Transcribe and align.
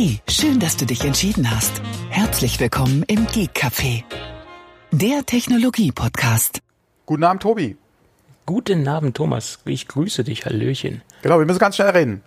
Hey, 0.00 0.20
schön, 0.28 0.60
dass 0.60 0.76
du 0.76 0.86
dich 0.86 1.04
entschieden 1.04 1.50
hast. 1.50 1.82
Herzlich 2.08 2.60
willkommen 2.60 3.02
im 3.08 3.26
Geek 3.26 3.50
Café, 3.56 4.04
der 4.92 5.26
Technologie-Podcast. 5.26 6.60
Guten 7.04 7.24
Abend, 7.24 7.42
Tobi. 7.42 7.76
Guten 8.46 8.86
Abend, 8.86 9.16
Thomas. 9.16 9.58
Ich 9.64 9.88
grüße 9.88 10.22
dich, 10.22 10.46
Hallöchen. 10.46 11.02
Genau, 11.22 11.40
wir 11.40 11.46
müssen 11.46 11.58
ganz 11.58 11.74
schnell 11.74 11.90
reden. 11.90 12.22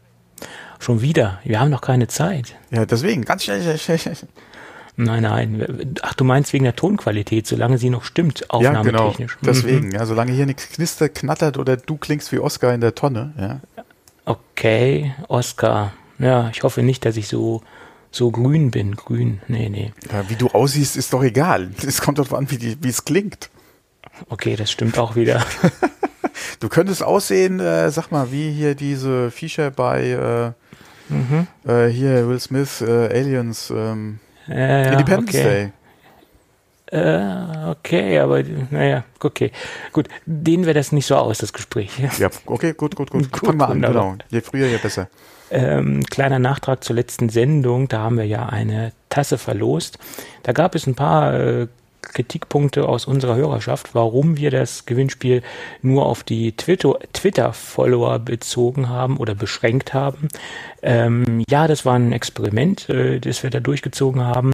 Schon 0.80 1.02
wieder. 1.02 1.40
Wir 1.46 1.62
haben 1.62 1.70
noch 1.70 1.80
keine 1.80 2.10
Zeit. 2.10 2.58
Ja, 2.72 2.86
deswegen, 2.86 3.24
ganz 3.24 3.46
schnell. 3.46 3.78
schnell, 3.78 3.98
schnell. 4.00 4.18
Nein, 4.98 5.24
nein. 5.24 5.96
Ach, 6.02 6.14
du 6.14 6.26
meinst 6.26 6.52
wegen 6.52 6.66
der 6.66 6.76
Tonqualität, 6.76 7.48
solange 7.48 7.78
sie 7.78 7.90
noch 7.90 8.04
stimmt, 8.04 8.42
Ja, 8.52 8.58
genau. 8.58 8.80
aufnahmetechnisch. 8.82 9.38
Deswegen, 9.46 9.86
Mhm. 9.88 9.92
ja, 9.94 10.06
solange 10.06 10.34
hier 10.34 10.46
nichts 10.46 10.68
knistert, 10.72 11.16
knattert 11.16 11.58
oder 11.58 11.78
du 11.78 11.96
klingst 11.96 12.34
wie 12.34 12.40
Oscar 12.40 12.74
in 12.74 12.82
der 12.82 12.96
Tonne, 12.96 13.32
ja. 13.40 13.62
Okay, 14.26 15.16
Oscar. 15.30 15.94
Ja, 16.22 16.50
ich 16.54 16.64
hoffe 16.64 16.84
nicht, 16.84 17.04
dass 17.06 17.18
ich 17.18 17.28
so, 17.28 17.62
so 18.12 18.32
grün 18.32 18.72
bin. 18.72 18.96
Grün. 18.96 19.42
Nee, 19.48 19.70
nee. 19.70 19.92
ja. 20.12 20.30
Wie 20.30 20.36
du 20.36 20.48
aussiehst, 20.48 20.96
ist 20.96 21.14
doch 21.14 21.24
egal. 21.24 21.72
Es 21.86 22.02
kommt 22.02 22.20
darauf 22.20 22.34
an, 22.34 22.50
wie, 22.52 22.58
die, 22.58 22.78
wie 22.84 22.90
es 22.90 23.04
klingt. 23.06 23.50
Okay, 24.30 24.56
das 24.56 24.72
stimmt 24.72 24.98
auch 24.98 25.16
wieder. 25.16 25.44
Du 26.60 26.70
könntest 26.70 27.04
aussehen, 27.04 27.60
äh, 27.60 27.90
sag 27.92 28.12
mal, 28.12 28.32
wie 28.32 28.52
hier 28.52 28.76
diese 28.76 29.32
Viecher 29.32 29.72
bei 29.72 30.54
äh, 31.68 31.68
äh, 31.68 31.90
hier 31.90 32.28
Will 32.28 32.40
Smith, 32.40 32.82
äh, 32.82 33.08
Aliens, 33.08 33.72
ähm, 33.76 34.20
Ja, 34.48 34.92
Independence 34.92 35.36
okay. 35.36 35.72
Day. 36.92 37.00
Äh, 37.00 37.70
okay, 37.70 38.20
aber 38.20 38.44
naja, 38.70 39.06
okay. 39.22 39.52
Gut, 39.92 40.08
dehnen 40.26 40.66
wir 40.66 40.74
das 40.74 40.92
nicht 40.92 41.06
so 41.06 41.16
aus, 41.16 41.38
das 41.38 41.54
Gespräch. 41.54 41.92
Ja, 42.20 42.30
okay, 42.46 42.74
gut, 42.74 42.96
gut, 42.96 43.10
gut. 43.10 43.32
Gut, 43.32 43.46
Fang 43.46 43.58
mal 43.58 43.72
an, 43.72 43.82
genau. 43.82 44.16
Je 44.30 44.42
früher, 44.42 44.68
je 44.68 44.78
besser. 44.78 45.08
Ähm, 45.52 46.04
kleiner 46.06 46.40
Nachtrag 46.40 46.84
zur 46.84 46.96
letzten 46.96 47.30
Sendung, 47.30 47.88
da 47.88 48.00
haben 48.00 48.18
wir 48.18 48.26
ja 48.26 48.48
eine 48.48 48.94
Tasse 49.10 49.38
verlost. 49.38 50.00
Da 50.44 50.54
gab 50.54 50.76
es 50.76 50.88
ein 50.88 50.96
paar 50.96 51.34
äh, 51.34 51.68
Kritikpunkte 52.02 52.88
aus 52.88 53.06
unserer 53.06 53.36
Hörerschaft, 53.36 53.94
warum 53.94 54.38
wir 54.38 54.50
das 54.52 54.86
Gewinnspiel 54.86 55.44
nur 55.82 56.06
auf 56.06 56.24
die 56.24 56.54
Twitter- 56.54 57.00
Twitter-Follower 57.14 58.20
bezogen 58.20 58.90
haben 58.90 59.18
oder 59.18 59.36
beschränkt 59.36 59.94
haben. 59.94 60.30
Ähm, 60.82 61.44
ja, 61.50 61.68
das 61.68 61.86
war 61.86 61.96
ein 61.96 62.12
Experiment, 62.12 62.90
äh, 62.90 63.20
das 63.20 63.44
wir 63.44 63.50
da 63.50 63.60
durchgezogen 63.60 64.24
haben. 64.24 64.52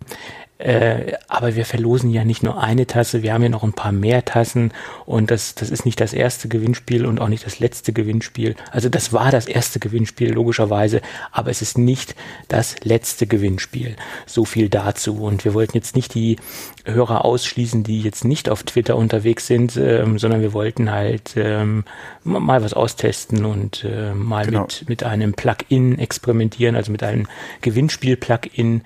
Äh, 0.57 1.13
aber 1.27 1.55
wir 1.55 1.65
verlosen 1.65 2.09
ja 2.09 2.25
nicht 2.25 2.41
nur 2.41 2.61
eine 2.61 2.87
Tasse, 2.87 3.21
wir 3.21 3.33
haben 3.33 3.43
ja 3.43 3.49
noch 3.49 3.63
ein 3.63 3.73
paar 3.73 3.91
mehr 3.91 4.25
Tassen 4.25 4.71
und 5.05 5.29
das, 5.29 5.53
das 5.53 5.69
ist 5.69 5.85
nicht 5.85 6.01
das 6.01 6.13
erste 6.13 6.47
Gewinnspiel 6.47 7.05
und 7.05 7.21
auch 7.21 7.27
nicht 7.27 7.45
das 7.45 7.59
letzte 7.59 7.93
Gewinnspiel. 7.93 8.55
Also 8.71 8.89
das 8.89 9.13
war 9.13 9.29
das 9.29 9.45
erste 9.45 9.79
Gewinnspiel, 9.79 10.33
logischerweise, 10.33 11.01
aber 11.31 11.51
es 11.51 11.61
ist 11.61 11.77
nicht 11.77 12.15
das 12.47 12.75
letzte 12.83 13.27
Gewinnspiel. 13.27 13.95
So 14.25 14.45
viel 14.45 14.69
dazu. 14.69 15.17
Und 15.17 15.45
wir 15.45 15.53
wollten 15.53 15.77
jetzt 15.77 15.95
nicht 15.95 16.15
die 16.15 16.37
Hörer 16.85 17.23
ausschließen, 17.23 17.83
die 17.83 18.01
jetzt 18.01 18.25
nicht 18.25 18.49
auf 18.49 18.63
Twitter 18.63 18.95
unterwegs 18.95 19.45
sind, 19.45 19.77
ähm, 19.77 20.17
sondern 20.17 20.41
wir 20.41 20.53
wollten 20.53 20.89
halt 20.91 21.33
ähm, 21.35 21.83
mal 22.23 22.63
was 22.63 22.73
austesten 22.73 23.45
und 23.45 23.83
äh, 23.83 24.13
mal 24.13 24.47
Genau. 24.47 24.61
mit, 24.61 24.85
mit 24.87 25.03
einem 25.03 25.33
Plugin 25.33 25.99
experimentieren, 25.99 26.75
also 26.75 26.91
mit 26.91 27.03
einem 27.03 27.27
Gewinnspiel-Plugin 27.61 28.81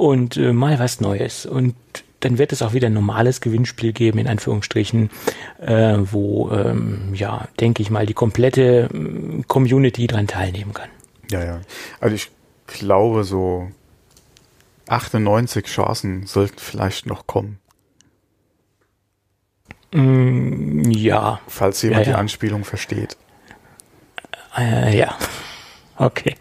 und 0.00 0.36
äh, 0.36 0.52
mal 0.52 0.78
was 0.78 1.00
Neues. 1.00 1.46
Und 1.46 1.74
dann 2.20 2.38
wird 2.38 2.52
es 2.52 2.62
auch 2.62 2.72
wieder 2.72 2.88
ein 2.88 2.94
normales 2.94 3.40
Gewinnspiel 3.40 3.92
geben, 3.92 4.18
in 4.18 4.28
Anführungsstrichen, 4.28 5.10
äh, 5.60 5.96
wo, 6.00 6.50
ähm, 6.50 7.14
ja, 7.14 7.48
denke 7.60 7.82
ich 7.82 7.90
mal, 7.90 8.06
die 8.06 8.14
komplette 8.14 8.88
ähm, 8.92 9.44
Community 9.46 10.06
dran 10.06 10.26
teilnehmen 10.26 10.74
kann. 10.74 10.88
Ja, 11.30 11.44
ja. 11.44 11.60
Also 12.00 12.16
ich 12.16 12.30
glaube, 12.66 13.24
so 13.24 13.70
98 14.88 15.66
Chancen 15.66 16.26
sollten 16.26 16.58
vielleicht 16.58 17.06
noch 17.06 17.26
kommen, 17.26 17.60
Mm, 19.92 20.90
ja, 20.90 21.40
falls 21.48 21.82
jemand 21.82 22.06
Ja, 22.06 22.12
ja. 22.12 22.16
die 22.16 22.20
Anspielung 22.20 22.64
versteht. 22.64 23.16
Äh, 24.56 24.96
ja, 24.96 25.16
okay. 25.96 26.36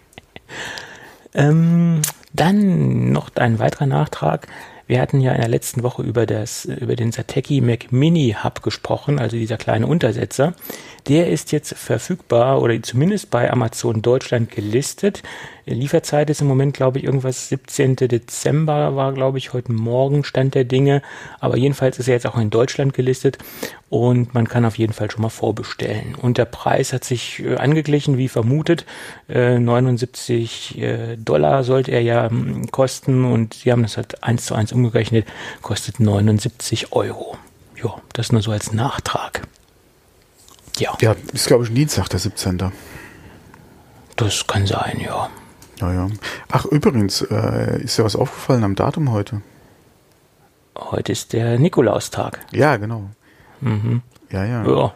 Ähm, 1.34 2.02
dann 2.34 3.12
noch 3.12 3.30
ein 3.36 3.60
weiterer 3.60 3.86
Nachtrag. 3.86 4.48
Wir 4.88 5.02
hatten 5.02 5.22
ja 5.22 5.34
in 5.34 5.42
der 5.42 5.50
letzten 5.50 5.84
Woche 5.84 6.02
über 6.02 6.26
das, 6.26 6.66
über 6.66 6.96
den 6.96 7.12
Sateki 7.12 7.62
Mac 7.62 7.92
Mini 7.92 8.36
Hub 8.44 8.64
gesprochen, 8.64 9.20
also 9.20 9.38
dieser 9.38 9.58
kleine 9.58 9.86
Untersetzer. 9.86 10.54
Der 11.10 11.28
ist 11.28 11.52
jetzt 11.52 11.74
verfügbar 11.76 12.62
oder 12.62 12.80
zumindest 12.84 13.32
bei 13.32 13.52
Amazon 13.52 14.04
Deutschland 14.04 14.52
gelistet. 14.52 15.24
Lieferzeit 15.66 16.30
ist 16.30 16.42
im 16.42 16.48
Moment, 16.48 16.76
glaube 16.76 17.00
ich, 17.00 17.04
irgendwas 17.04 17.50
17. 17.50 17.96
Dezember 17.96 18.96
war, 18.96 19.12
glaube 19.14 19.40
ich, 19.40 19.52
heute 19.52 19.72
Morgen 19.72 20.24
Stand 20.24 20.54
der 20.54 20.66
Dinge. 20.66 21.02
Aber 21.40 21.58
jedenfalls 21.58 21.98
ist 21.98 22.08
er 22.08 22.14
jetzt 22.14 22.28
auch 22.28 22.38
in 22.38 22.52
Deutschland 22.52 22.94
gelistet 22.94 23.40
und 23.90 24.36
man 24.36 24.48
kann 24.48 24.66
auf 24.66 24.78
jeden 24.78 24.94
Fall 24.94 25.10
schon 25.10 25.24
mal 25.24 25.30
vorbestellen. 25.30 26.14
Und 26.14 26.38
der 26.38 26.46
Preis 26.46 26.94
hat 26.94 27.04
sich 27.04 27.40
äh, 27.40 27.56
angeglichen, 27.56 28.20
wie 28.20 28.28
vermutet. 28.28 28.86
Äh, 29.28 29.58
79 29.58 30.78
äh, 30.78 31.18
Dollar 31.18 31.64
sollte 31.64 31.90
er 31.90 32.02
ja 32.02 32.30
mm, 32.30 32.68
kosten 32.70 33.26
und 33.26 33.56
sie 33.56 33.72
haben 33.72 33.82
das 33.82 33.98
halt 33.98 34.24
eins 34.24 34.46
zu 34.46 34.54
eins 34.54 34.72
umgerechnet, 34.72 35.26
kostet 35.64 36.00
79 36.00 36.92
Euro. 36.92 37.36
Ja, 37.84 37.96
das 38.14 38.32
nur 38.32 38.44
so 38.44 38.52
als 38.52 38.74
Nachtrag. 38.74 39.42
Ja, 40.80 40.96
Ja, 41.02 41.16
ist 41.34 41.48
glaube 41.48 41.66
ich 41.66 41.74
Dienstag, 41.74 42.08
der 42.10 42.20
17. 42.20 42.72
das 44.16 44.48
kann 44.48 44.66
sein, 44.66 45.00
ja. 45.00 45.30
Ja, 45.80 45.94
ja. 45.94 46.08
Ach, 46.52 46.66
übrigens, 46.66 47.22
äh, 47.22 47.82
ist 47.82 47.98
dir 47.98 48.04
was 48.04 48.16
aufgefallen 48.16 48.64
am 48.64 48.76
Datum 48.76 49.12
heute? 49.12 49.42
Heute 50.78 51.12
ist 51.12 51.34
der 51.34 51.58
Nikolaustag. 51.60 52.40
Ja, 52.52 52.76
genau. 52.78 53.10
Mhm. 53.62 54.02
Ja, 54.30 54.44
ja. 54.46 54.66
Ja, 54.66 54.94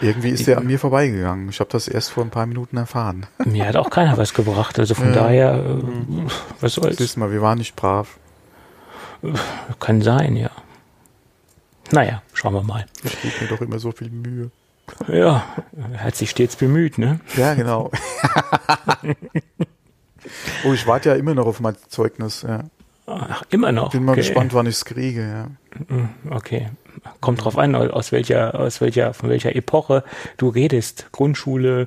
Irgendwie 0.00 0.30
ist 0.30 0.46
der 0.46 0.58
an 0.58 0.66
mir 0.66 0.78
vorbeigegangen. 0.78 1.48
Ich 1.50 1.60
habe 1.60 1.70
das 1.70 1.88
erst 1.88 2.10
vor 2.10 2.22
ein 2.24 2.30
paar 2.30 2.46
Minuten 2.46 2.76
erfahren. 2.76 3.26
mir 3.44 3.66
hat 3.66 3.76
auch 3.76 3.90
keiner 3.90 4.16
was 4.18 4.32
gebracht. 4.34 4.78
Also 4.78 4.94
von 4.94 5.08
Ja. 5.08 5.12
daher, 5.14 5.54
äh, 5.54 5.82
was 6.60 6.74
soll's. 6.74 6.96
Siehst 6.98 7.16
mal, 7.16 7.32
wir 7.32 7.42
waren 7.42 7.58
nicht 7.58 7.76
brav. 7.76 8.18
Kann 9.78 10.00
sein, 10.02 10.36
ja. 10.36 10.50
Naja, 11.92 12.22
schauen 12.32 12.54
wir 12.54 12.62
mal. 12.62 12.86
Ich 13.02 13.20
gebe 13.22 13.34
mir 13.42 13.48
doch 13.48 13.60
immer 13.60 13.78
so 13.78 13.92
viel 13.92 14.10
Mühe. 14.10 14.50
Ja, 15.08 15.44
er 15.92 16.04
hat 16.04 16.16
sich 16.16 16.30
stets 16.30 16.56
bemüht, 16.56 16.98
ne? 16.98 17.20
Ja, 17.36 17.54
genau. 17.54 17.90
oh, 20.64 20.72
ich 20.72 20.86
warte 20.86 21.10
ja 21.10 21.14
immer 21.14 21.34
noch 21.34 21.46
auf 21.46 21.60
mein 21.60 21.76
Zeugnis. 21.88 22.42
Ja. 22.42 22.64
Ach, 23.06 23.42
immer 23.50 23.72
noch. 23.72 23.90
Bin 23.90 24.04
mal 24.04 24.12
okay. 24.12 24.20
gespannt, 24.20 24.54
wann 24.54 24.66
ich 24.66 24.76
es 24.76 24.84
kriege. 24.84 25.22
Ja. 25.22 25.46
Okay. 26.30 26.68
Kommt 27.20 27.44
drauf 27.44 27.56
an, 27.58 27.74
aus 27.74 28.12
welcher, 28.12 28.58
aus 28.58 28.80
welcher, 28.80 29.14
von 29.14 29.30
welcher 29.30 29.56
Epoche 29.56 30.04
du 30.36 30.48
redest. 30.48 31.06
Grundschule, 31.12 31.86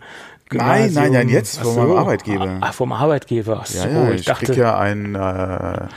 Nein, 0.52 0.90
Gymnasium. 0.90 1.04
nein, 1.04 1.12
nein, 1.14 1.30
jetzt 1.30 1.60
Ach 1.60 1.66
von 1.66 1.76
meinem 1.76 1.98
Arbeitgeber. 1.98 2.58
Ach, 2.62 2.74
vom 2.74 2.92
Arbeitgeber. 2.92 3.62
Ach 3.64 3.70
Ja, 3.74 3.82
so, 3.84 3.90
ja, 3.90 4.10
ich, 4.12 4.22
ich, 4.22 4.26
dachte, 4.26 4.46
krieg 4.46 4.58
ja 4.58 4.78
ein, 4.78 5.16
äh, 5.16 5.88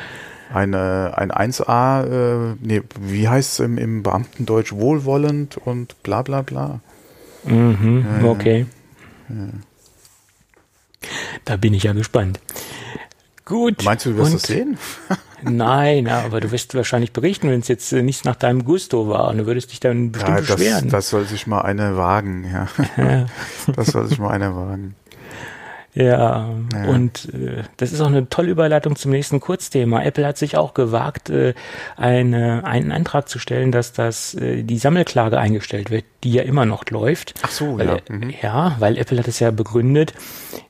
eine, 0.53 1.13
ein 1.17 1.33
1a, 1.33 2.53
äh, 2.53 2.57
nee, 2.61 2.83
wie 3.01 3.29
heißt 3.29 3.53
es 3.53 3.61
im, 3.61 3.79
im 3.79 4.03
Beamtendeutsch, 4.03 4.73
wohlwollend 4.73 5.57
und 5.59 6.03
bla 6.03 6.23
bla 6.23 6.43
bla. 6.43 6.81
Mhm, 7.47 8.05
Ja, 8.07 8.25
ja. 8.25 8.31
okay. 8.31 8.67
Da 11.45 11.57
bin 11.57 11.75
ich 11.75 11.85
ja 11.85 11.93
gespannt. 11.93 12.41
Gut. 13.45 13.85
Meinst 13.85 14.07
du, 14.07 14.11
du 14.11 14.17
wirst 14.19 14.33
und- 14.33 14.43
das 14.43 14.49
sehen? 14.49 14.79
Nein, 15.43 16.09
aber 16.09 16.41
du 16.41 16.51
wirst 16.51 16.75
wahrscheinlich 16.75 17.13
berichten, 17.13 17.49
wenn 17.51 17.61
es 17.61 17.69
jetzt 17.69 17.93
äh, 17.93 18.03
nicht 18.03 18.25
nach 18.25 18.35
deinem 18.37 18.65
Gusto 18.65 19.09
war. 19.09 19.29
Und 19.29 19.39
du 19.39 19.47
würdest 19.47 19.71
dich 19.71 19.79
dann 19.81 20.11
bestimmt 20.11 20.39
Ja, 20.39 20.41
das, 20.45 20.57
beschweren. 20.57 20.89
das 20.89 21.11
soll 21.11 21.25
sich 21.27 21.47
mal 21.47 21.61
einer 21.61 21.97
wagen, 21.97 22.45
ja. 22.51 22.67
ja. 22.97 23.27
Das 23.77 23.89
soll 23.89 24.07
sich 24.09 24.19
mal 24.19 24.31
einer 24.31 24.57
wagen. 24.57 24.97
Ja, 25.99 26.51
Ja. 26.75 26.85
und 26.89 27.31
äh, 27.33 27.63
das 27.79 27.93
ist 27.93 28.03
auch 28.03 28.07
eine 28.09 28.29
tolle 28.29 28.51
Überleitung 28.51 28.97
zum 28.97 29.11
nächsten 29.13 29.41
Kurzthema. 29.41 30.03
Apple 30.03 30.27
hat 30.27 30.37
sich 30.37 30.57
auch 30.59 30.75
gewagt, 30.75 31.31
äh, 31.31 31.55
eine, 31.97 32.65
einen 32.65 32.93
Antrag 32.93 33.29
zu 33.31 33.39
stellen, 33.39 33.73
dass 33.73 33.93
das 33.95 34.35
äh, 34.35 34.63
die 34.63 34.77
Sammelklage 34.77 35.39
eingestellt 35.39 35.91
wird, 35.91 36.05
die 36.23 36.33
ja 36.33 36.43
immer 36.43 36.67
noch 36.67 36.85
läuft. 36.91 37.33
Ach 37.43 37.51
so, 37.51 37.79
weil, 37.79 37.87
ja. 37.87 37.95
äh, 37.97 38.01
Mhm. 38.13 38.35
Ja, 38.43 38.77
weil 38.79 38.99
Apple 38.99 39.19
hat 39.19 39.27
es 39.29 39.41
ja 39.41 39.51
begründet. 39.51 40.13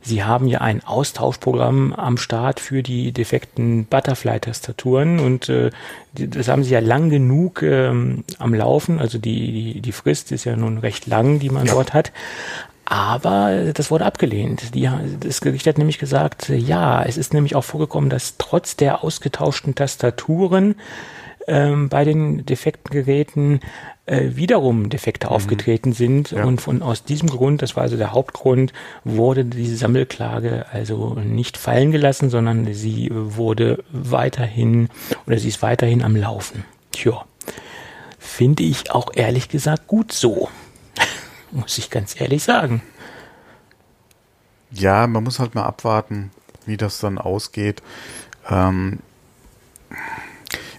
Sie 0.00 0.22
haben 0.22 0.46
ja 0.46 0.60
ein 0.60 0.84
Austauschprogramm 0.84 1.92
am 1.92 2.16
Start 2.18 2.60
für 2.60 2.84
die 2.84 3.10
defekten 3.10 3.84
Butterfly-Tastaturen 3.86 5.18
und 5.18 5.48
äh, 5.48 5.70
das 6.14 6.48
haben 6.48 6.64
sie 6.64 6.72
ja 6.72 6.80
lang 6.80 7.10
genug 7.10 7.62
ähm, 7.62 8.24
am 8.38 8.54
Laufen. 8.54 8.98
Also 9.00 9.18
die, 9.18 9.74
die, 9.74 9.80
die 9.80 9.92
Frist 9.92 10.32
ist 10.32 10.44
ja 10.44 10.56
nun 10.56 10.78
recht 10.78 11.06
lang, 11.06 11.40
die 11.40 11.50
man 11.50 11.66
dort 11.66 11.92
hat. 11.92 12.12
Aber 12.86 13.72
das 13.74 13.90
wurde 13.90 14.06
abgelehnt. 14.06 14.74
Die, 14.74 14.88
das 15.20 15.40
Gericht 15.40 15.66
hat 15.66 15.76
nämlich 15.76 15.98
gesagt, 15.98 16.48
ja, 16.48 17.02
es 17.02 17.16
ist 17.16 17.34
nämlich 17.34 17.56
auch 17.56 17.64
vorgekommen, 17.64 18.10
dass 18.10 18.36
trotz 18.38 18.76
der 18.76 19.02
ausgetauschten 19.02 19.74
Tastaturen 19.74 20.76
ähm, 21.48 21.88
bei 21.88 22.04
den 22.04 22.46
defekten 22.46 22.92
Geräten 22.92 23.60
äh, 24.06 24.36
wiederum 24.36 24.88
Defekte 24.88 25.26
mhm. 25.26 25.32
aufgetreten 25.32 25.92
sind. 25.92 26.30
Ja. 26.30 26.44
Und 26.44 26.60
von 26.60 26.80
aus 26.80 27.02
diesem 27.02 27.28
Grund, 27.28 27.60
das 27.60 27.74
war 27.74 27.82
also 27.82 27.96
der 27.96 28.12
Hauptgrund, 28.12 28.72
wurde 29.02 29.44
diese 29.44 29.76
Sammelklage 29.76 30.66
also 30.70 31.14
nicht 31.14 31.56
fallen 31.56 31.90
gelassen, 31.90 32.30
sondern 32.30 32.72
sie 32.72 33.10
wurde 33.12 33.82
weiterhin 33.90 34.90
oder 35.26 35.38
sie 35.38 35.48
ist 35.48 35.60
weiterhin 35.60 36.04
am 36.04 36.14
Laufen. 36.14 36.64
Tja, 36.92 37.24
finde 38.16 38.62
ich 38.62 38.92
auch 38.92 39.10
ehrlich 39.12 39.48
gesagt 39.48 39.88
gut 39.88 40.12
so. 40.12 40.48
Muss 41.56 41.78
ich 41.78 41.88
ganz 41.88 42.20
ehrlich 42.20 42.44
sagen. 42.44 42.82
Ja, 44.70 45.06
man 45.06 45.24
muss 45.24 45.38
halt 45.38 45.54
mal 45.54 45.64
abwarten, 45.64 46.30
wie 46.66 46.76
das 46.76 46.98
dann 46.98 47.16
ausgeht. 47.16 47.82
Ähm, 48.50 48.98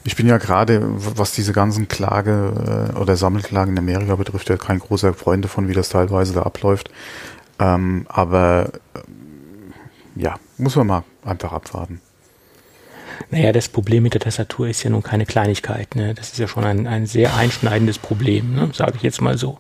ich 0.03 0.15
bin 0.15 0.27
ja 0.27 0.37
gerade, 0.37 0.81
was 0.85 1.31
diese 1.31 1.51
ganzen 1.51 1.87
Klage 1.87 2.91
äh, 2.93 2.97
oder 2.99 3.15
Sammelklagen 3.15 3.73
in 3.73 3.79
Amerika 3.79 4.15
betrifft, 4.15 4.49
ja 4.49 4.57
kein 4.57 4.77
großer 4.77 5.15
Freund 5.15 5.43
davon, 5.43 5.67
wie 5.67 5.73
das 5.73 5.89
teilweise 5.89 6.33
da 6.33 6.43
abläuft. 6.43 6.91
Ähm, 7.57 8.05
aber 8.07 8.69
äh, 8.93 10.21
ja, 10.21 10.35
muss 10.59 10.75
man 10.75 10.85
mal 10.85 11.03
einfach 11.25 11.53
abwarten. 11.53 12.01
Naja, 13.31 13.51
das 13.51 13.67
Problem 13.67 14.03
mit 14.03 14.13
der 14.13 14.21
Tastatur 14.21 14.67
ist 14.67 14.83
ja 14.83 14.91
nun 14.91 15.01
keine 15.01 15.25
Kleinigkeit. 15.25 15.95
Ne? 15.95 16.13
Das 16.13 16.33
ist 16.33 16.37
ja 16.37 16.47
schon 16.47 16.65
ein, 16.65 16.85
ein 16.85 17.07
sehr 17.07 17.35
einschneidendes 17.35 17.97
Problem, 17.97 18.53
ne? 18.53 18.69
sage 18.73 18.93
ich 18.97 19.01
jetzt 19.01 19.21
mal 19.21 19.39
so. 19.39 19.57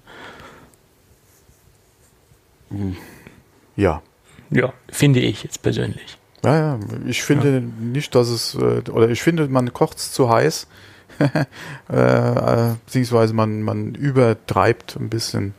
Ja. 3.75 4.01
Ja, 4.49 4.73
finde 4.89 5.19
ich 5.19 5.43
jetzt 5.43 5.61
persönlich. 5.61 6.17
Ja, 6.43 6.55
ja, 6.55 6.79
ich 7.05 7.23
finde 7.23 7.53
ja. 7.55 7.59
nicht, 7.59 8.13
dass 8.15 8.29
es, 8.29 8.55
äh, 8.55 8.89
oder 8.89 9.09
ich 9.09 9.21
finde, 9.21 9.47
man 9.47 9.73
kocht 9.73 9.97
es 9.97 10.11
zu 10.11 10.29
heiß, 10.29 10.67
äh, 11.19 12.75
beziehungsweise 12.85 13.33
man, 13.33 13.63
man 13.63 13.95
übertreibt 13.95 14.95
ein 14.97 15.09
bisschen 15.09 15.53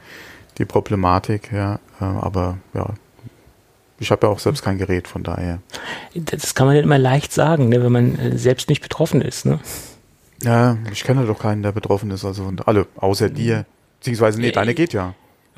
die 0.59 0.65
Problematik, 0.65 1.53
ja, 1.53 1.81
äh, 2.01 2.05
aber 2.05 2.59
ja, 2.75 2.95
ich 3.99 4.11
habe 4.11 4.27
ja 4.27 4.33
auch 4.33 4.39
selbst 4.39 4.63
kein 4.63 4.79
Gerät, 4.79 5.09
von 5.09 5.25
daher. 5.25 5.59
Das 6.15 6.55
kann 6.55 6.67
man 6.67 6.77
nicht 6.77 6.85
immer 6.85 6.99
leicht 6.99 7.33
sagen, 7.33 7.69
ne, 7.69 7.83
wenn 7.83 7.93
man 7.93 8.39
selbst 8.39 8.69
nicht 8.69 8.81
betroffen 8.81 9.21
ist, 9.21 9.45
ne? 9.45 9.59
Ja, 10.43 10.79
ich 10.93 11.03
kenne 11.03 11.27
doch 11.27 11.41
keinen, 11.41 11.65
der 11.65 11.73
betroffen 11.73 12.13
ist, 12.13 12.25
also 12.25 12.53
alle, 12.65 12.87
außer 12.97 13.29
dir. 13.29 13.67
Beziehungsweise, 13.99 14.41
nee, 14.41 14.53
deine 14.53 14.75
geht 14.75 14.93
ja. 14.93 15.15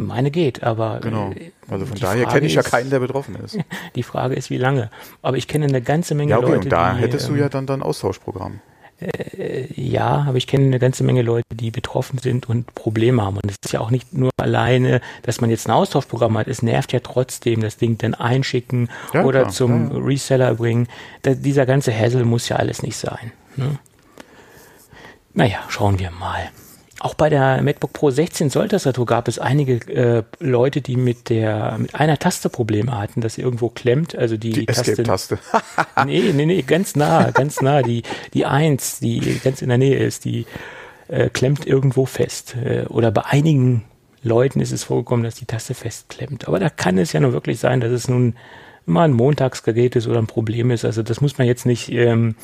Meine 0.07 0.31
geht, 0.31 0.63
aber. 0.63 1.01
Genau. 1.01 1.31
Äh, 1.31 1.53
also 1.69 1.87
von 1.87 1.99
daher 1.99 2.27
kenne 2.27 2.47
ich 2.47 2.55
ja 2.55 2.63
keinen, 2.63 2.91
der 2.91 3.01
betroffen 3.01 3.37
ist. 3.37 3.59
Die 3.95 4.03
Frage 4.03 4.35
ist, 4.35 4.51
wie 4.51 4.59
lange. 4.59 4.91
Aber 5.23 5.37
ich 5.37 5.49
kenne 5.49 5.67
eine 5.67 5.83
ganze 5.83 6.15
Menge 6.15 6.33
ja, 6.33 6.39
okay, 6.39 6.47
Leute. 6.47 6.61
Und 6.61 6.73
da 6.73 6.95
die, 6.95 7.01
hättest 7.01 7.29
du 7.29 7.35
ja 7.35 7.45
ähm, 7.45 7.51
dann 7.51 7.67
dein 7.67 7.83
Austauschprogramm. 7.83 8.61
Äh, 9.01 9.67
ja, 9.75 10.27
aber 10.29 10.37
ich 10.37 10.47
kenne 10.47 10.67
eine 10.67 10.79
ganze 10.79 11.05
Menge 11.05 11.23
Leute, 11.23 11.47
die 11.55 11.71
betroffen 11.71 12.19
sind 12.19 12.49
und 12.49 12.75
Probleme 12.75 13.23
haben. 13.23 13.37
Und 13.37 13.51
es 13.51 13.57
ist 13.65 13.73
ja 13.73 13.81
auch 13.81 13.91
nicht 13.91 14.13
nur 14.13 14.31
alleine, 14.37 15.01
dass 15.23 15.41
man 15.41 15.51
jetzt 15.51 15.69
ein 15.69 15.73
Austauschprogramm 15.73 16.37
hat. 16.37 16.49
Es 16.49 16.63
nervt 16.63 16.93
ja 16.93 17.01
trotzdem, 17.01 17.63
das 17.63 17.77
Ding 17.77 17.97
dann 17.99 18.15
einschicken 18.15 18.91
ja, 19.15 19.25
oder 19.25 19.43
klar, 19.43 19.53
zum 19.53 19.91
ja. 19.91 19.99
Reseller 19.99 20.55
bringen. 20.55 20.89
Da, 21.23 21.35
dieser 21.35 21.67
ganze 21.67 21.97
Hassel 21.97 22.25
muss 22.25 22.49
ja 22.49 22.57
alles 22.57 22.83
nicht 22.83 22.97
sein. 22.97 23.33
Ne? 23.57 23.79
Naja, 25.33 25.61
schauen 25.69 25.99
wir 25.99 26.11
mal. 26.11 26.51
Auch 27.01 27.15
bei 27.15 27.31
der 27.31 27.63
MacBook 27.63 27.95
Pro 27.95 28.11
16 28.11 28.51
Zoll-Tastatur 28.51 29.07
gab 29.07 29.27
es 29.27 29.39
einige 29.39 29.77
äh, 29.91 30.23
Leute, 30.39 30.83
die 30.83 30.97
mit 30.97 31.31
der 31.31 31.79
mit 31.79 31.95
einer 31.95 32.19
Taste 32.19 32.51
Probleme 32.51 32.97
hatten, 32.99 33.23
dass 33.23 33.35
sie 33.35 33.43
irgendwo 33.43 33.71
klemmt. 33.71 34.15
Also 34.15 34.37
die, 34.37 34.51
die 34.51 34.67
Taste. 34.67 35.03
Taste. 35.03 35.39
nee, 36.05 36.31
nee, 36.35 36.45
nee, 36.45 36.61
ganz 36.61 36.97
nah, 36.97 37.31
ganz 37.31 37.63
nah. 37.63 37.81
Die, 37.81 38.03
die 38.35 38.45
1, 38.45 39.01
die 39.01 39.41
ganz 39.43 39.63
in 39.63 39.71
der 39.71 39.79
Nähe 39.79 39.97
ist, 39.97 40.27
die 40.27 40.45
äh, 41.09 41.31
klemmt 41.31 41.67
irgendwo 41.67 42.05
fest. 42.05 42.55
Äh, 42.63 42.85
oder 42.89 43.11
bei 43.11 43.25
einigen 43.25 43.85
Leuten 44.23 44.61
ist 44.61 44.73
es 44.73 44.85
vorgekommen, 44.85 45.25
dass 45.25 45.37
die 45.37 45.47
Taste 45.47 45.73
festklemmt. 45.73 46.49
Aber 46.49 46.61
da 46.61 46.69
kann 46.69 46.99
es 46.99 47.15
ja 47.15 47.21
nur 47.21 47.33
wirklich 47.33 47.59
sein, 47.59 47.81
dass 47.81 47.93
es 47.93 48.09
nun 48.09 48.35
immer 48.87 49.03
ein 49.03 49.13
Montagsgerät 49.13 49.97
ist 49.97 50.07
oder 50.07 50.19
ein 50.19 50.27
Problem 50.27 50.71
ist. 50.71 50.85
Also 50.85 51.03
das 51.03 51.23
muss 51.23 51.39
man 51.39 51.47
jetzt 51.47 51.65
nicht 51.65 51.91
ähm, 51.93 52.35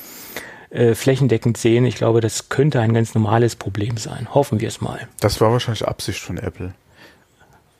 äh, 0.77 0.93
flächendeckend 0.93 1.57
sehen. 1.57 1.85
Ich 1.85 1.95
glaube, 1.95 2.21
das 2.21 2.49
könnte 2.49 2.79
ein 2.79 2.93
ganz 2.93 3.15
normales 3.15 3.55
Problem 3.55 3.97
sein. 3.97 4.27
Hoffen 4.33 4.59
wir 4.61 4.67
es 4.67 4.79
mal. 4.79 5.07
Das 5.19 5.41
war 5.41 5.51
wahrscheinlich 5.51 5.87
Absicht 5.87 6.19
von 6.19 6.37
Apple. 6.37 6.73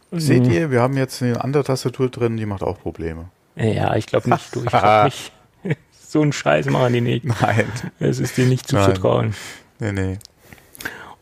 Mhm. 0.10 0.20
Seht 0.20 0.48
ihr, 0.48 0.72
wir 0.72 0.82
haben 0.82 0.98
jetzt 0.98 1.22
eine 1.22 1.44
andere 1.44 1.64
Tastatur 1.64 2.10
drin, 2.10 2.38
die 2.38 2.48
macht 2.48 2.64
auch 2.64 2.80
Probleme. 2.80 3.30
Ja, 3.56 3.96
ich 3.96 4.08
glaube 4.08 4.30
nicht. 4.32 4.56
Du, 4.56 4.64
ich 4.64 4.70
glaube 4.70 5.06
nicht. 5.64 5.78
so 6.08 6.22
einen 6.22 6.34
Scheiß 6.34 6.66
machen 6.68 6.94
die 6.94 7.02
nicht. 7.02 7.26
Nein. 7.26 7.72
Es 8.00 8.20
ist 8.20 8.36
dir 8.36 8.48
nicht 8.48 8.68
zuzutrauen. 8.68 9.36
Nee, 9.78 9.92
nee. 9.92 10.18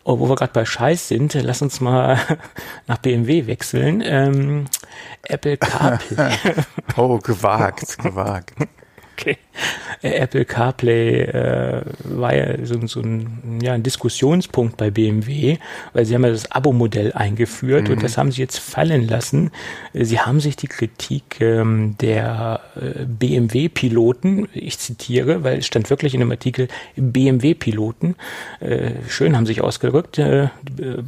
Oh, 0.06 0.20
wo 0.20 0.30
wir 0.30 0.36
gerade 0.36 0.54
bei 0.54 0.64
Scheiß 0.64 1.10
sind, 1.10 1.34
lass 1.34 1.62
uns 1.62 1.82
mal 1.82 2.18
nach 2.88 3.00
BMW 3.00 3.48
wechseln. 3.48 4.02
Ähm, 4.06 4.66
Apple 5.24 5.58
CarPlay. 5.58 6.38
oh, 6.96 7.18
gewagt, 7.18 7.98
gewagt. 7.98 8.54
Okay. 9.18 9.38
Äh, 10.02 10.12
Apple 10.16 10.46
CarPlay 10.46 11.22
äh, 11.22 11.82
war 12.04 12.36
ja 12.36 12.66
so, 12.66 12.86
so 12.88 13.02
ein, 13.02 13.60
ja, 13.62 13.74
ein 13.74 13.84
Diskussionspunkt 13.84 14.78
bei 14.78 14.92
BMW, 14.92 15.58
weil 15.94 16.06
sie 16.06 16.16
haben 16.16 16.24
ja 16.24 16.32
das 16.32 16.52
Abo-Modell 16.52 17.14
eingeführt 17.14 17.88
mhm. 17.88 17.96
und 17.96 18.04
das 18.04 18.18
haben 18.18 18.32
sie 18.32 18.42
jetzt 18.42 18.60
fallen 18.60 19.08
lassen. 19.08 19.52
Sie 19.94 20.20
haben 20.20 20.40
sich 20.40 20.56
die 20.56 20.68
Kritik 20.68 21.42
ähm, 21.42 21.96
der 22.00 22.62
äh, 22.76 23.06
BMW-Piloten, 23.06 24.48
ich 24.54 24.80
zitiere, 24.80 25.44
weil 25.44 25.60
es 25.60 25.66
stand 25.66 25.90
wirklich 25.90 26.14
in 26.14 26.20
dem 26.20 26.32
Artikel 26.32 26.68
BMW-Piloten, 26.96 28.16
äh, 28.60 28.92
schön 29.08 29.36
haben 29.36 29.46
sich 29.46 29.62
ausgerückt 29.62 30.20
äh, 30.20 30.50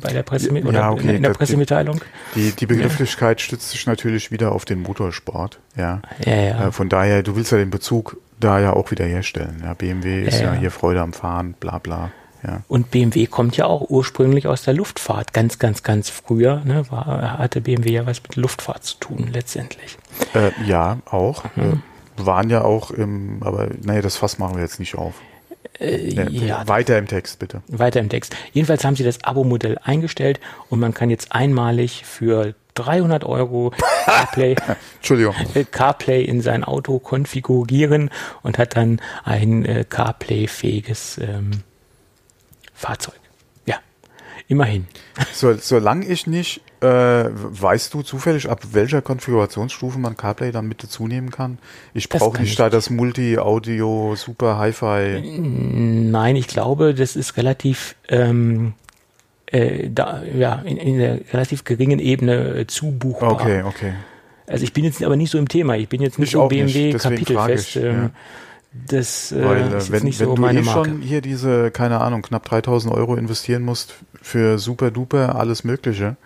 bei 0.02 0.14
der, 0.14 0.24
Presse 0.24 0.56
ja, 0.58 0.66
oder 0.66 0.92
okay. 0.92 1.16
in 1.16 1.24
der 1.24 1.30
Pressemitteilung. 1.32 2.02
Die, 2.36 2.52
die 2.52 2.66
Begrifflichkeit 2.66 3.42
stützt 3.42 3.70
sich 3.70 3.86
natürlich 3.86 4.32
wieder 4.32 4.52
auf 4.52 4.66
den 4.66 4.82
Motorsport. 4.82 5.60
Ja. 5.76 6.02
ja, 6.26 6.36
ja. 6.36 6.68
Äh, 6.68 6.72
von 6.72 6.90
daher, 6.90 7.24
du 7.24 7.36
willst 7.36 7.52
ja 7.52 7.58
den 7.58 7.70
Bezug 7.70 8.18
da 8.40 8.60
ja 8.60 8.74
auch 8.74 8.92
wieder 8.92 9.06
herstellen. 9.06 9.62
Ja, 9.64 9.74
BMW 9.74 10.24
ist 10.24 10.40
ja, 10.40 10.54
ja, 10.54 10.60
hier 10.60 10.72
Freude 10.72 11.02
am 11.02 11.14
Fahren, 11.14 11.56
bla 11.60 11.80
bla. 11.80 12.12
Ja. 12.44 12.62
Und 12.68 12.92
BMW 12.92 13.26
kommt 13.26 13.58
ja 13.58 13.66
auch 13.66 13.90
ursprünglich 13.90 14.48
aus 14.48 14.62
der 14.62 14.74
Luftfahrt. 14.74 15.34
Ganz, 15.34 15.60
ganz, 15.60 15.84
ganz 15.84 16.10
früher 16.10 16.62
ne, 16.66 16.90
war, 16.90 17.38
hatte 17.40 17.62
BMW 17.62 17.92
ja 17.92 18.06
was 18.06 18.22
mit 18.22 18.36
Luftfahrt 18.36 18.84
zu 18.84 18.98
tun 19.00 19.30
letztendlich. 19.34 19.98
Äh, 20.34 20.52
ja, 20.66 21.00
auch. 21.06 21.44
Mhm. 21.56 21.82
Äh, 22.18 22.26
waren 22.26 22.50
ja 22.50 22.64
auch 22.64 22.92
im, 22.92 23.42
aber 23.42 23.70
naja, 23.84 24.02
das 24.02 24.18
Fass 24.18 24.40
machen 24.40 24.56
wir 24.56 24.64
jetzt 24.64 24.80
nicht 24.80 24.96
auf. 24.96 25.16
Äh, 25.80 26.10
ja, 26.30 26.68
weiter 26.68 26.98
im 26.98 27.08
Text, 27.08 27.40
bitte. 27.40 27.62
Weiter 27.68 28.00
im 28.00 28.10
Text. 28.10 28.36
Jedenfalls 28.54 28.84
haben 28.84 28.96
sie 28.96 29.04
das 29.04 29.24
Abo-Modell 29.24 29.78
eingestellt 29.84 30.40
und 30.70 30.80
man 30.80 30.94
kann 30.94 31.10
jetzt 31.10 31.32
einmalig 31.32 32.04
für 32.06 32.56
300 32.78 33.24
Euro 33.24 33.72
CarPlay, 34.06 34.56
Entschuldigung. 34.98 35.36
Äh, 35.54 35.66
CarPlay 35.66 36.24
in 36.24 36.42
sein 36.42 36.64
Auto 36.64 37.00
konfigurieren 37.00 38.10
und 38.44 38.58
hat 38.58 38.76
dann 38.76 39.02
ein 39.24 39.66
äh, 39.66 39.86
CarPlay-fähiges 39.88 41.20
ähm, 41.22 41.52
Fahrzeug. 42.74 43.20
Ja, 43.66 43.78
immerhin. 44.48 44.88
So, 45.34 45.54
solange 45.56 46.06
ich 46.06 46.28
nicht, 46.28 46.62
äh, 46.82 46.86
weißt 46.86 47.94
du 47.94 48.04
zufällig, 48.04 48.50
ab 48.50 48.62
welcher 48.72 49.02
Konfigurationsstufe 49.02 49.98
man 49.98 50.16
CarPlay 50.16 50.52
dann 50.52 50.68
mit 50.68 50.84
dazu 50.84 51.08
nehmen 51.08 51.32
kann? 51.32 51.58
Ich 51.94 52.08
brauche 52.08 52.40
nicht 52.40 52.60
da 52.60 52.70
das 52.70 52.92
Multi-Audio, 52.92 54.16
Super 54.16 54.58
Hi-Fi. 54.58 55.22
Nein, 55.40 56.36
ich 56.36 56.48
glaube, 56.48 56.94
das 56.94 57.16
ist 57.16 57.36
relativ 57.38 57.96
ähm, 58.10 58.74
äh, 59.48 59.90
da, 59.90 60.24
ja, 60.24 60.62
in, 60.66 60.78
in 60.78 61.02
einer 61.02 61.20
relativ 61.32 61.64
geringen 61.64 62.00
Ebene 62.00 62.56
äh, 62.56 62.68
zubuchbar. 62.68 63.32
Okay, 63.32 63.64
okay. 63.64 63.94
Also 64.46 64.64
ich 64.64 64.74
bin 64.74 64.86
jetzt 64.86 65.04
aber 65.04 65.16
nicht 65.16 65.32
so 65.32 65.38
im 65.38 65.48
Thema. 65.48 65.76
Ich 65.76 65.90
bin 65.90 66.02
jetzt 66.02 66.20
nicht 66.20 66.30
ich 66.30 66.34
so 66.34 66.48
BMW 66.48 66.94
kapitelfest. 66.94 67.76
Ich, 67.76 67.84
ähm, 67.84 68.02
ja. 68.04 68.10
Das 68.88 69.32
äh, 69.32 69.44
Weil, 69.44 69.74
äh, 69.74 69.78
ist 69.78 69.92
wenn, 69.92 70.04
nicht 70.04 70.20
wenn 70.20 70.28
so 70.28 70.36
du 70.36 70.42
meine 70.42 70.60
eh 70.60 70.64
Marke. 70.64 70.90
schon 70.90 71.02
hier 71.02 71.22
diese, 71.22 71.72
keine 71.72 72.02
Ahnung, 72.02 72.22
knapp 72.22 72.46
3000 72.46 72.94
Euro 72.94 73.16
investieren 73.16 73.64
musst 73.64 73.96
für 74.22 74.60
super 74.60 74.92
duper 74.92 75.36
alles 75.36 75.64
Mögliche 75.64 76.18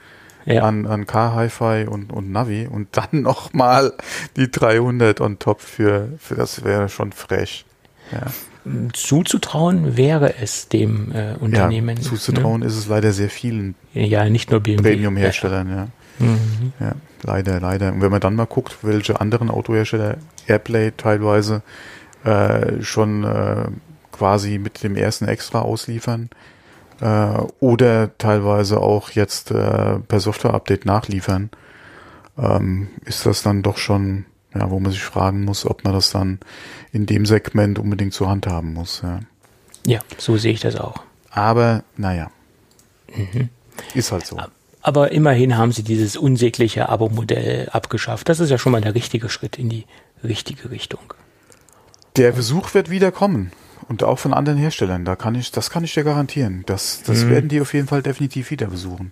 ja. 0.46 0.64
an, 0.64 0.88
an 0.88 1.06
Car 1.06 1.36
Hi-Fi 1.36 1.88
und, 1.88 2.12
und 2.12 2.32
Navi 2.32 2.68
und 2.68 2.90
dann 2.92 3.08
nochmal 3.22 3.94
die 4.36 4.50
300 4.50 5.22
on 5.22 5.40
top 5.40 5.62
für, 5.62 6.10
für 6.18 6.36
das 6.36 6.64
wäre 6.64 6.90
schon 6.90 7.12
frech. 7.12 7.66
Ja 8.12 8.28
zuzutrauen 8.94 9.98
wäre 9.98 10.36
es 10.38 10.68
dem 10.68 11.12
äh, 11.14 11.34
Unternehmen. 11.40 11.98
Ja, 11.98 12.04
zuzutrauen 12.04 12.62
ne? 12.62 12.68
ist 12.68 12.78
es 12.78 12.88
leider 12.88 13.12
sehr 13.12 13.30
vielen. 13.30 13.76
Ja, 13.94 14.30
nicht 14.30 14.52
nur 14.52 14.60
BMW. 14.60 14.92
Premium-Herstellern, 14.92 15.70
ja. 15.70 15.76
Ja. 15.76 15.88
Mhm. 16.26 16.74
ja. 16.80 16.94
Leider, 17.24 17.60
leider. 17.60 17.94
Und 17.94 18.02
wenn 18.02 18.12
man 18.12 18.22
dann 18.22 18.36
mal 18.36 18.46
guckt, 18.46 18.78
welche 18.82 19.20
anderen 19.20 19.50
Autohersteller 19.50 20.18
Airplay 20.48 20.92
teilweise 20.96 21.62
äh, 22.24 22.82
schon 22.82 23.24
äh, 23.24 23.66
quasi 24.12 24.58
mit 24.58 24.84
dem 24.84 24.96
ersten 24.96 25.28
Extra 25.28 25.62
ausliefern 25.62 26.30
äh, 27.00 27.38
oder 27.60 28.18
teilweise 28.18 28.80
auch 28.80 29.12
jetzt 29.12 29.52
äh, 29.52 30.00
per 30.00 30.20
Software-Update 30.20 30.86
nachliefern, 30.86 31.50
ähm, 32.38 32.90
ist 33.06 33.26
das 33.26 33.44
dann 33.44 33.62
doch 33.62 33.78
schon 33.78 34.26
ja, 34.54 34.70
wo 34.70 34.80
man 34.80 34.92
sich 34.92 35.04
fragen 35.04 35.46
muss, 35.46 35.66
ob 35.66 35.84
man 35.84 35.94
das 35.94 36.12
dann 36.12 36.40
in 36.92 37.06
dem 37.06 37.26
Segment 37.26 37.80
unbedingt 37.80 38.14
zur 38.14 38.30
Hand 38.30 38.48
haben 38.48 38.74
muss. 38.74 39.02
Ja. 39.04 39.20
Ja, 39.86 40.00
so 40.18 40.38
sehe 40.38 40.54
ich 40.54 40.60
das 40.60 40.76
auch. 40.76 41.04
Aber 41.32 41.84
naja, 41.98 42.30
mhm. 43.16 43.50
ist 43.94 44.12
halt 44.12 44.26
so. 44.26 44.38
Aber 44.82 45.12
immerhin 45.12 45.58
haben 45.58 45.72
sie 45.72 45.84
dieses 45.84 46.18
unsägliche 46.18 46.90
Abo-Modell 46.90 47.70
abgeschafft. 47.70 48.30
Das 48.30 48.40
ist 48.40 48.50
ja 48.50 48.58
schon 48.58 48.72
mal 48.72 48.82
der 48.82 48.96
richtige 48.96 49.30
Schritt 49.30 49.58
in 49.58 49.70
die 49.70 49.86
richtige 50.24 50.72
Richtung. 50.72 51.14
Der 52.18 52.32
Besuch 52.32 52.74
wird 52.74 52.90
wieder 52.90 53.12
kommen. 53.12 53.52
Und 53.88 54.04
auch 54.04 54.20
von 54.20 54.34
anderen 54.34 54.58
Herstellern. 54.58 55.06
Da 55.06 55.16
kann 55.16 55.36
ich, 55.36 55.52
das 55.52 55.70
kann 55.70 55.84
ich 55.84 55.94
dir 55.94 56.04
garantieren. 56.04 56.64
Das, 56.66 57.04
das 57.04 57.26
mhm. 57.26 57.30
werden 57.30 57.50
die 57.50 57.62
auf 57.62 57.74
jeden 57.74 57.88
Fall 57.88 58.02
definitiv 58.02 58.52
wieder 58.52 58.68
besuchen. 58.68 59.12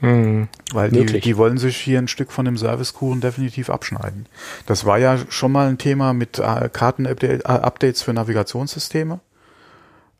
Mhm. 0.00 0.48
Weil 0.72 0.90
die, 0.90 1.20
die 1.20 1.36
wollen 1.36 1.58
sich 1.58 1.76
hier 1.76 1.98
ein 1.98 2.08
Stück 2.08 2.30
von 2.30 2.44
dem 2.44 2.56
Servicekuchen 2.56 3.20
definitiv 3.20 3.70
abschneiden. 3.70 4.26
Das 4.66 4.84
war 4.84 4.98
ja 4.98 5.18
schon 5.28 5.52
mal 5.52 5.68
ein 5.68 5.78
Thema 5.78 6.12
mit 6.12 6.38
äh, 6.38 6.68
Karten-Updates 6.70 8.02
für 8.02 8.12
Navigationssysteme, 8.12 9.20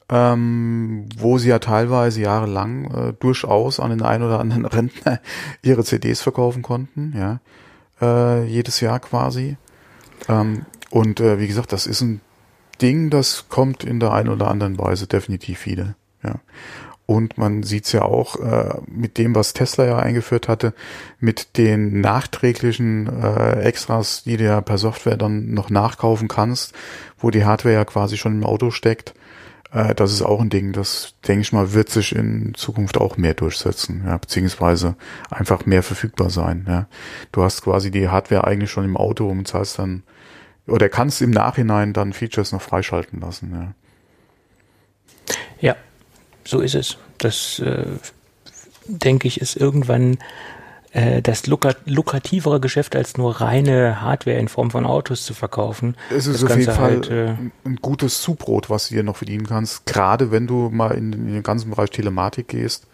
ähm, 0.09 1.09
wo 1.18 1.38
sie 1.38 1.50
ja 1.50 1.59
teilweise 1.59 2.23
jahrelang 2.23 2.90
äh, 2.95 3.12
durchaus 3.18 3.78
an 3.80 3.90
den 3.90 4.02
einen 4.02 4.25
oder 4.25 4.40
anderen 4.40 4.64
Rentner 4.66 5.21
ihre 5.62 5.85
CDs 5.85 6.23
verkaufen 6.23 6.62
konnten, 6.62 7.12
ja, 7.16 7.40
äh, 8.00 8.45
jedes 8.47 8.80
Jahr 8.80 9.00
quasi. 9.00 9.59
Ähm, 10.28 10.64
und 10.90 11.21
äh, 11.21 11.38
wie 11.38 11.49
gesagt, 11.49 11.73
das 11.73 11.87
ist 11.87 12.00
ein 12.00 12.21
Ding, 12.80 13.11
das 13.11 13.47
kommt 13.49 13.85
in 13.85 14.00
der 14.00 14.12
einen 14.12 14.28
oder 14.28 14.49
anderen 14.49 14.78
Weise 14.78 15.06
definitiv 15.06 15.66
wieder. 15.66 15.97
Ja. 16.23 16.37
Und 17.07 17.39
man 17.39 17.63
sieht's 17.63 17.93
ja 17.93 18.03
auch 18.03 18.41
äh, 18.41 18.81
mit 18.89 19.17
dem, 19.17 19.37
was 19.37 19.53
Tesla 19.53 19.85
ja 19.87 19.99
eingeführt 19.99 20.49
hatte, 20.49 20.75
mit 21.21 21.57
den 21.57 22.01
nachträglichen 22.01 23.07
äh, 23.23 23.61
Extras, 23.61 24.25
die 24.25 24.37
du 24.37 24.45
ja 24.45 24.61
per 24.61 24.77
Software 24.77 25.17
dann 25.17 25.55
noch 25.55 25.71
nachkaufen 25.71 26.27
kannst, 26.27 26.75
wo 27.19 27.31
die 27.31 27.45
Hardware 27.45 27.75
ja 27.75 27.85
quasi 27.85 28.17
schon 28.17 28.33
im 28.33 28.45
Auto 28.45 28.73
steckt. 28.73 29.15
Äh, 29.71 29.95
das 29.95 30.13
ist 30.13 30.23
auch 30.23 30.41
ein 30.41 30.51
Ding, 30.51 30.73
das, 30.73 31.15
denke 31.29 31.43
ich 31.43 31.53
mal, 31.53 31.73
wird 31.75 31.91
sich 31.91 32.15
in 32.15 32.55
Zukunft 32.55 32.99
auch 32.99 33.17
mehr 33.17 33.35
durchsetzen, 33.35 34.03
ja, 34.05 34.17
beziehungsweise 34.17 34.97
einfach 35.31 35.65
mehr 35.65 35.85
verfügbar 35.85 36.31
sein. 36.31 36.67
Ja. 36.69 36.89
Du 37.31 37.45
hast 37.45 37.63
quasi 37.63 37.93
die 37.93 38.09
Hardware 38.09 38.45
eigentlich 38.45 38.73
schon 38.73 38.85
im 38.85 38.97
Auto 38.97 39.29
und 39.29 39.47
zahlst 39.47 39.79
dann 39.79 40.03
oder 40.67 40.89
kannst 40.89 41.23
im 41.23 41.31
Nachhinein 41.31 41.93
dann 41.93 42.13
Features 42.13 42.51
noch 42.51 42.63
freischalten 42.63 43.21
lassen. 43.21 43.53
Ja 43.53 43.75
so 46.47 46.61
ist 46.61 46.75
es. 46.75 46.97
Das 47.19 47.59
äh, 47.59 47.85
denke 48.87 49.29
ich 49.29 49.41
ist 49.41 49.57
irgendwann 49.57 50.19
äh, 50.93 51.21
das 51.21 51.47
lukrativere 51.47 52.61
Geschäft 52.61 52.97
als 52.97 53.17
nur 53.17 53.41
reine 53.41 54.00
Hardware 54.00 54.38
in 54.38 54.49
Form 54.49 54.71
von 54.71 54.87
Autos 54.87 55.25
zu 55.25 55.35
verkaufen. 55.35 55.97
Es 56.11 56.26
ist 56.26 56.43
das 56.43 56.50
auf 56.50 56.59
jeden 56.59 56.73
Fall 56.73 56.91
halt, 56.91 57.11
äh, 57.11 57.35
ein 57.65 57.76
gutes 57.83 58.23
Zubrot, 58.23 58.71
was 58.71 58.88
du 58.88 58.95
hier 58.95 59.03
noch 59.03 59.17
verdienen 59.17 59.47
kannst, 59.47 59.87
gerade 59.87 60.31
wenn 60.31 60.47
du 60.47 60.71
mal 60.71 60.93
in, 60.93 61.12
in 61.12 61.33
den 61.33 61.43
ganzen 61.43 61.71
Bereich 61.71 61.91
Telematik 61.91 62.49
gehst 62.49 62.87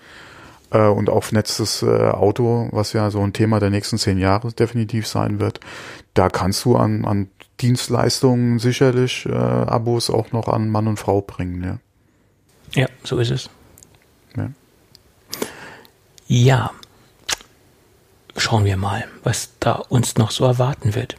äh, 0.70 0.86
und 0.86 1.10
auch 1.10 1.24
vernetztes 1.24 1.82
äh, 1.82 2.08
Auto, 2.08 2.68
was 2.72 2.92
ja 2.92 3.10
so 3.10 3.20
ein 3.20 3.32
Thema 3.32 3.60
der 3.60 3.70
nächsten 3.70 3.98
zehn 3.98 4.18
Jahre 4.18 4.52
definitiv 4.52 5.06
sein 5.06 5.38
wird. 5.38 5.60
Da 6.14 6.28
kannst 6.28 6.64
du 6.64 6.76
an, 6.76 7.04
an 7.04 7.28
Dienstleistungen 7.60 8.58
sicherlich 8.58 9.26
äh, 9.26 9.32
Abos 9.32 10.10
auch 10.10 10.32
noch 10.32 10.48
an 10.48 10.68
Mann 10.70 10.88
und 10.88 10.98
Frau 10.98 11.20
bringen. 11.20 11.62
Ja, 11.62 11.78
ja 12.74 12.88
so 13.04 13.18
ist 13.18 13.30
es. 13.30 13.50
Ja. 14.36 14.50
ja. 16.26 16.70
Schauen 18.36 18.64
wir 18.64 18.76
mal, 18.76 19.04
was 19.22 19.50
da 19.60 19.72
uns 19.72 20.16
noch 20.16 20.30
so 20.30 20.44
erwarten 20.44 20.94
wird. 20.94 21.16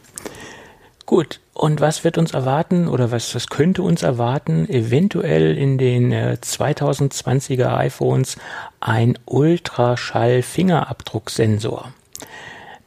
Gut, 1.06 1.40
und 1.52 1.80
was 1.80 2.02
wird 2.02 2.18
uns 2.18 2.32
erwarten 2.32 2.88
oder 2.88 3.12
was, 3.12 3.32
was 3.34 3.48
könnte 3.48 3.82
uns 3.82 4.02
erwarten? 4.02 4.68
Eventuell 4.68 5.56
in 5.56 5.78
den 5.78 6.10
äh, 6.10 6.38
2020er 6.42 7.76
iPhones 7.76 8.36
ein 8.80 9.16
Ultraschall-Fingerabdrucksensor. 9.26 11.92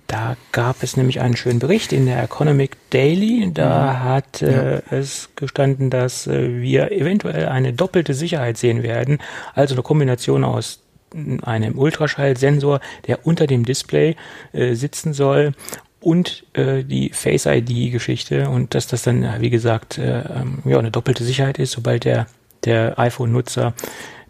Da 0.08 0.38
gab 0.54 0.84
es 0.84 0.96
nämlich 0.96 1.20
einen 1.20 1.36
schönen 1.36 1.60
Bericht 1.60 1.92
in 1.92 2.06
der 2.06 2.24
Economic 2.24 2.78
Daily. 2.92 3.52
Da 3.54 3.94
mhm. 3.94 4.04
hat 4.04 4.42
äh, 4.42 4.76
ja. 4.76 4.82
es 4.90 5.30
gestanden, 5.36 5.90
dass 5.90 6.28
äh, 6.28 6.62
wir 6.62 6.92
eventuell 6.92 7.50
eine 7.50 7.74
doppelte 7.74 8.14
Sicherheit 8.14 8.58
sehen 8.58 8.84
werden. 8.84 9.20
Also 9.54 9.76
eine 9.76 9.84
Kombination 9.84 10.46
aus 10.46 10.82
einem 11.42 11.78
Ultraschallsensor, 11.78 12.80
der 13.08 13.26
unter 13.26 13.48
dem 13.48 13.66
Display 13.66 14.16
äh, 14.54 14.74
sitzen 14.76 15.14
soll 15.14 15.54
und 16.00 16.46
äh, 16.54 16.84
die 16.84 17.10
Face 17.10 17.46
ID 17.46 17.92
Geschichte 17.92 18.50
und 18.50 18.76
dass 18.76 18.88
das 18.88 19.04
dann 19.04 19.26
wie 19.40 19.50
gesagt 19.50 19.98
äh, 19.98 20.20
ähm, 20.20 20.60
ja 20.66 20.78
eine 20.80 20.92
doppelte 20.92 21.24
Sicherheit 21.24 21.60
ist, 21.60 21.72
sobald 21.72 22.06
der 22.06 22.28
der 22.66 23.00
iPhone 23.00 23.32
Nutzer 23.32 23.74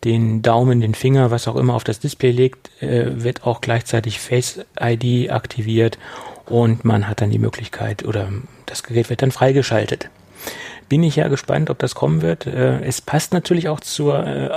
den 0.04 0.42
Daumen, 0.42 0.82
den 0.82 0.94
Finger, 0.94 1.32
was 1.32 1.48
auch 1.48 1.56
immer 1.56 1.74
auf 1.74 1.84
das 1.84 2.00
Display 2.00 2.32
legt, 2.32 2.70
äh, 2.82 3.24
wird 3.24 3.46
auch 3.46 3.62
gleichzeitig 3.62 4.20
Face 4.20 4.60
ID 4.80 5.32
aktiviert 5.32 5.98
und 6.46 6.86
man 6.86 7.08
hat 7.08 7.22
dann 7.22 7.32
die 7.32 7.40
Möglichkeit 7.40 8.06
oder 8.06 8.30
das 8.66 8.84
Gerät 8.84 9.10
wird 9.10 9.22
dann 9.22 9.32
freigeschaltet. 9.32 10.10
Bin 10.90 11.04
ich 11.04 11.18
ja 11.18 11.28
gespannt, 11.28 11.70
ob 11.70 11.80
das 11.80 11.96
kommen 11.96 12.22
wird. 12.22 12.46
Äh, 12.46 12.82
es 12.82 13.02
passt 13.02 13.34
natürlich 13.34 13.68
auch 13.68 13.82
zur 13.82 14.26
äh, 14.26 14.50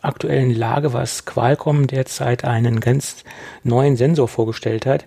aktuellen 0.00 0.54
Lage, 0.54 0.92
was 0.92 1.26
Qualcomm 1.26 1.86
derzeit 1.86 2.44
einen 2.44 2.80
ganz 2.80 3.24
neuen 3.62 3.96
Sensor 3.96 4.28
vorgestellt 4.28 4.86
hat 4.86 5.04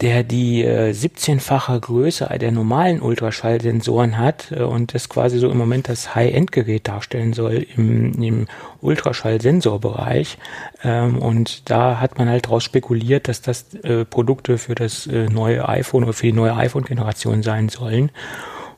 der 0.00 0.24
die 0.24 0.64
äh, 0.64 0.90
17-fache 0.90 1.78
Größe 1.78 2.28
der 2.40 2.50
normalen 2.50 3.00
Ultraschallsensoren 3.00 4.18
hat 4.18 4.50
äh, 4.50 4.62
und 4.62 4.94
das 4.94 5.08
quasi 5.08 5.38
so 5.38 5.48
im 5.48 5.56
Moment 5.56 5.88
das 5.88 6.14
High-End-Gerät 6.14 6.88
darstellen 6.88 7.32
soll 7.32 7.66
im, 7.76 8.20
im 8.22 8.46
Ultraschallsensorbereich. 8.80 10.38
Ähm, 10.82 11.18
und 11.18 11.70
da 11.70 12.00
hat 12.00 12.18
man 12.18 12.28
halt 12.28 12.46
daraus 12.46 12.64
spekuliert, 12.64 13.28
dass 13.28 13.40
das 13.40 13.72
äh, 13.82 14.04
Produkte 14.04 14.58
für 14.58 14.74
das 14.74 15.06
äh, 15.06 15.26
neue 15.26 15.68
iPhone 15.68 16.04
oder 16.04 16.12
für 16.12 16.26
die 16.26 16.32
neue 16.32 16.56
iPhone-Generation 16.56 17.42
sein 17.42 17.68
sollen. 17.68 18.10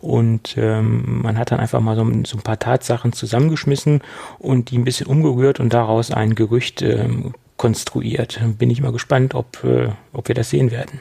Und 0.02 0.56
ähm, 0.58 1.23
man 1.23 1.38
hat 1.38 1.50
dann 1.50 1.58
einfach 1.58 1.80
mal 1.80 1.96
so, 1.96 2.04
so, 2.25 2.37
ein 2.37 2.42
paar 2.42 2.58
Tatsachen 2.58 3.12
zusammengeschmissen 3.12 4.02
und 4.38 4.70
die 4.70 4.78
ein 4.78 4.85
bisschen 4.85 5.06
umgerührt 5.06 5.58
und 5.58 5.73
daraus 5.73 6.11
ein 6.11 6.35
Gerücht 6.35 6.82
ähm, 6.82 7.32
konstruiert. 7.56 8.40
Bin 8.58 8.70
ich 8.70 8.80
mal 8.80 8.92
gespannt, 8.92 9.34
ob, 9.34 9.64
äh, 9.64 9.88
ob 10.12 10.28
wir 10.28 10.34
das 10.34 10.50
sehen 10.50 10.70
werden. 10.70 11.00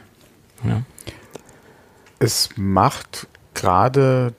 Ja. 0.63 0.83
Es 2.19 2.49
macht 2.55 3.27
gerade, 3.53 4.33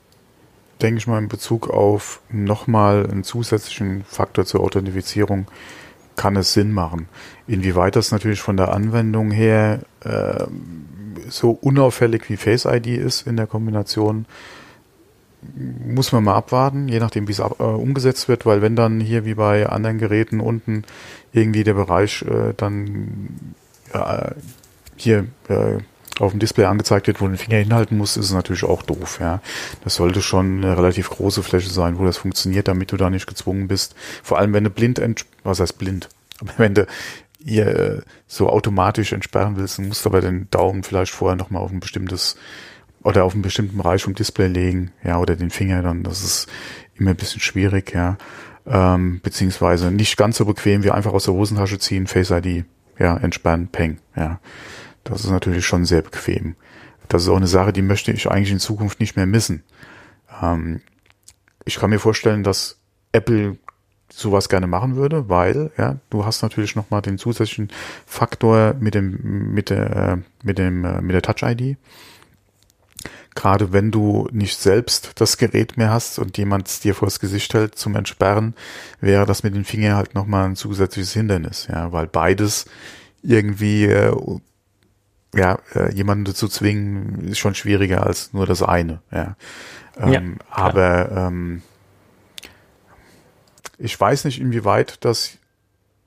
denke 0.80 0.99
ich 0.99 1.06
mal, 1.06 1.18
in 1.18 1.28
Bezug 1.28 1.68
auf 1.68 2.20
nochmal 2.30 3.08
einen 3.11 3.25
zusätzlichen 3.25 4.04
Faktor 4.04 4.46
zur 4.46 4.61
Authentifizierung, 4.61 5.46
kann 6.16 6.37
es 6.37 6.54
Sinn 6.54 6.73
machen. 6.73 7.08
Inwieweit 7.46 7.96
das 7.96 8.11
natürlich 8.11 8.40
von 8.40 8.56
der 8.56 8.73
Anwendung 8.73 9.30
her 9.30 9.80
äh, 10.00 10.46
so 11.28 11.50
unauffällig 11.50 12.28
wie 12.30 12.37
Face 12.37 12.64
ID 12.64 12.87
ist 12.87 13.26
in 13.26 13.37
der 13.37 13.46
Kombination, 13.46 14.26
muss 15.55 16.12
man 16.12 16.25
mal 16.25 16.35
abwarten, 16.35 16.88
je 16.88 16.99
nachdem, 16.99 17.29
wie 17.29 17.33
es 17.33 17.41
ab, 17.41 17.57
äh, 17.59 17.62
umgesetzt 17.62 18.29
wird, 18.29 18.47
weil 18.47 18.62
wenn 18.62 18.76
dann 18.76 19.00
hier 19.00 19.25
wie 19.25 19.35
bei 19.35 19.69
anderen 19.69 19.99
Geräten 19.99 20.41
unten 20.41 20.85
irgendwie 21.33 21.65
der 21.65 21.75
Bereich 21.75 22.23
äh, 22.23 22.55
dann 22.57 23.29
äh, 23.93 24.31
hier 24.97 25.26
äh, 25.49 25.79
auf 26.19 26.33
dem 26.33 26.41
Display 26.41 26.65
angezeigt 26.65 27.07
wird, 27.07 27.21
wo 27.21 27.29
den 27.29 27.37
Finger 27.37 27.59
hinhalten 27.59 27.99
muss, 27.99 28.17
ist 28.17 28.26
es 28.26 28.33
natürlich 28.33 28.65
auch 28.65 28.83
doof. 28.83 29.19
Ja, 29.21 29.41
das 29.85 29.97
sollte 29.97 30.23
schon 30.23 30.65
eine 30.65 30.76
relativ 30.76 31.11
große 31.11 31.43
Fläche 31.43 31.71
sein, 31.71 31.99
wo 31.99 32.05
das 32.05 32.17
funktioniert, 32.17 32.69
damit 32.69 32.93
du 32.93 32.97
da 32.97 33.11
nicht 33.11 33.26
gezwungen 33.26 33.69
bist. 33.69 33.95
Vor 34.23 34.38
allem, 34.38 34.53
wenn 34.53 34.65
du 34.65 34.71
blind, 34.71 35.00
was 35.43 35.61
heißt 35.61 35.79
blind? 35.79 36.09
Aber 36.41 36.53
wenn 36.59 36.75
du 36.75 36.87
ihr 37.45 37.67
äh, 37.67 38.00
so 38.26 38.49
automatisch 38.49 39.12
entsperren 39.12 39.57
willst, 39.57 39.79
dann 39.79 39.88
musst 39.88 40.05
du 40.05 40.11
aber 40.11 40.21
den 40.21 40.49
Daumen 40.50 40.83
vielleicht 40.83 41.12
vorher 41.12 41.37
nochmal 41.37 41.62
auf 41.62 41.71
ein 41.71 41.81
bestimmtes 41.81 42.37
oder 43.07 43.23
auf 43.23 43.35
einen 43.35 43.43
bestimmten 43.43 43.79
Bereich 43.79 44.03
vom 44.03 44.17
Display 44.17 44.49
legen, 44.49 44.91
ja, 45.05 45.19
oder 45.19 45.37
den 45.37 45.51
Finger 45.51 45.81
dann. 45.81 46.03
Das 46.03 46.25
ist 46.25 46.49
immer 46.97 47.11
ein 47.11 47.17
bisschen 47.17 47.41
schwierig, 47.41 47.95
ja. 47.95 48.19
Ähm, 48.67 49.21
beziehungsweise 49.23 49.93
nicht 49.93 50.17
ganz 50.17 50.39
so 50.39 50.45
bequem 50.45 50.83
wie 50.83 50.91
einfach 50.91 51.13
aus 51.13 51.27
der 51.27 51.35
Hosentasche 51.35 51.79
ziehen, 51.79 52.09
Face 52.09 52.33
ID, 52.33 52.65
ja, 52.99 53.17
entspannen, 53.17 53.69
peng, 53.69 53.99
ja. 54.17 54.41
Das 55.05 55.25
ist 55.25 55.31
natürlich 55.31 55.65
schon 55.65 55.85
sehr 55.85 56.03
bequem. 56.03 56.57
Das 57.07 57.23
ist 57.23 57.29
auch 57.29 57.37
eine 57.37 57.47
Sache, 57.47 57.73
die 57.73 57.83
möchte 57.83 58.11
ich 58.11 58.29
eigentlich 58.29 58.51
in 58.51 58.59
Zukunft 58.59 58.99
nicht 58.99 59.15
mehr 59.15 59.27
missen. 59.27 59.63
Ähm, 60.43 60.81
ich 61.65 61.77
kann 61.77 61.91
mir 61.91 62.01
vorstellen, 62.01 62.43
dass 62.43 62.81
Apple 63.13 63.57
sowas 64.11 64.49
gerne 64.49 64.67
machen 64.67 64.97
würde, 64.97 65.29
weil 65.29 65.71
ja, 65.79 65.99
du 66.11 66.25
hast 66.25 66.43
natürlich 66.43 66.75
noch 66.75 66.91
mal 66.91 67.03
den 67.03 67.19
zusätzlichen 67.19 67.71
Faktor 68.05 68.75
mit 68.81 68.97
dem 68.97 69.53
mit 69.53 69.71
der 69.71 70.19
mit 70.43 70.59
dem 70.59 70.81
mit 71.07 71.15
der 71.15 71.23
Touch 71.23 71.43
ID. 71.43 71.77
Gerade 73.37 73.73
wenn 73.73 73.90
du 73.90 74.28
nicht 74.33 74.59
selbst 74.59 75.12
das 75.16 75.37
Gerät 75.37 75.76
mehr 75.76 75.90
hast 75.90 76.19
und 76.19 76.38
jemand 76.38 76.69
es 76.69 76.81
dir 76.81 76.95
vors 76.95 77.21
Gesicht 77.21 77.52
hält 77.55 77.76
zum 77.76 77.95
Entsperren, 77.95 78.55
wäre 79.00 79.26
das 79.26 79.43
mit 79.43 79.55
den 79.55 79.66
Fingern 79.66 79.95
halt 79.95 80.14
noch 80.14 80.26
mal 80.26 80.47
ein 80.47 80.57
zusätzliches 80.57 81.12
Hindernis, 81.12 81.69
ja, 81.71 81.93
weil 81.93 82.07
beides 82.07 82.64
irgendwie 83.23 83.85
äh, 83.85 84.16
ja, 85.35 85.59
äh, 85.75 85.93
jemanden 85.93 86.25
dazu 86.25 86.49
zwingen, 86.49 87.28
ist 87.28 87.38
schon 87.38 87.55
schwieriger 87.55 88.07
als 88.07 88.33
nur 88.33 88.47
das 88.47 88.62
eine. 88.62 89.02
Ja. 89.12 89.37
Ähm, 89.99 90.12
ja 90.12 90.23
aber 90.50 91.12
ähm, 91.12 91.62
ich 93.76 94.00
weiß 94.00 94.25
nicht, 94.25 94.40
inwieweit 94.40 95.05
das, 95.05 95.37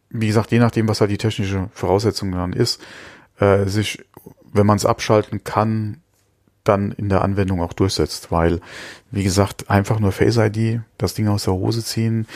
wie 0.09 0.27
gesagt, 0.27 0.51
je 0.51 0.59
nachdem, 0.59 0.88
was 0.88 1.00
halt 1.00 1.12
die 1.12 1.19
technische 1.19 1.69
Voraussetzung 1.74 2.31
dann 2.31 2.53
ist, 2.53 2.81
äh, 3.39 3.65
sich, 3.65 4.03
wenn 4.51 4.65
man 4.65 4.77
es 4.77 4.86
abschalten 4.88 5.43
kann, 5.43 6.01
dann 6.63 6.91
in 6.91 7.09
der 7.09 7.21
Anwendung 7.23 7.61
auch 7.61 7.73
durchsetzt, 7.73 8.31
weil, 8.31 8.61
wie 9.11 9.23
gesagt, 9.23 9.69
einfach 9.69 9.99
nur 9.99 10.11
Face 10.11 10.37
ID, 10.37 10.81
das 10.97 11.13
Ding 11.13 11.27
aus 11.27 11.45
der 11.45 11.53
Hose 11.53 11.83
ziehen, 11.83 12.27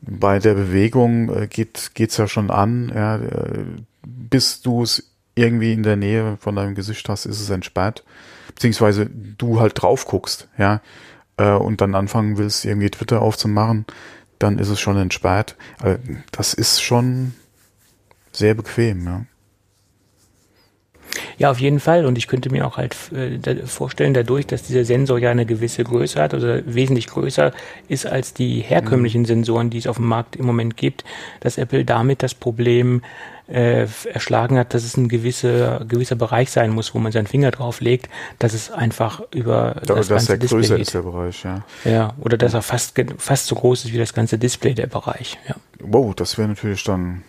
bei 0.00 0.38
der 0.38 0.54
Bewegung 0.54 1.34
äh, 1.34 1.46
geht 1.46 1.92
geht's 1.94 2.16
ja 2.16 2.28
schon 2.28 2.50
an, 2.50 2.92
ja, 2.94 3.16
äh, 3.16 3.64
bis 4.06 4.62
du 4.62 4.82
es 4.82 5.10
irgendwie 5.34 5.72
in 5.72 5.82
der 5.82 5.96
Nähe 5.96 6.36
von 6.40 6.56
deinem 6.56 6.74
Gesicht 6.74 7.08
hast, 7.08 7.26
ist 7.26 7.40
es 7.40 7.50
entsperrt, 7.50 8.04
beziehungsweise 8.54 9.06
du 9.06 9.60
halt 9.60 9.80
drauf 9.80 10.06
guckst, 10.06 10.48
ja, 10.58 10.80
äh, 11.36 11.52
und 11.52 11.80
dann 11.80 11.94
anfangen 11.94 12.38
willst, 12.38 12.64
irgendwie 12.64 12.90
Twitter 12.90 13.22
aufzumachen, 13.22 13.86
dann 14.38 14.58
ist 14.58 14.68
es 14.68 14.80
schon 14.80 14.96
entsperrt. 14.96 15.56
Äh, 15.82 15.98
das 16.32 16.54
ist 16.54 16.80
schon 16.80 17.34
sehr 18.32 18.54
bequem, 18.54 19.04
ja. 19.04 19.24
Ja, 21.38 21.50
auf 21.50 21.60
jeden 21.60 21.80
Fall. 21.80 22.04
Und 22.04 22.18
ich 22.18 22.26
könnte 22.26 22.50
mir 22.50 22.66
auch 22.66 22.76
halt 22.76 22.96
äh, 23.12 23.54
vorstellen, 23.64 24.12
dadurch, 24.12 24.46
dass 24.46 24.64
dieser 24.64 24.84
Sensor 24.84 25.18
ja 25.18 25.30
eine 25.30 25.46
gewisse 25.46 25.84
Größe 25.84 26.20
hat, 26.20 26.34
oder 26.34 26.62
wesentlich 26.66 27.06
größer 27.06 27.52
ist 27.88 28.06
als 28.06 28.34
die 28.34 28.60
herkömmlichen 28.60 29.22
mhm. 29.22 29.26
Sensoren, 29.26 29.70
die 29.70 29.78
es 29.78 29.86
auf 29.86 29.96
dem 29.96 30.06
Markt 30.06 30.36
im 30.36 30.46
Moment 30.46 30.76
gibt, 30.76 31.04
dass 31.40 31.56
Apple 31.56 31.84
damit 31.84 32.22
das 32.22 32.34
Problem 32.34 33.02
äh, 33.48 33.86
erschlagen 34.12 34.58
hat, 34.58 34.74
dass 34.74 34.84
es 34.84 34.96
ein 34.96 35.08
gewisser, 35.08 35.84
gewisser 35.88 36.16
Bereich 36.16 36.50
sein 36.50 36.70
muss, 36.70 36.94
wo 36.94 36.98
man 36.98 37.12
seinen 37.12 37.26
Finger 37.26 37.50
drauf 37.50 37.80
legt, 37.80 38.08
dass 38.38 38.52
es 38.52 38.70
einfach 38.70 39.22
über 39.32 39.76
da, 39.86 39.94
das 39.94 40.08
ganze 40.08 40.26
der 40.26 40.36
Display 40.38 40.60
größer 40.60 40.76
geht. 40.76 40.86
ist 40.86 40.94
der 40.94 41.02
Bereich, 41.02 41.44
ja. 41.44 41.64
Ja, 41.84 42.14
oder 42.20 42.36
dass 42.36 42.54
er 42.54 42.62
fast, 42.62 43.00
fast 43.16 43.46
so 43.46 43.54
groß 43.54 43.86
ist 43.86 43.92
wie 43.92 43.98
das 43.98 44.12
ganze 44.12 44.38
Display 44.38 44.74
der 44.74 44.86
Bereich, 44.86 45.38
ja. 45.48 45.54
Wow, 45.80 46.14
das 46.14 46.36
wäre 46.36 46.48
natürlich 46.48 46.84
dann 46.84 47.22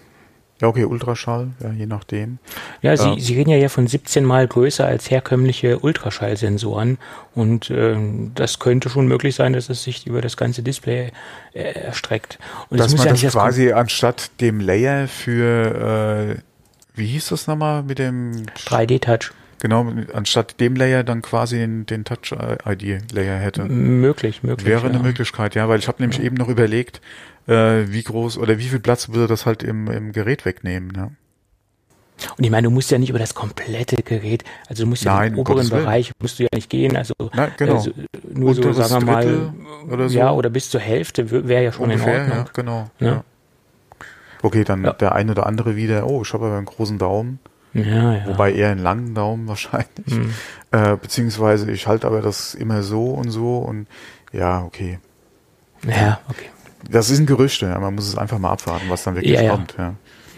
ja, 0.61 0.67
okay, 0.67 0.83
Ultraschall, 0.83 1.47
ja, 1.63 1.71
je 1.71 1.85
nachdem. 1.85 2.37
Ja, 2.81 2.97
Sie, 2.97 3.09
äh, 3.09 3.19
Sie 3.19 3.35
reden 3.35 3.49
ja 3.49 3.57
hier 3.57 3.69
von 3.69 3.87
17 3.87 4.25
mal 4.25 4.45
größer 4.45 4.85
als 4.85 5.09
herkömmliche 5.09 5.79
Ultraschallsensoren 5.79 6.97
und 7.33 7.69
äh, 7.69 7.95
das 8.35 8.59
könnte 8.59 8.89
schon 8.89 9.07
möglich 9.07 9.35
sein, 9.35 9.53
dass 9.53 9.69
es 9.69 9.83
sich 9.83 10.05
über 10.05 10.21
das 10.21 10.35
ganze 10.35 10.61
Display 10.61 11.11
äh, 11.53 11.61
erstreckt. 11.61 12.39
Und 12.69 12.79
dass 12.79 12.95
man 12.95 13.07
ja 13.07 13.13
das 13.13 13.31
quasi 13.31 13.71
anstatt 13.71 14.31
dem 14.41 14.59
Layer 14.59 15.07
für, 15.07 16.35
äh, 16.35 16.41
wie 16.93 17.07
hieß 17.07 17.29
das 17.29 17.47
nochmal 17.47 17.83
mit 17.83 17.99
dem 17.99 18.45
3D-Touch. 18.67 19.31
Genau, 19.61 19.91
anstatt 20.13 20.59
dem 20.59 20.75
Layer 20.75 21.03
dann 21.03 21.21
quasi 21.21 21.57
den, 21.57 21.85
den 21.85 22.05
Touch-ID-Layer 22.05 23.37
hätte. 23.37 23.65
Möglich, 23.65 24.41
möglich. 24.41 24.65
Wäre 24.65 24.83
ja. 24.83 24.89
eine 24.89 24.99
Möglichkeit, 24.99 25.55
ja, 25.55 25.67
weil 25.67 25.79
ich 25.79 25.87
habe 25.87 26.01
nämlich 26.01 26.19
ja. 26.19 26.25
eben 26.25 26.37
noch 26.37 26.47
überlegt, 26.47 27.01
äh, 27.49 27.91
wie 27.91 28.03
groß 28.03 28.37
oder 28.37 28.57
wie 28.59 28.67
viel 28.67 28.79
Platz 28.79 29.09
würde 29.09 29.27
das 29.27 29.45
halt 29.45 29.63
im, 29.63 29.89
im 29.89 30.11
Gerät 30.11 30.45
wegnehmen. 30.45 30.93
Ja. 30.95 31.11
Und 32.37 32.43
ich 32.43 32.51
meine, 32.51 32.67
du 32.67 32.71
musst 32.71 32.91
ja 32.91 32.97
nicht 32.97 33.09
über 33.09 33.19
das 33.19 33.33
komplette 33.33 34.03
Gerät, 34.03 34.43
also 34.67 34.83
du 34.83 34.89
musst 34.89 35.03
ja 35.03 35.15
Nein, 35.15 35.33
im 35.33 35.39
oberen 35.39 35.69
Bereich 35.69 36.11
musst 36.19 36.39
du 36.39 36.43
ja 36.43 36.49
nicht 36.53 36.69
gehen, 36.69 36.97
also 36.97 37.13
Nein, 37.33 37.51
genau. 37.57 37.75
also 37.75 37.91
nur 38.33 38.49
Unteres 38.49 38.75
so, 38.75 38.83
sagen 38.83 39.07
wir 39.07 39.13
mal, 39.13 39.53
oder 39.89 40.09
so. 40.09 40.17
ja, 40.17 40.31
oder 40.31 40.49
bis 40.49 40.69
zur 40.69 40.81
Hälfte 40.81 41.31
wäre 41.47 41.63
ja 41.63 41.71
schon 41.71 41.85
Ungefähr, 41.85 42.15
in 42.15 42.21
Ordnung. 42.23 42.45
Ja, 42.45 42.51
genau. 42.53 42.89
Ja. 42.99 43.07
Ja. 43.07 43.23
Okay, 44.41 44.63
dann 44.63 44.83
ja. 44.83 44.93
der 44.93 45.15
eine 45.15 45.31
oder 45.31 45.45
andere 45.45 45.75
wieder, 45.75 46.07
oh, 46.07 46.21
ich 46.21 46.33
habe 46.33 46.45
aber 46.45 46.57
einen 46.57 46.65
großen 46.65 46.97
Daumen. 46.97 47.39
Ja, 47.73 48.15
ja. 48.15 48.27
Wobei 48.27 48.53
eher 48.53 48.69
einen 48.69 48.81
langen 48.81 49.13
Daumen 49.13 49.47
wahrscheinlich. 49.47 50.07
Mhm. 50.07 50.33
Äh, 50.71 50.97
beziehungsweise 50.97 51.71
ich 51.71 51.87
halte 51.87 52.07
aber 52.07 52.21
das 52.21 52.53
immer 52.55 52.83
so 52.83 53.11
und 53.11 53.29
so 53.31 53.57
und 53.59 53.87
ja, 54.31 54.63
okay. 54.63 54.99
Ja, 55.87 56.19
okay. 56.29 56.49
Das 56.89 57.07
sind 57.07 57.25
Gerüchte, 57.25 57.67
ja. 57.67 57.79
man 57.79 57.95
muss 57.95 58.07
es 58.07 58.17
einfach 58.17 58.39
mal 58.39 58.51
abwarten, 58.51 58.85
was 58.89 59.03
dann 59.03 59.15
wirklich 59.15 59.39
ja, 59.39 59.51
kommt. 59.51 59.75
Ja. 59.77 59.95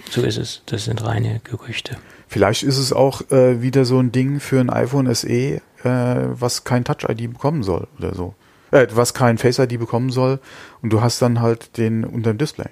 So 0.09 0.21
ist 0.21 0.37
es. 0.37 0.61
Das 0.65 0.85
sind 0.85 1.03
reine 1.03 1.41
Gerüchte. 1.43 1.97
Vielleicht 2.27 2.63
ist 2.63 2.77
es 2.77 2.93
auch 2.93 3.29
äh, 3.29 3.61
wieder 3.61 3.85
so 3.85 3.99
ein 3.99 4.11
Ding 4.11 4.39
für 4.39 4.59
ein 4.59 4.69
iPhone 4.69 5.13
SE, 5.13 5.27
äh, 5.27 5.61
was 5.83 6.63
kein 6.63 6.83
Touch-ID 6.83 7.31
bekommen 7.33 7.63
soll 7.63 7.87
oder 7.97 8.15
so. 8.15 8.35
Äh, 8.71 8.87
was 8.93 9.13
kein 9.13 9.37
Face-ID 9.37 9.77
bekommen 9.77 10.11
soll 10.11 10.39
und 10.81 10.91
du 10.91 11.01
hast 11.01 11.21
dann 11.21 11.41
halt 11.41 11.77
den 11.77 12.05
unter 12.05 12.33
dem 12.33 12.37
Display. 12.37 12.69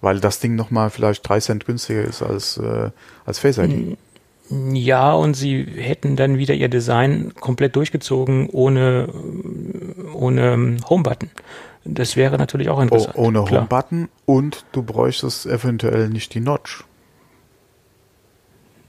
Weil 0.00 0.20
das 0.20 0.40
Ding 0.40 0.54
nochmal 0.54 0.90
vielleicht 0.90 1.28
drei 1.28 1.38
Cent 1.40 1.66
günstiger 1.66 2.02
ist 2.02 2.22
als, 2.22 2.56
äh, 2.56 2.90
als 3.26 3.38
Face-ID. 3.38 3.98
Ja, 4.72 5.12
und 5.12 5.34
sie 5.34 5.64
hätten 5.64 6.16
dann 6.16 6.38
wieder 6.38 6.54
ihr 6.54 6.70
Design 6.70 7.34
komplett 7.38 7.76
durchgezogen 7.76 8.48
ohne, 8.48 9.08
ohne 10.14 10.78
Home-Button. 10.88 11.30
Das 11.84 12.16
wäre 12.16 12.38
natürlich 12.38 12.68
auch 12.68 12.80
interessant. 12.80 13.14
Oh, 13.16 13.26
ohne 13.26 13.42
Home-Button 13.42 14.08
und 14.26 14.64
du 14.72 14.82
bräuchtest 14.82 15.46
eventuell 15.46 16.08
nicht 16.08 16.34
die 16.34 16.40
Notch. 16.40 16.84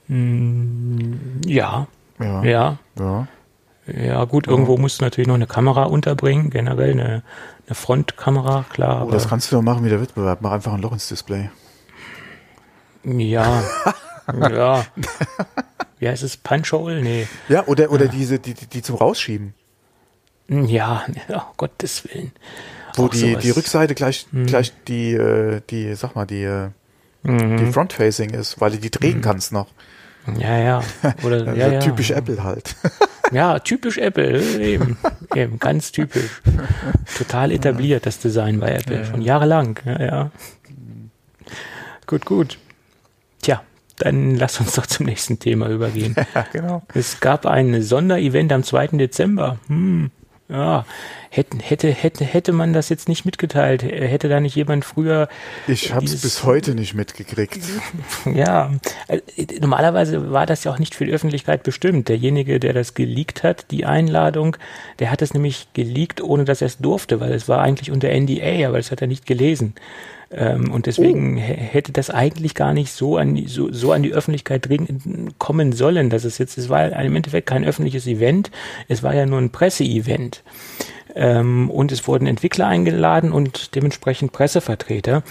Mm, 0.07 1.13
ja. 1.45 1.87
Ja. 2.19 2.43
Ja. 2.43 2.77
Ja, 2.97 3.27
ja 3.87 4.25
gut, 4.25 4.47
ja. 4.47 4.51
irgendwo 4.51 4.77
musst 4.77 4.99
du 4.99 5.05
natürlich 5.05 5.27
noch 5.27 5.35
eine 5.35 5.47
Kamera 5.47 5.83
unterbringen, 5.83 6.49
generell 6.49 6.91
eine, 6.91 7.23
eine 7.67 7.75
Frontkamera, 7.75 8.65
klar. 8.69 9.07
Oh, 9.07 9.11
das 9.11 9.29
kannst 9.29 9.51
du 9.51 9.55
doch 9.55 9.61
machen 9.61 9.85
wie 9.85 9.89
der 9.89 10.01
Wettbewerb. 10.01 10.39
Mach 10.41 10.51
einfach 10.51 10.73
ein 10.73 10.81
Loch 10.81 10.91
ins 10.91 11.07
Display. 11.07 11.49
Ja. 13.03 13.63
ja. 14.33 14.85
Wie 15.99 16.09
heißt 16.09 16.23
es? 16.23 16.37
Punch-Hole? 16.37 17.01
Nee. 17.01 17.27
Ja, 17.47 17.65
oder, 17.67 17.91
oder 17.91 18.05
ja. 18.05 18.11
diese, 18.11 18.39
die, 18.39 18.53
die 18.53 18.81
zum 18.81 18.95
Rausschieben. 18.95 19.53
Ja, 20.49 21.05
oh, 21.29 21.41
Gottes 21.55 22.03
Willen 22.05 22.33
wo 22.99 23.07
die, 23.07 23.35
die 23.37 23.49
Rückseite 23.49 23.95
gleich, 23.95 24.27
mhm. 24.31 24.45
gleich 24.45 24.73
die, 24.87 25.13
äh, 25.13 25.61
die, 25.69 25.93
sag 25.95 26.15
mal, 26.15 26.25
die, 26.25 26.43
äh, 26.43 26.69
mhm. 27.23 27.57
die 27.57 27.71
Front-Facing 27.71 28.31
ist, 28.31 28.59
weil 28.61 28.71
du 28.71 28.77
die 28.77 28.91
drehen 28.91 29.17
mhm. 29.17 29.21
kannst 29.21 29.51
noch. 29.51 29.67
Ja, 30.37 30.57
ja. 30.57 30.83
Oder, 31.23 31.47
also 31.47 31.59
ja, 31.59 31.79
typisch 31.79 32.09
ja. 32.09 32.17
Apple 32.17 32.43
halt. 32.43 32.75
Ja, 33.31 33.59
typisch 33.59 33.99
Apple, 33.99 34.41
eben. 34.59 34.97
eben, 35.35 35.59
ganz 35.59 35.91
typisch. 35.91 36.41
Total 37.15 37.51
etabliert, 37.51 38.07
das 38.07 38.17
Design 38.17 38.59
bei 38.59 38.71
Apple, 38.71 39.01
ja, 39.01 39.05
schon 39.05 39.21
jahrelang. 39.21 39.79
Ja, 39.85 40.01
ja. 40.01 40.31
Gut, 42.07 42.25
gut. 42.25 42.57
Tja, 43.43 43.61
dann 43.99 44.35
lass 44.35 44.59
uns 44.59 44.73
doch 44.73 44.87
zum 44.87 45.05
nächsten 45.05 45.37
Thema 45.37 45.69
übergehen. 45.69 46.15
Ja, 46.33 46.45
genau. 46.51 46.81
Es 46.95 47.19
gab 47.19 47.45
ein 47.45 47.83
Sonderevent 47.83 48.51
am 48.51 48.63
2. 48.63 48.87
Dezember. 48.97 49.59
Hm. 49.67 50.09
Ja, 50.49 50.83
hätte, 51.29 51.57
hätte, 51.61 51.91
hätte, 51.91 52.25
hätte 52.25 52.51
man 52.53 52.73
das 52.73 52.89
jetzt 52.89 53.07
nicht 53.07 53.23
mitgeteilt, 53.23 53.83
hätte 53.83 54.29
da 54.29 54.39
nicht 54.39 54.55
jemand 54.55 54.83
früher. 54.83 55.29
Ich 55.67 55.93
habe 55.93 56.05
es 56.05 56.21
bis 56.21 56.43
heute 56.43 56.73
nicht 56.73 56.95
mitgekriegt. 56.95 57.59
Ja, 58.25 58.71
äh, 59.07 59.19
normalerweise 59.59 60.31
war 60.31 60.47
das 60.47 60.63
ja 60.63 60.71
auch 60.71 60.79
nicht 60.79 60.95
für 60.95 61.05
die 61.05 61.11
Öffentlichkeit 61.11 61.61
bestimmt. 61.61 62.09
Derjenige, 62.09 62.59
der 62.59 62.73
das 62.73 62.95
geleakt 62.95 63.43
hat, 63.43 63.69
die 63.69 63.85
Einladung, 63.85 64.57
der 64.97 65.11
hat 65.11 65.21
es 65.21 65.35
nämlich 65.35 65.67
geleakt, 65.73 66.19
ohne 66.21 66.45
dass 66.45 66.61
er 66.61 66.67
es 66.67 66.79
durfte, 66.79 67.19
weil 67.19 67.31
es 67.33 67.47
war 67.47 67.61
eigentlich 67.61 67.91
unter 67.91 68.09
NDA, 68.09 68.67
aber 68.67 68.77
das 68.77 68.89
hat 68.89 69.01
er 69.01 69.07
nicht 69.07 69.27
gelesen. 69.27 69.75
Ähm, 70.31 70.71
und 70.71 70.85
deswegen 70.85 71.37
oh. 71.37 71.39
hätte 71.39 71.91
das 71.91 72.09
eigentlich 72.09 72.53
gar 72.53 72.73
nicht 72.73 72.91
so 72.91 73.17
an, 73.17 73.35
die, 73.35 73.47
so, 73.47 73.71
so 73.71 73.91
an 73.91 74.03
die 74.03 74.13
Öffentlichkeit 74.13 74.67
dringend 74.67 75.39
kommen 75.39 75.71
sollen, 75.71 76.09
dass 76.09 76.23
es 76.23 76.37
jetzt, 76.37 76.57
es 76.57 76.69
war 76.69 76.91
im 77.01 77.15
Endeffekt 77.15 77.47
kein 77.47 77.65
öffentliches 77.65 78.05
Event, 78.05 78.51
es 78.87 79.01
war 79.01 79.15
ja 79.15 79.25
nur 79.25 79.39
ein 79.39 79.49
Presseevent. 79.49 80.43
Ähm, 81.15 81.69
und 81.71 81.91
es 81.91 82.07
wurden 82.07 82.27
Entwickler 82.27 82.67
eingeladen 82.67 83.31
und 83.31 83.75
dementsprechend 83.75 84.31
Pressevertreter. 84.31 85.23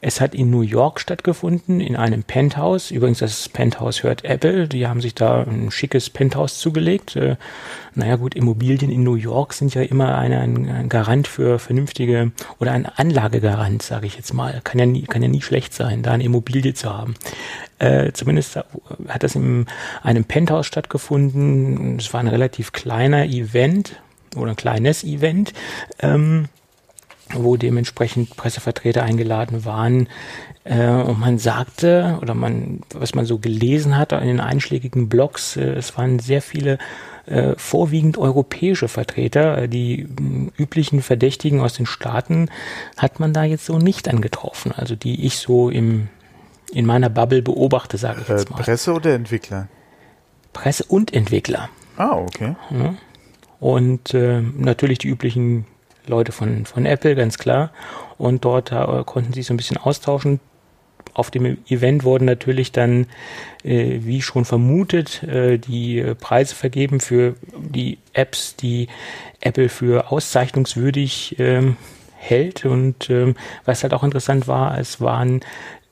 Es 0.00 0.20
hat 0.20 0.34
in 0.34 0.50
New 0.50 0.62
York 0.62 1.00
stattgefunden, 1.00 1.80
in 1.80 1.94
einem 1.94 2.24
Penthouse. 2.24 2.90
Übrigens, 2.90 3.18
das 3.18 3.48
Penthouse 3.48 4.02
hört 4.02 4.24
Apple. 4.24 4.66
Die 4.66 4.86
haben 4.86 5.00
sich 5.00 5.14
da 5.14 5.42
ein 5.42 5.70
schickes 5.70 6.10
Penthouse 6.10 6.58
zugelegt. 6.58 7.16
Äh, 7.16 7.36
naja 7.94 8.16
gut, 8.16 8.34
Immobilien 8.34 8.90
in 8.90 9.04
New 9.04 9.14
York 9.14 9.52
sind 9.52 9.74
ja 9.74 9.82
immer 9.82 10.16
ein, 10.16 10.32
ein 10.32 10.88
Garant 10.88 11.28
für 11.28 11.58
vernünftige 11.58 12.32
oder 12.58 12.72
ein 12.72 12.86
Anlagegarant, 12.86 13.82
sage 13.82 14.06
ich 14.06 14.16
jetzt 14.16 14.32
mal. 14.32 14.60
Kann 14.64 14.78
ja, 14.78 14.86
nie, 14.86 15.02
kann 15.02 15.22
ja 15.22 15.28
nie 15.28 15.42
schlecht 15.42 15.74
sein, 15.74 16.02
da 16.02 16.12
eine 16.12 16.24
Immobilie 16.24 16.74
zu 16.74 16.90
haben. 16.90 17.14
Äh, 17.78 18.12
zumindest 18.12 18.56
hat 18.56 19.22
das 19.22 19.34
in 19.34 19.66
einem 20.02 20.24
Penthouse 20.24 20.66
stattgefunden. 20.66 21.98
Es 21.98 22.12
war 22.12 22.20
ein 22.20 22.28
relativ 22.28 22.72
kleiner 22.72 23.26
Event 23.26 23.96
oder 24.36 24.50
ein 24.50 24.56
kleines 24.56 25.04
Event, 25.04 25.52
ähm, 26.00 26.46
wo 27.32 27.56
dementsprechend 27.56 28.36
Pressevertreter 28.36 29.02
eingeladen 29.02 29.64
waren. 29.64 30.08
Äh, 30.64 30.88
und 30.88 31.20
man 31.20 31.38
sagte, 31.38 32.18
oder 32.20 32.34
man, 32.34 32.80
was 32.92 33.14
man 33.14 33.24
so 33.24 33.38
gelesen 33.38 33.96
hat 33.96 34.12
in 34.12 34.26
den 34.26 34.40
einschlägigen 34.40 35.08
Blogs, 35.08 35.56
äh, 35.56 35.62
es 35.62 35.96
waren 35.96 36.18
sehr 36.18 36.42
viele 36.42 36.78
äh, 37.26 37.54
vorwiegend 37.56 38.18
europäische 38.18 38.88
Vertreter. 38.88 39.58
Äh, 39.58 39.68
die 39.68 40.08
üblichen 40.58 41.02
Verdächtigen 41.02 41.60
aus 41.60 41.74
den 41.74 41.86
Staaten 41.86 42.50
hat 42.96 43.20
man 43.20 43.32
da 43.32 43.44
jetzt 43.44 43.66
so 43.66 43.78
nicht 43.78 44.08
angetroffen. 44.08 44.72
Also 44.72 44.96
die 44.96 45.24
ich 45.24 45.38
so 45.38 45.70
im, 45.70 46.08
in 46.72 46.86
meiner 46.86 47.08
Bubble 47.08 47.42
beobachte, 47.42 47.98
sage 47.98 48.22
ich 48.22 48.28
jetzt 48.28 48.48
äh, 48.48 48.52
mal. 48.52 48.62
Presse 48.62 48.92
oder 48.92 49.14
Entwickler? 49.14 49.68
Presse 50.52 50.84
und 50.84 51.14
Entwickler. 51.14 51.68
Ah, 51.96 52.16
okay. 52.16 52.56
Ja. 52.70 52.94
Und 53.60 54.14
äh, 54.14 54.40
natürlich 54.40 54.98
die 54.98 55.08
üblichen 55.08 55.66
Leute 56.06 56.32
von, 56.32 56.64
von 56.66 56.86
Apple, 56.86 57.14
ganz 57.14 57.38
klar. 57.38 57.70
und 58.18 58.44
dort 58.44 58.72
äh, 58.72 59.02
konnten 59.04 59.32
sie 59.32 59.42
so 59.42 59.54
ein 59.54 59.56
bisschen 59.56 59.76
austauschen. 59.76 60.40
Auf 61.12 61.30
dem 61.30 61.58
Event 61.68 62.04
wurden 62.04 62.24
natürlich 62.24 62.72
dann, 62.72 63.06
äh, 63.64 63.98
wie 64.02 64.22
schon 64.22 64.44
vermutet, 64.44 65.22
äh, 65.24 65.58
die 65.58 66.02
Preise 66.20 66.54
vergeben 66.54 67.00
für 67.00 67.34
die 67.56 67.98
Apps, 68.12 68.56
die 68.56 68.88
Apple 69.40 69.68
für 69.68 70.10
auszeichnungswürdig 70.10 71.36
ähm, 71.38 71.76
hält. 72.16 72.64
Und 72.64 73.10
ähm, 73.10 73.34
was 73.64 73.82
halt 73.82 73.92
auch 73.92 74.04
interessant 74.04 74.46
war, 74.46 74.78
es 74.78 75.00
waren 75.00 75.40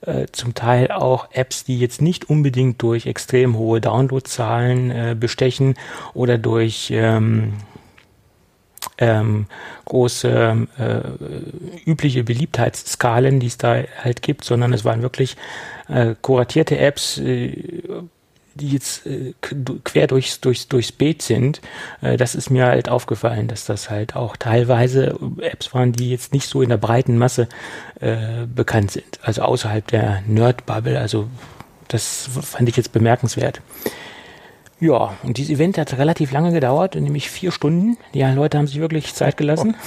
äh, 0.01 0.27
zum 0.31 0.53
Teil 0.53 0.91
auch 0.91 1.29
Apps, 1.31 1.63
die 1.63 1.79
jetzt 1.79 2.01
nicht 2.01 2.29
unbedingt 2.29 2.81
durch 2.81 3.05
extrem 3.05 3.57
hohe 3.57 3.81
Downloadzahlen 3.81 4.91
äh, 4.91 5.15
bestechen 5.19 5.75
oder 6.13 6.37
durch 6.37 6.91
ähm, 6.91 7.53
ähm, 8.97 9.47
große 9.85 10.67
äh, 10.77 11.89
übliche 11.89 12.23
Beliebtheitsskalen, 12.23 13.39
die 13.39 13.47
es 13.47 13.57
da 13.57 13.83
halt 14.03 14.21
gibt, 14.21 14.43
sondern 14.43 14.73
es 14.73 14.85
waren 14.85 15.01
wirklich 15.01 15.35
äh, 15.87 16.15
kuratierte 16.21 16.77
Apps, 16.77 17.17
äh, 17.17 17.51
die 18.55 18.69
jetzt 18.69 19.05
äh, 19.05 19.33
quer 19.83 20.07
durchs, 20.07 20.41
durchs, 20.41 20.67
durchs 20.67 20.91
Beet 20.91 21.21
sind, 21.21 21.61
äh, 22.01 22.17
das 22.17 22.35
ist 22.35 22.49
mir 22.49 22.65
halt 22.65 22.89
aufgefallen, 22.89 23.47
dass 23.47 23.65
das 23.65 23.89
halt 23.89 24.15
auch 24.15 24.35
teilweise 24.37 25.17
Apps 25.41 25.73
waren, 25.73 25.93
die 25.93 26.09
jetzt 26.09 26.33
nicht 26.33 26.47
so 26.47 26.61
in 26.61 26.69
der 26.69 26.77
breiten 26.77 27.17
Masse 27.17 27.47
äh, 27.99 28.45
bekannt 28.53 28.91
sind. 28.91 29.19
Also 29.21 29.41
außerhalb 29.43 29.87
der 29.87 30.23
Nerd-Bubble. 30.27 30.99
Also 30.99 31.27
das 31.87 32.29
fand 32.41 32.69
ich 32.69 32.77
jetzt 32.77 32.91
bemerkenswert. 32.91 33.61
Ja, 34.79 35.17
und 35.23 35.37
dieses 35.37 35.55
Event 35.55 35.77
hat 35.77 35.97
relativ 35.97 36.31
lange 36.31 36.53
gedauert, 36.53 36.95
nämlich 36.95 37.29
vier 37.29 37.51
Stunden. 37.51 37.97
Die 38.13 38.21
Leute 38.21 38.57
haben 38.57 38.67
sich 38.67 38.79
wirklich 38.79 39.13
Zeit 39.13 39.37
gelassen. 39.37 39.75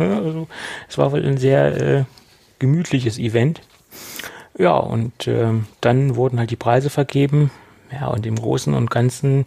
Also, 0.00 0.48
es 0.88 0.98
war 0.98 1.12
wohl 1.12 1.24
ein 1.24 1.38
sehr 1.38 1.80
äh, 1.80 2.04
gemütliches 2.58 3.20
Event. 3.20 3.60
Ja, 4.58 4.76
und 4.76 5.28
äh, 5.28 5.52
dann 5.80 6.16
wurden 6.16 6.40
halt 6.40 6.50
die 6.50 6.56
Preise 6.56 6.90
vergeben. 6.90 7.52
Ja, 7.92 8.08
und 8.08 8.26
im 8.26 8.36
Großen 8.36 8.74
und 8.74 8.90
Ganzen 8.90 9.46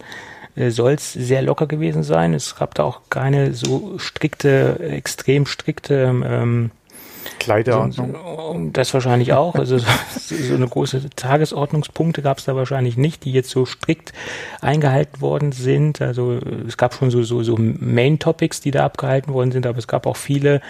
äh, 0.55 0.69
soll 0.69 0.93
es 0.93 1.13
sehr 1.13 1.41
locker 1.41 1.67
gewesen 1.67 2.03
sein. 2.03 2.33
Es 2.33 2.55
gab 2.55 2.75
da 2.75 2.83
auch 2.83 3.01
keine 3.09 3.53
so 3.53 3.97
strikte, 3.97 4.79
extrem 4.79 5.45
strikte 5.45 5.95
ähm, 6.25 6.71
Kleiderordnung. 7.43 8.71
Das 8.73 8.93
wahrscheinlich 8.93 9.33
auch. 9.33 9.55
Also 9.55 9.77
so, 9.77 9.85
eine 10.53 10.67
große 10.67 11.09
Tagesordnungspunkte 11.15 12.21
gab 12.21 12.37
es 12.37 12.45
da 12.45 12.55
wahrscheinlich 12.55 12.97
nicht, 12.97 13.25
die 13.25 13.31
jetzt 13.31 13.49
so 13.49 13.65
strikt 13.65 14.13
eingehalten 14.61 15.21
worden 15.21 15.51
sind. 15.51 16.01
Also 16.01 16.39
es 16.67 16.77
gab 16.77 16.93
schon 16.93 17.11
so, 17.11 17.23
so, 17.23 17.43
so 17.43 17.57
Main 17.57 18.19
Topics, 18.19 18.61
die 18.61 18.71
da 18.71 18.85
abgehalten 18.85 19.33
worden 19.33 19.51
sind, 19.51 19.65
aber 19.65 19.77
es 19.77 19.87
gab 19.87 20.05
auch 20.05 20.17
viele 20.17 20.61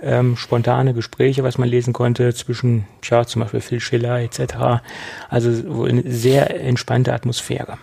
ähm, 0.00 0.36
spontane 0.36 0.94
Gespräche, 0.94 1.42
was 1.42 1.58
man 1.58 1.68
lesen 1.68 1.92
konnte 1.92 2.32
zwischen, 2.34 2.86
ja, 3.02 3.26
zum 3.26 3.42
Beispiel 3.42 3.60
Phil 3.60 3.80
Schiller 3.80 4.20
etc. 4.20 4.82
Also 5.28 5.84
eine 5.84 6.02
sehr 6.10 6.60
entspannte 6.60 7.12
Atmosphäre. 7.12 7.78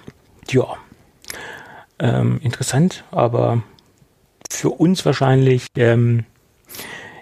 Ja. 0.50 0.78
Ähm, 2.00 2.40
interessant, 2.44 3.04
aber 3.12 3.64
für 4.52 4.70
uns 4.70 5.06
wahrscheinlich 5.06 5.66
ähm, 5.76 6.26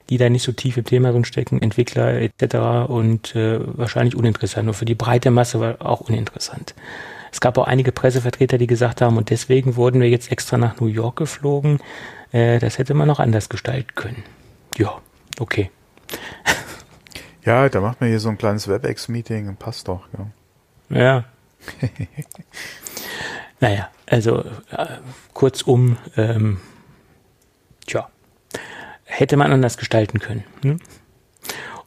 die 0.09 0.17
da 0.17 0.29
nicht 0.29 0.43
so 0.43 0.51
tief 0.51 0.77
im 0.77 0.85
Thema 0.85 1.11
drin 1.11 1.25
stecken, 1.25 1.61
Entwickler 1.61 2.21
etc. 2.21 2.89
und 2.89 3.35
äh, 3.35 3.59
wahrscheinlich 3.77 4.15
uninteressant. 4.15 4.65
Nur 4.65 4.73
für 4.73 4.85
die 4.85 4.95
breite 4.95 5.31
Masse 5.31 5.59
war 5.59 5.81
auch 5.81 6.01
uninteressant. 6.01 6.75
Es 7.31 7.41
gab 7.41 7.57
auch 7.57 7.67
einige 7.67 7.91
Pressevertreter, 7.91 8.57
die 8.57 8.67
gesagt 8.67 9.01
haben, 9.01 9.17
und 9.17 9.29
deswegen 9.29 9.75
wurden 9.75 9.99
wir 9.99 10.09
jetzt 10.09 10.31
extra 10.31 10.57
nach 10.57 10.79
New 10.79 10.87
York 10.87 11.17
geflogen. 11.17 11.79
Äh, 12.31 12.59
das 12.59 12.77
hätte 12.77 12.93
man 12.93 13.07
noch 13.07 13.19
anders 13.19 13.49
gestalten 13.49 13.93
können. 13.95 14.23
Ja, 14.77 15.01
okay. 15.39 15.71
Ja, 17.45 17.69
da 17.69 17.79
macht 17.79 18.01
man 18.01 18.09
hier 18.09 18.19
so 18.19 18.29
ein 18.29 18.39
kleines 18.39 18.67
WebEx-Meeting 18.67 19.47
und 19.47 19.59
passt 19.59 19.87
doch. 19.87 20.07
Ja. 20.89 20.97
ja. 20.97 21.25
naja, 23.59 23.89
also 24.07 24.43
äh, 24.71 24.87
kurzum, 25.33 25.97
ähm, 26.17 26.59
tja, 27.85 28.09
hätte 29.05 29.37
man 29.37 29.51
anders 29.51 29.77
gestalten 29.77 30.19
können. 30.19 30.43
Ne? 30.63 30.77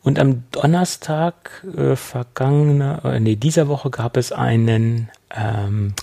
Und 0.03 0.19
am 0.19 0.45
Donnerstag 0.53 1.65
äh, 1.77 1.97
vergangener, 1.97 3.05
äh, 3.05 3.21
nee, 3.21 3.37
dieser 3.37 3.69
Woche 3.69 3.91
gab 3.91 4.17
es 4.17 4.33
einen 4.33 5.11
ähm, 5.37 5.95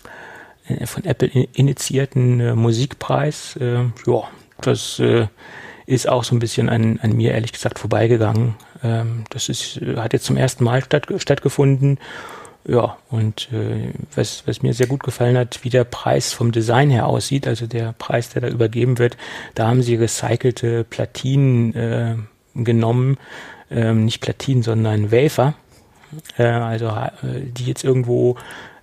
äh, 0.67 0.85
von 0.85 1.05
Apple 1.05 1.27
initiierten 1.27 2.39
äh, 2.39 2.55
Musikpreis. 2.55 3.55
Äh, 3.55 3.85
ja, 4.05 4.23
das 4.61 4.99
äh, 4.99 5.27
ist 5.85 6.09
auch 6.09 6.23
so 6.23 6.35
ein 6.35 6.39
bisschen 6.39 6.69
an, 6.69 6.99
an 7.01 7.13
mir 7.13 7.31
ehrlich 7.31 7.53
gesagt 7.53 7.79
vorbeigegangen. 7.79 8.55
Ähm, 8.83 9.23
das 9.29 9.49
ist, 9.49 9.77
äh, 9.77 9.97
hat 9.97 10.13
jetzt 10.13 10.25
zum 10.25 10.37
ersten 10.37 10.63
Mal 10.63 10.83
statt, 10.83 11.07
stattgefunden 11.17 11.99
ja, 12.67 12.97
und 13.11 13.49
äh, 13.51 13.91
was, 14.15 14.43
was 14.47 14.63
mir 14.63 14.73
sehr 14.73 14.87
gut 14.87 15.03
gefallen 15.03 15.37
hat, 15.37 15.63
wie 15.63 15.69
der 15.69 15.83
Preis 15.83 16.33
vom 16.33 16.51
Design 16.51 16.89
her 16.89 17.05
aussieht, 17.05 17.47
also 17.47 17.67
der 17.67 17.93
Preis, 17.93 18.29
der 18.29 18.41
da 18.41 18.47
übergeben 18.47 18.97
wird, 18.97 19.17
da 19.53 19.67
haben 19.67 19.83
sie 19.83 19.95
recycelte 19.95 20.83
Platinen 20.83 21.75
äh, 21.75 22.15
genommen, 22.55 23.17
ähm, 23.69 24.05
nicht 24.05 24.19
Platinen, 24.19 24.63
sondern 24.63 25.11
Wafer, 25.11 25.53
äh, 26.37 26.43
also 26.43 26.87
äh, 26.87 27.41
die 27.45 27.65
jetzt 27.65 27.83
irgendwo 27.83 28.35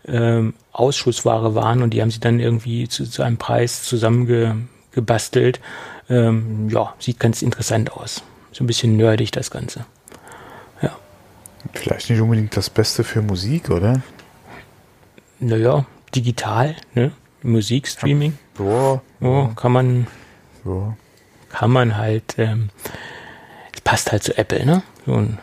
ähm, 0.06 0.54
Ausschussware 0.72 1.56
waren 1.56 1.82
und 1.82 1.90
die 1.90 2.02
haben 2.02 2.10
sie 2.10 2.20
dann 2.20 2.38
irgendwie 2.38 2.88
zu, 2.88 3.04
zu 3.04 3.22
einem 3.22 3.36
Preis 3.36 3.82
zusammengebastelt. 3.82 5.60
Ähm, 6.08 6.68
ja, 6.70 6.94
sieht 7.00 7.18
ganz 7.18 7.42
interessant 7.42 7.92
aus. 7.92 8.22
So 8.52 8.62
ein 8.62 8.66
bisschen 8.66 8.96
nerdig 8.96 9.32
das 9.32 9.50
Ganze. 9.50 9.86
Vielleicht 11.72 12.10
nicht 12.10 12.20
unbedingt 12.20 12.56
das 12.56 12.70
Beste 12.70 13.04
für 13.04 13.22
Musik, 13.22 13.70
oder? 13.70 14.02
Naja, 15.40 15.86
digital, 16.14 16.76
ne? 16.94 17.12
Musikstreaming. 17.42 18.38
Ja, 18.58 19.00
ja. 19.20 19.52
kann 19.56 19.72
man. 19.72 20.06
Ja. 20.64 20.96
Kann 21.48 21.70
man 21.70 21.96
halt. 21.96 22.34
Ähm, 22.38 22.70
es 23.74 23.80
passt 23.80 24.12
halt 24.12 24.22
zu 24.22 24.36
Apple, 24.36 24.64
ne? 24.64 24.82
So 25.06 25.14
ein, 25.14 25.38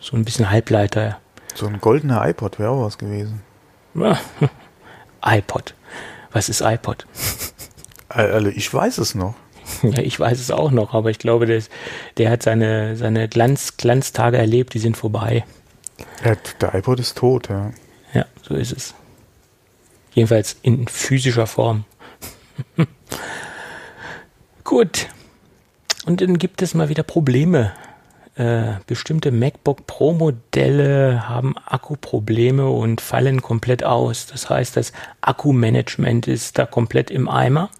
so 0.00 0.16
ein 0.16 0.24
bisschen 0.24 0.50
Halbleiter. 0.50 1.18
So 1.54 1.66
ein 1.66 1.80
goldener 1.80 2.26
iPod 2.28 2.58
wäre 2.58 2.70
auch 2.70 2.84
was 2.84 2.98
gewesen. 2.98 3.42
Ja. 3.94 4.18
iPod. 5.24 5.74
Was 6.32 6.48
ist 6.48 6.60
iPod? 6.60 7.06
Also 8.08 8.48
ich 8.48 8.72
weiß 8.72 8.98
es 8.98 9.14
noch. 9.14 9.34
Ja, 9.82 9.98
ich 10.02 10.18
weiß 10.18 10.38
es 10.38 10.50
auch 10.50 10.70
noch, 10.70 10.94
aber 10.94 11.10
ich 11.10 11.18
glaube, 11.18 11.46
der, 11.46 11.62
der 12.18 12.30
hat 12.30 12.42
seine, 12.42 12.96
seine 12.96 13.28
Glanz, 13.28 13.76
Glanztage 13.76 14.38
erlebt, 14.38 14.74
die 14.74 14.78
sind 14.78 14.96
vorbei. 14.96 15.44
Ja, 16.24 16.36
der 16.60 16.74
iPod 16.74 17.00
ist 17.00 17.18
tot, 17.18 17.48
ja. 17.48 17.72
Ja, 18.14 18.26
so 18.46 18.54
ist 18.54 18.72
es. 18.72 18.94
Jedenfalls 20.12 20.56
in 20.62 20.86
physischer 20.88 21.46
Form. 21.46 21.84
Gut. 24.64 25.08
Und 26.04 26.20
dann 26.20 26.38
gibt 26.38 26.62
es 26.62 26.74
mal 26.74 26.88
wieder 26.88 27.02
Probleme. 27.02 27.72
Äh, 28.34 28.74
bestimmte 28.86 29.30
MacBook 29.30 29.86
Pro 29.86 30.14
Modelle 30.14 31.28
haben 31.28 31.54
Akkuprobleme 31.66 32.68
und 32.68 33.00
fallen 33.00 33.42
komplett 33.42 33.84
aus. 33.84 34.26
Das 34.26 34.48
heißt, 34.48 34.76
das 34.76 34.92
Akkumanagement 35.20 36.28
ist 36.28 36.58
da 36.58 36.66
komplett 36.66 37.10
im 37.10 37.28
Eimer. 37.28 37.70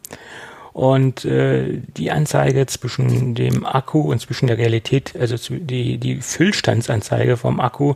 Und 0.72 1.26
äh, 1.26 1.80
die 1.96 2.10
Anzeige 2.10 2.64
zwischen 2.66 3.34
dem 3.34 3.66
Akku 3.66 4.10
und 4.10 4.20
zwischen 4.20 4.46
der 4.46 4.56
Realität, 4.56 5.14
also 5.18 5.36
die, 5.50 5.98
die 5.98 6.16
Füllstandsanzeige 6.16 7.36
vom 7.36 7.60
Akku 7.60 7.94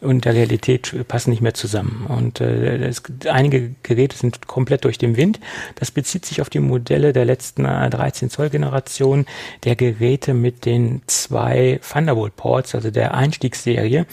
und 0.00 0.26
der 0.26 0.34
Realität 0.34 0.94
passen 1.08 1.30
nicht 1.30 1.40
mehr 1.40 1.54
zusammen. 1.54 2.06
Und 2.06 2.40
äh, 2.40 2.76
es, 2.86 3.02
einige 3.26 3.70
Geräte 3.82 4.16
sind 4.16 4.46
komplett 4.46 4.84
durch 4.84 4.98
den 4.98 5.16
Wind. 5.16 5.40
Das 5.76 5.90
bezieht 5.90 6.26
sich 6.26 6.42
auf 6.42 6.50
die 6.50 6.60
Modelle 6.60 7.14
der 7.14 7.24
letzten 7.24 7.64
13 7.64 8.28
Zoll 8.28 8.50
Generation 8.50 9.24
der 9.64 9.74
Geräte 9.74 10.34
mit 10.34 10.66
den 10.66 11.02
zwei 11.06 11.80
Thunderbolt 11.90 12.36
Ports, 12.36 12.74
also 12.74 12.90
der 12.90 13.14
Einstiegsserie 13.14 14.06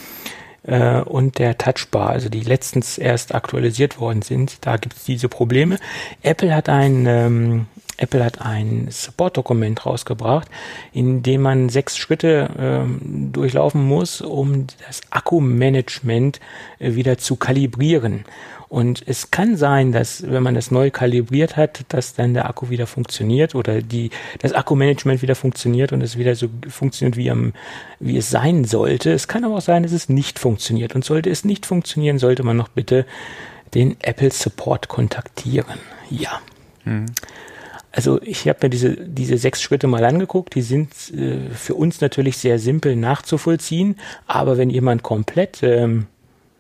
äh, 0.64 1.02
und 1.02 1.38
der 1.38 1.58
Touchbar, 1.58 2.10
also 2.12 2.30
die 2.30 2.42
letztens 2.42 2.98
erst 2.98 3.36
aktualisiert 3.36 4.00
worden 4.00 4.22
sind. 4.22 4.66
Da 4.66 4.78
gibt 4.78 4.96
es 4.96 5.04
diese 5.04 5.30
Probleme. 5.30 5.78
Apple 6.24 6.56
hat 6.56 6.70
ein 6.70 7.06
ähm, 7.08 7.68
Apple 7.98 8.24
hat 8.24 8.42
ein 8.42 8.88
Support-Dokument 8.90 9.86
rausgebracht, 9.86 10.48
in 10.94 11.24
dem 11.24 11.42
man 11.42 11.70
sechs 11.70 11.98
Schritte 11.98 12.50
ähm, 12.58 13.32
durchlaufen 13.32 13.86
muss, 13.86 14.22
um 14.22 14.68
das 14.86 15.02
Akkumanagement 15.10 16.40
äh, 16.80 16.96
wieder 16.96 17.18
zu 17.18 17.36
kalibrieren. 17.36 18.26
Und 18.68 19.04
es 19.06 19.32
kann 19.32 19.58
sein, 19.58 19.92
dass 19.92 20.30
wenn 20.30 20.44
man 20.44 20.56
das 20.56 20.72
neu 20.72 20.90
kalibriert 20.90 21.56
hat, 21.56 21.86
dass 21.90 22.16
dann 22.16 22.34
der 22.34 22.50
Akku 22.50 22.70
wieder 22.70 22.88
funktioniert 22.88 23.56
oder 23.56 23.82
die, 23.82 24.10
das 24.40 24.54
Akkumanagement 24.54 25.22
wieder 25.22 25.36
funktioniert 25.36 25.94
und 25.94 26.02
es 26.02 26.18
wieder 26.18 26.36
so 26.36 26.48
funktioniert, 26.68 27.16
wie, 27.16 27.30
am, 27.30 27.54
wie 28.00 28.18
es 28.18 28.30
sein 28.30 28.66
sollte. 28.66 29.14
Es 29.14 29.28
kann 29.28 29.46
aber 29.46 29.56
auch 29.56 29.62
sein, 29.62 29.84
dass 29.84 29.92
es 29.92 30.10
nicht 30.10 30.40
funktioniert. 30.40 30.96
Und 30.96 31.06
sollte 31.06 31.30
es 31.30 31.46
nicht 31.46 31.66
funktionieren, 31.66 32.18
sollte 32.18 32.44
man 32.44 32.58
noch 32.58 32.70
bitte 32.70 33.06
den 33.76 33.98
Apple 34.02 34.32
Support 34.32 34.88
kontaktieren. 34.88 35.80
Ja. 36.10 36.42
Mhm. 36.86 37.06
Also 37.96 38.22
ich 38.22 38.46
habe 38.50 38.60
mir 38.64 38.70
diese, 38.70 38.94
diese 38.98 39.38
sechs 39.38 39.62
Schritte 39.62 39.88
mal 39.88 40.04
angeguckt, 40.04 40.54
die 40.56 40.62
sind 40.62 40.92
äh, 41.14 41.50
für 41.52 41.76
uns 41.76 42.02
natürlich 42.02 42.38
sehr 42.38 42.60
simpel 42.60 42.98
nachzuvollziehen, 42.98 43.98
aber 44.28 44.58
wenn 44.58 44.70
jemand 44.70 45.02
komplett 45.02 45.64
ähm, 45.64 46.08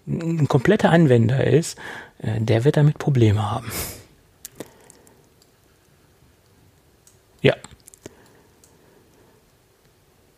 ein 0.08 0.48
kompletter 0.48 0.92
Anwender 0.92 1.46
ist, 1.46 1.78
äh, 2.20 2.40
der 2.40 2.64
wird 2.64 2.78
damit 2.78 3.00
Probleme 3.00 3.52
haben. 3.52 3.70
Ja. 7.42 7.56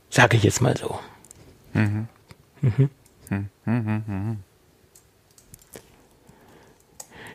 Sage 0.09 0.37
ich 0.37 0.43
jetzt 0.43 0.61
mal 0.63 0.75
so. 0.75 0.97
Mhm. 1.73 2.07
Mhm. 2.61 2.89
Mhm. 3.29 4.37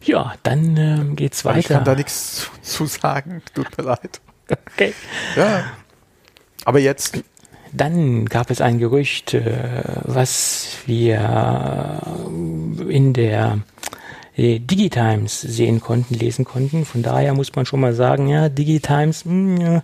Ja, 0.04 0.34
dann 0.42 0.76
äh, 0.76 1.14
geht's 1.14 1.44
weiter. 1.44 1.58
Ich 1.58 1.68
kann 1.68 1.84
da 1.84 1.94
nichts 1.94 2.36
zu, 2.36 2.50
zu 2.62 2.86
sagen. 2.86 3.42
Tut 3.54 3.76
mir 3.78 3.84
leid. 3.84 4.20
Okay. 4.48 4.94
Ja. 5.36 5.64
Aber 6.64 6.78
jetzt. 6.78 7.22
Dann 7.74 8.26
gab 8.26 8.50
es 8.50 8.60
ein 8.60 8.78
Gerücht, 8.78 9.32
äh, 9.32 9.82
was 10.02 10.76
wir 10.84 12.02
in 12.86 13.14
der 13.14 13.60
äh, 14.36 14.58
Digitimes 14.58 15.40
sehen 15.40 15.80
konnten, 15.80 16.14
lesen 16.14 16.44
konnten. 16.44 16.84
Von 16.84 17.02
daher 17.02 17.34
muss 17.34 17.54
man 17.54 17.66
schon 17.66 17.80
mal 17.80 17.94
sagen, 17.94 18.28
ja, 18.28 18.48
Digitimes 18.48 19.24
mh, 19.24 19.64
hm, 19.64 19.82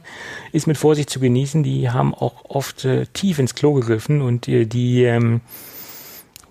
ist 0.52 0.66
mit 0.66 0.78
Vorsicht 0.78 1.11
zu 1.11 1.20
genießen. 1.20 1.62
Die 1.62 1.90
haben 1.90 2.14
auch 2.14 2.44
oft 2.48 2.85
äh, 2.85 3.07
tief 3.12 3.38
ins 3.38 3.54
Klo 3.54 3.74
gegriffen 3.74 4.22
und 4.22 4.48
äh, 4.48 4.66
die 4.66 5.04
ähm, 5.04 5.40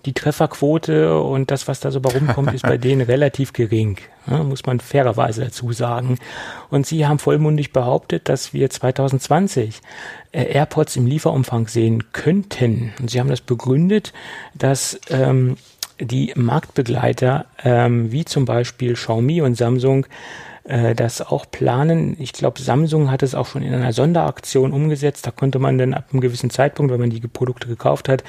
die 0.08 0.14
Trefferquote 0.14 1.20
und 1.20 1.50
das, 1.50 1.68
was 1.68 1.80
da 1.80 1.90
so 1.90 2.00
bei 2.00 2.10
rumkommt, 2.10 2.54
ist 2.54 2.62
bei 2.62 2.78
denen 2.78 3.02
relativ 3.02 3.52
gering. 3.52 3.98
Ja, 4.26 4.42
muss 4.42 4.64
man 4.64 4.80
fairerweise 4.80 5.44
dazu 5.44 5.72
sagen. 5.72 6.18
Und 6.70 6.86
sie 6.86 7.06
haben 7.06 7.18
vollmundig 7.18 7.74
behauptet, 7.74 8.30
dass 8.30 8.54
wir 8.54 8.70
2020 8.70 9.80
äh, 10.32 10.44
AirPods 10.44 10.96
im 10.96 11.06
Lieferumfang 11.06 11.68
sehen 11.68 12.10
könnten. 12.12 12.94
Und 12.98 13.10
sie 13.10 13.20
haben 13.20 13.28
das 13.28 13.42
begründet, 13.42 14.14
dass 14.54 14.98
ähm, 15.10 15.56
die 16.00 16.32
Marktbegleiter, 16.34 17.44
ähm, 17.62 18.10
wie 18.10 18.24
zum 18.24 18.46
Beispiel 18.46 18.94
Xiaomi 18.94 19.42
und 19.42 19.56
Samsung, 19.56 20.06
äh, 20.64 20.94
das 20.94 21.22
auch 21.22 21.46
planen. 21.50 22.16
Ich 22.18 22.32
glaube, 22.32 22.60
Samsung 22.60 23.10
hat 23.10 23.22
es 23.22 23.34
auch 23.34 23.46
schon 23.46 23.62
in 23.62 23.74
einer 23.74 23.92
Sonderaktion 23.92 24.72
umgesetzt. 24.72 25.26
Da 25.26 25.30
konnte 25.30 25.58
man 25.58 25.78
dann 25.78 25.94
ab 25.94 26.06
einem 26.12 26.20
gewissen 26.20 26.50
Zeitpunkt, 26.50 26.92
wenn 26.92 27.00
man 27.00 27.10
die 27.10 27.20
Produkte 27.20 27.68
gekauft 27.68 28.08
hat, 28.08 28.22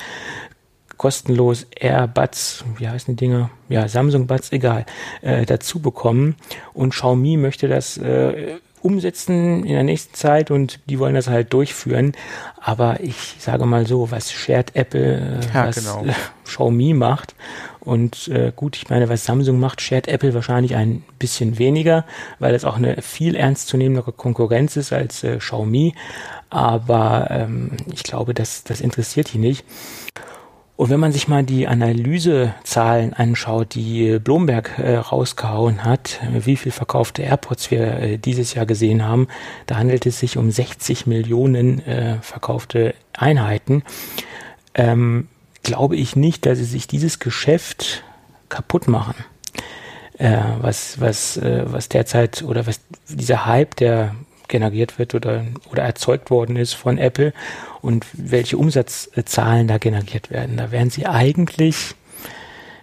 kostenlos 0.99 1.65
AirBuds, 1.79 2.65
wie 2.77 2.89
heißen 2.89 3.15
die 3.15 3.25
Dinger? 3.25 3.49
Ja, 3.69 3.87
Samsung 3.87 4.27
Buds, 4.27 4.51
egal, 4.51 4.85
äh, 5.21 5.45
dazu 5.45 5.79
bekommen. 5.79 6.35
Und 6.73 6.93
Xiaomi 6.93 7.37
möchte 7.37 7.69
das 7.69 7.97
äh, 7.97 8.57
umsetzen 8.81 9.63
in 9.65 9.73
der 9.73 9.83
nächsten 9.83 10.13
Zeit 10.13 10.51
und 10.51 10.81
die 10.87 10.99
wollen 10.99 11.15
das 11.15 11.29
halt 11.29 11.53
durchführen. 11.53 12.11
Aber 12.59 12.99
ich 12.99 13.37
sage 13.39 13.65
mal 13.65 13.87
so, 13.87 14.11
was 14.11 14.29
Shared 14.29 14.75
Apple, 14.75 15.39
äh, 15.41 15.53
ja, 15.53 15.67
was 15.67 15.77
genau. 15.77 16.03
äh, 16.03 16.13
Xiaomi 16.43 16.93
macht 16.93 17.33
und 17.79 18.27
äh, 18.27 18.51
gut, 18.53 18.75
ich 18.75 18.89
meine, 18.89 19.07
was 19.07 19.23
Samsung 19.23 19.57
macht, 19.57 19.79
Shared 19.79 20.09
Apple 20.09 20.33
wahrscheinlich 20.33 20.75
ein 20.75 21.03
bisschen 21.17 21.59
weniger, 21.59 22.03
weil 22.39 22.53
es 22.53 22.65
auch 22.65 22.75
eine 22.75 23.01
viel 23.01 23.35
ernstzunehmendere 23.35 24.11
Konkurrenz 24.11 24.75
ist 24.75 24.91
als 24.91 25.23
äh, 25.23 25.37
Xiaomi. 25.37 25.95
Aber 26.49 27.27
ähm, 27.29 27.71
ich 27.93 28.03
glaube, 28.03 28.33
das, 28.33 28.65
das 28.65 28.81
interessiert 28.81 29.31
die 29.31 29.37
nicht. 29.37 29.63
Und 30.79 30.89
wenn 30.89 31.01
man 31.01 31.11
sich 31.11 31.27
mal 31.27 31.43
die 31.43 31.67
Analysezahlen 31.67 33.13
anschaut, 33.13 33.75
die 33.75 34.17
Bloomberg 34.17 34.79
äh, 34.79 34.95
rausgehauen 34.95 35.83
hat, 35.83 36.21
wie 36.31 36.55
viel 36.55 36.71
verkaufte 36.71 37.21
AirPods 37.21 37.69
wir 37.69 37.99
äh, 37.99 38.17
dieses 38.17 38.53
Jahr 38.53 38.65
gesehen 38.65 39.03
haben, 39.03 39.27
da 39.65 39.75
handelt 39.75 40.05
es 40.05 40.21
sich 40.21 40.37
um 40.37 40.49
60 40.49 41.05
Millionen 41.05 41.85
äh, 41.85 42.21
verkaufte 42.21 42.95
Einheiten. 43.11 43.83
Ähm, 44.73 45.27
glaube 45.63 45.97
ich 45.97 46.15
nicht, 46.15 46.45
dass 46.45 46.59
sie 46.59 46.63
sich 46.63 46.87
dieses 46.87 47.19
Geschäft 47.19 48.05
kaputt 48.47 48.87
machen. 48.87 49.15
Äh, 50.17 50.37
was, 50.61 51.01
was, 51.01 51.35
äh, 51.35 51.65
was 51.65 51.89
derzeit 51.89 52.41
oder 52.41 52.67
was 52.67 52.79
dieser 53.09 53.45
Hype, 53.45 53.75
der 53.75 54.15
generiert 54.49 54.99
wird 54.99 55.15
oder, 55.15 55.45
oder 55.71 55.83
erzeugt 55.83 56.29
worden 56.29 56.57
ist 56.57 56.73
von 56.73 56.97
Apple 56.97 57.31
und 57.81 58.05
welche 58.11 58.57
Umsatzzahlen 58.57 59.67
da 59.67 59.77
generiert 59.77 60.29
werden. 60.29 60.57
Da 60.57 60.71
wären 60.71 60.89
sie 60.89 61.05
eigentlich 61.05 61.95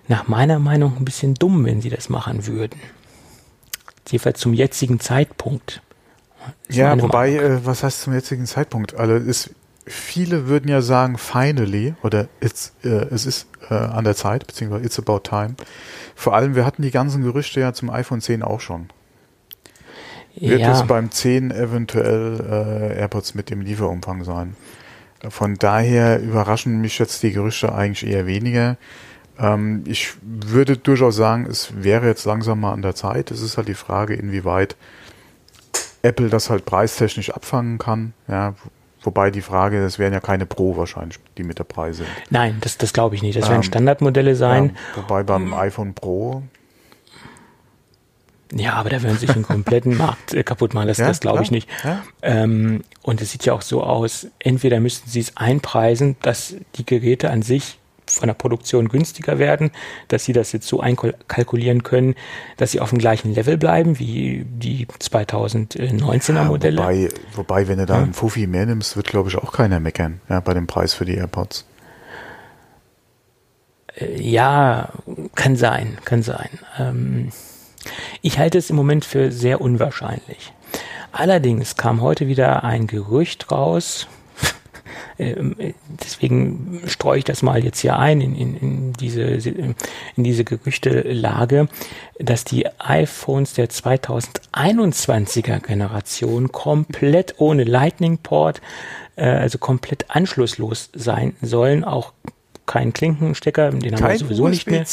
nach 0.09 0.29
meiner 0.29 0.59
Meinung 0.59 0.97
ein 0.97 1.05
bisschen 1.05 1.35
dumm, 1.35 1.67
wenn 1.67 1.83
sie 1.83 1.91
das 1.91 2.09
machen 2.09 2.47
würden. 2.47 2.81
Jedenfalls 4.09 4.41
zum 4.41 4.55
jetzigen 4.55 5.01
Zeitpunkt. 5.01 5.83
Ja, 6.69 7.01
wobei, 7.01 7.35
äh, 7.35 7.67
was 7.67 7.83
heißt 7.83 8.03
zum 8.03 8.15
jetzigen 8.15 8.47
Zeitpunkt? 8.47 8.95
Also 8.95 9.17
ist, 9.17 9.51
viele 9.85 10.47
würden 10.47 10.69
ja 10.69 10.81
sagen 10.81 11.19
finally 11.19 11.95
oder 12.03 12.29
it's, 12.41 12.73
äh, 12.85 12.89
es 12.89 13.27
ist 13.27 13.49
äh, 13.69 13.75
an 13.75 14.05
der 14.05 14.15
Zeit, 14.15 14.47
beziehungsweise 14.47 14.85
it's 14.85 14.99
about 14.99 15.21
time. 15.21 15.57
Vor 16.15 16.35
allem, 16.35 16.55
wir 16.55 16.65
hatten 16.65 16.83
die 16.83 16.93
ganzen 16.93 17.23
Gerüchte 17.23 17.61
ja 17.61 17.73
zum 17.73 17.91
iPhone 17.91 18.21
10 18.21 18.43
auch 18.43 18.61
schon. 18.61 18.91
Wird 20.37 20.61
ja. 20.61 20.73
es 20.73 20.87
beim 20.87 21.11
10 21.11 21.51
eventuell 21.51 22.93
äh, 22.95 22.99
AirPods 22.99 23.35
mit 23.35 23.51
dem 23.51 23.63
Lieferumfang 23.63 24.23
sein? 24.25 24.55
Von 25.29 25.55
daher 25.55 26.21
überraschen 26.21 26.81
mich 26.81 26.99
jetzt 26.99 27.23
die 27.23 27.33
Gerüchte 27.33 27.75
eigentlich 27.75 28.11
eher 28.11 28.27
weniger. 28.27 28.77
Ähm, 29.39 29.83
ich 29.87 30.15
würde 30.23 30.77
durchaus 30.77 31.17
sagen, 31.17 31.47
es 31.47 31.83
wäre 31.83 32.07
jetzt 32.07 32.27
langsam 32.27 32.61
mal 32.61 32.73
an 32.73 32.83
der 32.83 32.95
Zeit. 32.95 33.31
Es 33.31 33.41
ist 33.41 33.57
halt 33.57 33.69
die 33.69 33.75
Frage, 33.75 34.15
inwieweit 34.15 34.77
Apple 36.03 36.29
das 36.29 36.51
halt 36.51 36.67
preistechnisch 36.67 37.31
abfangen 37.31 37.79
kann. 37.79 38.13
Ja, 38.29 38.55
wobei 39.03 39.31
die 39.31 39.41
Frage, 39.41 39.81
das 39.81 39.99
wären 39.99 40.13
ja 40.13 40.21
keine 40.21 40.45
Pro 40.45 40.77
wahrscheinlich, 40.77 41.19
die 41.39 41.45
mit 41.45 41.59
dabei 41.59 41.93
sind. 41.93 42.09
Nein, 42.29 42.59
das, 42.61 42.77
das 42.77 42.93
glaube 42.93 43.15
ich 43.15 43.23
nicht. 43.23 43.37
Das 43.39 43.45
werden 43.45 43.57
ähm, 43.57 43.63
Standardmodelle 43.63 44.37
sein. 44.37 44.77
Ja, 44.95 45.03
wobei 45.03 45.23
beim 45.23 45.55
iPhone 45.55 45.95
Pro 45.95 46.43
ja, 48.53 48.75
aber 48.75 48.91
da 48.91 49.03
werden 49.03 49.19
sich 49.19 49.31
einen 49.31 49.43
kompletten 49.43 49.97
Markt 49.99 50.35
äh, 50.35 50.43
kaputt 50.43 50.75
machen. 50.75 50.89
Das, 50.89 50.99
ja, 50.99 51.09
das 51.09 51.21
glaube 51.21 51.43
ich 51.43 51.51
nicht. 51.51 51.69
Ja. 51.85 52.03
Ähm, 52.23 52.83
und 53.03 53.21
es 53.21 53.33
sieht 53.33 53.45
ja 53.45 53.53
auch 53.53 53.63
so 53.63 53.83
aus, 53.83 54.29
entweder 54.39 54.81
müssten 54.81 55.11
sie 55.11 55.21
es 55.21 55.37
einpreisen, 55.37 56.17
dass 56.23 56.55
die 56.77 56.87
Geräte 56.87 57.31
an 57.31 57.43
sich 57.43 57.79
von 58.09 58.29
der 58.29 58.35
Produktion 58.35 58.89
günstiger 58.89 59.41
werden, 59.41 59.73
dass 60.09 60.25
sie 60.25 60.33
das 60.33 60.53
jetzt 60.53 60.69
so 60.69 60.81
einkalkulieren 60.81 61.83
können, 61.83 62.15
dass 62.57 62.71
sie 62.71 62.81
auf 62.81 62.91
dem 62.91 62.99
gleichen 62.99 63.35
Level 63.35 63.59
bleiben 63.59 63.99
wie 63.99 64.45
die 64.49 64.87
2019er 64.87 66.35
ja, 66.35 66.45
Modelle. 66.45 66.79
Wobei, 66.79 67.09
wobei, 67.35 67.69
wenn 67.69 67.79
du 67.79 67.87
da 67.87 67.97
einen 67.97 68.15
Fuffi 68.15 68.47
mehr 68.47 68.67
nimmst, 68.67 68.97
wird 68.97 69.09
glaube 69.09 69.29
ich 69.29 69.37
auch 69.37 69.53
keiner 69.53 69.81
meckern, 69.81 70.21
ja, 70.29 70.39
bei 70.39 70.55
dem 70.55 70.69
Preis 70.69 70.95
für 70.95 71.05
die 71.05 71.15
AirPods. 71.15 71.67
Äh, 73.97 74.21
ja, 74.21 74.91
kann 75.35 75.57
sein, 75.57 75.99
kann 76.05 76.23
sein. 76.23 76.49
Ähm, 76.79 77.33
ich 78.23 78.39
halte 78.39 78.59
es 78.59 78.71
im 78.71 78.77
Moment 78.77 79.05
für 79.05 79.33
sehr 79.33 79.61
unwahrscheinlich. 79.61 80.53
Allerdings 81.13 81.77
kam 81.77 82.03
heute 82.03 82.27
wieder 82.29 82.63
ein 82.65 82.87
Gerücht 82.87 83.51
raus, 83.51 84.07
ähm, 85.19 85.57
deswegen 85.89 86.83
streue 86.87 87.19
ich 87.19 87.25
das 87.25 87.43
mal 87.43 87.65
jetzt 87.65 87.81
hier 87.81 87.99
ein 87.99 88.21
in, 88.21 88.37
in, 88.37 88.57
in, 88.57 88.93
diese, 88.93 89.23
in 89.23 89.75
diese 90.17 90.45
Gerüchtelage, 90.45 91.69
dass 92.19 92.45
die 92.45 92.67
iPhones 92.79 93.55
der 93.55 93.71
2021er 93.71 95.61
Generation 95.61 96.53
komplett 96.53 97.37
ohne 97.39 97.65
Lightning 97.65 98.19
Port, 98.19 98.61
äh, 99.17 99.25
also 99.25 99.57
komplett 99.57 100.11
anschlusslos 100.11 100.91
sein 100.95 101.35
sollen, 101.41 101.83
auch 101.83 102.13
kein 102.67 102.93
Klinkenstecker, 102.93 103.71
den 103.71 103.95
haben 103.95 104.09
wir 104.09 104.19
sowieso 104.19 104.49
nicht 104.49 104.71
mehr 104.71 104.85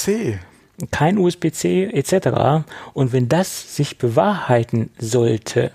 kein 0.91 1.17
USB-C 1.17 1.85
etc. 1.93 2.65
Und 2.93 3.13
wenn 3.13 3.29
das 3.29 3.75
sich 3.75 3.97
bewahrheiten 3.97 4.89
sollte, 4.97 5.71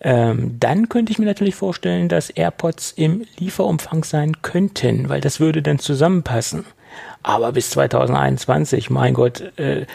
ähm, 0.00 0.56
dann 0.60 0.88
könnte 0.88 1.12
ich 1.12 1.18
mir 1.18 1.24
natürlich 1.24 1.54
vorstellen, 1.54 2.08
dass 2.08 2.30
AirPods 2.30 2.92
im 2.92 3.24
Lieferumfang 3.38 4.04
sein 4.04 4.42
könnten, 4.42 5.08
weil 5.08 5.20
das 5.20 5.40
würde 5.40 5.62
dann 5.62 5.78
zusammenpassen. 5.78 6.66
Aber 7.22 7.52
bis 7.52 7.70
2021, 7.70 8.90
mein 8.90 9.14
Gott. 9.14 9.40
Äh, 9.58 9.86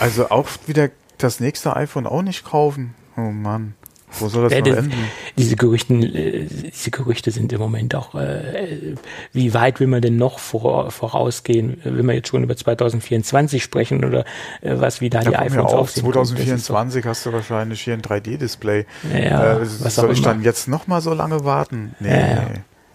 also 0.00 0.30
auch 0.30 0.48
wieder 0.66 0.88
das 1.18 1.40
nächste 1.40 1.76
iPhone 1.76 2.06
auch 2.06 2.22
nicht 2.22 2.44
kaufen. 2.44 2.94
Oh 3.16 3.20
Mann. 3.20 3.74
Wo 4.18 4.28
soll 4.28 4.48
das 4.48 4.58
noch 4.58 4.66
enden? 4.66 4.92
Diese, 5.36 5.56
Gerüchten, 5.56 6.02
äh, 6.02 6.46
diese 6.46 6.90
Gerüchte 6.90 7.30
sind 7.30 7.52
im 7.52 7.60
Moment 7.60 7.94
auch, 7.94 8.14
äh, 8.14 8.94
wie 9.32 9.54
weit 9.54 9.80
will 9.80 9.86
man 9.86 10.02
denn 10.02 10.16
noch 10.16 10.38
vor, 10.38 10.90
vorausgehen? 10.90 11.80
Will 11.84 12.02
man 12.02 12.16
jetzt 12.16 12.28
schon 12.28 12.42
über 12.42 12.56
2024 12.56 13.62
sprechen 13.62 14.04
oder 14.04 14.20
äh, 14.60 14.74
was, 14.76 15.00
wie 15.00 15.10
da, 15.10 15.20
da 15.20 15.30
die 15.30 15.36
iPhones 15.36 15.72
auf, 15.72 15.80
aussehen? 15.80 16.04
2024 16.04 17.04
hast 17.04 17.26
du 17.26 17.32
wahrscheinlich 17.32 17.80
hier 17.80 17.94
ein 17.94 18.02
3D-Display. 18.02 18.86
Ja, 19.12 19.58
äh, 19.58 19.64
soll 19.64 20.12
ich 20.12 20.22
dann 20.22 20.42
jetzt 20.42 20.68
noch 20.68 20.86
mal 20.86 21.00
so 21.00 21.14
lange 21.14 21.44
warten? 21.44 21.94
Nee. 22.00 22.10
Ja, 22.10 22.46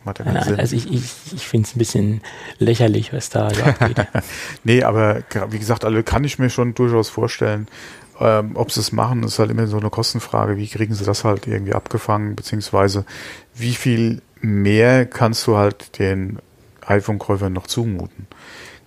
Macht 0.06 0.20
ja 0.20 0.26
keinen 0.26 0.44
Sinn. 0.44 0.60
Also 0.60 0.76
ich, 0.76 0.92
ich, 0.92 1.04
ich 1.36 1.48
finde 1.48 1.68
es 1.68 1.76
ein 1.76 1.80
bisschen 1.80 2.22
lächerlich, 2.58 3.12
was 3.12 3.30
da 3.30 3.50
so 3.54 3.64
abgeht. 3.64 4.08
nee, 4.64 4.84
aber 4.84 5.24
wie 5.50 5.60
gesagt, 5.60 5.84
alle 5.84 6.04
kann 6.04 6.24
ich 6.24 6.40
mir 6.40 6.50
schon 6.50 6.74
durchaus 6.74 7.10
vorstellen. 7.10 7.68
Ähm, 8.20 8.52
ob 8.56 8.72
sie 8.72 8.82
es 8.82 8.92
machen, 8.92 9.24
ist 9.24 9.40
halt 9.40 9.50
immer 9.50 9.68
so 9.68 9.78
eine 9.78 9.90
Kostenfrage. 9.90 10.58
Wie 10.58 10.68
kriegen 10.68 10.94
sie 10.94 11.06
das 11.06 11.24
halt 11.24 11.48
irgendwie 11.48 11.74
abgefangen, 11.74 12.36
beziehungsweise 12.36 13.06
wie 13.56 13.74
viel 13.74 14.22
mehr 14.42 15.06
kannst 15.06 15.48
du 15.48 15.56
halt 15.56 15.98
den 16.00 16.40
iPhone-Käufern 16.86 17.54
noch 17.54 17.68
zumuten? 17.68 18.28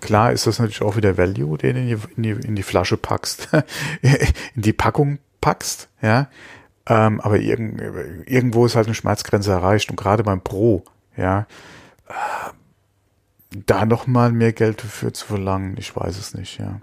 Klar 0.01 0.33
ist 0.33 0.47
das 0.47 0.59
natürlich 0.59 0.83
auch 0.83 0.97
wieder 0.97 1.17
Value, 1.17 1.57
den 1.57 1.77
in 1.77 1.87
die, 1.87 1.99
in 2.17 2.23
die, 2.23 2.47
in 2.47 2.57
die 2.57 2.63
Flasche 2.63 2.97
packst, 2.97 3.49
in 4.03 4.63
die 4.63 4.73
Packung 4.73 5.19
packst, 5.41 5.89
ja. 6.03 6.29
Ähm, 6.87 7.21
aber 7.21 7.39
irgend, 7.39 7.81
irgendwo 8.27 8.67
ist 8.67 8.75
halt 8.75 8.87
eine 8.87 8.97
Schmerzgrenze 8.97 9.53
erreicht 9.53 9.89
und 9.91 9.97
gerade 9.97 10.25
beim 10.25 10.41
Pro, 10.41 10.83
ja, 11.17 11.47
äh, 12.09 12.51
da 13.67 13.87
nochmal 13.87 14.33
mehr 14.33 14.53
Geld 14.53 14.83
dafür 14.83 15.15
zu 15.15 15.27
verlangen, 15.27 15.77
ich 15.79 15.95
weiß 15.95 16.19
es 16.19 16.35
nicht, 16.35 16.59
ja. 16.59 16.81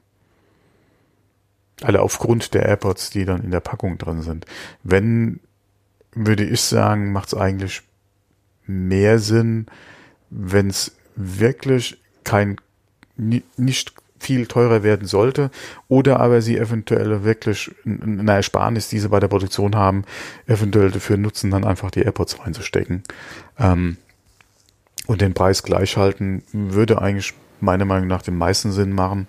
Alle 1.82 2.02
aufgrund 2.02 2.54
der 2.54 2.66
AirPods, 2.66 3.10
die 3.10 3.26
dann 3.26 3.44
in 3.44 3.52
der 3.52 3.62
Packung 3.62 3.98
drin 3.98 4.22
sind. 4.22 4.46
Wenn, 4.84 5.40
würde 6.14 6.44
ich 6.44 6.62
sagen, 6.62 7.12
macht 7.12 7.30
es 7.30 7.34
eigentlich 7.34 7.84
mehr 8.66 9.20
Sinn, 9.20 9.68
wenn 10.30 10.70
es 10.70 10.96
wirklich 11.16 11.98
kein 12.24 12.58
nicht 13.18 13.94
viel 14.20 14.48
teurer 14.48 14.84
werden 14.84 15.08
sollte 15.08 15.50
oder 15.88 16.20
aber 16.20 16.42
sie 16.42 16.58
eventuell 16.58 17.24
wirklich 17.24 17.72
eine 17.86 18.32
Ersparnis, 18.34 18.90
die 18.90 19.00
sie 19.00 19.10
bei 19.10 19.20
der 19.20 19.28
Produktion 19.28 19.76
haben, 19.76 20.04
eventuell 20.46 20.92
dafür 20.92 21.18
nutzen, 21.18 21.52
dann 21.52 21.66
einfach 21.66 21.92
die 21.92 22.02
AirPods 22.02 22.40
reinzustecken. 22.40 23.04
Ähm, 23.58 23.98
und 25.08 25.22
den 25.22 25.34
Preis 25.34 25.64
gleich 25.64 25.98
halten, 25.98 26.44
würde 26.52 27.02
eigentlich 27.02 27.34
meiner 27.62 27.86
Meinung 27.86 28.08
nach 28.08 28.22
den 28.22 28.38
meisten 28.38 28.72
Sinn 28.72 28.92
machen. 28.92 29.28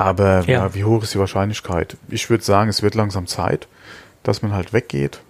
Aber 0.00 0.40
ja. 0.46 0.64
Ja, 0.64 0.74
wie 0.74 0.84
hoch 0.84 1.02
ist 1.02 1.12
die 1.12 1.18
Wahrscheinlichkeit? 1.18 1.98
Ich 2.08 2.30
würde 2.30 2.42
sagen, 2.42 2.70
es 2.70 2.82
wird 2.82 2.94
langsam 2.94 3.26
Zeit, 3.26 3.68
dass 4.22 4.40
man 4.40 4.54
halt 4.54 4.72
weggeht 4.72 5.20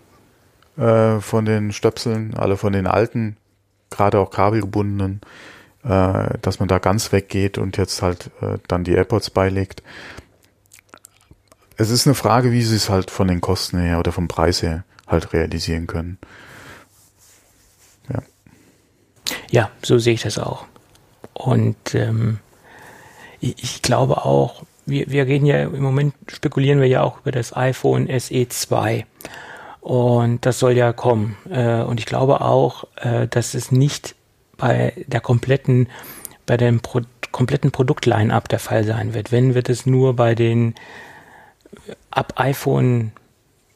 äh, 0.77 1.19
von 1.19 1.45
den 1.45 1.73
Stöpseln, 1.73 2.35
alle 2.35 2.57
von 2.57 2.73
den 2.73 2.87
alten, 2.87 3.37
gerade 3.91 4.21
auch 4.21 4.31
kabelgebundenen, 4.31 5.23
äh, 5.83 6.39
dass 6.41 6.61
man 6.61 6.69
da 6.69 6.79
ganz 6.79 7.11
weggeht 7.11 7.59
und 7.59 7.79
jetzt 7.79 8.01
halt 8.01 8.31
äh, 8.43 8.59
dann 8.69 8.85
die 8.85 8.93
AirPods 8.93 9.31
beilegt. 9.31 9.83
Es 11.77 11.91
ist 11.91 12.07
eine 12.07 12.15
Frage, 12.15 12.53
wie 12.53 12.63
sie 12.63 12.77
es 12.77 12.89
halt 12.89 13.11
von 13.11 13.27
den 13.27 13.41
Kosten 13.41 13.81
her 13.81 13.99
oder 13.99 14.13
vom 14.13 14.29
Preis 14.29 14.63
her 14.63 14.85
halt 15.09 15.33
realisieren 15.33 15.89
können. 15.89 16.17
Ja, 18.09 18.23
ja 19.51 19.71
so 19.83 19.99
sehe 19.99 20.15
ich 20.15 20.23
das 20.23 20.39
auch. 20.39 20.65
Und 21.35 21.97
ähm, 21.97 22.39
ich, 23.41 23.63
ich 23.63 23.83
glaube 23.83 24.25
auch, 24.25 24.63
wir, 24.87 25.11
wir 25.11 25.27
reden 25.27 25.47
ja 25.47 25.63
im 25.63 25.83
Moment, 25.83 26.15
spekulieren 26.29 26.81
wir 26.81 26.89
ja 26.89 27.03
auch 27.03 27.21
über 27.21 27.33
das 27.33 27.57
iPhone 27.57 28.09
SE 28.19 28.49
2. 28.49 29.07
Und 29.81 30.45
das 30.45 30.59
soll 30.59 30.77
ja 30.77 30.93
kommen. 30.93 31.37
Äh, 31.51 31.83
und 31.83 32.01
ich 32.01 32.07
glaube 32.07 32.43
auch, 32.43 32.85
äh, 32.97 33.27
dass 33.29 33.55
es 33.55 33.73
nicht 33.73 34.15
bei 34.59 34.93
der 35.07 35.21
kompletten, 35.21 35.89
bei 36.47 36.57
dem 36.57 36.81
Pro 36.81 37.01
kompletten 37.33 37.71
Produktline-up 37.71 38.49
der 38.49 38.59
Fall 38.59 38.83
sein 38.83 39.15
wird. 39.15 39.31
Wenn, 39.31 39.55
wird 39.55 39.69
es 39.69 39.87
nur 39.87 40.17
bei 40.17 40.35
den 40.35 40.75
ab 42.11 42.33
iPhone, 42.37 43.13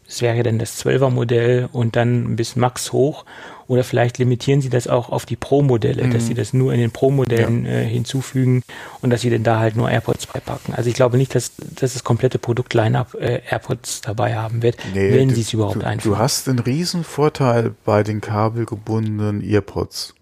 es 0.08 0.22
wäre 0.22 0.42
dann 0.42 0.58
das 0.58 0.84
12er 0.84 1.10
Modell 1.10 1.68
und 1.72 1.94
dann 1.94 2.34
bis 2.34 2.56
Max 2.56 2.92
hoch. 2.92 3.24
Oder 3.66 3.84
vielleicht 3.84 4.18
limitieren 4.18 4.60
sie 4.60 4.68
das 4.68 4.88
auch 4.88 5.08
auf 5.08 5.24
die 5.24 5.36
Pro-Modelle, 5.36 6.04
mhm. 6.04 6.12
dass 6.12 6.26
sie 6.26 6.34
das 6.34 6.52
nur 6.52 6.72
in 6.72 6.80
den 6.80 6.90
Pro-Modellen 6.90 7.64
ja. 7.64 7.72
äh, 7.72 7.84
hinzufügen 7.86 8.62
und 9.00 9.10
dass 9.10 9.22
sie 9.22 9.30
dann 9.30 9.42
da 9.42 9.58
halt 9.58 9.76
nur 9.76 9.90
AirPods 9.90 10.26
beipacken. 10.26 10.74
Also 10.74 10.90
ich 10.90 10.96
glaube 10.96 11.16
nicht, 11.16 11.34
dass, 11.34 11.52
dass 11.56 11.94
das 11.94 12.04
komplette 12.04 12.38
Produkt-Line-up 12.38 13.14
äh, 13.14 13.40
AirPods 13.48 14.02
dabei 14.02 14.36
haben 14.36 14.62
wird, 14.62 14.76
nee, 14.92 15.12
wenn 15.12 15.30
sie 15.30 15.40
es 15.40 15.52
überhaupt 15.52 15.76
du, 15.76 15.86
einführen. 15.86 16.14
Du 16.14 16.18
hast 16.18 16.48
einen 16.48 16.58
riesen 16.58 17.04
Vorteil 17.04 17.74
bei 17.84 18.02
den 18.02 18.20
kabelgebundenen 18.20 19.42
AirPods. 19.42 20.14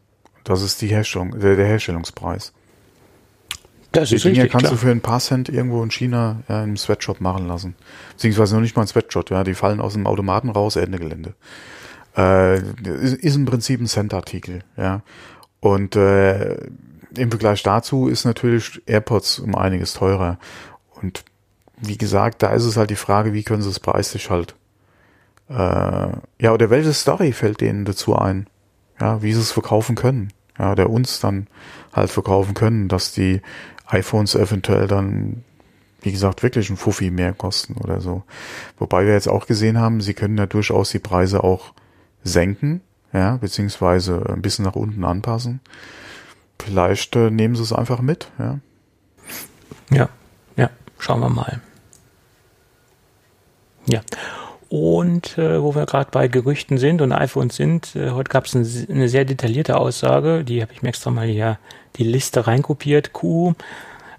Das 0.44 0.62
ist 0.62 0.81
die 0.81 0.88
Herstellung, 0.88 1.38
der, 1.38 1.57
der 1.57 1.66
Herstellungspreis. 1.66 2.52
Das 3.92 4.09
die 4.09 4.16
ist 4.16 4.24
Dinger 4.24 4.37
richtig, 4.37 4.52
kannst 4.52 4.66
klar. 4.66 4.72
du 4.72 4.78
für 4.78 4.90
ein 4.90 5.00
paar 5.00 5.20
Cent 5.20 5.48
irgendwo 5.48 5.83
in 5.83 5.90
China 5.90 6.42
ja, 6.48 6.64
im 6.64 6.76
Sweatshop 6.76 7.20
machen 7.20 7.46
lassen. 7.46 7.74
Beziehungsweise 8.12 8.55
noch 8.55 8.62
nicht 8.62 8.74
mal 8.74 8.83
ein 8.83 8.88
Sweatshop, 8.88 9.31
ja, 9.31 9.44
die 9.44 9.55
fallen 9.55 9.81
aus 9.81 9.92
dem 9.92 10.07
Automaten 10.07 10.48
raus, 10.48 10.76
Ende 10.76 10.98
Gelände. 10.98 11.35
Äh, 12.16 12.61
ist, 12.61 13.37
im 13.37 13.44
Prinzip 13.44 13.81
ein 13.81 13.87
Cent-Artikel, 13.87 14.61
ja. 14.77 15.03
Und 15.61 15.96
äh, 15.96 16.57
im 17.16 17.31
Vergleich 17.31 17.62
dazu 17.62 18.09
ist 18.09 18.25
natürlich 18.25 18.83
AirPods 18.87 19.38
um 19.38 19.55
einiges 19.55 19.94
teurer. 19.94 20.38
Und 21.01 21.25
wie 21.79 21.96
gesagt, 21.96 22.42
da 22.42 22.53
ist 22.53 22.64
es 22.64 22.77
halt 22.77 22.90
die 22.90 22.96
Frage, 22.96 23.33
wie 23.33 23.42
können 23.42 23.62
sie 23.62 23.70
es 23.70 23.81
preislich 23.81 24.31
halt. 24.31 24.55
Äh, 25.48 25.55
ja, 25.55 26.53
oder 26.53 26.70
welche 26.70 26.92
Story 26.92 27.33
fällt 27.33 27.61
denen 27.61 27.85
dazu 27.85 28.16
ein? 28.16 28.46
ja, 29.03 29.20
wie 29.20 29.33
sie 29.33 29.40
es 29.40 29.51
verkaufen 29.51 29.96
können, 29.96 30.33
ja, 30.59 30.77
der 30.77 30.88
uns 30.88 31.18
dann 31.18 31.48
halt 31.92 32.11
verkaufen 32.11 32.55
können, 32.55 32.88
dass 32.88 33.12
die 33.12 33.40
iPhones 33.87 34.37
eventuell 34.37 34.87
dann, 34.87 35.42
wie 36.03 36.12
gesagt, 36.12 36.44
wirklich 36.44 36.70
ein 36.70 36.77
Fuffi 36.77 37.11
mehr 37.11 37.33
kosten 37.33 37.75
oder 37.75 38.01
so. 38.01 38.22
Wobei 38.79 39.05
wir 39.05 39.12
jetzt 39.12 39.29
auch 39.29 39.46
gesehen 39.46 39.79
haben, 39.79 40.01
sie 40.01 40.14
können 40.14 40.38
ja 40.38 40.46
durchaus 40.46 40.90
die 40.90 41.01
Preise 41.01 41.42
auch 41.42 41.75
senken, 42.24 42.80
ja, 43.12 43.37
beziehungsweise 43.37 44.24
ein 44.28 44.42
bisschen 44.42 44.64
nach 44.64 44.76
unten 44.76 45.04
anpassen. 45.04 45.61
Vielleicht 46.61 47.16
äh, 47.16 47.30
nehmen 47.30 47.56
sie 47.56 47.62
es 47.62 47.72
einfach 47.72 48.00
mit, 48.00 48.28
ja. 48.38 48.58
Ja, 49.90 50.08
ja, 50.56 50.70
schauen 50.98 51.20
wir 51.20 51.28
mal. 51.28 51.61
Ja. 53.87 54.00
Und 54.68 55.37
äh, 55.37 55.62
wo 55.62 55.74
wir 55.74 55.85
gerade 55.85 56.11
bei 56.11 56.28
Gerüchten 56.28 56.78
sind 56.78 57.02
und 57.02 57.12
iPhones 57.12 57.56
sind, 57.56 57.94
äh, 57.94 58.11
heute 58.11 58.30
gab 58.30 58.46
es 58.46 58.54
ein, 58.54 58.66
eine 58.90 59.08
sehr 59.08 59.26
detaillierte 59.26 59.76
Aussage, 59.76 60.44
die 60.44 60.62
habe 60.62 60.72
ich 60.72 60.80
mir 60.80 60.88
extra 60.88 61.11
mal 61.11 61.26
hier 61.26 61.58
die 61.96 62.04
Liste 62.04 62.46
reinkopiert. 62.46 63.12
Q, 63.12 63.54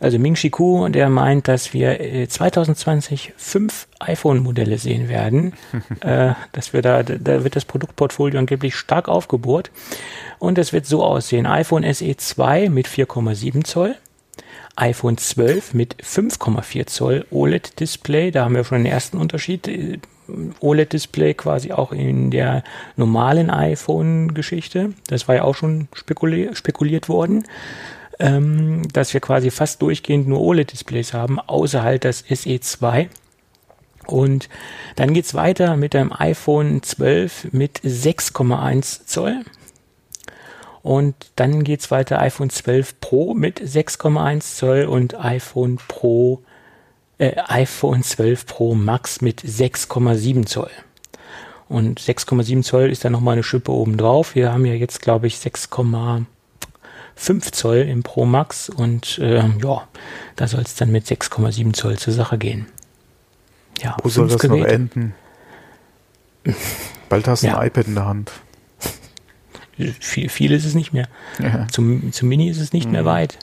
also 0.04 0.20
Ming-Chi 0.20 0.50
Ku, 0.50 0.84
und 0.84 0.96
er 0.96 1.10
meint, 1.10 1.48
dass 1.48 1.74
wir 1.74 2.00
äh, 2.02 2.28
2020 2.28 3.34
fünf 3.38 3.88
iPhone-Modelle 4.00 4.78
sehen 4.78 5.08
werden. 5.08 5.54
äh, 6.02 6.34
dass 6.52 6.74
wir 6.74 6.82
da, 6.82 7.04
da 7.04 7.44
wird 7.44 7.56
das 7.56 7.66
Produktportfolio 7.66 8.38
angeblich 8.38 8.76
stark 8.76 9.08
aufgebohrt. 9.08 9.72
Und 10.40 10.58
es 10.58 10.74
wird 10.74 10.86
so 10.86 11.04
aussehen: 11.04 11.46
iPhone 11.46 11.86
SE 11.94 12.16
2 12.18 12.70
mit 12.70 12.88
4,7 12.88 13.64
Zoll. 13.64 13.96
iPhone 14.76 15.18
12 15.18 15.74
mit 15.74 15.96
5,4 16.04 16.88
Zoll 16.88 17.26
OLED-Display, 17.32 18.32
da 18.32 18.44
haben 18.44 18.56
wir 18.56 18.64
schon 18.64 18.80
den 18.80 18.92
ersten 18.92 19.18
Unterschied. 19.18 20.02
OLED-Display 20.60 21.34
quasi 21.34 21.72
auch 21.72 21.92
in 21.92 22.32
der 22.32 22.64
normalen 22.96 23.50
iPhone-Geschichte. 23.50 24.94
Das 25.08 25.28
war 25.28 25.36
ja 25.36 25.44
auch 25.44 25.56
schon 25.56 25.88
spekulier 25.94 26.56
spekuliert 26.56 27.08
worden, 27.08 27.44
ähm, 28.24 28.88
dass 28.94 29.14
wir 29.14 29.20
quasi 29.20 29.52
fast 29.52 29.82
durchgehend 29.82 30.30
nur 30.30 30.40
OLED-Displays 30.40 31.14
haben, 31.14 31.42
außer 31.42 31.84
halt 31.84 32.06
das 32.06 32.24
SE2. 32.24 33.10
Und 34.08 34.48
dann 34.96 35.14
geht's 35.14 35.34
weiter 35.34 35.76
mit 35.76 35.94
einem 35.94 36.14
iPhone 36.14 36.82
12 36.82 37.50
mit 37.52 37.82
6,1 37.82 39.06
Zoll. 39.06 39.42
Und 40.82 41.16
dann 41.36 41.66
geht's 41.66 41.92
weiter 41.92 42.20
iPhone 42.20 42.50
12 42.50 43.02
Pro 43.02 43.34
mit 43.34 43.60
6,1 43.60 44.56
Zoll 44.56 44.86
und 44.86 45.20
iPhone 45.20 45.78
Pro 45.90 46.42
äh, 47.18 47.36
iPhone 47.48 48.04
12 48.04 48.46
Pro 48.46 48.74
Max 48.74 49.20
mit 49.20 49.42
6,7 49.42 50.46
Zoll. 50.46 50.72
Und 51.68 52.00
6,7 52.00 52.64
Zoll 52.64 52.90
ist 52.90 53.04
dann 53.04 53.12
nochmal 53.12 53.34
eine 53.34 53.44
Schippe 53.44 53.74
oben 53.74 53.98
drauf. 53.98 54.36
Wir 54.36 54.54
haben 54.54 54.66
ja 54.66 54.74
jetzt, 54.74 55.02
glaube 55.02 55.28
ich, 55.28 55.40
6,5 57.18 57.52
Zoll 57.52 57.78
im 57.78 58.04
Pro 58.04 58.26
Max 58.26 58.70
und 58.70 59.20
äh, 59.20 59.48
ja, 59.64 59.88
da 60.36 60.48
soll 60.48 60.62
es 60.62 60.76
dann 60.76 60.92
mit 60.92 61.06
6,7 61.06 61.74
Zoll 61.74 61.98
zur 61.98 62.14
Sache 62.14 62.38
gehen. 62.38 62.68
Ja, 63.80 63.98
Wo 64.04 64.10
soll 64.10 64.28
das 64.28 64.40
Geräte. 64.40 64.64
noch 64.64 64.70
enden? 64.70 65.16
Bald 67.10 67.28
hast 67.28 67.44
du 67.44 67.48
ja. 67.48 67.58
ein 67.58 67.68
iPad 67.68 67.88
in 67.88 67.96
der 67.96 68.06
Hand. 68.06 68.32
Viel, 70.00 70.30
viel 70.30 70.52
ist 70.52 70.66
es 70.66 70.76
nicht 70.76 70.94
mehr. 70.94 71.08
Ja. 71.40 71.68
Zum, 71.68 72.12
zum 72.12 72.30
Mini 72.30 72.50
ist 72.50 72.60
es 72.60 72.74
nicht 72.74 72.86
mhm. 72.86 72.92
mehr 72.92 73.06
weit. 73.06 73.40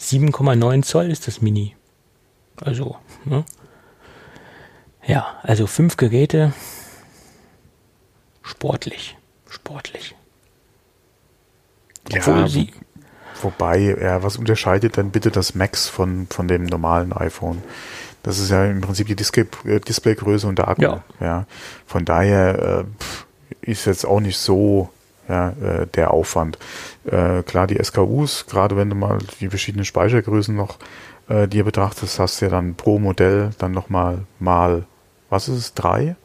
7,9 0.00 0.82
Zoll 0.82 1.10
ist 1.10 1.28
das 1.28 1.40
Mini. 1.40 1.76
Also, 2.60 2.96
ne? 3.24 3.44
Ja, 5.06 5.38
also 5.42 5.66
fünf 5.66 5.96
Geräte. 5.96 6.52
Sportlich. 8.42 9.16
Sportlich. 9.48 10.14
Obwohl 12.12 12.40
ja, 12.40 12.48
sie. 12.48 12.72
Wobei, 13.40 13.96
ja, 14.00 14.22
was 14.22 14.36
unterscheidet 14.36 14.98
dann 14.98 15.10
bitte 15.10 15.30
das 15.30 15.54
Max 15.54 15.88
von, 15.88 16.26
von 16.30 16.46
dem 16.48 16.64
normalen 16.64 17.12
iPhone? 17.12 17.62
Das 18.22 18.38
ist 18.38 18.50
ja 18.50 18.64
im 18.66 18.80
Prinzip 18.80 19.08
die 19.08 19.16
Display, 19.16 19.46
äh, 19.64 19.80
Displaygröße 19.80 20.46
und 20.46 20.58
der 20.58 20.68
Akku. 20.68 20.82
Ja. 20.82 21.02
ja. 21.20 21.46
Von 21.86 22.04
daher, 22.04 22.84
äh, 22.84 22.84
ist 23.62 23.86
jetzt 23.86 24.04
auch 24.04 24.20
nicht 24.20 24.38
so 24.38 24.90
ja, 25.28 25.50
äh, 25.50 25.86
der 25.86 26.10
Aufwand. 26.10 26.58
Äh, 27.04 27.42
klar, 27.42 27.66
die 27.66 27.82
SKUs, 27.82 28.46
gerade 28.46 28.76
wenn 28.76 28.90
du 28.90 28.96
mal 28.96 29.18
die 29.40 29.48
verschiedenen 29.48 29.84
Speichergrößen 29.84 30.54
noch 30.54 30.78
äh, 31.28 31.46
dir 31.48 31.64
betrachtest, 31.64 32.18
hast 32.18 32.40
du 32.40 32.46
ja 32.46 32.50
dann 32.50 32.74
pro 32.74 32.98
Modell 32.98 33.50
dann 33.58 33.72
nochmal 33.72 34.24
mal, 34.38 34.84
was 35.30 35.48
ist 35.48 35.56
es, 35.56 35.74
drei? 35.74 36.16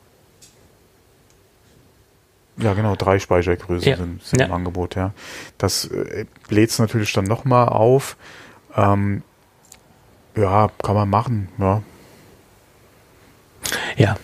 Ja, 2.57 2.73
genau, 2.73 2.95
drei 2.95 3.19
Speichergrößen 3.19 3.89
ja. 3.89 3.97
sind, 3.97 4.23
sind 4.23 4.39
ja. 4.39 4.47
im 4.47 4.53
Angebot, 4.53 4.95
ja. 4.95 5.13
Das 5.57 5.85
äh, 5.85 6.25
bläht 6.47 6.71
es 6.71 6.79
natürlich 6.79 7.13
dann 7.13 7.25
nochmal 7.25 7.69
auf. 7.69 8.17
Ähm, 8.75 9.21
ja, 10.35 10.69
kann 10.83 10.95
man 10.95 11.09
machen, 11.09 11.49
ja. 11.57 11.81
Ja. 13.95 14.15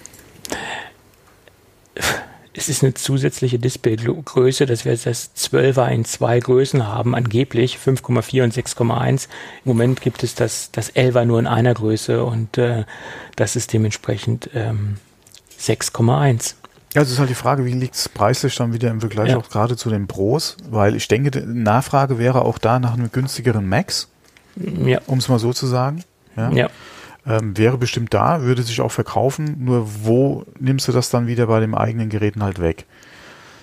Es 2.56 2.70
ist 2.70 2.84
eine 2.84 2.94
zusätzliche 2.94 3.58
Displaygröße, 3.58 4.68
dass 4.68 4.86
wir 4.86 4.92
jetzt 4.92 5.08
das 5.08 5.36
12er 5.36 5.88
in 5.90 6.06
zwei 6.06 6.40
Größen 6.40 6.88
haben, 6.88 7.16
angeblich 7.16 7.78
5,4 7.78 8.44
und 8.44 8.54
6,1. 8.54 9.28
Im 9.66 9.70
Moment 9.70 10.02
gibt 10.02 10.24
es 10.24 10.36
das, 10.36 10.72
das 10.72 10.94
11er 10.94 11.26
nur 11.26 11.40
in 11.40 11.48
einer 11.48 11.74
Größe 11.74 12.24
und 12.24 12.58
äh, 12.60 12.86
das 13.36 13.56
ist 13.56 13.74
dementsprechend 13.74 14.52
ähm, 14.54 14.98
6,1. 15.60 16.56
Ja, 16.94 17.02
es 17.02 17.12
ist 17.12 17.20
halt 17.20 17.30
die 17.30 17.36
Frage, 17.36 17.66
wie 17.66 17.74
liegt 17.74 17.96
es 17.96 18.08
preislich 18.08 18.56
dann 18.56 18.74
wieder 18.74 18.92
im 18.92 19.00
Vergleich 19.00 19.30
ja. 19.30 19.38
auch 19.38 19.50
gerade 19.50 19.76
zu 19.76 19.90
den 19.90 20.08
Pros? 20.08 20.58
Weil 20.70 20.96
ich 20.96 21.08
denke, 21.08 21.32
die 21.32 21.42
Nachfrage 21.42 22.20
wäre 22.20 22.44
auch 22.44 22.58
da 22.58 22.80
nach 22.80 22.94
einem 22.94 23.12
günstigeren 23.12 23.68
Max, 23.68 24.10
ja. 24.56 25.00
um 25.08 25.18
es 25.18 25.28
mal 25.28 25.40
so 25.40 25.54
zu 25.54 25.66
sagen. 25.66 26.04
Ja. 26.38 26.52
ja. 26.52 26.70
Ähm, 27.26 27.58
wäre 27.58 27.78
bestimmt 27.78 28.14
da, 28.14 28.42
würde 28.42 28.64
sich 28.64 28.82
auch 28.82 28.92
verkaufen, 28.92 29.56
nur 29.60 29.88
wo 30.04 30.46
nimmst 30.60 30.88
du 30.88 30.92
das 30.92 31.10
dann 31.10 31.26
wieder 31.26 31.48
bei 31.48 31.60
den 31.62 31.74
eigenen 31.74 32.10
Geräten 32.10 32.44
halt 32.44 32.60
weg? 32.60 32.86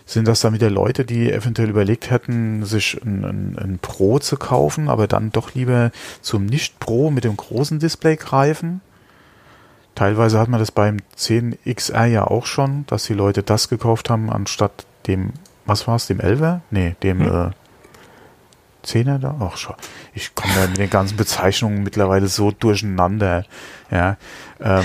Sind 0.07 0.27
das 0.27 0.41
dann 0.41 0.55
wieder 0.55 0.71
Leute, 0.71 1.05
die 1.05 1.31
eventuell 1.31 1.69
überlegt 1.69 2.11
hätten, 2.11 2.65
sich 2.65 3.01
ein, 3.05 3.25
ein, 3.25 3.59
ein 3.59 3.79
Pro 3.81 4.19
zu 4.19 4.37
kaufen, 4.37 4.89
aber 4.89 5.07
dann 5.07 5.31
doch 5.31 5.55
lieber 5.55 5.93
zum 6.21 6.47
Nicht-Pro 6.47 7.11
mit 7.11 7.23
dem 7.23 7.37
großen 7.37 7.79
Display 7.79 8.17
greifen? 8.17 8.81
Teilweise 9.95 10.39
hat 10.39 10.49
man 10.49 10.61
das 10.61 10.71
beim 10.71 10.99
10XR 11.19 12.07
ja 12.07 12.27
auch 12.27 12.47
schon, 12.47 12.87
dass 12.87 13.05
die 13.05 13.15
Leute 13.15 13.43
das 13.43 13.69
gekauft 13.69 14.09
haben, 14.09 14.31
anstatt 14.31 14.87
dem, 15.07 15.33
was 15.67 15.87
war 15.87 15.97
es, 15.97 16.07
dem 16.07 16.21
11er? 16.21 16.61
Nee, 16.71 16.97
dem 17.03 17.21
hm. 17.21 17.51
äh, 17.51 17.51
10er 18.87 19.19
da? 19.19 19.37
Ach 19.41 19.57
schon. 19.57 19.75
Ich 20.15 20.35
komme 20.35 20.53
da 20.55 20.67
mit 20.67 20.79
den 20.79 20.91
ganzen 20.91 21.17
Bezeichnungen 21.17 21.83
mittlerweile 21.83 22.29
so 22.29 22.51
durcheinander. 22.51 23.45
Ja. 23.91 24.17
Ähm, 24.61 24.85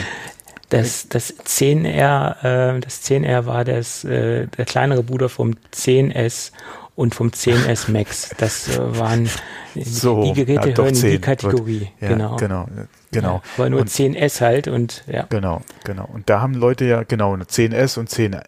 das, 0.69 1.07
das 1.07 1.37
10R, 1.37 2.75
äh, 2.75 2.79
das 2.79 3.03
10R 3.03 3.45
war 3.45 3.63
das, 3.63 4.03
äh, 4.03 4.47
der 4.47 4.65
kleinere 4.65 5.03
Bruder 5.03 5.29
vom 5.29 5.55
10S 5.73 6.51
und 6.95 7.13
vom 7.13 7.29
10S 7.29 7.91
Max. 7.91 8.29
Das 8.37 8.77
äh, 8.77 8.99
waren 8.99 9.29
so, 9.75 10.23
die 10.23 10.45
Geräte 10.45 10.69
ja, 10.69 10.77
hören 10.77 10.95
in 10.95 11.01
die 11.01 11.19
Kategorie. 11.19 11.89
Ja, 11.99 12.07
genau. 12.09 12.35
Genau. 12.37 12.65
genau. 13.11 13.33
Ja, 13.35 13.41
aber 13.57 13.69
nur 13.69 13.81
und, 13.81 13.89
10S 13.89 14.41
halt 14.41 14.67
und 14.67 15.03
ja. 15.07 15.25
Genau, 15.29 15.61
genau. 15.83 16.09
Und 16.11 16.29
da 16.29 16.41
haben 16.41 16.53
Leute 16.53 16.85
ja 16.85 17.03
genau 17.03 17.33
eine 17.33 17.43
10S 17.43 17.99
und 17.99 18.09
10R. 18.09 18.43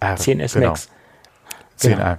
10S 0.00 0.54
genau. 0.54 0.68
Max. 0.68 0.88
10R. 1.78 1.88
Genau. 1.88 2.16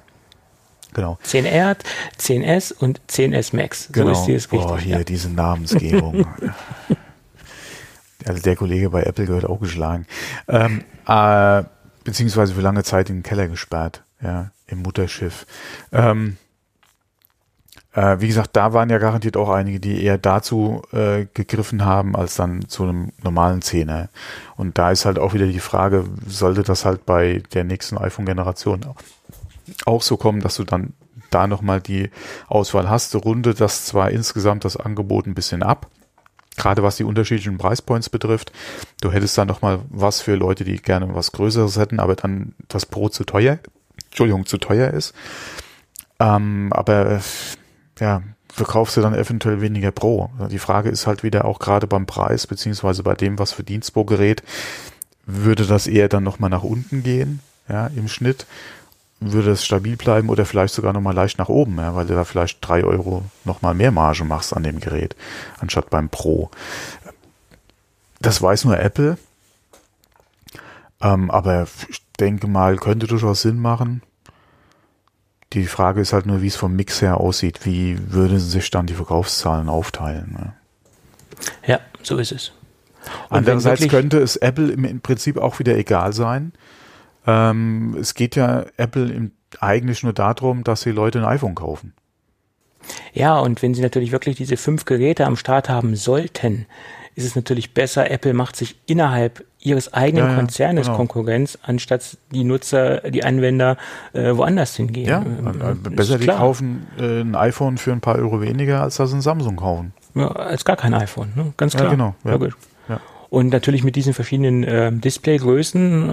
Genau. 0.94 1.18
10R, 1.26 1.76
10S 2.20 2.72
und 2.72 3.02
10S 3.10 3.56
Max. 3.56 3.86
So 3.86 3.94
genau. 3.94 4.12
ist 4.12 4.26
die 4.26 4.34
richtig. 4.34 4.60
Oh, 4.62 4.78
hier 4.78 4.98
ja. 4.98 5.04
diese 5.04 5.30
Namensgebung. 5.30 6.28
also 8.26 8.42
der 8.42 8.56
Kollege 8.56 8.92
bei 8.92 9.04
Apple 9.04 9.26
gehört 9.26 9.46
auch 9.46 9.60
geschlagen. 9.60 10.06
Ähm, 10.48 10.84
äh, 11.08 11.64
beziehungsweise 12.04 12.54
für 12.54 12.62
lange 12.62 12.84
Zeit 12.84 13.10
in 13.10 13.18
den 13.18 13.24
Keller 13.24 13.48
gesperrt, 13.48 14.04
ja, 14.22 14.52
im 14.74 14.82
Mutterschiff. 14.82 15.46
Ähm, 15.92 16.38
äh, 17.94 18.20
wie 18.20 18.28
gesagt, 18.28 18.52
da 18.54 18.74
waren 18.74 18.90
ja 18.90 18.98
garantiert 18.98 19.38
auch 19.38 19.50
einige, 19.50 19.80
die 19.80 20.04
eher 20.04 20.18
dazu 20.18 20.82
äh, 20.92 21.26
gegriffen 21.34 21.86
haben, 21.86 22.16
als 22.16 22.36
dann 22.36 22.68
zu 22.68 22.84
einem 22.84 23.12
normalen 23.24 23.62
Zehner. 23.62 24.10
Und 24.58 24.78
da 24.78 24.92
ist 24.92 25.06
halt 25.06 25.20
auch 25.20 25.34
wieder 25.34 25.48
die 25.48 25.60
Frage, 25.60 26.06
sollte 26.28 26.64
das 26.64 26.86
halt 26.86 27.06
bei 27.06 27.44
der 27.54 27.64
nächsten 27.64 27.98
iPhone-Generation 27.98 28.82
auch 29.86 30.02
so 30.02 30.18
kommen, 30.18 30.42
dass 30.42 30.56
du 30.56 30.64
dann 30.64 30.94
da 31.30 31.48
nochmal 31.48 31.82
die 31.82 32.10
Auswahl 32.48 32.90
hast. 32.90 33.16
Runde 33.16 33.54
das 33.54 33.86
zwar 33.86 34.12
insgesamt 34.12 34.66
das 34.66 34.78
Angebot 34.78 35.26
ein 35.26 35.36
bisschen 35.36 35.64
ab, 35.64 35.88
gerade 36.58 36.84
was 36.84 36.98
die 36.98 37.04
unterschiedlichen 37.04 37.58
Preispoints 37.58 38.10
betrifft. 38.10 38.52
Du 39.02 39.12
hättest 39.12 39.38
da 39.38 39.46
nochmal 39.46 39.80
was 39.90 40.22
für 40.22 40.36
Leute, 40.36 40.64
die 40.64 40.78
gerne 40.78 41.14
was 41.14 41.32
Größeres 41.32 41.78
hätten, 41.78 42.00
aber 42.00 42.16
dann 42.16 42.54
das 42.68 42.86
Pro 42.86 43.10
zu 43.10 43.24
teuer, 43.24 43.60
Entschuldigung, 44.14 44.46
zu 44.46 44.60
teuer 44.60 44.92
ist. 44.92 45.16
Ähm, 46.20 46.72
aber 46.72 47.20
ja, 48.00 48.22
verkaufst 48.48 48.96
du 48.96 49.02
dann 49.02 49.16
eventuell 49.16 49.60
weniger 49.60 49.90
Pro. 49.90 50.30
Die 50.52 50.60
Frage 50.60 50.90
ist 50.90 51.08
halt 51.08 51.24
wieder 51.24 51.46
auch 51.46 51.58
gerade 51.58 51.88
beim 51.88 52.06
Preis, 52.06 52.46
beziehungsweise 52.46 53.02
bei 53.02 53.16
dem, 53.16 53.40
was 53.40 53.52
verdienst 53.54 53.92
pro 53.92 54.04
Gerät, 54.04 54.44
würde 55.26 55.66
das 55.66 55.88
eher 55.88 56.10
dann 56.10 56.24
nochmal 56.24 56.52
nach 56.52 56.64
unten 56.64 57.02
gehen, 57.02 57.40
ja, 57.68 57.88
im 57.88 58.08
Schnitt 58.08 58.46
würde 59.20 59.52
es 59.52 59.66
stabil 59.66 59.96
bleiben 59.96 60.30
oder 60.30 60.46
vielleicht 60.46 60.74
sogar 60.76 60.94
nochmal 60.94 61.16
leicht 61.16 61.40
nach 61.40 61.50
oben, 61.50 61.78
ja, 61.78 61.96
weil 61.96 62.06
du 62.06 62.14
da 62.14 62.26
vielleicht 62.26 62.60
drei 62.62 62.84
Euro 62.84 63.24
nochmal 63.46 63.74
mehr 63.74 63.92
Marge 63.92 64.26
machst 64.26 64.56
an 64.56 64.64
dem 64.64 64.80
Gerät, 64.80 65.16
anstatt 65.60 65.90
beim 65.90 66.10
Pro. 66.10 66.52
Das 68.20 68.42
weiß 68.42 68.66
nur 68.66 68.78
Apple. 68.80 69.18
Ähm, 71.02 71.32
aber 71.32 71.68
ich 71.88 72.03
denke 72.20 72.48
mal, 72.48 72.78
könnte 72.78 73.08
durchaus 73.08 73.42
Sinn 73.42 73.60
machen. 73.60 74.02
Die 75.54 75.66
Frage 75.66 76.02
ist 76.02 76.14
halt 76.14 76.26
nur, 76.26 76.42
wie 76.42 76.48
es 76.48 76.56
vom 76.56 76.76
Mix 76.76 77.02
her 77.02 77.20
aussieht. 77.20 77.66
Wie 77.66 77.98
würden 78.12 78.40
sich 78.40 78.72
dann 78.72 78.88
die 78.88 78.96
Verkaufszahlen 78.96 79.70
aufteilen? 79.70 80.32
Ne? 80.32 80.54
Ja, 81.68 81.80
so 82.02 82.18
ist 82.18 82.32
es. 82.32 82.54
Und 83.30 83.38
Andererseits 83.38 83.88
könnte 83.88 84.20
es 84.20 84.36
Apple 84.38 84.72
im 84.72 85.02
Prinzip 85.02 85.38
auch 85.38 85.60
wieder 85.60 85.78
egal 85.78 86.14
sein, 86.14 86.54
ähm, 87.26 87.96
es 88.00 88.14
geht 88.16 88.36
ja 88.36 88.66
Apple 88.78 89.12
im, 89.12 89.32
eigentlich 89.60 90.04
nur 90.04 90.14
darum, 90.14 90.64
dass 90.64 90.82
die 90.82 90.92
Leute 90.92 91.20
ein 91.20 91.26
iPhone 91.26 91.56
kaufen. 91.56 91.94
Ja, 93.14 93.40
und 93.40 93.62
wenn 93.62 93.74
sie 93.74 93.82
natürlich 93.82 94.12
wirklich 94.12 94.36
diese 94.36 94.58
fünf 94.58 94.86
Geräte 94.86 95.26
am 95.26 95.38
Start 95.38 95.70
haben 95.70 95.96
sollten, 95.96 96.66
ist 97.16 97.26
es 97.26 97.36
natürlich 97.36 97.74
besser, 97.74 98.10
Apple 98.10 98.34
macht 98.34 98.56
sich 98.56 98.76
innerhalb 98.88 99.46
ihres 99.64 99.94
eigenen 99.94 100.30
ja, 100.30 100.36
Konzernes 100.36 100.88
genau. 100.88 100.98
Konkurrenz, 100.98 101.58
anstatt 101.64 102.18
die 102.32 102.44
Nutzer, 102.44 103.02
die 103.10 103.24
Anwender 103.24 103.78
äh, 104.14 104.36
woanders 104.36 104.76
hingehen. 104.76 105.08
Ja, 105.08 105.22
ähm, 105.22 105.82
besser 105.96 106.18
die 106.20 106.28
kaufen 106.28 106.88
äh, 107.00 107.22
ein 107.22 107.36
iPhone 107.36 107.78
für 107.78 107.92
ein 107.92 108.02
paar 108.02 108.16
Euro 108.16 108.42
weniger, 108.42 108.82
als 108.82 108.98
dass 108.98 109.12
sie 109.12 109.18
ein 109.18 109.22
Samsung 109.22 109.56
kaufen. 109.56 109.94
Ja, 110.16 110.28
als 110.28 110.66
gar 110.66 110.76
kein 110.76 110.94
iPhone, 110.94 111.32
ne? 111.36 111.54
ganz 111.58 111.74
klar. 111.74 111.86
Ja, 111.86 111.92
genau. 111.92 112.16
Ja. 112.24 112.38
Ja. 112.90 113.00
Und 113.30 113.52
natürlich 113.52 113.84
mit 113.84 113.96
diesen 113.96 114.14
verschiedenen 114.14 114.64
äh, 114.64 114.92
Displaygrößen 114.92 116.10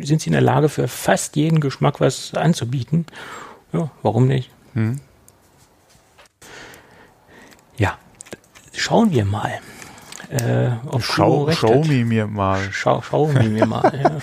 äh, 0.00 0.04
sind 0.04 0.22
sie 0.22 0.28
in 0.28 0.32
der 0.32 0.40
Lage, 0.40 0.68
für 0.68 0.88
fast 0.88 1.36
jeden 1.36 1.60
Geschmack 1.60 2.00
was 2.00 2.34
anzubieten. 2.34 3.06
Ja, 3.72 3.90
warum 4.02 4.26
nicht? 4.26 4.50
Hm. 4.74 5.00
Ja, 7.76 7.96
schauen 8.72 9.12
wir 9.12 9.24
mal. 9.24 9.60
Äh, 10.32 10.70
ob 10.86 11.02
schau, 11.02 11.50
schau 11.50 11.84
mir, 11.84 12.04
mir 12.04 12.26
mal. 12.26 12.60
Schau, 12.70 13.02
schau 13.02 13.26
mir, 13.26 13.48
mir 13.48 13.66
mal. 13.66 13.92
ja. 14.02 14.16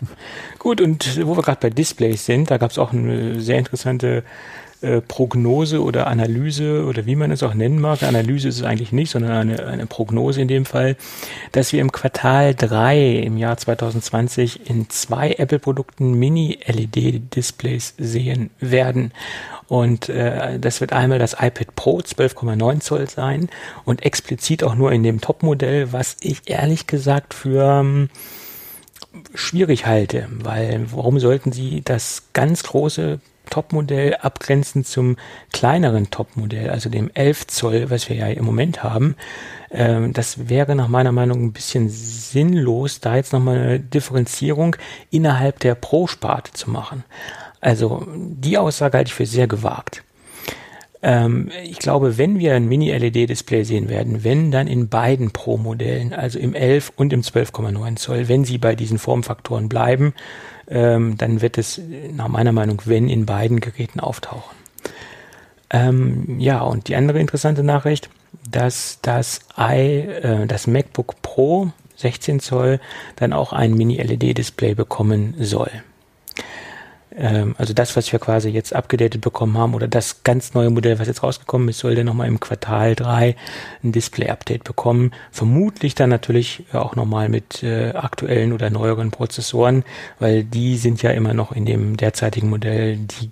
Gut, 0.58 0.80
und 0.80 1.24
wo 1.26 1.36
wir 1.36 1.42
gerade 1.42 1.60
bei 1.60 1.70
Displays 1.70 2.26
sind, 2.26 2.50
da 2.50 2.58
gab 2.58 2.70
es 2.70 2.78
auch 2.78 2.92
eine 2.92 3.40
sehr 3.40 3.58
interessante 3.58 4.24
äh, 4.82 5.00
Prognose 5.00 5.82
oder 5.82 6.06
Analyse 6.06 6.84
oder 6.84 7.06
wie 7.06 7.16
man 7.16 7.30
es 7.30 7.42
auch 7.42 7.54
nennen 7.54 7.80
mag. 7.80 8.02
Analyse 8.02 8.48
ist 8.48 8.58
es 8.58 8.62
eigentlich 8.62 8.92
nicht, 8.92 9.10
sondern 9.10 9.32
eine, 9.32 9.66
eine 9.66 9.86
Prognose 9.86 10.42
in 10.42 10.48
dem 10.48 10.66
Fall, 10.66 10.96
dass 11.52 11.72
wir 11.72 11.80
im 11.80 11.92
Quartal 11.92 12.54
3 12.54 13.20
im 13.20 13.38
Jahr 13.38 13.56
2020 13.56 14.68
in 14.68 14.90
zwei 14.90 15.32
Apple-Produkten 15.32 16.14
Mini-LED-Displays 16.14 17.94
sehen 17.96 18.50
werden. 18.60 19.12
Und 19.68 20.08
äh, 20.08 20.58
das 20.58 20.80
wird 20.80 20.92
einmal 20.92 21.18
das 21.18 21.34
iPad 21.34 21.74
Pro 21.74 21.98
12,9 21.98 22.80
Zoll 22.80 23.08
sein 23.08 23.48
und 23.84 24.04
explizit 24.04 24.62
auch 24.62 24.74
nur 24.74 24.92
in 24.92 25.02
dem 25.02 25.20
Top-Modell, 25.20 25.92
was 25.92 26.16
ich 26.20 26.42
ehrlich 26.46 26.86
gesagt 26.86 27.34
für 27.34 27.80
ähm, 27.80 28.08
schwierig 29.34 29.86
halte, 29.86 30.28
weil 30.30 30.86
warum 30.90 31.18
sollten 31.18 31.52
Sie 31.52 31.82
das 31.82 32.28
ganz 32.32 32.62
große 32.62 33.20
Topmodell 33.50 34.16
abgrenzend 34.16 34.86
zum 34.86 35.16
kleineren 35.52 36.10
Topmodell, 36.10 36.70
also 36.70 36.90
dem 36.90 37.10
11 37.14 37.46
Zoll, 37.46 37.90
was 37.90 38.08
wir 38.08 38.16
ja 38.16 38.26
im 38.26 38.44
Moment 38.44 38.82
haben. 38.82 39.16
Ähm, 39.70 40.12
das 40.12 40.48
wäre 40.48 40.74
nach 40.74 40.88
meiner 40.88 41.12
Meinung 41.12 41.44
ein 41.44 41.52
bisschen 41.52 41.88
sinnlos, 41.88 43.00
da 43.00 43.16
jetzt 43.16 43.32
nochmal 43.32 43.58
eine 43.58 43.80
Differenzierung 43.80 44.76
innerhalb 45.10 45.60
der 45.60 45.74
Pro-Sparte 45.74 46.52
zu 46.52 46.70
machen. 46.70 47.04
Also 47.60 48.06
die 48.08 48.58
Aussage 48.58 48.98
halte 48.98 49.08
ich 49.08 49.14
für 49.14 49.26
sehr 49.26 49.46
gewagt. 49.46 50.02
Ähm, 51.02 51.50
ich 51.64 51.78
glaube, 51.78 52.18
wenn 52.18 52.38
wir 52.38 52.54
ein 52.54 52.66
Mini-LED-Display 52.66 53.64
sehen 53.64 53.88
werden, 53.88 54.24
wenn 54.24 54.50
dann 54.50 54.66
in 54.66 54.88
beiden 54.88 55.30
Pro-Modellen, 55.30 56.12
also 56.12 56.38
im 56.38 56.54
11 56.54 56.92
und 56.96 57.12
im 57.12 57.22
12,9 57.22 57.96
Zoll, 57.96 58.28
wenn 58.28 58.44
sie 58.44 58.58
bei 58.58 58.74
diesen 58.74 58.98
Formfaktoren 58.98 59.68
bleiben, 59.68 60.14
ähm, 60.68 61.16
dann 61.16 61.42
wird 61.42 61.58
es 61.58 61.80
nach 62.12 62.28
meiner 62.28 62.52
Meinung, 62.52 62.82
wenn 62.86 63.08
in 63.08 63.26
beiden 63.26 63.60
Geräten 63.60 64.00
auftauchen. 64.00 64.56
Ähm, 65.70 66.38
ja, 66.40 66.60
und 66.60 66.88
die 66.88 66.96
andere 66.96 67.20
interessante 67.20 67.62
Nachricht, 67.62 68.08
dass 68.50 68.98
das 69.02 69.40
i, 69.58 70.00
äh, 70.00 70.46
das 70.46 70.66
MacBook 70.66 71.20
Pro 71.22 71.70
16 71.96 72.40
Zoll 72.40 72.80
dann 73.16 73.32
auch 73.32 73.52
ein 73.52 73.74
Mini-LED-Display 73.74 74.74
bekommen 74.74 75.34
soll. 75.38 75.70
Ähm, 77.16 77.54
also 77.58 77.72
das, 77.72 77.96
was 77.96 78.12
wir 78.12 78.18
quasi 78.18 78.50
jetzt 78.50 78.74
abgedatet 78.74 79.22
bekommen 79.22 79.56
haben 79.56 79.74
oder 79.74 79.88
das 79.88 80.22
ganz 80.22 80.54
neue 80.54 80.70
Modell, 80.70 80.98
was 80.98 81.08
jetzt 81.08 81.22
rausgekommen 81.22 81.68
ist, 81.68 81.78
soll 81.78 81.94
dann 81.94 82.06
nochmal 82.06 82.28
im 82.28 82.40
Quartal 82.40 82.94
3 82.94 83.34
ein 83.82 83.92
Display-Update 83.92 84.64
bekommen. 84.64 85.12
Vermutlich 85.30 85.94
dann 85.94 86.10
natürlich 86.10 86.64
auch 86.72 86.94
nochmal 86.94 87.28
mit 87.28 87.62
äh, 87.62 87.92
aktuellen 87.92 88.52
oder 88.52 88.68
neueren 88.70 89.10
Prozessoren, 89.10 89.84
weil 90.18 90.44
die 90.44 90.76
sind 90.76 91.02
ja 91.02 91.10
immer 91.10 91.32
noch 91.32 91.52
in 91.52 91.64
dem 91.64 91.96
derzeitigen 91.96 92.50
Modell 92.50 92.96
die 92.96 93.30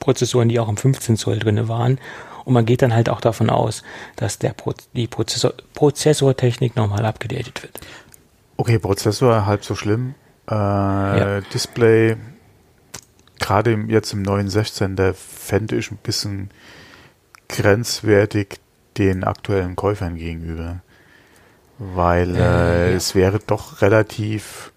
Prozessoren, 0.00 0.48
die 0.48 0.58
auch 0.58 0.68
im 0.68 0.76
15 0.76 1.16
Zoll 1.16 1.38
drinne 1.38 1.68
waren. 1.68 1.98
Und 2.44 2.54
man 2.54 2.66
geht 2.66 2.82
dann 2.82 2.92
halt 2.92 3.08
auch 3.08 3.20
davon 3.20 3.50
aus, 3.50 3.84
dass 4.16 4.40
der 4.40 4.52
Pro 4.52 4.74
die 4.94 5.06
Prozessor 5.06 5.52
Prozessortechnik 5.74 6.74
nochmal 6.74 7.06
abgedatet 7.06 7.62
wird. 7.62 7.78
Okay, 8.56 8.80
Prozessor 8.80 9.46
halb 9.46 9.64
so 9.64 9.76
schlimm. 9.76 10.16
Äh, 10.50 10.54
ja. 10.54 11.40
Display, 11.40 12.16
gerade 13.42 13.72
jetzt 13.88 14.12
im 14.12 14.22
neuen 14.22 14.48
16, 14.48 14.96
der 14.96 15.14
fände 15.14 15.76
ich 15.76 15.90
ein 15.90 15.98
bisschen 15.98 16.50
grenzwertig 17.48 18.60
den 18.96 19.24
aktuellen 19.24 19.76
Käufern 19.76 20.16
gegenüber. 20.16 20.80
Weil 21.78 22.36
äh, 22.36 22.38
ja. 22.90 22.96
es 22.96 23.14
wäre 23.14 23.40
doch 23.44 23.82
relativ 23.82 24.72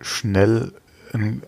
schnell 0.00 0.72
ein 1.12 1.42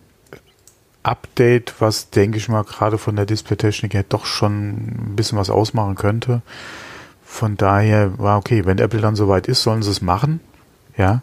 Update, 1.03 1.74
was 1.80 2.11
denke 2.11 2.38
ich 2.38 2.49
mal 2.49 2.64
gerade 2.64 2.99
von 2.99 3.14
der 3.14 3.26
Displaytechnik 3.26 3.95
her 3.95 4.05
doch 4.09 4.26
schon 4.26 5.11
ein 5.11 5.16
bisschen 5.16 5.38
was 5.38 5.51
ausmachen 5.51 5.95
könnte. 5.95 6.42
Von 7.24 7.57
daher 7.57 8.18
war 8.18 8.38
okay, 8.38 8.64
wenn 8.64 8.78
Apple 8.78 9.01
dann 9.01 9.16
soweit 9.16 9.47
ist, 9.47 9.62
sollen 9.62 9.82
sie 9.82 9.90
es 9.90 10.03
machen. 10.03 10.40
Ja. 10.97 11.22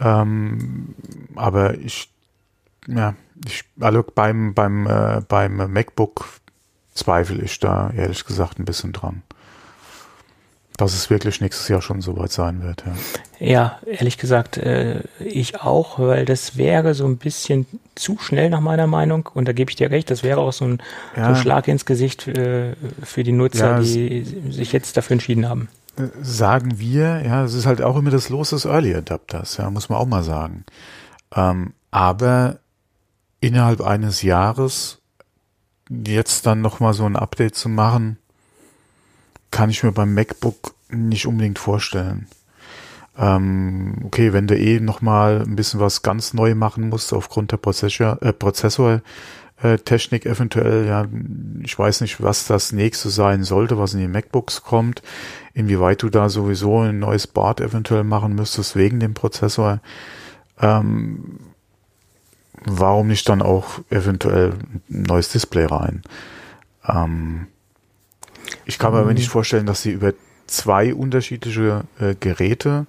Ähm, 0.00 0.94
aber 1.34 1.74
ich, 1.78 2.10
ja, 2.88 3.14
ich, 3.46 3.64
also 3.80 4.02
beim, 4.02 4.54
beim, 4.54 4.86
äh, 4.86 5.20
beim 5.28 5.72
MacBook 5.72 6.26
zweifle 6.94 7.42
ich 7.42 7.60
da 7.60 7.90
ehrlich 7.90 8.24
gesagt 8.24 8.58
ein 8.58 8.64
bisschen 8.64 8.92
dran 8.92 9.22
dass 10.78 10.94
es 10.94 11.10
wirklich 11.10 11.40
nächstes 11.40 11.66
Jahr 11.66 11.82
schon 11.82 12.00
soweit 12.00 12.30
sein 12.30 12.62
wird. 12.62 12.84
Ja, 13.40 13.46
ja 13.46 13.78
ehrlich 13.84 14.16
gesagt, 14.16 14.56
äh, 14.56 15.02
ich 15.18 15.60
auch, 15.60 15.98
weil 15.98 16.24
das 16.24 16.56
wäre 16.56 16.94
so 16.94 17.04
ein 17.04 17.16
bisschen 17.16 17.66
zu 17.96 18.16
schnell 18.20 18.48
nach 18.48 18.60
meiner 18.60 18.86
Meinung. 18.86 19.28
Und 19.34 19.48
da 19.48 19.52
gebe 19.52 19.72
ich 19.72 19.76
dir 19.76 19.90
recht, 19.90 20.08
das 20.08 20.22
wäre 20.22 20.38
auch 20.38 20.52
so 20.52 20.66
ein, 20.66 20.78
ja. 21.16 21.24
so 21.24 21.30
ein 21.30 21.36
Schlag 21.36 21.66
ins 21.66 21.84
Gesicht 21.84 22.28
äh, 22.28 22.76
für 23.02 23.24
die 23.24 23.32
Nutzer, 23.32 23.72
ja, 23.72 23.80
die 23.80 24.24
sich 24.50 24.72
jetzt 24.72 24.96
dafür 24.96 25.14
entschieden 25.14 25.48
haben. 25.48 25.68
Äh, 25.96 26.02
sagen 26.22 26.78
wir, 26.78 27.22
ja, 27.26 27.44
es 27.44 27.54
ist 27.54 27.66
halt 27.66 27.82
auch 27.82 27.96
immer 27.96 28.10
das 28.10 28.28
Los 28.28 28.50
des 28.50 28.64
Early 28.64 28.94
Adapters, 28.94 29.56
ja, 29.56 29.68
muss 29.70 29.88
man 29.88 29.98
auch 29.98 30.06
mal 30.06 30.22
sagen. 30.22 30.64
Ähm, 31.34 31.72
aber 31.90 32.60
innerhalb 33.40 33.80
eines 33.80 34.22
Jahres 34.22 35.00
jetzt 35.90 36.46
dann 36.46 36.60
nochmal 36.60 36.92
so 36.92 37.04
ein 37.04 37.16
Update 37.16 37.54
zu 37.54 37.68
machen, 37.68 38.18
kann 39.50 39.70
ich 39.70 39.82
mir 39.82 39.92
beim 39.92 40.14
MacBook 40.14 40.74
nicht 40.90 41.26
unbedingt 41.26 41.58
vorstellen. 41.58 42.26
Ähm, 43.16 43.96
okay, 44.04 44.32
wenn 44.32 44.46
du 44.46 44.56
eh 44.56 44.80
nochmal 44.80 45.42
ein 45.42 45.56
bisschen 45.56 45.80
was 45.80 46.02
ganz 46.02 46.34
neu 46.34 46.54
machen 46.54 46.88
musst 46.88 47.12
aufgrund 47.12 47.52
der 47.52 47.56
Prozessor, 47.56 48.22
äh, 48.22 48.32
Prozessor 48.32 49.02
äh, 49.60 49.74
eventuell, 49.74 50.86
ja, 50.86 51.06
ich 51.62 51.76
weiß 51.76 52.00
nicht, 52.02 52.22
was 52.22 52.46
das 52.46 52.72
nächste 52.72 53.10
sein 53.10 53.42
sollte, 53.42 53.76
was 53.76 53.94
in 53.94 54.00
die 54.00 54.08
MacBooks 54.08 54.62
kommt, 54.62 55.02
inwieweit 55.52 56.02
du 56.02 56.10
da 56.10 56.28
sowieso 56.28 56.80
ein 56.80 57.00
neues 57.00 57.26
Board 57.26 57.60
eventuell 57.60 58.04
machen 58.04 58.36
müsstest 58.36 58.76
wegen 58.76 59.00
dem 59.00 59.14
Prozessor. 59.14 59.80
Ähm, 60.60 61.40
warum 62.64 63.08
nicht 63.08 63.28
dann 63.28 63.42
auch 63.42 63.80
eventuell 63.90 64.52
ein 64.52 64.82
neues 64.88 65.30
Display 65.30 65.66
rein? 65.66 66.02
Ähm, 66.86 67.46
ich 68.64 68.78
kann 68.78 68.92
mir 68.92 69.00
aber 69.00 69.14
nicht 69.14 69.28
vorstellen, 69.28 69.66
dass 69.66 69.82
sie 69.82 69.92
über 69.92 70.12
zwei 70.46 70.94
unterschiedliche 70.94 71.84
äh, 71.98 72.14
Geräte 72.18 72.86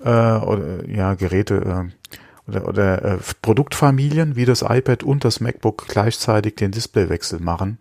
äh, 0.00 0.08
oder 0.08 0.88
ja 0.88 1.14
Geräte 1.14 1.90
äh, 1.90 2.50
oder, 2.50 2.68
oder 2.68 3.04
äh, 3.04 3.18
Produktfamilien 3.42 4.36
wie 4.36 4.44
das 4.44 4.62
iPad 4.62 5.02
und 5.02 5.24
das 5.24 5.40
MacBook 5.40 5.86
gleichzeitig 5.88 6.56
den 6.56 6.72
Displaywechsel 6.72 7.40
machen. 7.40 7.78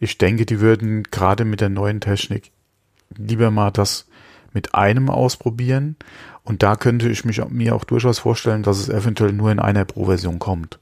Ich 0.00 0.18
denke, 0.18 0.44
die 0.44 0.60
würden 0.60 1.04
gerade 1.04 1.44
mit 1.44 1.60
der 1.60 1.68
neuen 1.68 2.00
Technik 2.00 2.50
lieber 3.16 3.50
mal 3.50 3.70
das 3.70 4.06
mit 4.52 4.74
einem 4.74 5.08
ausprobieren 5.08 5.96
und 6.44 6.62
da 6.62 6.76
könnte 6.76 7.08
ich 7.08 7.24
mich 7.24 7.42
mir 7.50 7.74
auch 7.74 7.84
durchaus 7.84 8.18
vorstellen, 8.18 8.62
dass 8.62 8.78
es 8.78 8.88
eventuell 8.88 9.32
nur 9.32 9.50
in 9.50 9.58
einer 9.58 9.84
Pro-Version 9.84 10.38
kommt. 10.38 10.78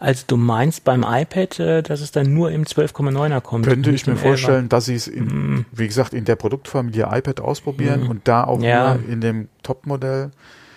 Also 0.00 0.24
du 0.28 0.36
meinst 0.36 0.84
beim 0.84 1.04
iPad, 1.06 1.58
äh, 1.58 1.82
dass 1.82 2.00
es 2.00 2.12
dann 2.12 2.32
nur 2.32 2.52
im 2.52 2.64
12,9er 2.64 3.40
kommt? 3.40 3.66
Könnte 3.66 3.90
ich 3.90 4.06
mir 4.06 4.16
vorstellen, 4.16 4.66
11er. 4.66 4.68
dass 4.68 4.84
sie 4.84 4.94
es, 4.94 5.08
mm. 5.08 5.64
wie 5.72 5.86
gesagt, 5.88 6.14
in 6.14 6.24
der 6.24 6.36
Produktfamilie 6.36 7.08
iPad 7.10 7.40
ausprobieren 7.40 8.04
mm. 8.04 8.10
und 8.10 8.28
da 8.28 8.44
auch 8.44 8.62
ja. 8.62 8.94
nur 8.94 9.08
in 9.08 9.20
dem 9.20 9.48
Top-Modell 9.64 10.30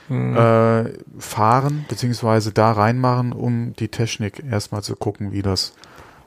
mm. 0.10 0.36
äh, 0.36 0.84
fahren, 1.20 1.86
beziehungsweise 1.88 2.52
da 2.52 2.72
reinmachen, 2.72 3.32
um 3.32 3.74
die 3.74 3.90
Technik 3.90 4.44
erstmal 4.44 4.82
zu 4.82 4.96
gucken, 4.96 5.32
wie 5.32 5.44
das 5.44 5.74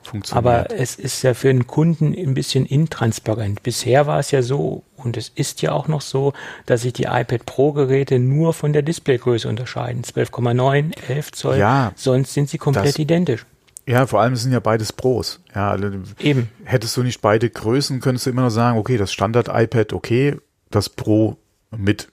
funktioniert. 0.07 0.45
Aber 0.45 0.71
es 0.71 0.95
ist 0.95 1.21
ja 1.23 1.33
für 1.33 1.47
den 1.47 1.67
Kunden 1.67 2.13
ein 2.13 2.33
bisschen 2.33 2.65
intransparent. 2.65 3.63
Bisher 3.63 4.07
war 4.07 4.19
es 4.19 4.31
ja 4.31 4.41
so, 4.41 4.83
und 4.97 5.17
es 5.17 5.29
ist 5.29 5.61
ja 5.61 5.71
auch 5.71 5.87
noch 5.87 6.01
so, 6.01 6.33
dass 6.65 6.81
sich 6.81 6.93
die 6.93 7.03
iPad 7.03 7.45
Pro 7.45 7.73
Geräte 7.73 8.19
nur 8.19 8.53
von 8.53 8.73
der 8.73 8.81
Displaygröße 8.81 9.47
unterscheiden. 9.47 10.03
12,9, 10.03 10.93
11 11.09 11.31
Zoll. 11.31 11.57
Ja, 11.57 11.91
sonst 11.95 12.33
sind 12.33 12.49
sie 12.49 12.57
komplett 12.57 12.97
identisch. 12.99 13.45
Ja, 13.87 14.07
vor 14.07 14.21
allem 14.21 14.35
sind 14.35 14.51
ja 14.51 14.59
beides 14.59 14.91
Pros. 14.91 15.41
Ja, 15.53 15.69
also 15.69 15.89
eben. 16.19 16.49
Hättest 16.63 16.97
du 16.97 17.03
nicht 17.03 17.21
beide 17.21 17.49
Größen, 17.49 17.99
könntest 17.99 18.25
du 18.25 18.31
immer 18.31 18.41
noch 18.41 18.49
sagen, 18.49 18.79
okay, 18.79 18.97
das 18.97 19.13
Standard 19.13 19.49
iPad, 19.51 19.93
okay, 19.93 20.37
das 20.71 20.89
Pro 20.89 21.37
mit 21.75 22.11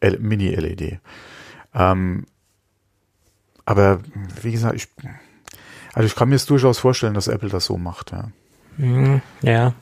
Mini-LED. 0.00 0.98
Ähm, 1.74 2.26
aber 3.64 4.00
wie 4.42 4.50
gesagt, 4.50 4.74
ich, 4.74 4.88
also 5.92 6.06
ich 6.06 6.14
kann 6.14 6.28
mir 6.28 6.36
es 6.36 6.46
durchaus 6.46 6.78
vorstellen, 6.78 7.14
dass 7.14 7.28
Apple 7.28 7.48
das 7.48 7.66
so 7.66 7.76
macht, 7.76 8.12
ja. 8.12 8.28
Mhm, 8.78 9.20
ja. 9.42 9.74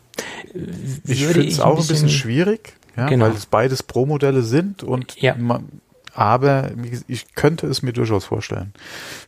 Ich 1.07 1.25
finde 1.27 1.47
es 1.47 1.61
auch 1.61 1.71
ein 1.71 1.77
bisschen, 1.77 2.07
bisschen 2.07 2.09
schwierig, 2.09 2.75
ja, 2.97 3.09
genau. 3.09 3.27
weil 3.27 3.33
es 3.33 3.47
beides 3.47 3.83
Pro-Modelle 3.83 4.43
sind 4.43 4.83
und 4.83 5.21
ja. 5.21 5.35
man, 5.37 5.81
aber 6.15 6.71
ich 7.07 7.35
könnte 7.35 7.67
es 7.67 7.83
mir 7.83 7.93
durchaus 7.93 8.25
vorstellen. 8.25 8.75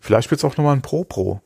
Vielleicht 0.01 0.30
wird 0.30 0.41
es 0.41 0.45
auch 0.45 0.57
nochmal 0.57 0.74
ein 0.74 0.83
Pro-Pro. 0.83 1.41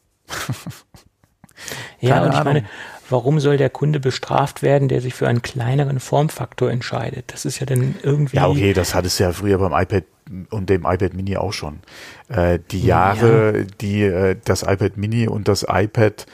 ja, 2.01 2.23
und 2.23 2.31
ich 2.31 2.37
Ahnung. 2.37 2.55
meine, 2.55 2.67
warum 3.09 3.41
soll 3.41 3.57
der 3.57 3.71
Kunde 3.71 4.01
bestraft 4.01 4.63
werden, 4.63 4.89
der 4.89 5.01
sich 5.01 5.15
für 5.15 5.29
einen 5.29 5.43
kleineren 5.43 6.01
Formfaktor 6.01 6.71
entscheidet? 6.71 7.33
Das 7.33 7.45
ist 7.45 7.61
ja 7.61 7.67
dann 7.67 7.97
irgendwie. 8.03 8.37
Ja, 8.37 8.49
okay, 8.49 8.73
das 8.73 8.95
hat 8.95 9.07
es 9.07 9.19
ja 9.19 9.33
früher 9.33 9.59
beim 9.59 9.73
iPad 9.73 10.05
und 10.51 10.71
dem 10.71 10.85
iPad 10.85 11.15
Mini 11.15 11.37
auch 11.37 11.53
schon. 11.53 11.81
Äh, 12.29 12.59
die 12.71 12.85
Jahre, 12.85 13.59
ja. 13.59 13.65
die 13.81 14.03
äh, 14.03 14.37
das 14.45 14.63
iPad 14.63 14.97
Mini 14.97 15.29
und 15.29 15.49
das 15.49 15.65
iPad 15.69 16.27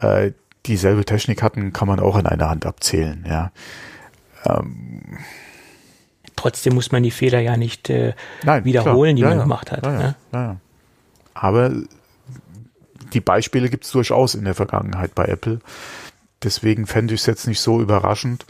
äh, 0.00 0.32
dieselbe 0.66 1.04
Technik 1.04 1.42
hatten, 1.42 1.72
kann 1.72 1.88
man 1.88 1.98
auch 2.00 2.16
in 2.16 2.26
einer 2.26 2.48
Hand 2.48 2.66
abzählen, 2.66 3.24
ja. 3.28 3.50
Ähm, 4.44 5.18
Trotzdem 6.36 6.74
muss 6.74 6.90
man 6.90 7.02
die 7.02 7.10
Fehler 7.10 7.40
ja 7.40 7.56
nicht 7.56 7.90
äh, 7.90 8.14
Nein, 8.42 8.64
wiederholen, 8.64 9.16
klar. 9.16 9.16
die 9.16 9.22
ja, 9.22 9.28
man 9.28 9.38
ja. 9.38 9.42
gemacht 9.44 9.70
hat. 9.70 9.82
Ne? 10.32 10.56
Aber 11.34 11.72
die 13.12 13.20
Beispiele 13.20 13.68
gibt 13.68 13.84
es 13.84 13.90
durchaus 13.90 14.34
in 14.34 14.44
der 14.44 14.54
Vergangenheit 14.54 15.14
bei 15.14 15.26
Apple. 15.26 15.60
Deswegen 16.42 16.86
fände 16.86 17.14
ich 17.14 17.20
es 17.20 17.26
jetzt 17.26 17.46
nicht 17.46 17.60
so 17.60 17.80
überraschend. 17.80 18.46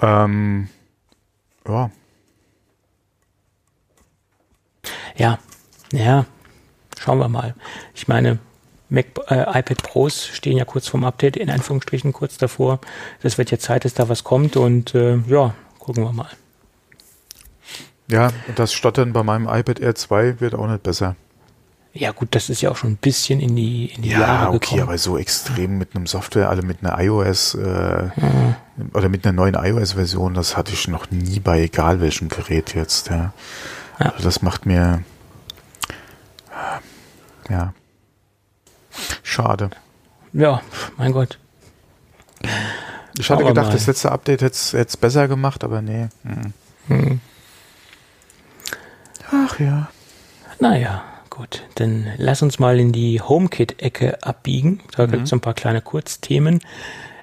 Ähm, 0.00 0.68
ja. 1.66 1.90
Ja, 5.16 5.38
ja, 5.92 6.26
schauen 6.98 7.18
wir 7.18 7.28
mal. 7.28 7.54
Ich 7.94 8.08
meine, 8.08 8.38
Mac, 8.88 9.06
äh, 9.28 9.42
iPad 9.58 9.82
Pros 9.82 10.26
stehen 10.26 10.56
ja 10.56 10.64
kurz 10.64 10.88
vorm 10.88 11.04
Update, 11.04 11.36
in 11.36 11.50
Anführungsstrichen 11.50 12.12
kurz 12.12 12.38
davor. 12.38 12.80
Das 13.22 13.36
wird 13.36 13.50
jetzt 13.50 13.64
Zeit, 13.64 13.84
dass 13.84 13.94
da 13.94 14.08
was 14.08 14.24
kommt 14.24 14.56
und 14.56 14.94
äh, 14.94 15.18
ja, 15.26 15.54
gucken 15.78 16.04
wir 16.04 16.12
mal. 16.12 16.30
Ja, 18.10 18.30
das 18.56 18.72
Stottern 18.72 19.12
bei 19.12 19.22
meinem 19.22 19.46
iPad 19.48 19.80
Air 19.80 19.94
2 19.94 20.40
wird 20.40 20.54
auch 20.54 20.66
nicht 20.66 20.82
besser. 20.82 21.16
Ja 21.94 22.12
gut, 22.12 22.28
das 22.32 22.48
ist 22.48 22.60
ja 22.60 22.70
auch 22.70 22.76
schon 22.76 22.92
ein 22.92 22.96
bisschen 22.96 23.40
in 23.40 23.56
die, 23.56 23.86
in 23.86 24.02
die 24.02 24.10
ja, 24.10 24.20
Jahre 24.20 24.48
okay, 24.48 24.58
gekommen. 24.58 24.82
aber 24.82 24.98
so 24.98 25.18
extrem 25.18 25.78
mit 25.78 25.96
einem 25.96 26.06
Software, 26.06 26.48
alle 26.48 26.62
mit 26.62 26.84
einer 26.84 27.00
iOS 27.02 27.54
äh, 27.54 28.10
oder 28.92 29.08
mit 29.08 29.26
einer 29.26 29.32
neuen 29.32 29.54
iOS-Version, 29.54 30.34
das 30.34 30.56
hatte 30.56 30.72
ich 30.72 30.86
noch 30.86 31.10
nie 31.10 31.40
bei 31.40 31.62
egal 31.62 32.00
welchem 32.00 32.28
Gerät 32.28 32.74
jetzt. 32.74 33.08
Ja. 33.08 33.32
Ja. 33.98 34.10
Also 34.10 34.24
das 34.24 34.42
macht 34.42 34.66
mir 34.66 35.02
ja 37.48 37.72
schade. 39.22 39.70
Ja, 40.32 40.60
mein 40.96 41.12
Gott. 41.12 41.38
Ich 43.18 43.30
hatte 43.30 43.40
Aber 43.40 43.50
gedacht, 43.50 43.68
mal. 43.68 43.72
das 43.72 43.86
letzte 43.86 44.12
Update 44.12 44.42
hätte 44.42 44.54
es 44.72 44.96
besser 44.96 45.26
gemacht, 45.26 45.64
aber 45.64 45.82
nee. 45.82 46.08
Mhm. 46.22 46.52
Hm. 46.86 47.20
Ach 49.32 49.58
ja. 49.58 49.88
Naja, 50.60 51.02
gut. 51.38 51.64
Dann 51.76 52.08
lass 52.16 52.42
uns 52.42 52.58
mal 52.58 52.78
in 52.78 52.92
die 52.92 53.20
HomeKit-Ecke 53.20 54.22
abbiegen. 54.22 54.80
Da 54.96 55.06
gibt 55.06 55.24
es 55.24 55.32
ein 55.32 55.40
paar 55.40 55.54
kleine 55.54 55.80
Kurzthemen. 55.80 56.60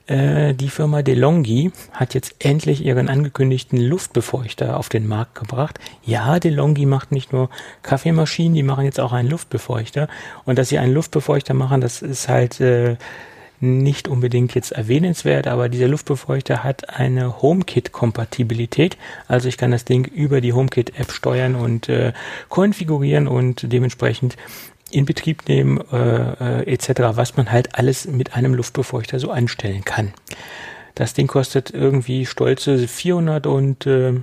Äh, 0.08 0.54
die 0.54 0.70
Firma 0.70 1.02
DeLonghi 1.02 1.72
hat 1.92 2.14
jetzt 2.14 2.36
endlich 2.40 2.86
ihren 2.86 3.10
angekündigten 3.10 3.80
Luftbefeuchter 3.80 4.78
auf 4.78 4.90
den 4.90 5.08
Markt 5.08 5.36
gebracht. 5.36 5.80
Ja, 6.04 6.40
DeLonghi 6.40 6.86
macht 6.86 7.12
nicht 7.12 7.34
nur 7.34 7.50
Kaffeemaschinen, 7.82 8.54
die 8.54 8.64
machen 8.64 8.86
jetzt 8.86 9.00
auch 9.00 9.14
einen 9.14 9.30
Luftbefeuchter. 9.30 10.08
Und 10.46 10.58
dass 10.58 10.70
sie 10.70 10.78
einen 10.78 10.94
Luftbefeuchter 10.94 11.54
machen, 11.54 11.82
das 11.82 12.02
ist 12.02 12.30
halt 12.30 12.62
äh, 12.62 12.98
nicht 13.60 14.08
unbedingt 14.08 14.54
jetzt 14.56 14.72
erwähnenswert, 14.72 15.48
aber 15.48 15.70
dieser 15.70 15.88
Luftbefeuchter 15.88 16.64
hat 16.64 16.90
eine 16.90 17.42
HomeKit-Kompatibilität. 17.42 18.98
Also 19.28 19.48
ich 19.48 19.58
kann 19.58 19.72
das 19.72 19.86
Ding 19.86 20.06
über 20.06 20.42
die 20.42 20.54
HomeKit-App 20.54 21.12
steuern 21.12 21.56
und 21.56 21.90
äh, 21.90 22.14
konfigurieren 22.50 23.28
und 23.28 23.72
dementsprechend 23.72 24.38
in 24.92 25.06
Betrieb 25.06 25.48
nehmen 25.48 25.82
äh, 25.92 26.62
äh, 26.62 26.74
etc., 26.74 27.02
was 27.12 27.36
man 27.38 27.52
halt 27.52 27.76
alles 27.76 28.06
mit 28.08 28.36
einem 28.36 28.54
Luftbefeuchter 28.54 29.20
so 29.20 29.32
einstellen 29.32 29.84
kann. 29.84 30.14
Das 30.94 31.14
Ding 31.14 31.28
kostet 31.28 31.72
irgendwie 31.72 32.26
stolze 32.26 32.88
400 32.88 33.48
und 33.48 33.86
äh, 33.86 34.14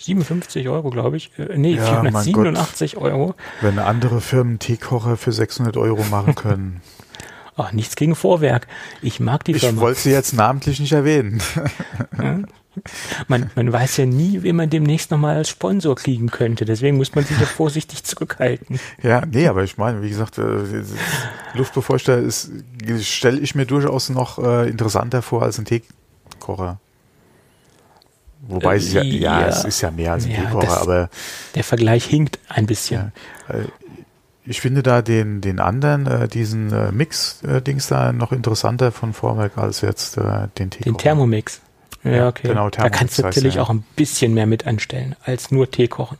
57 0.00 0.68
Euro, 0.68 0.90
glaube 0.90 1.16
ich. 1.16 1.30
Äh, 1.38 1.56
nee, 1.56 1.74
Ja, 1.74 2.02
mein 2.02 2.12
487 2.12 2.96
Euro. 2.98 3.34
Wenn 3.60 3.78
andere 3.78 4.20
Firmen 4.20 4.58
Teekocher 4.58 5.16
für 5.16 5.32
600 5.32 5.76
Euro 5.76 6.04
machen 6.04 6.34
können. 6.34 6.80
Ach, 7.60 7.72
nichts 7.72 7.96
gegen 7.96 8.14
Vorwerk. 8.14 8.66
Ich 9.02 9.18
mag 9.20 9.44
die 9.44 9.52
ich 9.52 9.60
Firma. 9.62 9.80
wollte 9.82 10.00
sie 10.00 10.10
jetzt 10.12 10.32
namentlich 10.32 10.78
nicht 10.80 10.92
erwähnen. 10.92 11.42
Man, 13.26 13.50
man 13.56 13.72
weiß 13.72 13.96
ja 13.96 14.06
nie, 14.06 14.44
wen 14.44 14.54
man 14.54 14.70
demnächst 14.70 15.10
nochmal 15.10 15.34
als 15.36 15.48
Sponsor 15.48 15.96
kriegen 15.96 16.30
könnte. 16.30 16.64
Deswegen 16.64 16.96
muss 16.96 17.12
man 17.12 17.24
sich 17.24 17.36
da 17.36 17.44
vorsichtig 17.44 18.04
zurückhalten. 18.04 18.78
Ja, 19.02 19.26
nee, 19.26 19.48
aber 19.48 19.64
ich 19.64 19.78
meine, 19.78 20.00
wie 20.00 20.08
gesagt, 20.10 20.38
äh, 20.38 20.44
Luftbefeuchter 21.54 22.22
stelle 23.00 23.40
ich 23.40 23.56
mir 23.56 23.66
durchaus 23.66 24.10
noch 24.10 24.38
äh, 24.38 24.68
interessanter 24.68 25.22
vor 25.22 25.42
als 25.42 25.58
ein 25.58 25.64
Teekocher. 25.64 26.78
Wobei 28.42 28.76
es 28.76 28.92
ja, 28.92 29.02
ja, 29.02 29.40
Ja. 29.40 29.48
es 29.48 29.64
ist 29.64 29.80
ja 29.80 29.90
mehr 29.90 30.12
als 30.12 30.26
ein 30.26 30.30
Ja, 30.30 30.42
Teekocher, 30.44 30.80
aber 30.80 31.10
Der 31.56 31.64
Vergleich 31.64 32.04
hinkt 32.04 32.38
ein 32.48 32.66
bisschen. 32.66 33.12
Ich 34.48 34.60
finde 34.60 34.82
da 34.82 35.02
den, 35.02 35.40
den 35.40 35.60
anderen, 35.60 36.06
äh, 36.06 36.28
diesen 36.28 36.72
äh, 36.72 36.90
Mix-Dings 36.92 37.86
da 37.88 38.12
noch 38.12 38.32
interessanter 38.32 38.92
von 38.92 39.12
Vorwerk 39.12 39.58
als 39.58 39.80
jetzt 39.82 40.16
äh, 40.16 40.48
den 40.58 40.70
Teekocher. 40.70 40.90
Den 40.92 40.98
Thermomix. 40.98 41.60
Ja, 42.04 42.10
Ja, 42.10 42.28
okay. 42.28 42.48
genau, 42.48 42.64
da 42.64 42.70
Thermomix 42.70 42.98
kannst 42.98 43.18
du 43.18 43.22
natürlich 43.22 43.54
der. 43.54 43.62
auch 43.62 43.70
ein 43.70 43.84
bisschen 43.96 44.34
mehr 44.34 44.46
mit 44.46 44.66
anstellen, 44.66 45.16
als 45.24 45.50
nur 45.50 45.70
Tee 45.70 45.88
kochen. 45.88 46.18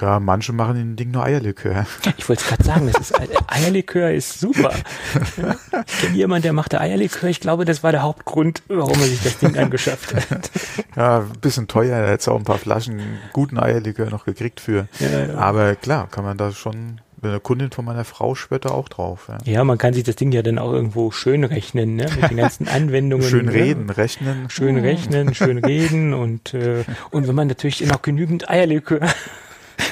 Ja, 0.00 0.18
manche 0.18 0.54
machen 0.54 0.76
dem 0.76 0.96
Ding 0.96 1.10
nur 1.10 1.24
Eierlikör. 1.24 1.84
Ich 2.16 2.26
wollte 2.26 2.42
gerade 2.44 2.64
sagen, 2.64 2.90
das 2.90 3.10
ist, 3.10 3.20
Eierlikör 3.48 4.10
ist 4.12 4.40
super. 4.40 4.72
Ja. 5.36 5.56
Ich 5.86 6.00
kenne 6.00 6.16
jemanden, 6.16 6.42
der 6.44 6.52
machte 6.54 6.80
Eierlikör. 6.80 7.28
Ich 7.28 7.40
glaube, 7.40 7.64
das 7.66 7.82
war 7.82 7.92
der 7.92 8.00
Hauptgrund, 8.02 8.62
warum 8.68 8.94
er 8.94 9.06
sich 9.06 9.22
das 9.22 9.38
Ding 9.38 9.56
angeschafft 9.58 10.14
hat. 10.14 10.50
Ja, 10.96 11.18
ein 11.20 11.38
bisschen 11.40 11.68
teuer, 11.68 12.00
da 12.00 12.06
hätte 12.06 12.20
es 12.20 12.28
auch 12.28 12.36
ein 12.36 12.44
paar 12.44 12.58
Flaschen 12.58 13.00
guten 13.32 13.58
Eierlikör 13.58 14.10
noch 14.10 14.24
gekriegt 14.24 14.60
für. 14.60 14.88
Ja, 14.98 15.26
ja. 15.26 15.34
Aber 15.36 15.74
klar, 15.76 16.08
kann 16.10 16.24
man 16.24 16.36
da 16.38 16.50
schon, 16.52 17.00
eine 17.22 17.40
Kundin 17.40 17.70
von 17.70 17.84
meiner 17.84 18.04
Frau 18.04 18.34
schwört 18.34 18.64
da 18.64 18.70
auch 18.70 18.88
drauf. 18.88 19.28
Ja. 19.28 19.38
Ja, 19.52 19.64
man 19.64 19.78
kann 19.78 19.94
sich 19.94 20.04
das 20.04 20.16
Ding 20.16 20.32
ja 20.32 20.42
dann 20.42 20.58
auch 20.58 20.72
irgendwo 20.72 21.10
schön 21.10 21.44
rechnen, 21.44 21.96
ne? 21.96 22.06
mit 22.20 22.30
den 22.30 22.36
ganzen 22.36 22.68
Anwendungen. 22.68 23.26
Schön 23.28 23.46
ne? 23.46 23.52
reden, 23.52 23.90
rechnen. 23.90 24.48
Schön 24.48 24.78
rechnen, 24.78 25.34
schön 25.34 25.58
reden 25.64 26.14
und, 26.14 26.54
äh, 26.54 26.84
und 27.10 27.28
wenn 27.28 27.34
man 27.34 27.48
natürlich 27.48 27.80
noch 27.86 28.02
genügend 28.02 28.48
Eierlikör 28.48 29.00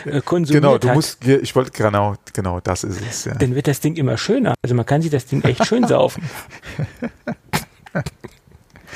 äh, 0.05 0.21
konsumiert 0.21 0.63
Genau, 0.63 0.79
du 0.79 0.89
hat, 0.89 0.95
musst, 0.95 1.27
ich 1.27 1.55
wollte, 1.55 1.71
genau, 1.73 2.17
genau, 2.33 2.61
das 2.61 2.85
ist 2.85 3.01
es. 3.01 3.25
Ja. 3.25 3.35
dann 3.35 3.55
wird 3.55 3.67
das 3.69 3.81
Ding 3.81 3.97
immer 3.97 4.17
schöner. 4.17 4.55
Also 4.63 4.75
man 4.75 4.87
kann 4.87 5.03
sich 5.03 5.11
das 5.11 5.27
Ding 5.27 5.43
echt 5.43 5.67
schön 5.67 5.87
saufen. 5.87 6.23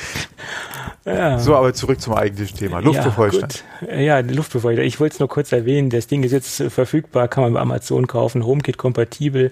ja. 1.04 1.38
So, 1.38 1.54
aber 1.56 1.74
zurück 1.74 2.00
zum 2.00 2.14
eigentlichen 2.14 2.56
Thema. 2.58 2.80
Luftbefeuchter. 2.80 3.48
Ja, 3.88 3.96
ja, 3.96 4.22
die 4.22 4.34
Luftbefeuchter. 4.34 4.82
Ich 4.82 4.98
wollte 5.00 5.14
es 5.14 5.20
nur 5.20 5.28
kurz 5.28 5.52
erwähnen. 5.52 5.90
Das 5.90 6.06
Ding 6.06 6.22
ist 6.22 6.32
jetzt 6.32 6.62
verfügbar, 6.68 7.28
kann 7.28 7.44
man 7.44 7.52
bei 7.54 7.60
Amazon 7.60 8.06
kaufen, 8.06 8.44
HomeKit-kompatibel. 8.44 9.50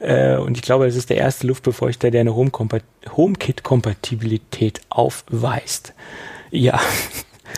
Äh, 0.00 0.36
und 0.36 0.56
ich 0.56 0.62
glaube, 0.62 0.86
das 0.86 0.96
ist 0.96 1.10
der 1.10 1.18
erste 1.18 1.46
Luftbefeuchter, 1.46 2.10
der 2.10 2.22
eine 2.22 2.34
HomeKit-Kompatibilität 2.34 4.80
aufweist. 4.88 5.92
Ja, 6.50 6.80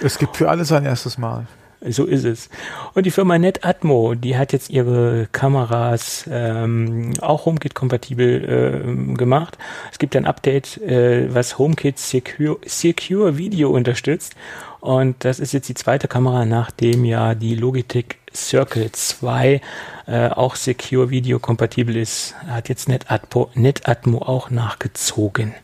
Es 0.02 0.18
gibt 0.18 0.36
für 0.36 0.48
alles 0.48 0.72
ein 0.72 0.84
erstes 0.84 1.18
Mal. 1.18 1.46
So 1.88 2.04
ist 2.04 2.24
es. 2.24 2.48
Und 2.94 3.06
die 3.06 3.10
Firma 3.10 3.38
NetAtmo, 3.38 4.14
die 4.14 4.36
hat 4.36 4.52
jetzt 4.52 4.70
ihre 4.70 5.28
Kameras 5.32 6.28
ähm, 6.30 7.12
auch 7.20 7.46
HomeKit-kompatibel 7.46 8.82
ähm, 8.84 9.16
gemacht. 9.16 9.58
Es 9.92 9.98
gibt 9.98 10.16
ein 10.16 10.24
Update, 10.24 10.78
äh, 10.78 11.32
was 11.32 11.58
HomeKit 11.58 11.98
Secure, 11.98 12.58
Secure 12.64 13.36
Video 13.36 13.70
unterstützt. 13.70 14.34
Und 14.80 15.24
das 15.24 15.40
ist 15.40 15.52
jetzt 15.52 15.68
die 15.68 15.74
zweite 15.74 16.08
Kamera, 16.08 16.44
nachdem 16.44 17.04
ja 17.04 17.34
die 17.34 17.54
Logitech 17.54 18.16
Circle 18.34 18.90
2 18.92 19.60
äh, 20.06 20.28
auch 20.28 20.56
Secure 20.56 21.10
Video 21.10 21.38
kompatibel 21.38 21.96
ist, 21.96 22.34
hat 22.46 22.68
jetzt 22.68 22.88
NetAtmo, 22.88 23.50
NetAtmo 23.54 24.18
auch 24.18 24.50
nachgezogen. 24.50 25.54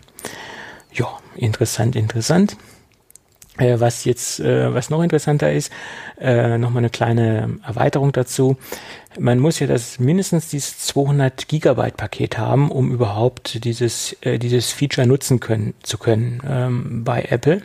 Ja, 0.92 1.08
interessant, 1.34 1.96
interessant. 1.96 2.56
Äh, 3.60 3.78
was 3.78 4.04
jetzt, 4.04 4.40
äh, 4.40 4.72
was 4.74 4.88
noch 4.88 5.02
interessanter 5.02 5.52
ist, 5.52 5.70
äh, 6.18 6.56
nochmal 6.56 6.80
eine 6.80 6.90
kleine 6.90 7.58
Erweiterung 7.66 8.10
dazu. 8.12 8.56
Man 9.18 9.40
muss 9.40 9.58
ja 9.58 9.66
das 9.66 9.98
mindestens 9.98 10.48
dieses 10.48 10.78
200 10.78 11.48
Gigabyte 11.48 11.96
Paket 11.96 12.38
haben, 12.38 12.70
um 12.70 12.92
überhaupt 12.92 13.64
dieses, 13.64 14.16
äh, 14.20 14.38
dieses 14.38 14.70
Feature 14.70 15.04
nutzen 15.04 15.40
können, 15.40 15.74
zu 15.82 15.98
können 15.98 16.40
ähm, 16.48 17.02
bei 17.02 17.26
Apple. 17.28 17.62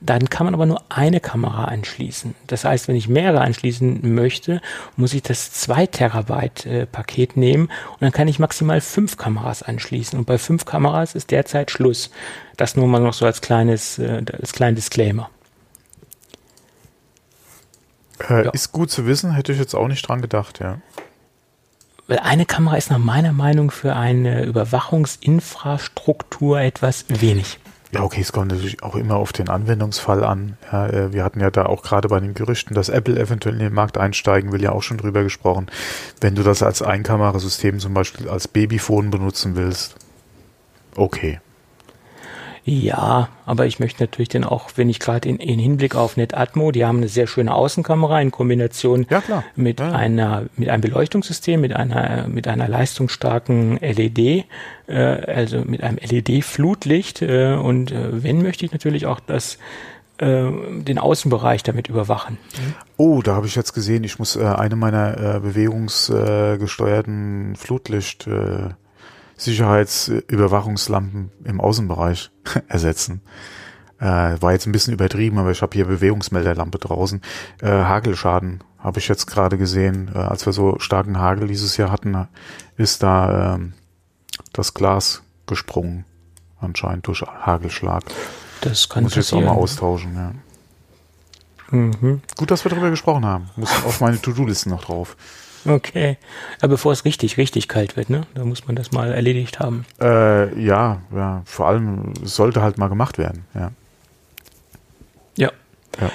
Dann 0.00 0.30
kann 0.30 0.46
man 0.46 0.54
aber 0.54 0.64
nur 0.64 0.82
eine 0.88 1.20
Kamera 1.20 1.64
anschließen. 1.66 2.34
Das 2.46 2.64
heißt, 2.64 2.88
wenn 2.88 2.96
ich 2.96 3.06
mehrere 3.06 3.42
anschließen 3.42 4.14
möchte, 4.14 4.62
muss 4.96 5.12
ich 5.12 5.22
das 5.22 5.52
2 5.52 5.86
Terabyte 5.86 6.64
äh, 6.64 6.86
Paket 6.86 7.36
nehmen 7.36 7.64
und 7.64 8.00
dann 8.00 8.12
kann 8.12 8.28
ich 8.28 8.38
maximal 8.38 8.80
fünf 8.80 9.18
Kameras 9.18 9.62
anschließen. 9.62 10.18
Und 10.18 10.24
bei 10.24 10.38
fünf 10.38 10.64
Kameras 10.64 11.14
ist 11.14 11.30
derzeit 11.32 11.70
Schluss. 11.70 12.10
Das 12.56 12.76
nur 12.76 12.88
mal 12.88 13.00
noch 13.00 13.12
so 13.12 13.26
als 13.26 13.42
kleines, 13.42 13.98
äh, 13.98 14.22
als 14.40 14.52
kleinen 14.52 14.76
Disclaimer. 14.76 15.28
Äh, 18.28 18.44
Ja. 18.44 18.50
Ist 18.50 18.72
gut 18.72 18.90
zu 18.90 19.06
wissen, 19.06 19.32
hätte 19.32 19.52
ich 19.52 19.58
jetzt 19.58 19.74
auch 19.74 19.88
nicht 19.88 20.06
dran 20.06 20.20
gedacht, 20.22 20.60
ja. 20.60 20.78
Weil 22.06 22.18
eine 22.20 22.46
Kamera 22.46 22.76
ist 22.76 22.90
nach 22.90 22.98
meiner 22.98 23.32
Meinung 23.32 23.70
für 23.70 23.94
eine 23.94 24.44
Überwachungsinfrastruktur 24.44 26.60
etwas 26.60 27.04
wenig. 27.08 27.58
Ja, 27.90 28.02
okay, 28.02 28.20
es 28.20 28.32
kommt 28.32 28.50
natürlich 28.50 28.82
auch 28.82 28.96
immer 28.96 29.16
auf 29.16 29.32
den 29.32 29.48
Anwendungsfall 29.48 30.22
an. 30.22 30.58
Ja, 30.70 30.86
äh, 30.88 31.12
wir 31.12 31.24
hatten 31.24 31.40
ja 31.40 31.50
da 31.50 31.64
auch 31.66 31.82
gerade 31.82 32.08
bei 32.08 32.20
den 32.20 32.34
Gerüchten, 32.34 32.74
dass 32.74 32.90
Apple 32.90 33.18
eventuell 33.18 33.54
in 33.54 33.60
den 33.60 33.72
Markt 33.72 33.96
einsteigen 33.96 34.52
will, 34.52 34.62
ja 34.62 34.72
auch 34.72 34.82
schon 34.82 34.98
drüber 34.98 35.22
gesprochen. 35.22 35.68
Wenn 36.20 36.34
du 36.34 36.42
das 36.42 36.62
als 36.62 36.82
Einkamerasystem 36.82 37.78
zum 37.78 37.94
Beispiel 37.94 38.28
als 38.28 38.46
Babyphone 38.48 39.10
benutzen 39.10 39.56
willst, 39.56 39.94
okay. 40.96 41.40
Ja, 42.68 43.28
aber 43.46 43.64
ich 43.66 43.80
möchte 43.80 44.02
natürlich 44.02 44.28
dann 44.28 44.44
auch, 44.44 44.68
wenn 44.76 44.90
ich 44.90 45.00
gerade 45.00 45.26
in, 45.28 45.38
in 45.38 45.58
Hinblick 45.58 45.94
auf 45.94 46.18
NetAtmo, 46.18 46.70
die 46.70 46.84
haben 46.84 46.98
eine 46.98 47.08
sehr 47.08 47.26
schöne 47.26 47.54
Außenkamera 47.54 48.20
in 48.20 48.30
Kombination 48.30 49.06
Ja, 49.08 49.22
mit 49.56 49.80
Ja. 49.80 49.92
einer 49.92 50.44
mit 50.56 50.68
einem 50.68 50.82
Beleuchtungssystem, 50.82 51.58
mit 51.60 51.72
einer 51.72 52.28
mit 52.28 52.46
einer 52.46 52.68
leistungsstarken 52.68 53.78
LED, 53.80 54.18
äh, 54.18 54.44
also 54.94 55.62
mit 55.64 55.82
einem 55.82 55.96
LED-Flutlicht 55.96 57.22
äh, 57.22 57.54
und 57.54 57.90
äh, 57.90 58.22
wenn 58.22 58.42
möchte 58.42 58.66
ich 58.66 58.72
natürlich 58.72 59.06
auch 59.06 59.20
das 59.20 59.56
äh, 60.18 60.44
den 60.82 60.98
Außenbereich 60.98 61.62
damit 61.62 61.88
überwachen. 61.88 62.36
Oh, 62.98 63.22
da 63.22 63.34
habe 63.34 63.46
ich 63.46 63.54
jetzt 63.54 63.72
gesehen, 63.72 64.04
ich 64.04 64.18
muss 64.18 64.36
äh, 64.36 64.44
eine 64.44 64.76
meiner 64.76 65.36
äh, 65.36 65.40
bewegungsgesteuerten 65.40 67.56
Flutlicht 67.56 68.26
äh, 68.26 68.74
Sicherheitsüberwachungslampen 69.38 71.30
im 71.44 71.60
Außenbereich 71.60 72.30
ersetzen. 72.68 73.22
Äh, 74.00 74.36
war 74.40 74.52
jetzt 74.52 74.66
ein 74.66 74.72
bisschen 74.72 74.92
übertrieben, 74.92 75.38
aber 75.38 75.50
ich 75.50 75.62
habe 75.62 75.74
hier 75.74 75.86
Bewegungsmelderlampe 75.86 76.78
draußen. 76.78 77.22
Äh, 77.62 77.68
Hagelschaden 77.68 78.62
habe 78.78 79.00
ich 79.00 79.08
jetzt 79.08 79.26
gerade 79.26 79.58
gesehen, 79.58 80.10
äh, 80.14 80.18
als 80.18 80.46
wir 80.46 80.52
so 80.52 80.78
starken 80.78 81.18
Hagel 81.18 81.48
dieses 81.48 81.76
Jahr 81.76 81.90
hatten, 81.90 82.28
ist 82.76 83.02
da 83.02 83.54
ähm, 83.54 83.72
das 84.52 84.74
Glas 84.74 85.22
gesprungen, 85.46 86.04
anscheinend 86.60 87.06
durch 87.06 87.22
Hagelschlag. 87.22 88.04
Das 88.60 88.88
kann 88.88 89.04
Muss 89.04 89.12
ich 89.12 89.16
jetzt 89.16 89.32
auch 89.32 89.40
mal 89.40 89.50
austauschen, 89.50 90.14
ja. 90.14 90.32
Mhm. 91.70 92.22
Gut, 92.36 92.50
dass 92.50 92.64
wir 92.64 92.70
darüber 92.70 92.90
gesprochen 92.90 93.26
haben. 93.26 93.50
Muss 93.56 93.84
auf 93.84 94.00
meine 94.00 94.20
To-Do-Listen 94.20 94.70
noch 94.70 94.84
drauf. 94.84 95.16
Okay. 95.66 96.16
Aber 96.60 96.70
bevor 96.70 96.92
es 96.92 97.04
richtig, 97.04 97.36
richtig 97.36 97.68
kalt 97.68 97.96
wird, 97.96 98.10
ne? 98.10 98.22
Da 98.34 98.44
muss 98.44 98.66
man 98.66 98.76
das 98.76 98.92
mal 98.92 99.12
erledigt 99.12 99.60
haben. 99.60 99.84
Äh, 100.00 100.60
ja, 100.60 101.02
ja, 101.14 101.42
vor 101.44 101.66
allem 101.66 102.12
sollte 102.22 102.62
halt 102.62 102.78
mal 102.78 102.88
gemacht 102.88 103.18
werden, 103.18 103.44
ja. 103.54 103.70
Ja. 105.36 105.52
Ja. 106.00 106.10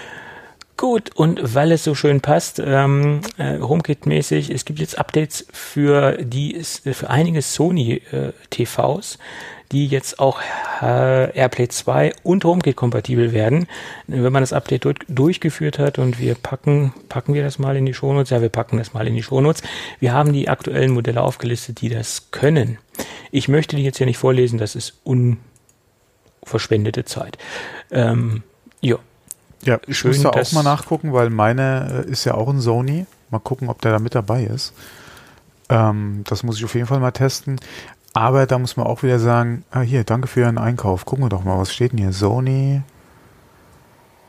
Gut, 0.76 1.16
und 1.16 1.56
weil 1.56 1.72
es 1.72 1.84
so 1.84 1.96
schön 1.96 2.20
passt, 2.20 2.60
ähm, 2.60 3.22
äh, 3.38 3.60
HomeKit-mäßig, 3.60 4.50
es 4.54 4.66
gibt 4.66 4.80
jetzt 4.80 4.98
Updates 4.98 5.46
für 5.54 6.18
die 6.18 6.62
für 6.62 7.10
einige 7.10 7.42
Sony 7.42 8.02
äh, 8.12 8.34
TVs, 8.50 9.18
die 9.74 9.88
jetzt 9.88 10.20
auch 10.20 10.40
äh, 10.82 11.38
AirPlay 11.38 11.68
2 11.68 12.14
und 12.24 12.46
HomeKit 12.46 12.76
kompatibel 12.76 13.34
werden. 13.34 13.68
Wenn 14.08 14.32
man 14.32 14.44
das 14.44 14.54
Update 14.54 14.86
durch, 14.86 14.98
durchgeführt 15.08 15.80
hat 15.80 15.98
und 15.98 16.20
wir 16.20 16.36
packen, 16.36 16.94
packen 17.10 17.34
wir 17.34 17.44
das 17.44 17.60
mal 17.60 17.76
in 17.76 17.86
die 17.86 17.94
Shownotes, 17.94 18.30
ja, 18.30 18.42
wir 18.42 18.50
packen 18.50 18.78
das 18.78 18.94
mal 18.94 19.08
in 19.08 19.16
die 19.16 19.24
Shownotes. 19.24 19.64
Wir 20.00 20.14
haben 20.14 20.32
die 20.32 20.48
aktuellen 20.48 20.92
Modelle 20.92 21.22
aufgelistet, 21.22 21.82
die 21.82 21.90
das 21.90 22.30
können. 22.32 22.78
Ich 23.32 23.48
möchte 23.48 23.76
die 23.76 23.84
jetzt 23.84 23.98
hier 23.98 24.06
nicht 24.06 24.20
vorlesen, 24.20 24.60
das 24.60 24.76
ist 24.76 24.94
unverschwendete 25.04 27.04
Zeit. 27.04 27.38
Ähm, 27.92 28.44
ja, 28.80 28.98
Ja, 29.64 29.80
ich 29.88 29.98
Schön, 29.98 30.12
muss 30.12 30.22
da 30.22 30.30
auch 30.30 30.52
mal 30.52 30.64
nachgucken, 30.64 31.14
weil 31.14 31.32
meine 31.32 32.06
äh, 32.08 32.12
ist 32.12 32.26
ja 32.26 32.36
auch 32.36 32.48
ein 32.48 32.62
Sony. 32.62 33.08
Mal 33.32 33.40
gucken, 33.40 33.70
ob 33.70 33.82
der 33.82 33.94
da 33.94 34.00
mit 34.00 34.14
dabei 34.14 34.44
ist. 34.44 34.74
Ähm, 35.70 36.24
das 36.28 36.44
muss 36.44 36.58
ich 36.58 36.66
auf 36.66 36.76
jeden 36.76 36.88
Fall 36.88 37.00
mal 37.00 37.12
testen. 37.12 37.60
Aber 38.14 38.46
da 38.46 38.60
muss 38.60 38.78
man 38.78 38.86
auch 38.86 39.02
wieder 39.02 39.18
sagen, 39.18 39.66
ah, 39.72 39.82
hier, 39.82 40.04
danke 40.04 40.28
für 40.28 40.42
Ihren 40.42 40.60
Einkauf. 40.60 41.06
Gucken 41.06 41.26
wir 41.26 41.30
doch 41.30 41.44
mal, 41.44 41.58
was 41.58 41.74
steht 41.74 41.94
denn 41.94 42.00
hier? 42.00 42.14
Sony, 42.14 42.84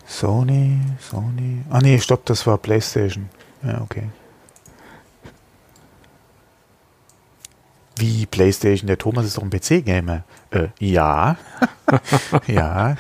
Sony, 0.06 0.80
Sony. 0.98 1.62
Ah 1.70 1.80
nee, 1.80 1.98
stopp, 1.98 2.24
das 2.24 2.46
war 2.46 2.56
PlayStation. 2.56 3.28
Ja, 3.62 3.82
okay. 3.82 4.08
Wie 7.96 8.26
PlayStation? 8.26 8.86
Der 8.86 8.98
Thomas 8.98 9.26
ist 9.26 9.36
doch 9.36 9.42
ein 9.42 9.50
PC-Gamer. 9.50 10.24
Äh, 10.50 10.68
ja. 10.80 11.36
ja. 12.46 12.96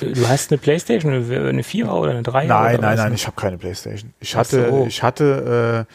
du 0.00 0.28
hast 0.28 0.50
eine 0.50 0.58
Playstation, 0.58 1.12
eine, 1.12 1.62
4er 1.62 1.90
oder 1.90 2.12
eine 2.12 2.22
3er? 2.22 2.46
Nein, 2.46 2.80
nein, 2.80 2.96
nein, 2.96 3.14
ich 3.14 3.26
habe 3.26 3.38
keine 3.38 3.58
Playstation. 3.58 4.14
Ich 4.18 4.34
hatte, 4.34 4.70
so. 4.70 4.86
ich 4.86 5.02
hatte, 5.02 5.86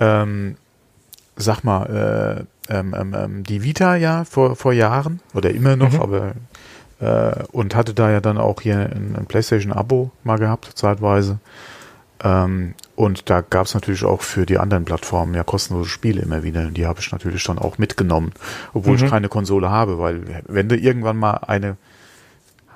äh, 0.00 0.04
ähm, 0.04 0.56
sag 1.36 1.64
mal, 1.64 2.40
äh, 2.40 2.53
ähm, 2.68 2.94
ähm, 2.98 3.14
ähm, 3.16 3.44
die 3.44 3.62
Vita 3.62 3.96
ja 3.96 4.24
vor, 4.24 4.56
vor 4.56 4.72
Jahren 4.72 5.20
oder 5.34 5.50
immer 5.50 5.76
noch, 5.76 5.92
Mhm. 5.94 6.00
aber 6.00 6.32
äh, 7.00 7.42
und 7.52 7.74
hatte 7.74 7.92
da 7.94 8.10
ja 8.10 8.20
dann 8.20 8.38
auch 8.38 8.60
hier 8.60 8.78
ein, 8.78 9.14
ein 9.18 9.26
PlayStation-Abo 9.26 10.10
mal 10.22 10.38
gehabt, 10.38 10.70
zeitweise. 10.74 11.38
Ähm, 12.22 12.74
und 12.96 13.28
da 13.28 13.40
gab 13.42 13.66
es 13.66 13.74
natürlich 13.74 14.04
auch 14.04 14.22
für 14.22 14.46
die 14.46 14.58
anderen 14.58 14.84
Plattformen 14.84 15.34
ja 15.34 15.42
kostenlose 15.44 15.88
Spiele 15.90 16.22
immer 16.22 16.42
wieder. 16.44 16.60
Und 16.62 16.74
die 16.74 16.86
habe 16.86 17.00
ich 17.00 17.10
natürlich 17.12 17.42
dann 17.44 17.58
auch 17.58 17.76
mitgenommen, 17.78 18.32
obwohl 18.72 18.96
Mhm. 18.96 19.04
ich 19.04 19.10
keine 19.10 19.28
Konsole 19.28 19.68
habe, 19.70 19.98
weil 19.98 20.22
wenn 20.46 20.68
du 20.68 20.76
irgendwann 20.76 21.16
mal 21.16 21.32
eine 21.46 21.76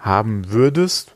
haben 0.03 0.51
würdest 0.51 1.13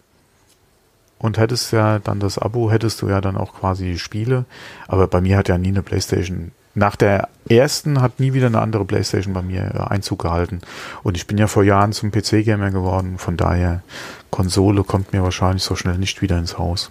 und 1.18 1.38
hättest 1.38 1.72
ja 1.72 1.98
dann 1.98 2.20
das 2.20 2.38
Abo, 2.38 2.70
hättest 2.70 3.02
du 3.02 3.08
ja 3.08 3.20
dann 3.20 3.36
auch 3.36 3.54
quasi 3.54 3.84
die 3.84 3.98
Spiele. 3.98 4.44
Aber 4.88 5.06
bei 5.08 5.20
mir 5.20 5.36
hat 5.36 5.48
ja 5.48 5.58
nie 5.58 5.68
eine 5.68 5.82
Playstation. 5.82 6.52
Nach 6.74 6.96
der 6.96 7.28
ersten 7.48 8.00
hat 8.00 8.18
nie 8.18 8.32
wieder 8.32 8.46
eine 8.46 8.60
andere 8.60 8.84
Playstation 8.84 9.34
bei 9.34 9.42
mir 9.42 9.74
äh, 9.74 9.78
Einzug 9.92 10.22
gehalten. 10.22 10.60
Und 11.02 11.16
ich 11.16 11.26
bin 11.26 11.36
ja 11.36 11.46
vor 11.46 11.64
Jahren 11.64 11.92
zum 11.92 12.10
PC-Gamer 12.10 12.70
geworden. 12.70 13.18
Von 13.18 13.36
daher, 13.36 13.82
Konsole 14.30 14.82
kommt 14.84 15.12
mir 15.12 15.22
wahrscheinlich 15.22 15.62
so 15.62 15.76
schnell 15.76 15.98
nicht 15.98 16.22
wieder 16.22 16.38
ins 16.38 16.56
Haus. 16.56 16.90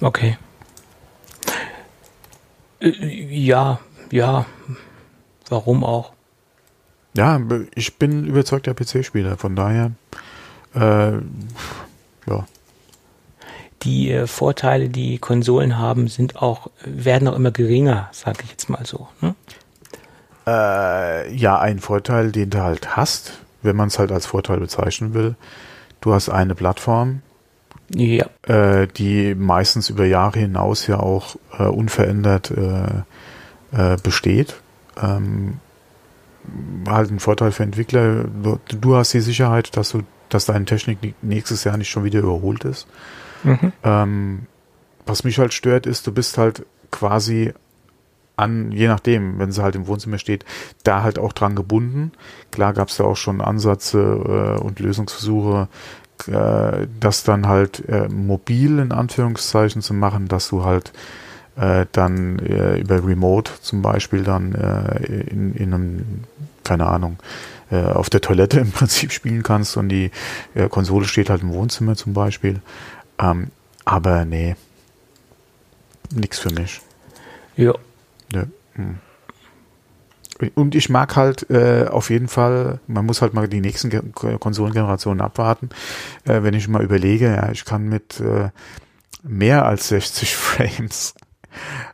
Okay. 0.00 0.36
Äh, 2.80 2.90
Ja, 2.90 3.80
ja. 4.10 4.44
Warum 5.48 5.84
auch? 5.84 6.12
Ja, 7.16 7.40
ich 7.74 7.96
bin 7.98 8.26
überzeugter 8.26 8.74
PC-Spieler. 8.74 9.36
Von 9.38 9.56
daher, 9.56 9.92
äh, 10.74 11.12
ja. 12.26 12.46
Die 13.84 14.10
äh, 14.10 14.26
Vorteile, 14.26 14.88
die 14.88 15.18
Konsolen 15.18 15.78
haben, 15.78 16.08
sind 16.08 16.40
auch, 16.40 16.70
werden 16.84 17.28
auch 17.28 17.36
immer 17.36 17.50
geringer, 17.50 18.08
sage 18.12 18.38
ich 18.44 18.50
jetzt 18.50 18.68
mal 18.70 18.84
so. 18.86 19.08
Ne? 19.20 19.34
Äh, 20.46 21.34
ja, 21.34 21.58
ein 21.58 21.78
Vorteil, 21.78 22.32
den 22.32 22.50
du 22.50 22.62
halt 22.62 22.96
hast, 22.96 23.32
wenn 23.62 23.76
man 23.76 23.88
es 23.88 23.98
halt 23.98 24.12
als 24.12 24.26
Vorteil 24.26 24.60
bezeichnen 24.60 25.14
will. 25.14 25.36
Du 26.00 26.12
hast 26.12 26.28
eine 26.28 26.54
Plattform, 26.54 27.22
Ja, 27.94 28.26
äh, 28.42 28.86
die 28.86 29.34
meistens 29.34 29.88
über 29.88 30.04
Jahre 30.04 30.40
hinaus 30.40 30.86
ja 30.86 30.98
auch 31.00 31.36
äh, 31.58 31.64
unverändert 31.64 32.50
äh, 32.50 33.02
äh, 33.72 33.96
besteht. 34.02 34.56
Ähm, 35.00 35.60
halt 36.86 37.10
ein 37.10 37.20
Vorteil 37.20 37.52
für 37.52 37.62
Entwickler. 37.62 38.24
Du, 38.24 38.58
du 38.68 38.96
hast 38.96 39.14
die 39.14 39.20
Sicherheit, 39.20 39.74
dass 39.78 39.90
du, 39.90 40.02
dass 40.28 40.44
deine 40.44 40.66
Technik 40.66 41.02
ni- 41.02 41.14
nächstes 41.22 41.64
Jahr 41.64 41.78
nicht 41.78 41.88
schon 41.88 42.04
wieder 42.04 42.20
überholt 42.20 42.64
ist. 42.64 42.86
Mhm. 43.44 43.72
Ähm, 43.82 44.46
was 45.06 45.24
mich 45.24 45.38
halt 45.38 45.52
stört, 45.52 45.86
ist, 45.86 46.06
du 46.06 46.12
bist 46.12 46.38
halt 46.38 46.64
quasi 46.90 47.52
an, 48.36 48.72
je 48.72 48.88
nachdem, 48.88 49.38
wenn 49.38 49.52
sie 49.52 49.62
halt 49.62 49.76
im 49.76 49.86
Wohnzimmer 49.86 50.18
steht, 50.18 50.44
da 50.82 51.02
halt 51.02 51.18
auch 51.18 51.32
dran 51.32 51.54
gebunden. 51.54 52.12
Klar 52.50 52.72
gab 52.72 52.88
es 52.88 52.96
da 52.96 53.04
auch 53.04 53.16
schon 53.16 53.40
Ansätze 53.40 54.56
äh, 54.58 54.60
und 54.60 54.80
Lösungsversuche, 54.80 55.68
äh, 56.26 56.86
das 56.98 57.22
dann 57.22 57.46
halt 57.46 57.88
äh, 57.88 58.08
mobil 58.08 58.78
in 58.78 58.92
Anführungszeichen 58.92 59.82
zu 59.82 59.94
machen, 59.94 60.26
dass 60.26 60.48
du 60.48 60.64
halt 60.64 60.92
äh, 61.56 61.86
dann 61.92 62.40
äh, 62.40 62.78
über 62.80 63.04
Remote 63.06 63.52
zum 63.60 63.82
Beispiel 63.82 64.24
dann 64.24 64.54
äh, 64.54 65.20
in, 65.30 65.54
in 65.54 65.74
einem, 65.74 66.04
keine 66.64 66.86
Ahnung, 66.86 67.18
auf 67.70 68.10
der 68.10 68.20
Toilette 68.20 68.60
im 68.60 68.70
Prinzip 68.70 69.10
spielen 69.10 69.42
kannst 69.42 69.76
und 69.76 69.88
die 69.88 70.10
Konsole 70.68 71.06
steht 71.06 71.30
halt 71.30 71.42
im 71.42 71.50
Wohnzimmer 71.50 71.96
zum 71.96 72.12
Beispiel. 72.12 72.60
Ähm, 73.18 73.48
aber 73.84 74.24
nee, 74.24 74.56
nix 76.12 76.38
für 76.38 76.52
mich. 76.52 76.80
ja. 77.56 77.74
Nö. 78.32 78.44
Hm. 78.74 78.98
Und 80.54 80.74
ich 80.74 80.90
mag 80.90 81.14
halt 81.14 81.48
äh, 81.48 81.86
auf 81.88 82.10
jeden 82.10 82.26
Fall, 82.26 82.80
man 82.88 83.06
muss 83.06 83.22
halt 83.22 83.34
mal 83.34 83.48
die 83.48 83.60
nächsten 83.60 83.88
Ge 83.88 84.02
Konsolengenerationen 84.38 85.20
abwarten. 85.20 85.68
Äh, 86.24 86.42
wenn 86.42 86.54
ich 86.54 86.66
mal 86.66 86.82
überlege, 86.82 87.26
ja, 87.26 87.50
ich 87.50 87.64
kann 87.64 87.88
mit 87.88 88.20
äh, 88.20 88.50
mehr 89.22 89.64
als 89.64 89.88
60 89.88 90.36
Frames 90.36 91.14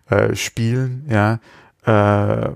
äh, 0.09 0.35
spielen, 0.35 1.07
ja, 1.09 1.39
äh, 1.85 2.51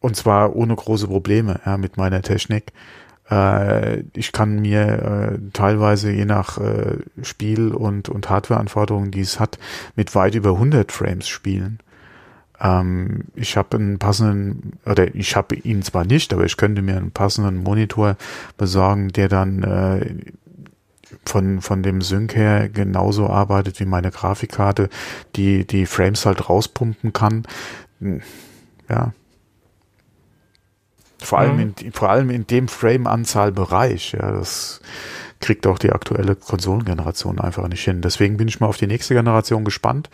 und 0.00 0.16
zwar 0.16 0.56
ohne 0.56 0.74
große 0.74 1.06
Probleme, 1.06 1.60
ja, 1.64 1.76
mit 1.76 1.96
meiner 1.96 2.22
Technik. 2.22 2.72
Äh, 3.30 4.04
ich 4.14 4.32
kann 4.32 4.60
mir 4.60 4.80
äh, 5.34 5.38
teilweise 5.52 6.10
je 6.10 6.24
nach 6.24 6.58
äh, 6.58 6.98
Spiel 7.22 7.72
und, 7.72 8.08
und 8.08 8.28
Hardwareanforderungen, 8.28 9.10
die 9.10 9.20
es 9.20 9.38
hat, 9.40 9.58
mit 9.96 10.14
weit 10.14 10.34
über 10.34 10.50
100 10.50 10.90
Frames 10.92 11.28
spielen. 11.28 11.78
Ähm, 12.60 13.24
ich 13.34 13.56
habe 13.56 13.76
einen 13.76 13.98
passenden, 13.98 14.78
oder 14.84 15.14
ich 15.14 15.36
habe 15.36 15.54
ihn 15.56 15.82
zwar 15.82 16.04
nicht, 16.04 16.32
aber 16.32 16.44
ich 16.44 16.56
könnte 16.56 16.82
mir 16.82 16.96
einen 16.96 17.12
passenden 17.12 17.62
Monitor 17.62 18.16
besorgen, 18.56 19.08
der 19.08 19.28
dann 19.28 19.62
äh, 19.62 20.14
von, 21.24 21.60
von 21.60 21.82
dem 21.82 22.02
Sync 22.02 22.34
her 22.36 22.68
genauso 22.68 23.28
arbeitet 23.28 23.80
wie 23.80 23.84
meine 23.84 24.10
Grafikkarte, 24.10 24.88
die 25.36 25.66
die 25.66 25.86
Frames 25.86 26.26
halt 26.26 26.48
rauspumpen 26.48 27.12
kann. 27.12 27.44
Hm, 28.00 28.20
Ja. 28.88 29.12
Vor 31.22 31.38
allem, 31.38 31.56
Mhm. 31.56 31.74
in, 31.80 31.92
vor 31.92 32.10
allem 32.10 32.30
in 32.30 32.46
dem 32.46 32.68
Frame-Anzahl-Bereich, 32.68 34.12
ja, 34.12 34.32
das 34.32 34.80
kriegt 35.40 35.66
auch 35.66 35.78
die 35.78 35.92
aktuelle 35.92 36.36
Konsolengeneration 36.36 37.38
einfach 37.40 37.66
nicht 37.68 37.84
hin. 37.84 38.00
Deswegen 38.02 38.36
bin 38.36 38.48
ich 38.48 38.60
mal 38.60 38.66
auf 38.66 38.76
die 38.76 38.86
nächste 38.86 39.14
Generation 39.14 39.64
gespannt. 39.64 40.10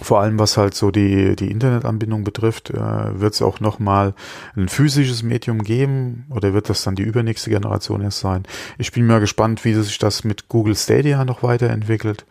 Vor 0.00 0.20
allem 0.20 0.38
was 0.38 0.56
halt 0.56 0.74
so 0.74 0.92
die, 0.92 1.34
die 1.34 1.50
Internetanbindung 1.50 2.22
betrifft, 2.22 2.70
äh, 2.70 3.20
wird 3.20 3.34
es 3.34 3.42
auch 3.42 3.58
nochmal 3.58 4.14
ein 4.56 4.68
physisches 4.68 5.24
Medium 5.24 5.62
geben 5.62 6.26
oder 6.30 6.54
wird 6.54 6.68
das 6.68 6.84
dann 6.84 6.94
die 6.94 7.02
übernächste 7.02 7.50
Generation 7.50 8.02
erst 8.02 8.20
sein? 8.20 8.44
Ich 8.78 8.92
bin 8.92 9.06
mal 9.06 9.18
gespannt, 9.18 9.64
wie 9.64 9.74
sich 9.74 9.98
das 9.98 10.22
mit 10.22 10.48
Google 10.48 10.76
Stadia 10.76 11.24
noch 11.24 11.42
weiterentwickelt. 11.42 12.26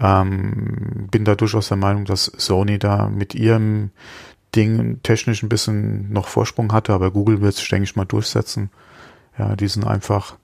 Ähm, 0.00 1.08
bin 1.10 1.24
da 1.24 1.36
durchaus 1.36 1.68
der 1.68 1.76
Meinung, 1.76 2.04
dass 2.04 2.24
Sony 2.24 2.78
da 2.80 3.08
mit 3.08 3.34
ihrem 3.34 3.90
Ding 4.54 5.00
technisch 5.02 5.42
ein 5.42 5.48
bisschen 5.48 6.12
noch 6.12 6.28
Vorsprung 6.28 6.72
hatte, 6.72 6.92
aber 6.92 7.10
Google 7.10 7.40
wird 7.40 7.54
es, 7.54 7.68
denke 7.68 7.84
ich 7.84 7.96
mal, 7.96 8.04
durchsetzen. 8.04 8.70
Ja, 9.38 9.56
die 9.56 9.68
sind 9.68 9.86
einfach, 9.86 10.36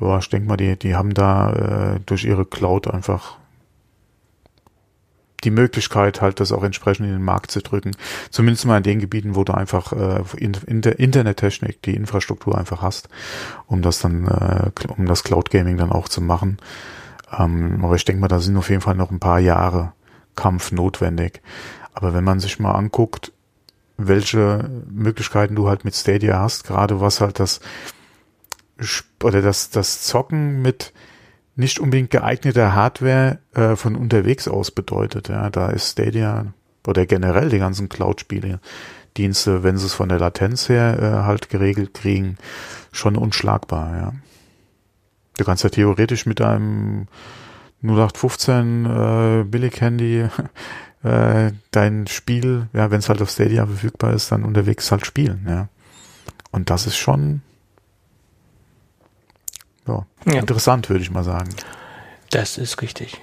ja, 0.00 0.18
ich 0.18 0.28
denke 0.28 0.48
mal, 0.48 0.56
die, 0.56 0.78
die 0.78 0.94
haben 0.94 1.14
da 1.14 1.94
äh, 1.94 2.00
durch 2.06 2.24
ihre 2.24 2.44
Cloud 2.44 2.88
einfach 2.88 3.38
die 5.44 5.50
Möglichkeit, 5.50 6.20
halt 6.20 6.40
das 6.40 6.52
auch 6.52 6.62
entsprechend 6.62 7.06
in 7.06 7.12
den 7.12 7.24
Markt 7.24 7.50
zu 7.50 7.60
drücken. 7.60 7.92
Zumindest 8.30 8.64
mal 8.64 8.76
in 8.76 8.82
den 8.84 9.00
Gebieten, 9.00 9.34
wo 9.34 9.44
du 9.44 9.54
einfach 9.54 9.92
äh, 9.92 10.22
in 10.36 10.82
der 10.82 10.98
Internettechnik 10.98 11.82
die 11.82 11.96
Infrastruktur 11.96 12.56
einfach 12.56 12.82
hast, 12.82 13.08
um 13.66 13.82
das 13.82 13.98
dann, 13.98 14.26
äh, 14.26 14.70
um 14.96 15.06
das 15.06 15.24
Cloud 15.24 15.50
Gaming 15.50 15.76
dann 15.78 15.90
auch 15.90 16.08
zu 16.08 16.20
machen. 16.20 16.58
Ähm, 17.36 17.80
aber 17.82 17.96
ich 17.96 18.04
denke 18.04 18.20
mal, 18.20 18.28
da 18.28 18.38
sind 18.38 18.56
auf 18.56 18.70
jeden 18.70 18.82
Fall 18.82 18.94
noch 18.94 19.10
ein 19.10 19.20
paar 19.20 19.40
Jahre 19.40 19.92
Kampf 20.36 20.72
notwendig. 20.72 21.42
Aber 21.92 22.14
wenn 22.14 22.24
man 22.24 22.40
sich 22.40 22.58
mal 22.58 22.72
anguckt, 22.72 23.32
welche 23.96 24.70
Möglichkeiten 24.88 25.54
du 25.54 25.68
halt 25.68 25.84
mit 25.84 25.94
Stadia 25.94 26.40
hast, 26.40 26.64
gerade 26.64 27.00
was 27.00 27.20
halt 27.20 27.38
das 27.38 27.60
oder 29.22 29.42
das, 29.42 29.70
das 29.70 30.02
Zocken 30.02 30.62
mit 30.62 30.92
nicht 31.54 31.78
unbedingt 31.78 32.10
geeigneter 32.10 32.74
Hardware 32.74 33.38
äh, 33.54 33.76
von 33.76 33.94
unterwegs 33.94 34.48
aus 34.48 34.70
bedeutet. 34.70 35.28
Ja, 35.28 35.50
da 35.50 35.68
ist 35.70 35.92
Stadia 35.92 36.46
oder 36.86 37.06
generell 37.06 37.50
die 37.50 37.58
ganzen 37.58 37.88
Cloud-Spiele, 37.88 38.60
Dienste, 39.16 39.62
wenn 39.62 39.76
sie 39.76 39.86
es 39.86 39.94
von 39.94 40.08
der 40.08 40.18
Latenz 40.18 40.68
her 40.68 40.98
äh, 40.98 41.26
halt 41.26 41.50
geregelt 41.50 41.94
kriegen, 41.94 42.38
schon 42.90 43.16
unschlagbar. 43.16 43.96
Ja, 43.96 44.12
du 45.36 45.44
kannst 45.44 45.64
ja 45.64 45.70
theoretisch 45.70 46.26
mit 46.26 46.40
einem 46.40 47.06
0815 47.82 48.86
äh, 48.86 49.44
Billig-Handy 49.44 50.28
äh, 51.02 51.52
dein 51.70 52.06
Spiel, 52.06 52.68
ja, 52.72 52.90
wenn 52.90 53.00
es 53.00 53.08
halt 53.08 53.22
auf 53.22 53.30
Stadia 53.30 53.66
verfügbar 53.66 54.12
ist, 54.12 54.30
dann 54.30 54.44
unterwegs 54.44 54.90
halt 54.90 55.06
spielen. 55.06 55.46
Ja, 55.48 55.68
und 56.50 56.70
das 56.70 56.86
ist 56.86 56.96
schon 56.96 57.42
ja, 59.86 60.06
ja. 60.26 60.40
interessant, 60.40 60.88
würde 60.88 61.02
ich 61.02 61.10
mal 61.10 61.24
sagen. 61.24 61.50
Das 62.30 62.58
ist 62.58 62.80
richtig. 62.82 63.20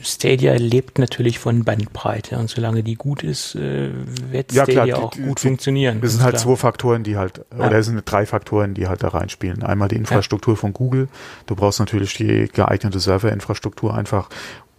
Stadia 0.00 0.54
lebt 0.54 0.98
natürlich 0.98 1.38
von 1.38 1.64
Bandbreite 1.64 2.38
und 2.38 2.48
solange 2.48 2.82
die 2.82 2.94
gut 2.94 3.22
ist, 3.22 3.54
äh, 3.54 3.90
wird 4.30 4.52
ja, 4.52 4.64
Stadia 4.64 4.94
klar, 4.94 5.04
auch 5.04 5.10
die, 5.10 5.22
gut 5.22 5.38
die, 5.38 5.48
funktionieren. 5.48 6.00
Es 6.02 6.12
sind 6.12 6.22
halt 6.22 6.36
klar. 6.36 6.44
zwei 6.44 6.56
Faktoren, 6.56 7.02
die 7.02 7.16
halt, 7.16 7.44
ja. 7.56 7.66
oder 7.66 7.78
es 7.78 7.86
sind 7.86 8.02
drei 8.06 8.24
Faktoren, 8.24 8.74
die 8.74 8.88
halt 8.88 9.02
da 9.02 9.08
reinspielen. 9.08 9.62
Einmal 9.62 9.88
die 9.88 9.96
Infrastruktur 9.96 10.54
ja. 10.54 10.60
von 10.60 10.72
Google. 10.72 11.08
Du 11.46 11.56
brauchst 11.56 11.80
natürlich 11.80 12.14
die 12.14 12.48
geeignete 12.52 13.00
Serverinfrastruktur 13.00 13.94
einfach, 13.94 14.30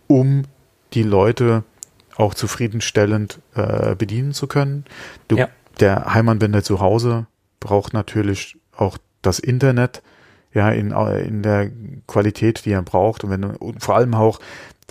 um 0.08 0.44
die 0.94 1.04
Leute 1.04 1.64
auch 2.22 2.34
zufriedenstellend 2.34 3.40
äh, 3.56 3.96
bedienen 3.96 4.34
zu 4.34 4.48
können. 4.48 4.86
Du, 5.28 5.38
Der 5.80 6.14
Heimanwender 6.14 6.64
zu 6.64 6.80
Hause 6.80 7.28
braucht 7.60 7.94
natürlich 7.94 8.58
auch 8.76 8.98
das 9.22 9.40
Internet, 9.40 10.02
ja, 10.54 10.70
in, 10.70 10.92
in 10.92 11.44
der 11.44 11.72
Qualität, 12.08 12.66
die 12.66 12.72
er 12.72 12.82
braucht 12.82 13.24
und 13.24 13.30
wenn 13.30 13.44
und 13.44 13.82
vor 13.82 13.96
allem 13.96 14.14
auch 14.14 14.40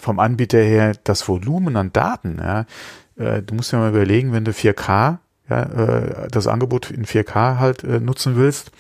vom 0.01 0.19
Anbieter 0.19 0.59
her 0.59 0.95
das 1.05 1.29
Volumen 1.29 1.77
an 1.77 1.93
Daten, 1.93 2.39
ja, 2.39 2.65
äh, 3.19 3.43
du 3.43 3.55
musst 3.55 3.73
ja 3.73 3.79
mal 3.79 3.91
überlegen, 3.91 4.33
wenn 4.33 4.45
du 4.45 4.53
4K, 4.53 5.19
ja, 5.49 5.63
äh, 5.63 6.29
das 6.31 6.47
Angebot 6.47 6.91
in 6.91 7.05
4K 7.05 7.59
halt 7.59 7.85
äh, 7.85 8.01
nutzen 8.01 8.37
willst, 8.37 8.71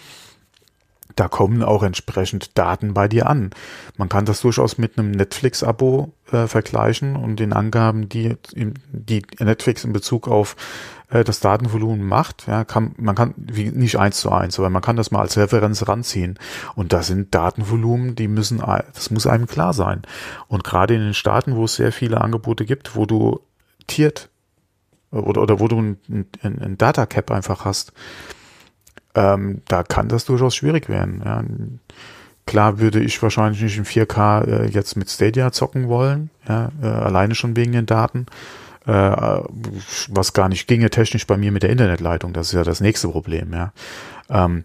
da 1.20 1.28
kommen 1.28 1.62
auch 1.62 1.82
entsprechend 1.82 2.56
Daten 2.56 2.94
bei 2.94 3.06
dir 3.06 3.28
an. 3.28 3.50
Man 3.98 4.08
kann 4.08 4.24
das 4.24 4.40
durchaus 4.40 4.78
mit 4.78 4.98
einem 4.98 5.10
Netflix-Abo 5.10 6.14
äh, 6.32 6.46
vergleichen 6.46 7.14
und 7.14 7.38
den 7.38 7.52
Angaben, 7.52 8.08
die, 8.08 8.38
die 8.54 9.22
Netflix 9.38 9.84
in 9.84 9.92
Bezug 9.92 10.28
auf 10.28 10.56
äh, 11.10 11.22
das 11.22 11.40
Datenvolumen 11.40 12.06
macht. 12.06 12.46
Ja, 12.46 12.64
kann, 12.64 12.94
man 12.96 13.14
kann 13.14 13.34
wie, 13.36 13.70
nicht 13.70 13.96
eins 13.96 14.20
zu 14.20 14.32
eins, 14.32 14.58
aber 14.58 14.70
man 14.70 14.80
kann 14.80 14.96
das 14.96 15.10
mal 15.10 15.20
als 15.20 15.36
Referenz 15.36 15.86
ranziehen. 15.86 16.38
Und 16.74 16.94
da 16.94 17.02
sind 17.02 17.34
Datenvolumen, 17.34 18.14
die 18.14 18.26
müssen, 18.26 18.62
das 18.94 19.10
muss 19.10 19.26
einem 19.26 19.46
klar 19.46 19.74
sein. 19.74 20.00
Und 20.48 20.64
gerade 20.64 20.94
in 20.94 21.02
den 21.02 21.14
Staaten, 21.14 21.54
wo 21.54 21.64
es 21.64 21.74
sehr 21.74 21.92
viele 21.92 22.22
Angebote 22.22 22.64
gibt, 22.64 22.96
wo 22.96 23.04
du 23.04 23.40
tiert 23.86 24.30
oder, 25.10 25.42
oder 25.42 25.60
wo 25.60 25.68
du 25.68 25.82
ein, 25.82 25.98
ein, 26.42 26.62
ein 26.62 26.78
Data 26.78 27.04
Cap 27.04 27.30
einfach 27.30 27.66
hast, 27.66 27.92
ähm, 29.14 29.62
da 29.66 29.82
kann 29.82 30.08
das 30.08 30.24
durchaus 30.24 30.54
schwierig 30.54 30.88
werden. 30.88 31.22
Ja. 31.24 31.42
Klar 32.46 32.78
würde 32.78 33.00
ich 33.00 33.22
wahrscheinlich 33.22 33.62
nicht 33.62 33.78
in 33.78 33.84
4K 33.84 34.44
äh, 34.44 34.66
jetzt 34.66 34.96
mit 34.96 35.08
Stadia 35.10 35.52
zocken 35.52 35.88
wollen, 35.88 36.30
ja, 36.48 36.70
äh, 36.82 36.86
alleine 36.86 37.34
schon 37.34 37.56
wegen 37.56 37.72
den 37.72 37.86
Daten, 37.86 38.26
äh, 38.86 38.92
was 40.08 40.32
gar 40.32 40.48
nicht 40.48 40.66
ginge 40.66 40.90
technisch 40.90 41.26
bei 41.26 41.36
mir 41.36 41.52
mit 41.52 41.62
der 41.62 41.70
Internetleitung. 41.70 42.32
Das 42.32 42.48
ist 42.48 42.54
ja 42.54 42.64
das 42.64 42.80
nächste 42.80 43.08
Problem. 43.08 43.52
Ja. 43.52 43.72
Ähm, 44.28 44.62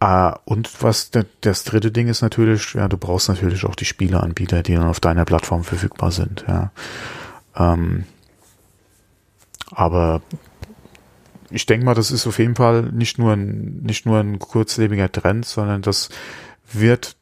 äh, 0.00 0.32
und 0.44 0.82
was 0.82 1.10
das 1.42 1.64
dritte 1.64 1.92
Ding 1.92 2.08
ist 2.08 2.22
natürlich, 2.22 2.74
ja, 2.74 2.88
du 2.88 2.96
brauchst 2.96 3.28
natürlich 3.28 3.64
auch 3.64 3.74
die 3.74 3.84
Spieleanbieter, 3.84 4.62
die 4.62 4.74
dann 4.74 4.86
auf 4.86 5.00
deiner 5.00 5.24
Plattform 5.24 5.64
verfügbar 5.64 6.10
sind. 6.10 6.44
Ja. 6.48 6.70
Ähm, 7.56 8.04
aber 9.70 10.22
ich 11.52 11.66
denke 11.66 11.86
mal, 11.86 11.94
das 11.94 12.10
ist 12.10 12.26
auf 12.26 12.38
jeden 12.38 12.54
Fall 12.54 12.82
nicht 12.92 13.18
nur 13.18 13.32
ein, 13.32 13.80
nicht 13.82 14.06
nur 14.06 14.18
ein 14.18 14.38
kurzlebiger 14.38 15.10
Trend, 15.10 15.44
sondern 15.44 15.82
das 15.82 16.08
wird 16.72 17.16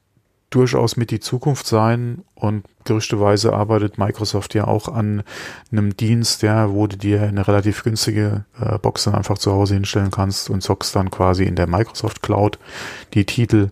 durchaus 0.50 0.96
mit 0.96 1.12
die 1.12 1.20
Zukunft 1.20 1.66
sein 1.66 2.24
und 2.34 2.64
gerüchteweise 2.84 3.52
arbeitet 3.52 3.98
Microsoft 3.98 4.54
ja 4.54 4.66
auch 4.66 4.88
an 4.88 5.22
einem 5.70 5.96
Dienst, 5.96 6.42
ja, 6.42 6.72
wo 6.72 6.88
du 6.88 6.96
dir 6.96 7.22
eine 7.22 7.46
relativ 7.46 7.84
günstige 7.84 8.44
äh, 8.60 8.78
Box 8.78 9.04
dann 9.04 9.14
einfach 9.14 9.38
zu 9.38 9.52
Hause 9.52 9.74
hinstellen 9.74 10.10
kannst 10.10 10.50
und 10.50 10.62
zockst 10.62 10.94
dann 10.96 11.10
quasi 11.10 11.44
in 11.44 11.54
der 11.54 11.68
Microsoft 11.68 12.22
Cloud 12.22 12.58
die 13.14 13.24
Titel. 13.26 13.70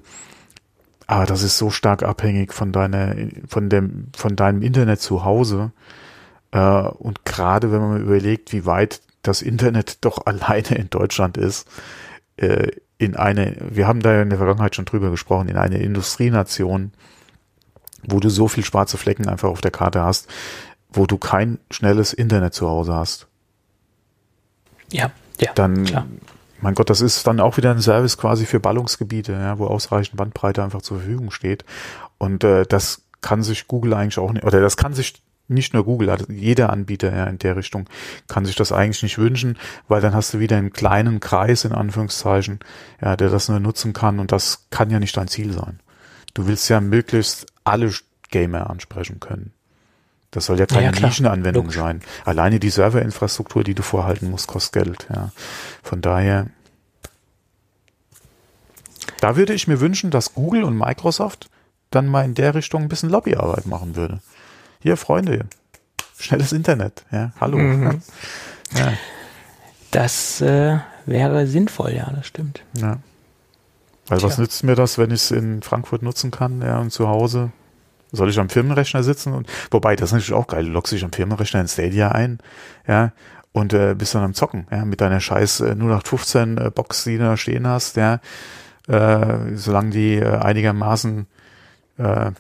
Aber 1.09 1.27
das 1.27 1.43
ist 1.43 1.59
so 1.59 1.71
stark 1.71 2.05
abhängig 2.05 2.53
von 2.55 2.71
deiner, 2.71 3.17
von 3.49 3.69
dem, 3.69 4.09
von 4.17 4.37
deinem 4.37 4.63
Internet 4.63 5.01
zu 5.01 5.25
Hause. 5.25 5.73
Äh, 6.53 6.61
und 6.61 7.25
gerade 7.25 7.73
wenn 7.73 7.81
man 7.81 8.01
überlegt, 8.01 8.53
wie 8.53 8.67
weit 8.67 9.01
das 9.29 9.43
Internet 9.43 9.99
doch 10.05 10.27
alleine 10.27 10.77
in 10.77 10.91
Deutschland 10.91 11.37
ist, 11.37 11.69
äh, 12.37 12.69
in 12.99 13.15
eine, 13.15 13.57
wir 13.61 13.87
haben 13.87 14.01
da 14.01 14.13
ja 14.13 14.23
in 14.23 14.31
der 14.31 14.39
Vergangenheit 14.39 14.75
schon 14.75 14.85
drüber 14.85 15.11
gesprochen, 15.11 15.49
in 15.49 15.57
eine 15.57 15.79
Industrienation, 15.79 16.93
wo 18.03 18.19
du 18.19 18.29
so 18.29 18.49
viel 18.49 18.65
schwarze 18.65 18.99
Flecken 18.99 19.29
einfach 19.29 19.49
auf 19.49 19.61
der 19.61 19.71
Karte 19.71 20.03
hast, 20.03 20.29
wo 20.91 21.07
du 21.07 21.17
kein 21.17 21.59
schnelles 21.71 22.13
Internet 22.13 22.55
zu 22.55 22.69
Hause 22.69 22.95
hast. 22.95 23.29
Ja, 24.91 25.13
ja. 25.39 25.53
Dann, 25.55 25.85
klar. 25.85 26.07
mein 26.61 26.75
Gott, 26.75 26.91
das 26.91 27.01
ist 27.01 27.27
dann 27.27 27.41
auch 27.41 27.57
wieder 27.57 27.71
ein 27.71 27.81
Service 27.81 28.19
quasi 28.19 28.47
für 28.47 28.59
Ballungsgebiete, 28.59 29.33
ja, 29.33 29.59
wo 29.59 29.67
ausreichend 29.67 30.17
Bandbreite 30.17 30.65
einfach 30.65 30.83
zur 30.83 30.99
Verfügung 30.99 31.31
steht. 31.31 31.65
Und 32.17 32.43
äh, 32.43 32.65
das 32.67 33.03
kann 33.21 33.43
sich 33.43 33.69
Google 33.69 33.95
eigentlich 33.95 34.19
auch 34.19 34.33
nicht, 34.33 34.45
oder 34.45 34.61
das 34.61 34.77
kann 34.77 34.95
sich 34.95 35.23
nicht 35.49 35.73
nur 35.75 35.85
Google, 35.85 36.11
also 36.11 36.27
jeder 36.29 36.71
Anbieter 36.71 37.15
ja, 37.15 37.25
in 37.25 37.39
der 37.39 37.57
Richtung 37.57 37.89
kann 38.29 38.45
sich 38.45 38.55
das 38.55 38.73
eigentlich 38.73 39.03
nicht 39.03 39.19
wünschen, 39.19 39.59
weil 39.89 40.01
dann 40.01 40.15
hast 40.15 40.35
du 40.35 40.39
wieder 40.39 40.57
einen 40.57 40.73
kleinen 40.73 41.21
Kreis 41.21 41.65
in 41.65 41.73
Anführungszeichen, 41.73 42.61
ja, 43.01 43.17
der 43.17 43.31
das 43.31 43.49
nur 43.49 43.59
nutzen 43.59 43.93
kann 43.93 44.21
und 44.21 44.31
das 44.31 44.67
kann 44.71 44.91
ja 44.91 45.01
nicht 45.01 45.17
dein 45.17 45.29
Ziel 45.29 45.53
sein. 45.53 45.81
Du 46.35 46.47
willst 46.47 46.69
ja 46.69 46.81
möglichst 46.81 47.47
alle 47.65 47.91
Gamer 48.31 48.71
ansprechen 48.71 49.21
können. 49.21 49.53
Das 50.31 50.45
soll 50.45 50.59
ja 50.59 50.67
keine 50.67 50.95
ja, 50.95 51.07
Nischenanwendung 51.07 51.65
Logisch. 51.65 51.81
sein. 51.81 52.03
Alleine 52.27 52.61
die 52.61 52.69
Serverinfrastruktur, 52.69 53.65
die 53.65 53.75
du 53.75 53.83
vorhalten 53.83 54.31
musst, 54.31 54.47
kostet 54.47 54.85
Geld. 54.85 55.07
Ja. 55.13 55.31
Von 55.83 56.03
daher, 56.03 56.49
da 59.21 59.37
würde 59.37 59.55
ich 59.55 59.67
mir 59.67 59.81
wünschen, 59.81 60.11
dass 60.11 60.35
Google 60.35 60.65
und 60.65 60.77
Microsoft 60.77 61.49
dann 61.91 62.07
mal 62.07 62.27
in 62.27 62.35
der 62.35 62.55
Richtung 62.55 62.83
ein 62.83 62.89
bisschen 62.91 63.09
Lobbyarbeit 63.09 63.65
machen 63.65 63.97
würde 63.97 64.21
hier 64.81 64.97
Freunde, 64.97 65.47
schnelles 66.19 66.53
Internet, 66.53 67.05
ja, 67.11 67.33
hallo. 67.41 67.59
Mhm. 67.59 68.03
Ja. 68.77 68.93
Das 69.91 70.41
äh, 70.41 70.79
wäre 71.07 71.47
sinnvoll, 71.47 71.93
ja, 71.93 72.11
das 72.15 72.27
stimmt. 72.27 72.63
Ja. 72.77 72.99
Weil 74.07 74.19
Tja. 74.19 74.29
was 74.29 74.39
nützt 74.39 74.65
mir 74.65 74.75
das, 74.75 74.99
wenn 74.99 75.11
ich 75.11 75.23
es 75.23 75.31
in 75.31 75.63
Frankfurt 75.63 76.03
nutzen 76.03 76.31
kann, 76.31 76.63
ja, 76.63 76.79
und 76.79 76.91
zu 76.91 77.09
Hause 77.09 77.51
soll 78.11 78.31
ich 78.31 78.39
am 78.39 78.49
Firmenrechner 78.49 79.03
sitzen 79.03 79.35
und 79.35 79.49
wobei 79.71 79.95
das 79.95 80.11
ist 80.11 80.13
natürlich 80.13 80.33
auch 80.33 80.47
geil, 80.47 80.65
du 80.65 80.71
loggst 80.71 80.93
dich 80.93 81.05
am 81.05 81.13
Firmenrechner 81.13 81.61
in 81.61 81.69
Stadia 81.69 82.11
ein, 82.11 82.39
ja, 82.87 83.13
und 83.53 83.73
äh, 83.73 83.95
bist 83.95 84.15
dann 84.15 84.25
am 84.25 84.35
Zocken, 84.35 84.67
ja, 84.71 84.85
mit 84.85 85.01
deiner 85.01 85.21
scheiß 85.21 85.61
äh, 85.61 85.75
0815 85.75 86.59
äh, 86.59 86.71
Box, 86.71 87.05
die 87.05 87.19
du 87.19 87.25
da 87.25 87.37
stehen 87.37 87.67
hast, 87.67 87.97
ja, 87.97 88.21
äh, 88.87 89.55
solange 89.55 89.91
die 89.91 90.17
äh, 90.17 90.37
einigermaßen 90.37 91.27
äh, 91.99 92.31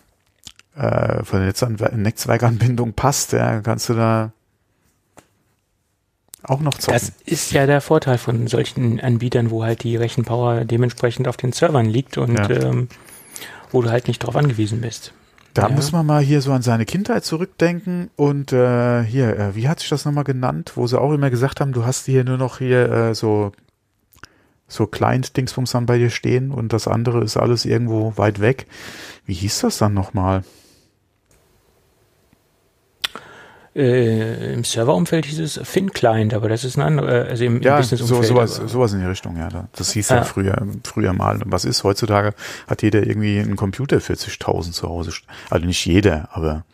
äh, 0.79 1.25
von 1.25 1.41
der 1.41 1.91
Netzwerkanbindung 1.97 2.93
passt, 2.93 3.33
ja, 3.33 3.61
kannst 3.61 3.89
du 3.89 3.95
da 3.95 4.33
auch 6.45 6.61
noch 6.61 6.75
zocken. 6.75 6.95
Das 6.95 7.13
ist 7.27 7.53
ja 7.53 7.67
der 7.67 7.81
Vorteil 7.81 8.17
von 8.17 8.47
solchen 8.47 9.01
Anbietern, 9.01 9.51
wo 9.51 9.65
halt 9.65 9.83
die 9.83 9.97
Rechenpower 9.97 10.65
dementsprechend 10.65 11.27
auf 11.27 11.37
den 11.37 11.53
Servern 11.53 11.87
liegt 11.87 12.17
und 12.17 12.39
ja. 12.39 12.49
ähm, 12.49 12.89
wo 13.71 13.83
du 13.83 13.91
halt 13.91 14.09
nicht 14.09 14.21
drauf 14.21 14.37
angewiesen 14.37 14.81
bist. 14.81 15.13
Da 15.53 15.63
ja. 15.63 15.69
muss 15.71 15.91
man 15.91 16.07
mal 16.07 16.23
hier 16.23 16.41
so 16.41 16.53
an 16.53 16.63
seine 16.63 16.85
Kindheit 16.85 17.25
zurückdenken 17.25 18.11
und 18.15 18.53
äh, 18.53 19.03
hier, 19.03 19.37
äh, 19.37 19.57
wie 19.57 19.69
hat 19.69 19.81
sich 19.81 19.89
das 19.89 20.05
nochmal 20.05 20.25
genannt, 20.25 20.73
wo 20.77 20.87
sie 20.87 21.01
auch 21.01 21.13
immer 21.13 21.31
gesagt 21.31 21.61
haben, 21.61 21.73
du 21.73 21.85
hast 21.85 22.07
hier 22.07 22.23
nur 22.23 22.39
noch 22.39 22.59
hier 22.59 22.91
äh, 22.91 23.15
so 23.15 23.53
so 24.71 24.87
Client-Dingsbums 24.87 25.73
dann 25.73 25.87
bei 25.87 25.99
dir 25.99 26.11
stehen 26.11 26.51
und 26.51 26.75
das 26.75 26.87
andere 26.87 27.25
ist 27.25 27.39
alles 27.39 27.65
irgendwo 27.65 28.13
weit 28.17 28.39
weg. 28.39 28.67
Wie 29.25 29.33
hieß 29.33 29.61
das 29.61 29.79
dann 29.79 29.95
nochmal? 29.95 30.45
Äh, 33.75 34.55
Im 34.55 34.65
Serverumfeld 34.65 35.27
hieß 35.27 35.39
es 35.41 35.61
Fin-Client, 35.63 36.35
aber 36.35 36.49
das 36.49 36.65
ist 36.65 36.77
ein 36.77 36.83
anderer, 36.83 37.27
also 37.27 37.45
im, 37.45 37.63
ja, 37.63 37.79
im 37.79 37.85
so, 37.85 38.23
sowas, 38.23 38.57
sowas 38.57 38.93
in 38.93 39.01
die 39.01 39.07
Richtung, 39.07 39.37
ja. 39.37 39.49
Das 39.73 39.93
hieß 39.93 40.09
ja, 40.09 40.17
ja 40.17 40.25
früher, 40.25 40.67
früher 40.85 41.13
mal. 41.13 41.41
Was 41.45 41.65
ist 41.65 41.85
heutzutage? 41.85 42.35
Hat 42.67 42.83
jeder 42.83 43.07
irgendwie 43.07 43.39
einen 43.39 43.57
Computer 43.57 43.99
40.000 43.99 44.73
zu 44.73 44.89
Hause. 44.89 45.13
Also 45.51 45.67
nicht 45.67 45.85
jeder, 45.85 46.29
aber 46.33 46.65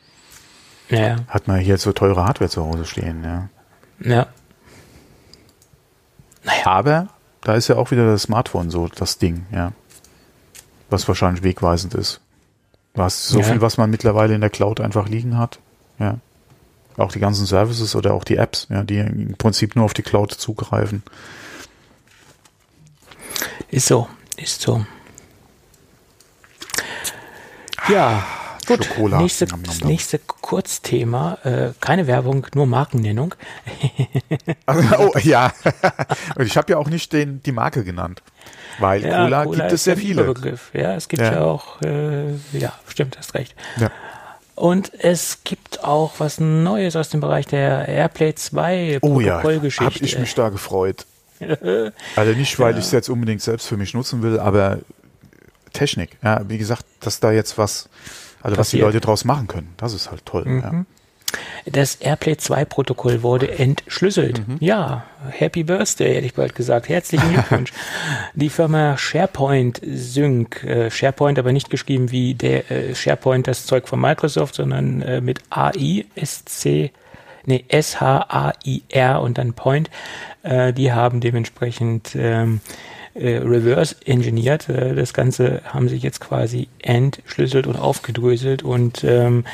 ja. 0.88 1.16
hat 1.28 1.48
man 1.48 1.58
hier 1.58 1.78
so 1.78 1.92
teure 1.92 2.24
Hardware 2.24 2.50
zu 2.50 2.64
Hause 2.64 2.84
stehen, 2.84 3.24
ja. 3.24 3.48
Ja. 4.00 4.26
Naja. 6.44 6.66
Aber 6.66 7.08
da 7.42 7.54
ist 7.54 7.68
ja 7.68 7.76
auch 7.76 7.90
wieder 7.90 8.06
das 8.06 8.22
Smartphone 8.22 8.70
so 8.70 8.88
das 8.88 9.18
Ding, 9.18 9.46
ja. 9.52 9.72
Was 10.90 11.08
wahrscheinlich 11.08 11.42
wegweisend 11.42 11.94
ist. 11.94 12.20
Was 12.94 13.28
so 13.28 13.40
ja. 13.40 13.44
viel, 13.44 13.60
was 13.60 13.78
man 13.78 13.90
mittlerweile 13.90 14.34
in 14.34 14.40
der 14.40 14.50
Cloud 14.50 14.80
einfach 14.80 15.08
liegen 15.08 15.36
hat, 15.36 15.58
ja. 15.98 16.18
Auch 16.96 17.12
die 17.12 17.20
ganzen 17.20 17.46
Services 17.46 17.96
oder 17.96 18.14
auch 18.14 18.24
die 18.24 18.36
Apps, 18.36 18.68
ja, 18.70 18.84
die 18.84 18.98
im 18.98 19.34
Prinzip 19.36 19.74
nur 19.74 19.84
auf 19.84 19.94
die 19.94 20.02
Cloud 20.02 20.32
zugreifen. 20.32 21.02
Ist 23.70 23.86
so, 23.86 24.08
ist 24.36 24.60
so. 24.60 24.86
Ja, 27.88 28.24
gut. 28.66 28.88
Nächste, 29.18 29.46
das 29.46 29.82
nächste 29.82 30.18
Kurzthema, 30.18 31.38
äh, 31.42 31.72
keine 31.80 32.06
Werbung, 32.06 32.46
nur 32.54 32.66
Markennennung. 32.66 33.34
oh, 34.66 35.18
ja. 35.18 35.52
Und 36.36 36.46
ich 36.46 36.56
habe 36.56 36.72
ja 36.72 36.78
auch 36.78 36.88
nicht 36.88 37.12
den, 37.12 37.42
die 37.42 37.52
Marke 37.52 37.84
genannt. 37.84 38.22
Weil 38.78 39.04
ja, 39.04 39.24
Cola, 39.24 39.44
Cola, 39.44 39.58
gibt 39.58 39.72
es 39.72 39.84
sehr 39.84 39.96
viele. 39.96 40.24
Begriff. 40.24 40.70
Ja, 40.72 40.94
es 40.94 41.08
gibt 41.08 41.22
ja, 41.22 41.32
ja 41.32 41.40
auch, 41.42 41.80
äh, 41.82 42.32
ja, 42.52 42.72
stimmt, 42.86 43.18
hast 43.18 43.34
recht. 43.34 43.54
Ja. 43.76 43.90
Und 44.54 44.92
es 44.98 45.38
gibt 45.42 45.82
auch 45.82 46.12
was 46.18 46.38
Neues 46.38 46.94
aus 46.94 47.08
dem 47.08 47.20
Bereich 47.20 47.46
der 47.46 47.88
Airplay 47.88 48.34
2 48.34 48.98
Oh 49.02 49.20
ja, 49.20 49.42
habe 49.42 49.66
ich 50.00 50.18
mich 50.18 50.34
da 50.34 50.48
gefreut. 50.48 51.06
also 52.16 52.32
nicht, 52.32 52.58
weil 52.60 52.72
ja. 52.72 52.78
ich 52.78 52.84
es 52.84 52.92
jetzt 52.92 53.08
unbedingt 53.08 53.42
selbst 53.42 53.66
für 53.66 53.76
mich 53.76 53.94
nutzen 53.94 54.22
will, 54.22 54.38
aber 54.38 54.78
Technik. 55.72 56.16
Ja, 56.22 56.42
wie 56.48 56.58
gesagt, 56.58 56.84
dass 57.00 57.20
da 57.20 57.32
jetzt 57.32 57.58
was, 57.58 57.88
also 58.40 58.56
Passiert. 58.56 58.58
was 58.58 58.70
die 58.70 58.78
Leute 58.78 59.00
draus 59.00 59.24
machen 59.24 59.48
können, 59.48 59.74
das 59.76 59.92
ist 59.92 60.10
halt 60.10 60.24
toll. 60.24 60.44
Mhm. 60.44 60.60
Ja. 60.62 60.84
Das 61.66 61.96
AirPlay 61.96 62.36
2 62.36 62.64
Protokoll 62.64 63.22
wurde 63.22 63.58
entschlüsselt. 63.58 64.46
Mhm. 64.46 64.56
Ja, 64.60 65.04
Happy 65.30 65.64
Birthday, 65.64 66.14
hätte 66.14 66.26
ich 66.26 66.34
bald 66.34 66.54
gesagt. 66.54 66.88
Herzlichen 66.88 67.32
Glückwunsch. 67.32 67.72
die 68.34 68.50
Firma 68.50 68.96
SharePoint 68.96 69.80
Sync, 69.84 70.62
äh, 70.64 70.90
SharePoint 70.90 71.38
aber 71.38 71.52
nicht 71.52 71.70
geschrieben 71.70 72.10
wie 72.10 72.34
der 72.34 72.70
äh, 72.70 72.94
SharePoint, 72.94 73.46
das 73.46 73.66
Zeug 73.66 73.88
von 73.88 74.00
Microsoft, 74.00 74.54
sondern 74.54 75.02
äh, 75.02 75.20
mit 75.20 75.40
AI, 75.50 76.04
SC, 76.22 76.90
nee, 77.46 77.64
S-H-A-I-R 77.68 79.20
und 79.20 79.38
dann 79.38 79.54
Point. 79.54 79.90
Äh, 80.42 80.72
die 80.72 80.92
haben 80.92 81.20
dementsprechend 81.20 82.14
ähm, 82.14 82.60
äh, 83.14 83.36
reverse 83.36 83.96
engineert. 84.04 84.68
Äh, 84.68 84.94
das 84.94 85.14
Ganze 85.14 85.62
haben 85.64 85.88
sie 85.88 85.96
jetzt 85.96 86.20
quasi 86.20 86.68
entschlüsselt 86.82 87.66
und 87.66 87.76
aufgedröselt 87.76 88.62
und 88.62 89.04
ähm, 89.04 89.44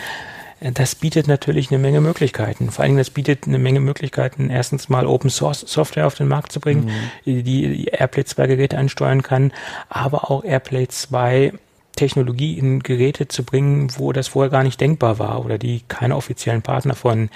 das 0.60 0.94
bietet 0.94 1.26
natürlich 1.26 1.70
eine 1.70 1.78
Menge 1.78 2.00
Möglichkeiten. 2.00 2.70
Vor 2.70 2.82
allen 2.82 2.90
Dingen, 2.90 2.98
das 2.98 3.10
bietet 3.10 3.46
eine 3.46 3.58
Menge 3.58 3.80
Möglichkeiten, 3.80 4.50
erstens 4.50 4.88
mal 4.88 5.06
Open 5.06 5.30
Source 5.30 5.60
Software 5.60 6.06
auf 6.06 6.14
den 6.14 6.28
Markt 6.28 6.52
zu 6.52 6.60
bringen, 6.60 6.90
mhm. 7.24 7.44
die, 7.44 7.84
Airplay 7.86 8.24
2 8.24 8.46
Geräte 8.46 8.76
ansteuern 8.76 9.22
kann, 9.22 9.52
aber 9.88 10.30
auch 10.30 10.44
Airplay 10.44 10.86
2 10.86 11.54
Technologie 11.96 12.58
in 12.58 12.82
Geräte 12.82 13.28
zu 13.28 13.42
bringen, 13.44 13.90
wo 13.96 14.12
das 14.12 14.28
vorher 14.28 14.50
gar 14.50 14.62
nicht 14.62 14.80
denkbar 14.80 15.18
war 15.18 15.44
oder 15.44 15.58
die 15.58 15.82
keine 15.88 16.16
offiziellen 16.16 16.62
Partner 16.62 16.94
von 16.94 17.30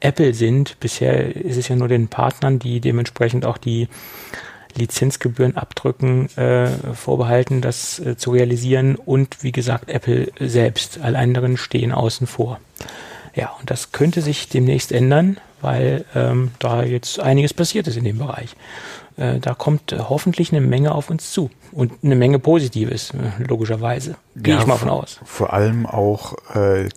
Apple 0.00 0.34
sind. 0.34 0.78
Bisher 0.80 1.34
ist 1.36 1.56
es 1.56 1.68
ja 1.68 1.76
nur 1.76 1.88
den 1.88 2.08
Partnern, 2.08 2.58
die 2.58 2.80
dementsprechend 2.80 3.44
auch 3.44 3.58
die 3.58 3.88
Lizenzgebühren 4.78 5.56
abdrücken, 5.56 6.28
äh, 6.36 6.68
vorbehalten, 6.94 7.60
das 7.60 7.98
äh, 7.98 8.16
zu 8.16 8.30
realisieren. 8.30 8.96
Und 8.96 9.42
wie 9.42 9.52
gesagt, 9.52 9.90
Apple 9.90 10.28
selbst. 10.40 11.00
Alle 11.02 11.18
anderen 11.18 11.56
stehen 11.56 11.92
außen 11.92 12.26
vor. 12.26 12.60
Ja, 13.34 13.52
und 13.60 13.70
das 13.70 13.92
könnte 13.92 14.22
sich 14.22 14.48
demnächst 14.48 14.90
ändern, 14.90 15.38
weil 15.60 16.04
ähm, 16.14 16.50
da 16.58 16.82
jetzt 16.82 17.20
einiges 17.20 17.54
passiert 17.54 17.86
ist 17.86 17.96
in 17.96 18.04
dem 18.04 18.18
Bereich. 18.18 18.56
Äh, 19.18 19.40
da 19.40 19.54
kommt 19.54 19.92
äh, 19.92 19.98
hoffentlich 19.98 20.52
eine 20.52 20.60
Menge 20.60 20.92
auf 20.92 21.10
uns 21.10 21.32
zu 21.32 21.50
und 21.72 21.92
eine 22.02 22.14
Menge 22.14 22.38
Positives, 22.38 23.10
äh, 23.10 23.42
logischerweise. 23.42 24.14
Gehe 24.36 24.54
ja, 24.54 24.60
ich 24.60 24.66
mal 24.66 24.76
von 24.76 24.88
aus. 24.88 25.20
Vor 25.24 25.52
allem 25.52 25.86
auch 25.86 26.34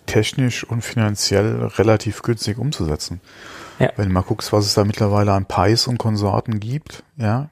technisch 0.06 0.64
und 0.64 0.82
finanziell 0.82 1.66
relativ 1.76 2.22
günstig 2.22 2.58
umzusetzen. 2.58 3.20
Ja. 3.78 3.90
Wenn 3.96 4.08
du 4.08 4.14
mal 4.14 4.22
guckst, 4.22 4.52
was 4.52 4.66
es 4.66 4.74
da 4.74 4.84
mittlerweile 4.84 5.32
an 5.32 5.46
Pies 5.46 5.86
und 5.86 5.98
Konsorten 5.98 6.60
gibt, 6.60 7.02
ja, 7.16 7.50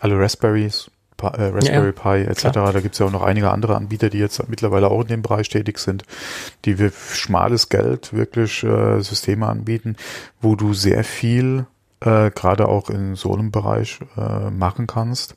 alle 0.00 0.18
Raspberries, 0.18 0.90
äh, 1.22 1.26
Raspberry 1.26 1.92
ja, 1.96 2.24
Pi 2.24 2.30
etc. 2.30 2.52
Klar. 2.52 2.72
Da 2.72 2.80
gibt 2.80 2.94
es 2.94 2.98
ja 2.98 3.06
auch 3.06 3.12
noch 3.12 3.22
einige 3.22 3.50
andere 3.50 3.76
Anbieter, 3.76 4.10
die 4.10 4.18
jetzt 4.18 4.48
mittlerweile 4.48 4.90
auch 4.90 5.00
in 5.02 5.08
dem 5.08 5.22
Bereich 5.22 5.48
tätig 5.48 5.78
sind, 5.78 6.04
die 6.64 6.76
für 6.76 6.92
schmales 7.14 7.68
Geld 7.68 8.12
wirklich 8.12 8.62
äh, 8.62 9.00
Systeme 9.00 9.46
anbieten, 9.46 9.96
wo 10.40 10.56
du 10.56 10.74
sehr 10.74 11.04
viel 11.04 11.66
äh, 12.00 12.30
gerade 12.30 12.68
auch 12.68 12.90
in 12.90 13.14
so 13.14 13.32
einem 13.32 13.50
Bereich 13.50 14.00
äh, 14.16 14.50
machen 14.50 14.86
kannst, 14.86 15.36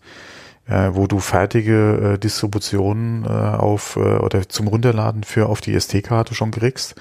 äh, 0.67 0.89
wo 0.93 1.07
du 1.07 1.19
fertige 1.19 2.13
äh, 2.15 2.17
Distributionen 2.17 3.23
äh, 3.23 3.27
auf 3.27 3.95
äh, 3.95 3.99
oder 3.99 4.47
zum 4.49 4.67
Runterladen 4.67 5.23
für 5.23 5.47
auf 5.47 5.61
die 5.61 5.73
SD-Karte 5.73 6.35
schon 6.35 6.51
kriegst. 6.51 6.95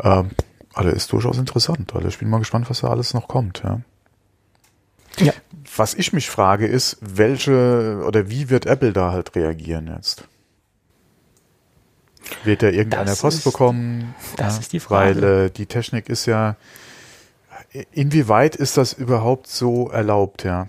Ähm, 0.00 0.30
also 0.74 0.90
ist 0.90 1.12
durchaus 1.12 1.38
interessant. 1.38 1.94
Also 1.94 2.08
ich 2.08 2.18
bin 2.18 2.28
mal 2.28 2.38
gespannt, 2.38 2.68
was 2.70 2.80
da 2.80 2.88
alles 2.88 3.14
noch 3.14 3.28
kommt. 3.28 3.62
Ja. 3.64 3.80
Ja. 5.18 5.32
Was 5.76 5.94
ich 5.94 6.12
mich 6.12 6.28
frage 6.28 6.66
ist, 6.66 6.98
welche 7.00 8.02
oder 8.06 8.28
wie 8.28 8.50
wird 8.50 8.66
Apple 8.66 8.92
da 8.92 9.12
halt 9.12 9.34
reagieren 9.34 9.92
jetzt? 9.94 10.28
Wird 12.44 12.62
er 12.62 12.72
irgendeine 12.72 13.10
das 13.10 13.20
Post 13.20 13.38
ist, 13.38 13.44
bekommen? 13.44 14.14
Das 14.36 14.54
ja, 14.54 14.60
ist 14.60 14.72
die 14.72 14.80
Frage. 14.80 15.22
Weil 15.22 15.46
äh, 15.46 15.50
die 15.50 15.66
Technik 15.66 16.08
ist 16.08 16.26
ja, 16.26 16.56
inwieweit 17.92 18.56
ist 18.56 18.76
das 18.76 18.92
überhaupt 18.92 19.46
so 19.46 19.88
erlaubt, 19.88 20.44
ja? 20.44 20.68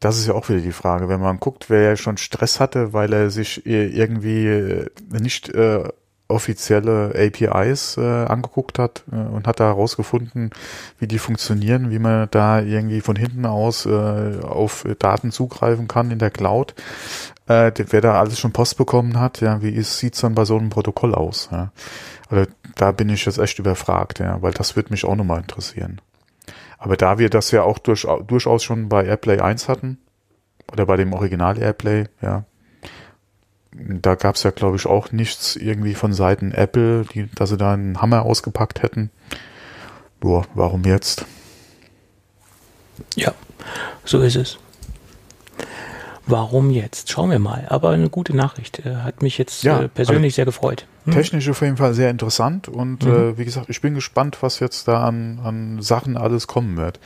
Das 0.00 0.18
ist 0.18 0.26
ja 0.26 0.34
auch 0.34 0.48
wieder 0.48 0.60
die 0.60 0.72
Frage. 0.72 1.08
Wenn 1.08 1.20
man 1.20 1.38
guckt, 1.38 1.70
wer 1.70 1.82
ja 1.82 1.96
schon 1.96 2.16
Stress 2.16 2.58
hatte, 2.58 2.92
weil 2.92 3.12
er 3.12 3.30
sich 3.30 3.64
irgendwie 3.64 4.46
äh, 4.48 4.90
nicht 5.10 5.48
äh, 5.50 5.88
offizielle 6.32 7.12
APIs 7.14 7.96
äh, 7.96 8.00
angeguckt 8.00 8.78
hat 8.78 9.04
äh, 9.12 9.16
und 9.16 9.46
hat 9.46 9.60
da 9.60 9.66
herausgefunden, 9.66 10.50
wie 10.98 11.06
die 11.06 11.18
funktionieren, 11.18 11.90
wie 11.90 11.98
man 11.98 12.28
da 12.30 12.60
irgendwie 12.60 13.00
von 13.00 13.16
hinten 13.16 13.46
aus 13.46 13.86
äh, 13.86 14.40
auf 14.42 14.84
Daten 14.98 15.30
zugreifen 15.30 15.88
kann 15.88 16.10
in 16.10 16.18
der 16.18 16.30
Cloud. 16.30 16.74
Äh, 17.46 17.72
wer 17.76 18.00
da 18.00 18.18
alles 18.18 18.38
schon 18.38 18.52
Post 18.52 18.76
bekommen 18.76 19.18
hat, 19.18 19.40
ja, 19.40 19.62
wie 19.62 19.80
sieht's 19.82 20.20
dann 20.20 20.34
bei 20.34 20.44
so 20.44 20.56
einem 20.56 20.70
Protokoll 20.70 21.14
aus? 21.14 21.48
Ja? 21.52 21.72
Also 22.28 22.50
da 22.76 22.92
bin 22.92 23.08
ich 23.08 23.24
jetzt 23.26 23.38
echt 23.38 23.58
überfragt, 23.58 24.18
ja, 24.18 24.40
weil 24.42 24.52
das 24.52 24.76
wird 24.76 24.90
mich 24.90 25.04
auch 25.04 25.16
nochmal 25.16 25.40
interessieren. 25.40 26.00
Aber 26.78 26.96
da 26.96 27.18
wir 27.18 27.30
das 27.30 27.50
ja 27.50 27.62
auch 27.62 27.78
durch, 27.78 28.06
durchaus 28.26 28.64
schon 28.64 28.88
bei 28.88 29.04
Airplay 29.04 29.38
1 29.38 29.68
hatten, 29.68 29.98
oder 30.72 30.86
bei 30.86 30.96
dem 30.96 31.12
Original 31.12 31.58
Airplay, 31.58 32.06
ja, 32.22 32.44
da 33.74 34.14
gab 34.14 34.36
es 34.36 34.42
ja, 34.42 34.50
glaube 34.50 34.76
ich, 34.76 34.86
auch 34.86 35.12
nichts 35.12 35.56
irgendwie 35.56 35.94
von 35.94 36.12
Seiten 36.12 36.52
Apple, 36.52 37.04
die, 37.14 37.28
dass 37.34 37.50
sie 37.50 37.56
da 37.56 37.72
einen 37.72 38.00
Hammer 38.00 38.22
ausgepackt 38.22 38.82
hätten. 38.82 39.10
Boah, 40.20 40.44
warum 40.54 40.84
jetzt? 40.84 41.24
Ja, 43.16 43.32
so 44.04 44.20
ist 44.20 44.36
es. 44.36 44.58
Warum 46.26 46.70
jetzt? 46.70 47.10
Schauen 47.10 47.30
wir 47.30 47.40
mal. 47.40 47.66
Aber 47.68 47.90
eine 47.90 48.08
gute 48.08 48.36
Nachricht. 48.36 48.86
Äh, 48.86 48.96
hat 48.96 49.22
mich 49.22 49.38
jetzt 49.38 49.64
ja, 49.64 49.82
äh, 49.82 49.88
persönlich 49.88 50.32
also 50.32 50.36
sehr 50.36 50.44
gefreut. 50.44 50.86
Hm? 51.04 51.14
Technisch 51.14 51.48
auf 51.48 51.62
jeden 51.62 51.76
Fall 51.76 51.94
sehr 51.94 52.10
interessant 52.10 52.68
und 52.68 53.04
mhm. 53.04 53.12
äh, 53.12 53.38
wie 53.38 53.44
gesagt, 53.44 53.68
ich 53.70 53.80
bin 53.80 53.94
gespannt, 53.94 54.38
was 54.40 54.60
jetzt 54.60 54.86
da 54.86 55.02
an, 55.04 55.40
an 55.42 55.82
Sachen 55.82 56.16
alles 56.16 56.46
kommen 56.46 56.76
wird. 56.76 57.00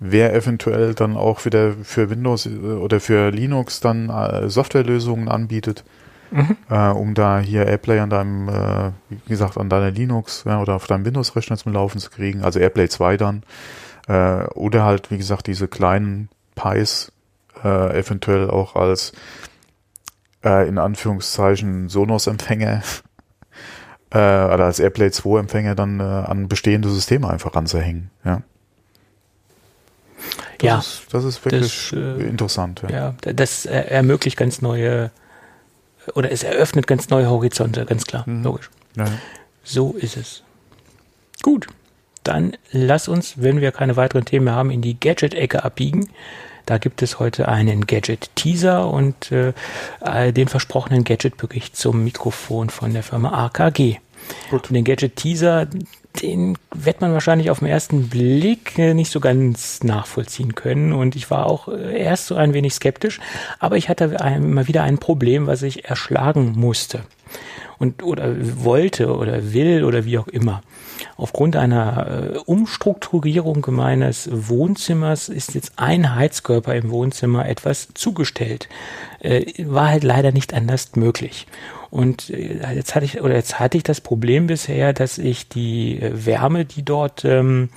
Wer 0.00 0.34
eventuell 0.34 0.94
dann 0.94 1.16
auch 1.16 1.44
wieder 1.44 1.74
für 1.82 2.10
Windows 2.10 2.46
äh, 2.46 2.50
oder 2.50 2.98
für 2.98 3.30
Linux 3.30 3.80
dann 3.80 4.10
äh, 4.10 4.50
Softwarelösungen 4.50 5.28
anbietet 5.28 5.84
mhm. 6.30 6.56
äh, 6.70 6.88
um 6.90 7.14
da 7.14 7.38
hier 7.40 7.66
AirPlay 7.66 8.00
an 8.00 8.10
deinem, 8.10 8.48
äh, 8.48 8.92
wie 9.08 9.30
gesagt, 9.30 9.58
an 9.58 9.68
deiner 9.68 9.90
Linux 9.90 10.44
ja, 10.46 10.60
oder 10.60 10.74
auf 10.74 10.86
deinem 10.86 11.04
Windows-Rechner 11.04 11.56
zum 11.56 11.72
Laufen 11.72 11.98
zu 11.98 12.10
kriegen, 12.10 12.42
also 12.42 12.58
AirPlay 12.58 12.88
2 12.88 13.16
dann. 13.16 13.42
Äh, 14.08 14.44
oder 14.54 14.84
halt, 14.84 15.10
wie 15.10 15.18
gesagt, 15.18 15.46
diese 15.46 15.68
kleinen 15.68 16.28
Pies 16.54 17.12
äh, 17.62 17.98
eventuell 17.98 18.50
auch 18.50 18.76
als 18.76 19.12
äh, 20.44 20.68
in 20.68 20.78
Anführungszeichen 20.78 21.88
Sonos-Empfänger 21.88 22.82
äh, 24.10 24.18
oder 24.18 24.64
als 24.64 24.78
AirPlay 24.78 25.10
2 25.10 25.40
Empfänger 25.40 25.74
dann 25.74 26.00
äh, 26.00 26.02
an 26.02 26.48
bestehende 26.48 26.88
Systeme 26.88 27.28
einfach 27.28 27.54
ranzuhängen. 27.54 28.10
Ja. 28.24 28.42
Das 30.58 30.62
ja, 30.62 30.78
ist, 30.78 31.06
das 31.12 31.24
ist 31.24 31.44
wirklich 31.44 31.90
das, 31.90 31.98
äh, 31.98 32.22
interessant. 32.22 32.82
Ja, 32.88 33.14
ja 33.22 33.32
das 33.32 33.66
äh, 33.66 33.78
ermöglicht 33.78 34.36
ganz 34.36 34.62
neue 34.62 35.10
oder 36.14 36.30
es 36.30 36.42
eröffnet 36.42 36.86
ganz 36.86 37.08
neue 37.08 37.28
Horizonte, 37.28 37.84
ganz 37.84 38.06
klar, 38.06 38.24
mhm. 38.26 38.44
logisch. 38.44 38.70
Ja. 38.96 39.06
So 39.62 39.92
ist 39.92 40.16
es. 40.16 40.42
Gut, 41.42 41.66
dann 42.22 42.56
lass 42.72 43.08
uns, 43.08 43.34
wenn 43.36 43.60
wir 43.60 43.72
keine 43.72 43.96
weiteren 43.96 44.24
Themen 44.24 44.46
mehr 44.46 44.54
haben, 44.54 44.70
in 44.70 44.82
die 44.82 44.98
Gadget-Ecke 44.98 45.64
abbiegen. 45.64 46.08
Da 46.66 46.78
gibt 46.78 47.00
es 47.02 47.20
heute 47.20 47.46
einen 47.46 47.86
Gadget-Teaser 47.86 48.90
und 48.90 49.30
äh, 49.30 49.52
den 50.32 50.48
versprochenen 50.48 51.04
Gadget-Bericht 51.04 51.76
zum 51.76 52.02
Mikrofon 52.02 52.70
von 52.70 52.92
der 52.92 53.04
Firma 53.04 53.46
AKG. 53.46 53.98
Gut. 54.50 54.68
Und 54.68 54.76
den 54.76 54.84
Gadget-Teaser, 54.84 55.66
den 56.22 56.56
wird 56.74 57.00
man 57.00 57.12
wahrscheinlich 57.12 57.50
auf 57.50 57.58
den 57.58 57.68
ersten 57.68 58.08
Blick 58.08 58.78
äh, 58.78 58.94
nicht 58.94 59.10
so 59.10 59.20
ganz 59.20 59.82
nachvollziehen 59.82 60.54
können. 60.54 60.92
Und 60.92 61.16
ich 61.16 61.30
war 61.30 61.46
auch 61.46 61.68
äh, 61.68 62.00
erst 62.00 62.26
so 62.26 62.36
ein 62.36 62.54
wenig 62.54 62.74
skeptisch, 62.74 63.20
aber 63.58 63.76
ich 63.76 63.88
hatte 63.88 64.04
immer 64.04 64.68
wieder 64.68 64.82
ein 64.82 64.98
Problem, 64.98 65.46
was 65.46 65.62
ich 65.62 65.84
erschlagen 65.84 66.52
musste 66.56 67.02
und 67.78 68.02
oder 68.02 68.34
wollte 68.64 69.14
oder 69.14 69.52
will 69.52 69.84
oder 69.84 70.04
wie 70.04 70.18
auch 70.18 70.28
immer. 70.28 70.62
Aufgrund 71.16 71.56
einer 71.56 72.34
äh, 72.34 72.38
Umstrukturierung 72.38 73.66
meines 73.70 74.28
Wohnzimmers 74.32 75.28
ist 75.28 75.54
jetzt 75.54 75.72
ein 75.76 76.14
Heizkörper 76.14 76.74
im 76.74 76.90
Wohnzimmer 76.90 77.48
etwas 77.48 77.88
zugestellt. 77.94 78.68
Äh, 79.20 79.44
war 79.66 79.88
halt 79.88 80.04
leider 80.04 80.32
nicht 80.32 80.54
anders 80.54 80.96
möglich. 80.96 81.46
Und 81.96 82.28
äh, 82.28 82.74
jetzt 82.74 82.94
hatte 82.94 83.06
ich 83.06 83.22
oder 83.22 83.34
jetzt 83.34 83.58
hatte 83.58 83.78
ich 83.78 83.82
das 83.82 84.02
Problem 84.02 84.48
bisher, 84.48 84.92
dass 84.92 85.16
ich 85.16 85.48
die 85.48 85.98
äh, 85.98 86.26
Wärme, 86.26 86.66
die 86.66 86.84
dort 86.84 87.24
ähm, 87.24 87.70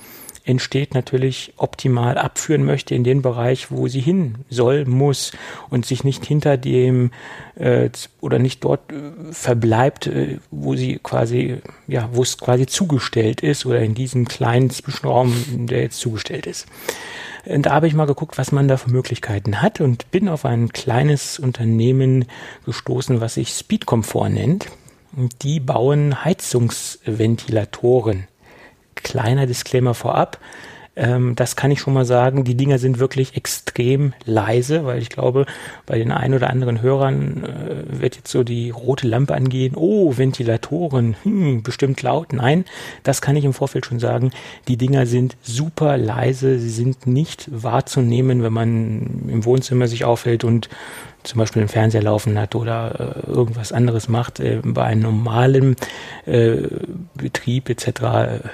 entsteht, 0.50 0.94
natürlich 0.94 1.54
optimal 1.56 2.18
abführen 2.18 2.64
möchte 2.64 2.94
in 2.94 3.04
den 3.04 3.22
Bereich, 3.22 3.70
wo 3.70 3.88
sie 3.88 4.00
hin 4.00 4.36
soll, 4.48 4.84
muss 4.84 5.32
und 5.70 5.86
sich 5.86 6.04
nicht 6.04 6.24
hinter 6.24 6.56
dem 6.56 7.10
äh, 7.54 7.90
oder 8.20 8.38
nicht 8.38 8.64
dort 8.64 8.92
äh, 8.92 9.32
verbleibt, 9.32 10.08
äh, 10.08 10.38
wo 10.50 10.76
sie 10.76 11.00
quasi, 11.02 11.58
ja, 11.86 12.10
wo 12.12 12.22
es 12.22 12.38
quasi 12.38 12.66
zugestellt 12.66 13.40
ist 13.40 13.66
oder 13.66 13.80
in 13.80 13.94
diesem 13.94 14.28
kleinen 14.28 14.70
Zwischenraum, 14.70 15.66
der 15.66 15.82
jetzt 15.82 16.00
zugestellt 16.00 16.46
ist. 16.46 16.66
Und 17.46 17.66
da 17.66 17.72
habe 17.72 17.86
ich 17.86 17.94
mal 17.94 18.06
geguckt, 18.06 18.38
was 18.38 18.52
man 18.52 18.68
da 18.68 18.76
für 18.76 18.90
Möglichkeiten 18.90 19.62
hat 19.62 19.80
und 19.80 20.10
bin 20.10 20.28
auf 20.28 20.44
ein 20.44 20.72
kleines 20.72 21.38
Unternehmen 21.38 22.26
gestoßen, 22.66 23.20
was 23.20 23.34
sich 23.34 23.50
Speedkomfort 23.50 24.30
nennt. 24.30 24.66
Und 25.16 25.42
die 25.42 25.58
bauen 25.58 26.24
Heizungsventilatoren 26.24 28.28
kleiner 28.94 29.46
Disclaimer 29.46 29.94
vorab. 29.94 30.38
Ähm, 30.96 31.36
das 31.36 31.56
kann 31.56 31.70
ich 31.70 31.80
schon 31.80 31.94
mal 31.94 32.04
sagen. 32.04 32.44
Die 32.44 32.56
Dinger 32.56 32.78
sind 32.78 32.98
wirklich 32.98 33.36
extrem 33.36 34.12
leise, 34.24 34.84
weil 34.84 35.00
ich 35.00 35.08
glaube, 35.08 35.46
bei 35.86 35.98
den 35.98 36.10
ein 36.10 36.34
oder 36.34 36.50
anderen 36.50 36.82
Hörern 36.82 37.44
äh, 37.44 38.00
wird 38.00 38.16
jetzt 38.16 38.30
so 38.30 38.42
die 38.42 38.70
rote 38.70 39.06
Lampe 39.06 39.34
angehen. 39.34 39.74
Oh, 39.76 40.18
Ventilatoren, 40.18 41.16
hm, 41.22 41.62
bestimmt 41.62 42.02
laut. 42.02 42.32
Nein, 42.32 42.64
das 43.02 43.22
kann 43.22 43.36
ich 43.36 43.44
im 43.44 43.54
Vorfeld 43.54 43.86
schon 43.86 44.00
sagen. 44.00 44.32
Die 44.68 44.76
Dinger 44.76 45.06
sind 45.06 45.36
super 45.42 45.96
leise. 45.96 46.58
Sie 46.58 46.70
sind 46.70 47.06
nicht 47.06 47.48
wahrzunehmen, 47.50 48.42
wenn 48.42 48.52
man 48.52 49.28
im 49.28 49.44
Wohnzimmer 49.44 49.86
sich 49.86 50.04
aufhält 50.04 50.44
und 50.44 50.68
zum 51.22 51.38
Beispiel 51.38 51.62
einen 51.62 51.68
Fernseher 51.68 52.02
laufen 52.02 52.38
hat 52.38 52.54
oder 52.54 53.24
äh, 53.26 53.30
irgendwas 53.30 53.72
anderes 53.72 54.08
macht. 54.08 54.40
Äh, 54.40 54.60
bei 54.64 54.84
einem 54.84 55.02
normalen 55.02 55.76
äh, 56.26 56.62
Betrieb 57.14 57.68
etc. 57.68 58.00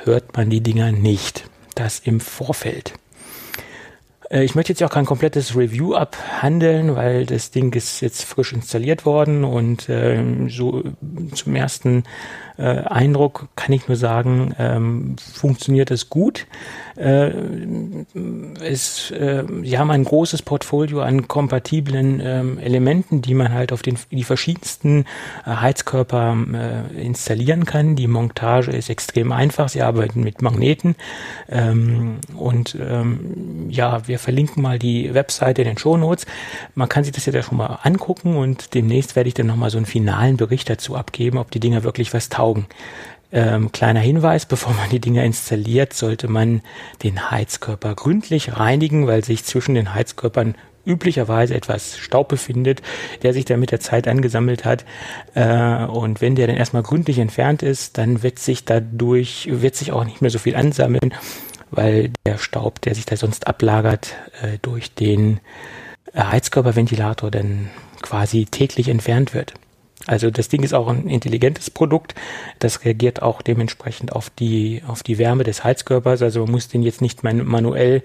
hört 0.04 0.36
man 0.36 0.50
die 0.50 0.60
Dinger 0.60 0.92
nicht. 0.92 1.44
Das 1.74 1.98
im 2.00 2.20
Vorfeld. 2.20 2.94
Äh, 4.30 4.44
ich 4.44 4.54
möchte 4.54 4.72
jetzt 4.72 4.82
auch 4.82 4.90
kein 4.90 5.06
komplettes 5.06 5.56
Review 5.56 5.94
abhandeln, 5.94 6.96
weil 6.96 7.26
das 7.26 7.50
Ding 7.50 7.72
ist 7.74 8.00
jetzt 8.00 8.24
frisch 8.24 8.52
installiert 8.52 9.04
worden 9.04 9.44
und 9.44 9.88
äh, 9.88 10.22
so 10.48 10.82
zum 11.34 11.54
ersten 11.54 12.04
äh, 12.58 12.62
Eindruck 12.62 13.48
kann 13.56 13.72
ich 13.72 13.88
nur 13.88 13.96
sagen, 13.96 14.54
ähm, 14.58 15.16
funktioniert 15.18 15.90
es 15.90 16.08
gut. 16.08 16.46
Äh, 16.96 17.30
es, 18.62 19.10
äh, 19.10 19.44
sie 19.62 19.78
haben 19.78 19.90
ein 19.90 20.04
großes 20.04 20.42
Portfolio 20.42 21.02
an 21.02 21.28
kompatiblen 21.28 22.20
ähm, 22.24 22.58
Elementen, 22.58 23.20
die 23.20 23.34
man 23.34 23.52
halt 23.52 23.72
auf 23.72 23.82
den, 23.82 23.98
die 24.10 24.24
verschiedensten 24.24 25.04
äh, 25.44 25.50
Heizkörper 25.50 26.36
äh, 26.54 27.02
installieren 27.02 27.66
kann. 27.66 27.96
Die 27.96 28.06
Montage 28.06 28.70
ist 28.70 28.88
extrem 28.88 29.32
einfach. 29.32 29.68
Sie 29.68 29.82
arbeiten 29.82 30.22
mit 30.22 30.40
Magneten. 30.40 30.96
Ähm, 31.50 32.18
und 32.34 32.76
ähm, 32.80 33.66
ja, 33.68 34.08
wir 34.08 34.18
verlinken 34.18 34.62
mal 34.62 34.78
die 34.78 35.12
Webseite 35.12 35.62
in 35.62 35.68
den 35.68 35.78
Show 35.78 35.98
Notes. 35.98 36.24
Man 36.74 36.88
kann 36.88 37.04
sich 37.04 37.12
das 37.12 37.26
ja 37.26 37.42
schon 37.42 37.58
mal 37.58 37.78
angucken 37.82 38.36
und 38.36 38.72
demnächst 38.74 39.16
werde 39.16 39.28
ich 39.28 39.34
dann 39.34 39.46
nochmal 39.46 39.70
so 39.70 39.76
einen 39.76 39.86
finalen 39.86 40.38
Bericht 40.38 40.70
dazu 40.70 40.96
abgeben, 40.96 41.36
ob 41.36 41.50
die 41.50 41.60
Dinger 41.60 41.84
wirklich 41.84 42.14
was 42.14 42.30
taugen. 42.30 42.45
Ähm, 43.32 43.72
kleiner 43.72 44.00
Hinweis, 44.00 44.46
bevor 44.46 44.72
man 44.74 44.90
die 44.90 45.00
Dinger 45.00 45.24
installiert, 45.24 45.92
sollte 45.92 46.28
man 46.28 46.62
den 47.02 47.30
Heizkörper 47.30 47.94
gründlich 47.94 48.56
reinigen, 48.56 49.06
weil 49.06 49.24
sich 49.24 49.44
zwischen 49.44 49.74
den 49.74 49.94
Heizkörpern 49.94 50.54
üblicherweise 50.86 51.54
etwas 51.54 51.98
Staub 51.98 52.28
befindet, 52.28 52.80
der 53.22 53.32
sich 53.32 53.44
dann 53.44 53.60
mit 53.60 53.72
der 53.72 53.80
Zeit 53.80 54.06
angesammelt 54.06 54.64
hat. 54.64 54.84
Äh, 55.34 55.84
und 55.84 56.20
wenn 56.20 56.36
der 56.36 56.46
dann 56.46 56.56
erstmal 56.56 56.84
gründlich 56.84 57.18
entfernt 57.18 57.62
ist, 57.62 57.98
dann 57.98 58.22
wird 58.22 58.38
sich 58.38 58.64
dadurch, 58.64 59.48
wird 59.50 59.74
sich 59.74 59.92
auch 59.92 60.04
nicht 60.04 60.22
mehr 60.22 60.30
so 60.30 60.38
viel 60.38 60.54
ansammeln, 60.54 61.12
weil 61.70 62.12
der 62.24 62.38
Staub, 62.38 62.80
der 62.82 62.94
sich 62.94 63.04
da 63.04 63.16
sonst 63.16 63.48
ablagert, 63.48 64.14
äh, 64.42 64.58
durch 64.62 64.94
den 64.94 65.40
Heizkörperventilator 66.16 67.30
dann 67.30 67.70
quasi 68.00 68.46
täglich 68.46 68.88
entfernt 68.88 69.34
wird. 69.34 69.54
Also 70.06 70.30
das 70.30 70.48
Ding 70.48 70.62
ist 70.62 70.72
auch 70.72 70.88
ein 70.88 71.08
intelligentes 71.08 71.70
Produkt. 71.70 72.14
Das 72.58 72.84
reagiert 72.84 73.22
auch 73.22 73.42
dementsprechend 73.42 74.12
auf 74.12 74.30
die, 74.30 74.82
auf 74.86 75.02
die 75.02 75.18
Wärme 75.18 75.44
des 75.44 75.64
Heizkörpers. 75.64 76.22
Also 76.22 76.42
man 76.42 76.52
muss 76.52 76.68
den 76.68 76.82
jetzt 76.82 77.02
nicht 77.02 77.24
manuell 77.24 78.02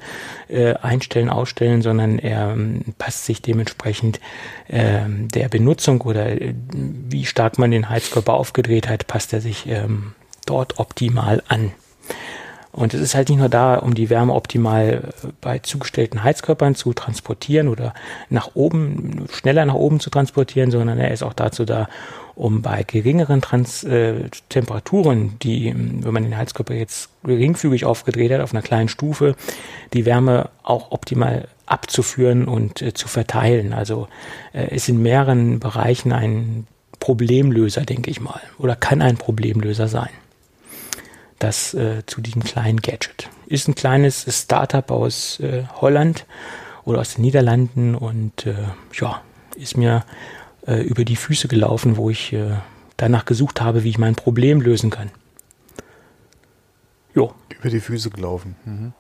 äh, 0.48 0.74
einstellen, 0.76 1.30
ausstellen, 1.30 1.82
sondern 1.82 2.18
er 2.18 2.52
ähm, 2.52 2.82
passt 2.98 3.26
sich 3.26 3.42
dementsprechend 3.42 4.20
äh, 4.68 5.02
der 5.08 5.50
Benutzung 5.50 6.02
oder 6.02 6.42
äh, 6.42 6.54
wie 6.74 7.26
stark 7.26 7.60
man 7.60 7.72
den 7.72 7.90
Heizkörper 7.90 8.34
aufgedreht 8.34 8.90
hat, 8.90 9.08
passt 9.08 9.32
er 9.34 9.42
sich 9.42 9.68
ähm, 9.68 10.14
dort 10.46 10.80
optimal 10.80 11.44
an. 11.48 11.72
Und 12.72 12.94
es 12.94 13.02
ist 13.02 13.16
halt 13.16 13.30
nicht 13.30 13.40
nur 13.40 13.50
da, 13.50 13.76
um 13.76 13.94
die 13.94 14.10
Wärme 14.10 14.34
optimal 14.34 15.12
äh, 15.24 15.28
bei 15.42 15.60
zugestellten 15.60 16.24
Heizkörpern 16.24 16.76
zu 16.76 16.94
transportieren 16.94 17.68
oder 17.68 17.94
nach 18.30 18.52
oben, 18.54 19.26
schneller 19.32 19.66
nach 19.66 19.76
oben 19.76 20.00
zu 20.00 20.10
transportieren, 20.10 20.72
sondern 20.72 20.98
er 20.98 21.12
ist 21.12 21.24
auch 21.24 21.34
dazu 21.34 21.66
da, 21.66 21.90
um 22.36 22.62
bei 22.62 22.84
geringeren 22.84 23.42
Trans 23.42 23.84
äh, 23.84 24.30
Temperaturen, 24.50 25.38
die, 25.42 25.74
wenn 25.76 26.14
man 26.14 26.24
den 26.24 26.38
Heizkörper 26.38 26.74
jetzt 26.74 27.10
geringfügig 27.24 27.84
aufgedreht 27.86 28.32
hat, 28.32 28.42
auf 28.42 28.54
einer 28.54 28.62
kleinen 28.62 28.88
Stufe, 28.88 29.36
die 29.94 30.06
Wärme 30.06 30.50
auch 30.64 30.92
optimal 30.92 31.50
abzuführen 31.66 32.48
und 32.48 32.82
äh, 32.82 32.94
zu 32.94 33.10
verteilen. 33.10 33.74
Also 33.74 34.08
äh, 34.54 34.74
ist 34.74 34.88
in 34.88 35.02
mehreren 35.02 35.60
Bereichen 35.60 36.14
ein 36.14 36.68
Problemlöser, 37.00 37.82
denke 37.82 38.12
ich 38.12 38.22
mal, 38.22 38.40
oder 38.60 38.76
kann 38.76 39.02
ein 39.02 39.18
Problemlöser 39.18 39.88
sein 39.88 40.10
das 41.44 41.74
äh, 41.74 42.06
zu 42.06 42.22
diesem 42.22 42.44
kleinen 42.44 42.82
Gadget. 42.82 43.30
Ist 43.48 43.68
ein 43.68 43.76
kleines 43.76 44.26
Startup 44.30 44.90
aus 44.92 45.40
äh, 45.40 45.64
Holland 45.82 46.26
oder 46.84 47.00
aus 47.00 47.16
den 47.16 47.22
Niederlanden 47.22 47.96
und 47.96 48.46
äh, 48.46 48.56
ja, 48.94 49.22
ist 49.56 49.76
mir 49.76 50.06
äh, 50.68 50.82
über 50.82 51.04
die 51.04 51.16
Füße 51.16 51.48
gelaufen, 51.48 51.98
wo 51.98 52.10
ich 52.10 52.34
äh, 52.34 52.58
danach 52.98 53.26
gesucht 53.26 53.62
habe, 53.62 53.84
wie 53.84 53.90
ich 53.90 53.98
mein 53.98 54.16
Problem 54.16 54.62
lösen 54.62 54.90
kann. 54.90 55.12
Jo. 57.14 57.34
Über 57.60 57.70
die 57.70 57.80
Füße 57.80 58.10
gelaufen. 58.12 58.56
Mhm. 58.66 58.94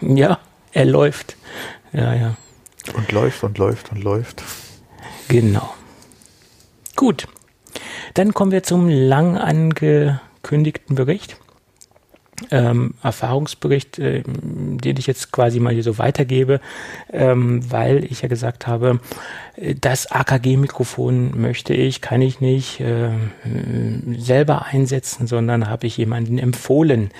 ja, 0.16 0.38
er 0.72 0.84
läuft. 0.84 1.36
Ja, 1.92 2.14
ja. 2.14 2.36
Und 2.94 3.10
läuft 3.12 3.42
und 3.44 3.58
läuft 3.58 3.92
und 3.92 4.02
läuft. 4.02 4.42
Genau. 5.28 5.72
Gut. 6.94 7.28
Dann 8.14 8.34
kommen 8.34 8.52
wir 8.52 8.62
zum 8.62 8.88
lang 8.88 9.36
ange 9.36 10.20
angekündigten 10.46 10.94
Bericht. 10.94 11.36
Ähm, 12.50 12.92
Erfahrungsbericht, 13.02 13.98
äh, 13.98 14.22
den 14.26 14.98
ich 14.98 15.06
jetzt 15.06 15.32
quasi 15.32 15.58
mal 15.58 15.72
hier 15.72 15.82
so 15.82 15.96
weitergebe, 15.96 16.60
ähm, 17.10 17.62
weil 17.70 18.04
ich 18.04 18.20
ja 18.20 18.28
gesagt 18.28 18.66
habe, 18.66 19.00
äh, 19.56 19.74
das 19.74 20.12
AKG-Mikrofon 20.12 21.40
möchte 21.40 21.72
ich, 21.72 22.02
kann 22.02 22.20
ich 22.20 22.42
nicht 22.42 22.80
äh, 22.80 23.08
selber 24.18 24.66
einsetzen, 24.66 25.26
sondern 25.26 25.70
habe 25.70 25.86
ich 25.86 25.96
jemanden 25.96 26.36
empfohlen. 26.36 27.10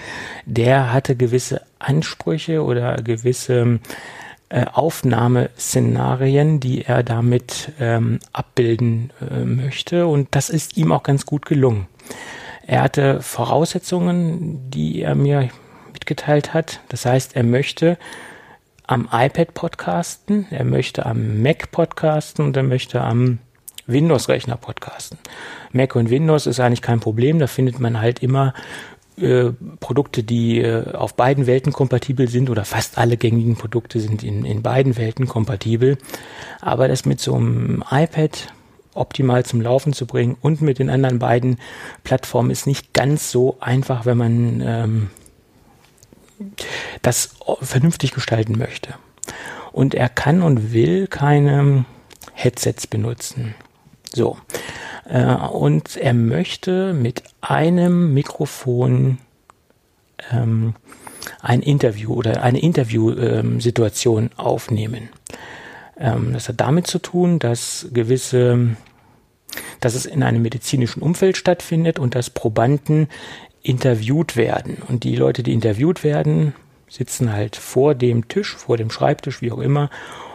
Der 0.45 0.93
hatte 0.93 1.17
gewisse 1.17 1.63
Ansprüche 1.79 2.63
oder 2.63 2.97
gewisse 2.97 3.81
äh, 4.51 4.67
Aufnahmeszenarien, 4.71 6.61
die 6.61 6.85
er 6.85 7.03
damit 7.03 7.73
ähm, 7.81 8.19
abbilden 8.35 9.15
äh, 9.23 9.47
möchte 9.47 10.07
und 10.07 10.29
das 10.33 10.51
ist 10.51 10.77
ihm 10.77 10.93
auch 10.93 11.05
ganz 11.05 11.25
gut 11.25 11.47
gelungen. 11.47 11.87
Er 12.67 12.83
hatte 12.83 13.23
Voraussetzungen, 13.23 14.71
die 14.71 15.01
er 15.01 15.15
mir 15.15 15.49
mitgeteilt 15.93 16.53
hat. 16.53 16.81
Das 16.89 17.07
heißt, 17.07 17.37
er 17.37 17.45
möchte 17.45 17.97
am 18.87 19.09
iPad 19.13 19.55
podcasten, 19.55 20.47
er 20.51 20.65
möchte 20.65 21.07
am 21.07 21.43
Mac 21.43 21.71
podcasten 21.71 22.45
und 22.45 22.57
er 22.57 22.63
möchte 22.65 23.01
am 23.01 23.39
Windows-Rechner 23.87 24.57
podcasten. 24.57 25.19
Mac 25.73 25.95
und 25.95 26.11
Windows 26.11 26.47
ist 26.47 26.61
eigentlich 26.61 26.83
kein 26.83 27.01
Problem, 27.01 27.39
da 27.39 27.47
findet 27.47 27.79
man 27.79 28.01
halt 28.01 28.21
immer 28.21 28.53
äh, 29.17 29.51
Produkte, 29.81 30.23
die 30.23 30.61
äh, 30.61 30.93
auf 30.93 31.15
beiden 31.15 31.47
Welten 31.47 31.73
kompatibel 31.73 32.29
sind 32.29 32.51
oder 32.51 32.65
fast 32.65 32.99
alle 32.99 33.17
gängigen 33.17 33.57
Produkte 33.57 34.01
sind 34.01 34.23
in, 34.23 34.45
in 34.45 34.63
beiden 34.63 34.97
Welten 34.97 35.27
kompatibel. 35.27 35.99
Aber 36.61 36.89
das 36.89 37.07
mit 37.07 37.21
so 37.21 37.35
einem 37.35 37.83
iPad 37.91 38.53
optimal 38.97 39.45
zum 39.45 39.61
Laufen 39.61 39.93
zu 39.93 40.07
bringen 40.07 40.37
und 40.41 40.63
mit 40.63 40.79
den 40.79 40.91
anderen 40.91 41.19
beiden 41.19 41.59
Plattformen 42.05 42.51
ist 42.51 42.67
nicht 42.67 42.93
ganz 42.93 43.31
so 43.31 43.57
einfach, 43.61 44.07
wenn 44.07 44.19
man 44.19 44.61
ähm, 44.65 45.11
das 47.03 47.31
vernünftig 47.61 48.13
gestalten 48.13 48.59
möchte. 48.59 48.95
Und 49.73 49.95
er 49.95 50.09
kann 50.09 50.43
und 50.43 50.73
will 50.73 51.07
keine 51.07 51.85
Headsets 52.33 52.87
benutzen. 52.87 53.55
So. 54.15 54.39
Äh, 55.09 55.35
und 55.35 55.97
er 55.97 56.15
möchte 56.15 56.93
mit 56.95 57.23
einem 57.41 58.15
Mikrofon 58.15 59.19
ähm, 60.31 60.75
ein 61.41 61.63
Interview 61.63 62.15
oder 62.15 62.43
eine 62.43 62.61
Interviewsituation 62.61 64.25
ähm, 64.25 64.31
aufnehmen. 64.37 65.09
Ähm, 65.99 66.33
das 66.33 66.49
hat 66.49 66.61
damit 66.61 66.87
zu 66.87 66.99
tun, 66.99 67.39
dass 67.39 67.89
gewisse, 67.93 68.77
dass 69.81 69.95
es 69.95 70.07
in 70.07 70.23
einem 70.23 70.43
medizinischen 70.43 71.03
Umfeld 71.03 71.37
stattfindet 71.37 71.99
und 71.99 72.15
dass 72.15 72.31
Probanden 72.31 73.09
interviewt 73.63 74.37
werden. 74.37 74.79
Und 74.87 75.05
die 75.05 75.17
Leute, 75.17 75.43
die 75.43 75.53
interviewt 75.53 76.05
werden, 76.05 76.55
sitzen 76.89 77.33
halt 77.33 77.57
vor 77.57 77.95
dem 77.95 78.29
Tisch, 78.29 78.55
vor 78.55 78.77
dem 78.77 78.91
Schreibtisch, 78.91 79.43
wie 79.43 79.51
auch 79.53 79.59
immer. 79.59 79.91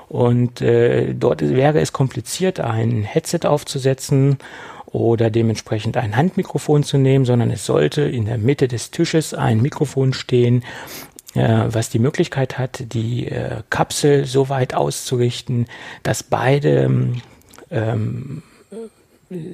Und 0.09 0.61
äh, 0.61 1.13
dort 1.13 1.41
wäre 1.41 1.79
es 1.79 1.93
kompliziert, 1.93 2.59
ein 2.59 3.03
Headset 3.03 3.45
aufzusetzen 3.45 4.37
oder 4.87 5.29
dementsprechend 5.29 5.95
ein 5.95 6.17
Handmikrofon 6.17 6.83
zu 6.83 6.97
nehmen, 6.97 7.23
sondern 7.23 7.49
es 7.49 7.65
sollte 7.65 8.01
in 8.01 8.25
der 8.25 8.37
Mitte 8.37 8.67
des 8.67 8.91
Tisches 8.91 9.33
ein 9.33 9.61
Mikrofon 9.61 10.11
stehen, 10.11 10.65
was 11.39 11.89
die 11.89 11.99
Möglichkeit 11.99 12.57
hat, 12.57 12.93
die 12.93 13.27
äh, 13.27 13.63
Kapsel 13.69 14.25
so 14.25 14.49
weit 14.49 14.73
auszurichten, 14.73 15.67
dass 16.03 16.23
beide 16.23 17.11
ähm, 17.69 18.43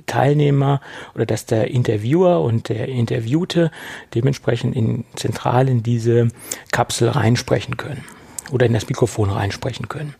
Teilnehmer 0.06 0.82
oder 1.14 1.26
dass 1.26 1.46
der 1.46 1.70
Interviewer 1.70 2.42
und 2.42 2.70
der 2.70 2.88
Interviewte 2.88 3.72
dementsprechend 4.16 4.76
in 4.76 5.06
zentral 5.16 5.70
in 5.70 5.84
diese 5.84 6.30
Kapsel 6.72 7.10
reinsprechen 7.10 7.78
können 7.78 8.04
oder 8.52 8.66
in 8.66 8.74
das 8.74 8.88
Mikrofon 8.88 9.30
reinsprechen 9.30 9.88
können. 9.88 10.16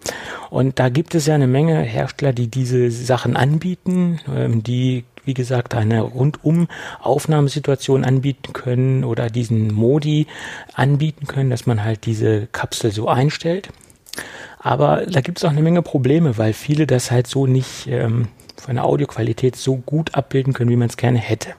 Und 0.50 0.80
da 0.80 0.90
gibt 0.90 1.16
es 1.16 1.26
ja 1.26 1.36
eine 1.36 1.48
Menge 1.48 1.80
Hersteller, 1.82 2.34
die 2.34 2.50
diese 2.50 2.92
Sachen 2.92 3.36
anbieten, 3.36 4.20
ähm, 4.34 4.64
die 4.64 5.06
wie 5.28 5.34
gesagt, 5.34 5.76
eine 5.76 6.02
rundum 6.02 6.68
Aufnahmesituation 7.00 8.04
anbieten 8.04 8.54
können 8.54 9.04
oder 9.04 9.30
diesen 9.30 9.74
Modi 9.74 10.26
anbieten 10.74 11.28
können, 11.28 11.50
dass 11.50 11.66
man 11.66 11.84
halt 11.84 12.06
diese 12.06 12.48
Kapsel 12.48 12.92
so 12.92 13.08
einstellt. 13.08 13.70
Aber 14.60 15.06
da 15.06 15.22
gibt 15.22 15.38
es 15.38 15.46
auch 15.46 15.52
eine 15.52 15.62
Menge 15.62 15.82
Probleme, 15.82 16.38
weil 16.38 16.54
viele 16.54 16.88
das 16.88 17.12
halt 17.12 17.28
so 17.28 17.46
nicht 17.46 17.88
ähm, 17.88 18.30
von 18.56 18.76
der 18.76 18.86
Audioqualität 18.86 19.56
so 19.56 19.76
gut 19.76 20.16
abbilden 20.16 20.54
können, 20.54 20.72
wie 20.72 20.76
man 20.76 20.90
es 20.90 20.98
gerne 20.98 21.20
hätte. 21.20 21.50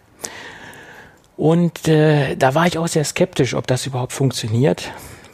Und 1.37 1.87
äh, 1.87 2.35
da 2.37 2.55
war 2.57 2.67
ich 2.67 2.79
auch 2.79 2.89
sehr 2.89 3.05
skeptisch, 3.05 3.55
ob 3.55 3.67
das 3.69 3.87
überhaupt 3.87 4.13
funktioniert 4.13 4.91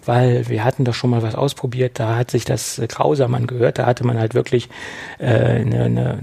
weil 0.06 0.48
wir 0.48 0.64
hatten 0.64 0.84
doch 0.84 0.94
schon 0.94 1.10
mal 1.10 1.22
was 1.22 1.34
ausprobiert, 1.34 1.98
da 1.98 2.16
hat 2.16 2.30
sich 2.30 2.44
das 2.44 2.80
grausam 2.88 3.34
angehört, 3.34 3.78
da 3.78 3.86
hatte 3.86 4.06
man 4.06 4.18
halt 4.18 4.34
wirklich, 4.34 4.68
äh, 5.18 5.64
ne, 5.64 5.90
ne, 5.90 6.18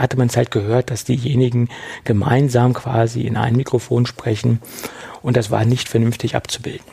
hatte 0.00 0.16
man 0.16 0.28
es 0.28 0.36
halt 0.36 0.50
gehört, 0.50 0.90
dass 0.90 1.04
diejenigen 1.04 1.68
gemeinsam 2.04 2.74
quasi 2.74 3.22
in 3.22 3.36
ein 3.36 3.56
Mikrofon 3.56 4.06
sprechen 4.06 4.60
und 5.22 5.36
das 5.36 5.50
war 5.50 5.64
nicht 5.64 5.88
vernünftig 5.88 6.36
abzubilden. 6.36 6.84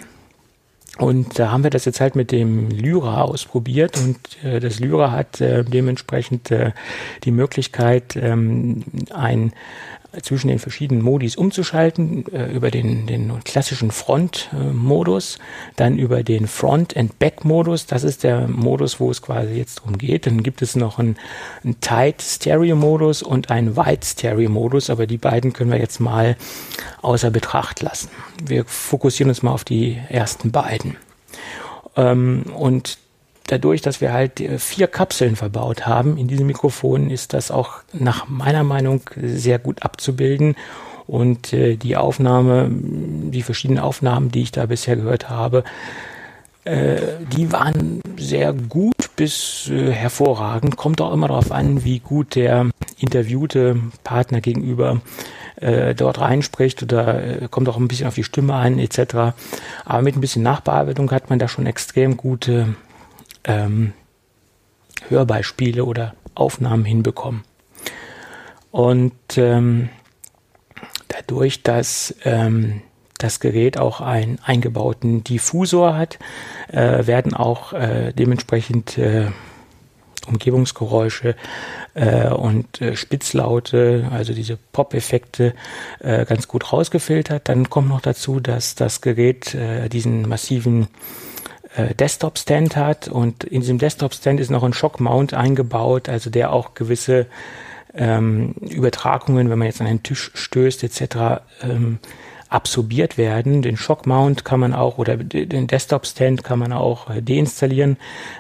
Und 1.00 1.40
da 1.40 1.52
haben 1.52 1.64
wir 1.64 1.72
das 1.72 1.86
jetzt 1.86 2.00
halt 2.02 2.16
mit 2.16 2.32
dem 2.32 2.70
Lyra 2.70 3.24
ausprobiert 3.24 3.98
und 3.98 4.18
äh, 4.44 4.60
das 4.60 4.80
Lyra 4.80 5.12
hat 5.12 5.42
äh, 5.42 5.64
dementsprechend 5.64 6.52
äh, 6.52 6.72
die 7.24 7.32
Möglichkeit, 7.32 8.16
ähm, 8.16 8.84
ein 9.12 9.54
zwischen 10.22 10.48
den 10.48 10.60
verschiedenen 10.60 11.02
Modis 11.02 11.36
umzuschalten, 11.36 12.26
äh, 12.32 12.52
über 12.52 12.72
den, 12.72 13.08
den 13.08 13.44
klassischen 13.44 13.92
Front-Modus, 13.92 15.40
dann 15.76 15.98
über 15.98 16.24
den 16.24 16.48
Front- 16.48 16.96
and 16.96 17.18
Back-Modus. 17.20 17.86
Das 17.86 18.04
ist 18.04 18.24
der 18.24 18.48
Modus, 18.48 19.00
wo 19.00 19.10
es 19.10 19.22
quasi 19.22 19.54
jetzt 19.54 19.80
darum 19.80 19.98
geht. 19.98 20.28
Dann 20.28 20.44
gibt 20.44 20.62
es 20.62 20.76
noch 20.76 21.00
einen, 21.00 21.18
einen 21.64 21.80
Tight-Stereo-Modus 21.82 23.24
und 23.24 23.50
einen 23.50 23.76
Wide-Stereo-Modus, 23.76 24.90
aber 24.90 25.08
die 25.08 25.18
beiden 25.18 25.54
können 25.54 25.72
wir 25.72 25.80
jetzt 25.80 26.00
mal 26.00 26.38
außer 27.02 27.32
Betracht 27.32 27.82
lassen. 27.82 28.10
Wir 28.44 28.66
fokussieren 28.66 29.30
uns 29.30 29.42
mal 29.42 29.52
auf 29.52 29.64
die 29.64 29.98
ersten 30.10 30.52
beiden. 30.52 30.98
Ähm, 31.96 32.44
und 32.56 32.98
dadurch, 33.48 33.82
dass 33.82 34.02
wir 34.02 34.14
halt 34.14 34.40
äh, 34.40 34.58
vier 34.58 34.88
Kapseln 34.88 35.36
verbaut 35.36 35.86
haben 35.86 36.18
in 36.18 36.28
diesem 36.28 36.48
Mikrofon, 36.48 37.10
ist 37.10 37.34
das 37.34 37.52
auch 37.52 37.80
nach 37.92 38.28
meiner 38.28 38.64
Meinung 38.64 39.02
sehr 39.16 39.60
gut 39.60 39.84
abzubilden. 39.84 40.56
Und 41.06 41.52
äh, 41.52 41.76
die 41.76 41.98
Aufnahme, 41.98 42.70
die 42.72 43.42
verschiedenen 43.42 43.84
Aufnahmen, 43.84 44.32
die 44.32 44.44
ich 44.44 44.52
da 44.52 44.66
bisher 44.66 44.96
gehört 44.96 45.30
habe, 45.30 45.66
äh, 46.64 46.98
die 47.36 47.52
waren 47.52 48.02
sehr 48.18 48.54
gut 48.54 49.16
bis 49.18 49.70
hervorragend. 49.70 50.78
Kommt 50.78 51.02
auch 51.02 51.14
immer 51.14 51.28
darauf 51.28 51.52
an, 51.52 51.84
wie 51.84 52.00
gut 52.00 52.36
der 52.36 52.70
interviewte 52.98 53.78
Partner 54.04 54.42
gegenüber 54.42 55.02
dort 55.96 56.20
reinspricht 56.20 56.84
oder 56.84 57.48
kommt 57.50 57.70
auch 57.70 57.78
ein 57.78 57.88
bisschen 57.88 58.08
auf 58.08 58.16
die 58.16 58.24
Stimme 58.24 58.56
ein 58.56 58.80
etc. 58.80 59.34
Aber 59.86 60.02
mit 60.02 60.18
ein 60.18 60.20
bisschen 60.20 60.44
Nachbearbeitung 60.44 61.10
hat 61.12 61.30
man 61.30 61.40
da 61.40 61.48
schon 61.48 61.68
extrem 61.68 62.18
gute 62.18 62.76
ähm, 63.44 63.94
Hörbeispiele 65.10 65.86
oder 65.86 66.16
Aufnahmen 66.36 66.86
hinbekommen. 66.86 67.44
Und 68.72 69.38
ähm, 69.38 69.90
dadurch, 71.08 71.64
dass 71.64 72.16
ähm, 72.24 72.82
das 73.18 73.40
Gerät 73.40 73.78
auch 73.78 74.02
einen 74.02 74.40
eingebauten 74.44 75.24
Diffusor 75.24 75.96
hat, 75.96 76.20
äh, 76.70 77.06
werden 77.06 77.34
auch 77.34 77.74
äh, 77.74 78.14
dementsprechend 78.14 78.98
äh, 78.98 79.28
Umgebungsgeräusche 80.28 81.36
äh, 81.94 82.30
und 82.30 82.82
äh, 82.82 82.96
Spitzlaute, 82.96 84.10
also 84.12 84.34
diese 84.34 84.58
Pop-Effekte, 84.72 85.54
äh, 86.00 86.26
ganz 86.26 86.48
gut 86.48 86.72
rausgefiltert. 86.72 87.50
Dann 87.50 87.70
kommt 87.70 87.90
noch 87.90 88.02
dazu, 88.02 88.40
dass 88.40 88.76
das 88.76 89.02
Gerät 89.02 89.56
diesen 89.92 90.28
massiven 90.28 90.88
äh, 91.76 91.94
Desktop-Stand 91.96 92.76
hat 92.76 93.08
und 93.08 93.44
in 93.44 93.62
diesem 93.62 93.78
Desktop-Stand 93.78 94.40
ist 94.40 94.52
noch 94.52 94.64
ein 94.64 94.74
Shock-Mount 94.74 95.34
eingebaut, 95.34 96.10
also 96.10 96.30
der 96.30 96.54
auch 96.54 96.74
gewisse 96.74 97.28
ähm, 97.96 98.54
Übertragungen, 98.62 99.50
wenn 99.50 99.60
man 99.60 99.68
jetzt 99.68 99.82
an 99.82 99.88
einen 99.88 100.04
Tisch 100.04 100.32
stößt 100.34 100.84
etc., 100.84 101.42
ähm, 101.62 102.00
absorbiert 102.50 103.18
werden. 103.18 103.64
Den 103.64 103.78
Shock-Mount 103.78 104.46
kann 104.46 104.60
man 104.60 104.74
auch 104.74 105.00
oder 105.00 105.18
den 105.18 105.68
Desktop-Stand 105.68 106.44
kann 106.44 106.60
man 106.60 106.72
auch 106.72 107.10
äh, 107.10 107.22
deinstallieren 107.22 107.98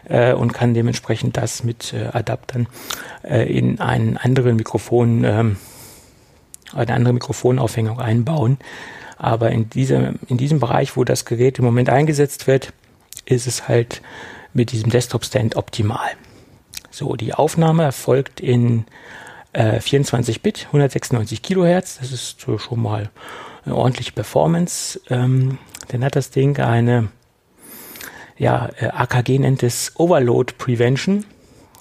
äh, 0.07 0.33
und 0.33 0.53
kann 0.53 0.73
dementsprechend 0.73 1.35
das 1.35 1.63
mit 1.63 1.93
äh, 1.93 2.09
Adaptern 2.13 2.67
äh, 3.23 3.51
in 3.51 3.79
einen 3.79 4.17
anderen 4.17 4.55
Mikrofon, 4.55 5.23
ähm, 5.23 5.57
eine 6.73 6.93
andere 6.93 7.13
Mikrofonaufhängung 7.13 7.99
einbauen. 7.99 8.57
Aber 9.17 9.51
in, 9.51 9.69
dieser, 9.69 10.13
in 10.27 10.37
diesem 10.37 10.59
Bereich, 10.59 10.95
wo 10.95 11.03
das 11.03 11.25
Gerät 11.25 11.57
im 11.57 11.65
Moment 11.65 11.89
eingesetzt 11.89 12.45
wird, 12.45 12.73
ist 13.25 13.47
es 13.47 13.67
halt 13.67 14.01
mit 14.53 14.71
diesem 14.71 14.89
Desktop-Stand 14.89 15.55
optimal. 15.55 16.11
So, 16.91 17.15
die 17.15 17.33
Aufnahme 17.33 17.83
erfolgt 17.83 18.39
in 18.39 18.85
äh, 19.53 19.79
24-Bit, 19.79 20.67
196 20.67 21.41
Kilohertz. 21.41 21.97
Das 21.99 22.11
ist 22.11 22.39
so 22.39 22.57
schon 22.57 22.81
mal 22.81 23.09
eine 23.65 23.75
ordentliche 23.75 24.11
Performance. 24.11 24.99
Ähm, 25.09 25.57
dann 25.87 26.03
hat 26.03 26.15
das 26.15 26.29
Ding 26.29 26.59
eine, 26.59 27.09
ja, 28.37 28.69
äh, 28.77 28.87
AKG 28.87 29.39
nennt 29.39 29.63
es 29.63 29.93
Overload 29.95 30.53
Prevention. 30.57 31.25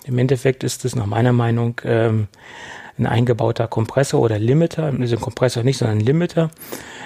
Im 0.05 0.19
Endeffekt 0.19 0.65
ist 0.65 0.85
es 0.85 0.97
nach 0.97 1.07
meiner 1.07 1.33
Meinung 1.33 1.81
ähm, 1.85 2.29
ein 2.99 3.07
eingebauter 3.07 3.69
Kompressor 3.69 4.21
oder 4.21 4.39
Limiter, 4.39 4.85
also 4.99 5.17
ein 5.17 5.21
Kompressor 5.21 5.63
nicht, 5.63 5.79
sondern 5.79 5.99
ein 5.99 6.05
Limiter, 6.05 6.51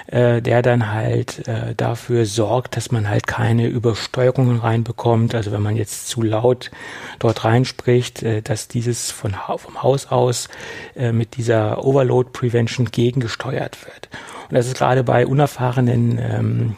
äh, 0.07 0.41
der 0.41 0.61
dann 0.61 0.91
halt 0.93 1.47
äh, 1.47 1.75
dafür 1.75 2.25
sorgt, 2.25 2.77
dass 2.77 2.91
man 2.91 3.09
halt 3.09 3.27
keine 3.27 3.67
Übersteuerungen 3.67 4.59
reinbekommt. 4.59 5.35
Also 5.35 5.51
wenn 5.51 5.61
man 5.61 5.75
jetzt 5.75 6.07
zu 6.07 6.21
laut 6.21 6.71
dort 7.19 7.43
reinspricht, 7.43 8.23
äh, 8.23 8.41
dass 8.41 8.67
dieses 8.67 9.11
von, 9.11 9.35
vom 9.57 9.83
Haus 9.83 10.07
aus 10.07 10.47
äh, 10.95 11.11
mit 11.11 11.35
dieser 11.37 11.83
Overload 11.83 12.29
Prevention 12.31 12.89
gegengesteuert 12.89 13.85
wird. 13.85 14.09
Und 14.49 14.55
das 14.55 14.67
ist 14.67 14.77
gerade 14.77 15.03
bei 15.03 15.27
unerfahrenen 15.27 16.19
ähm, 16.19 16.75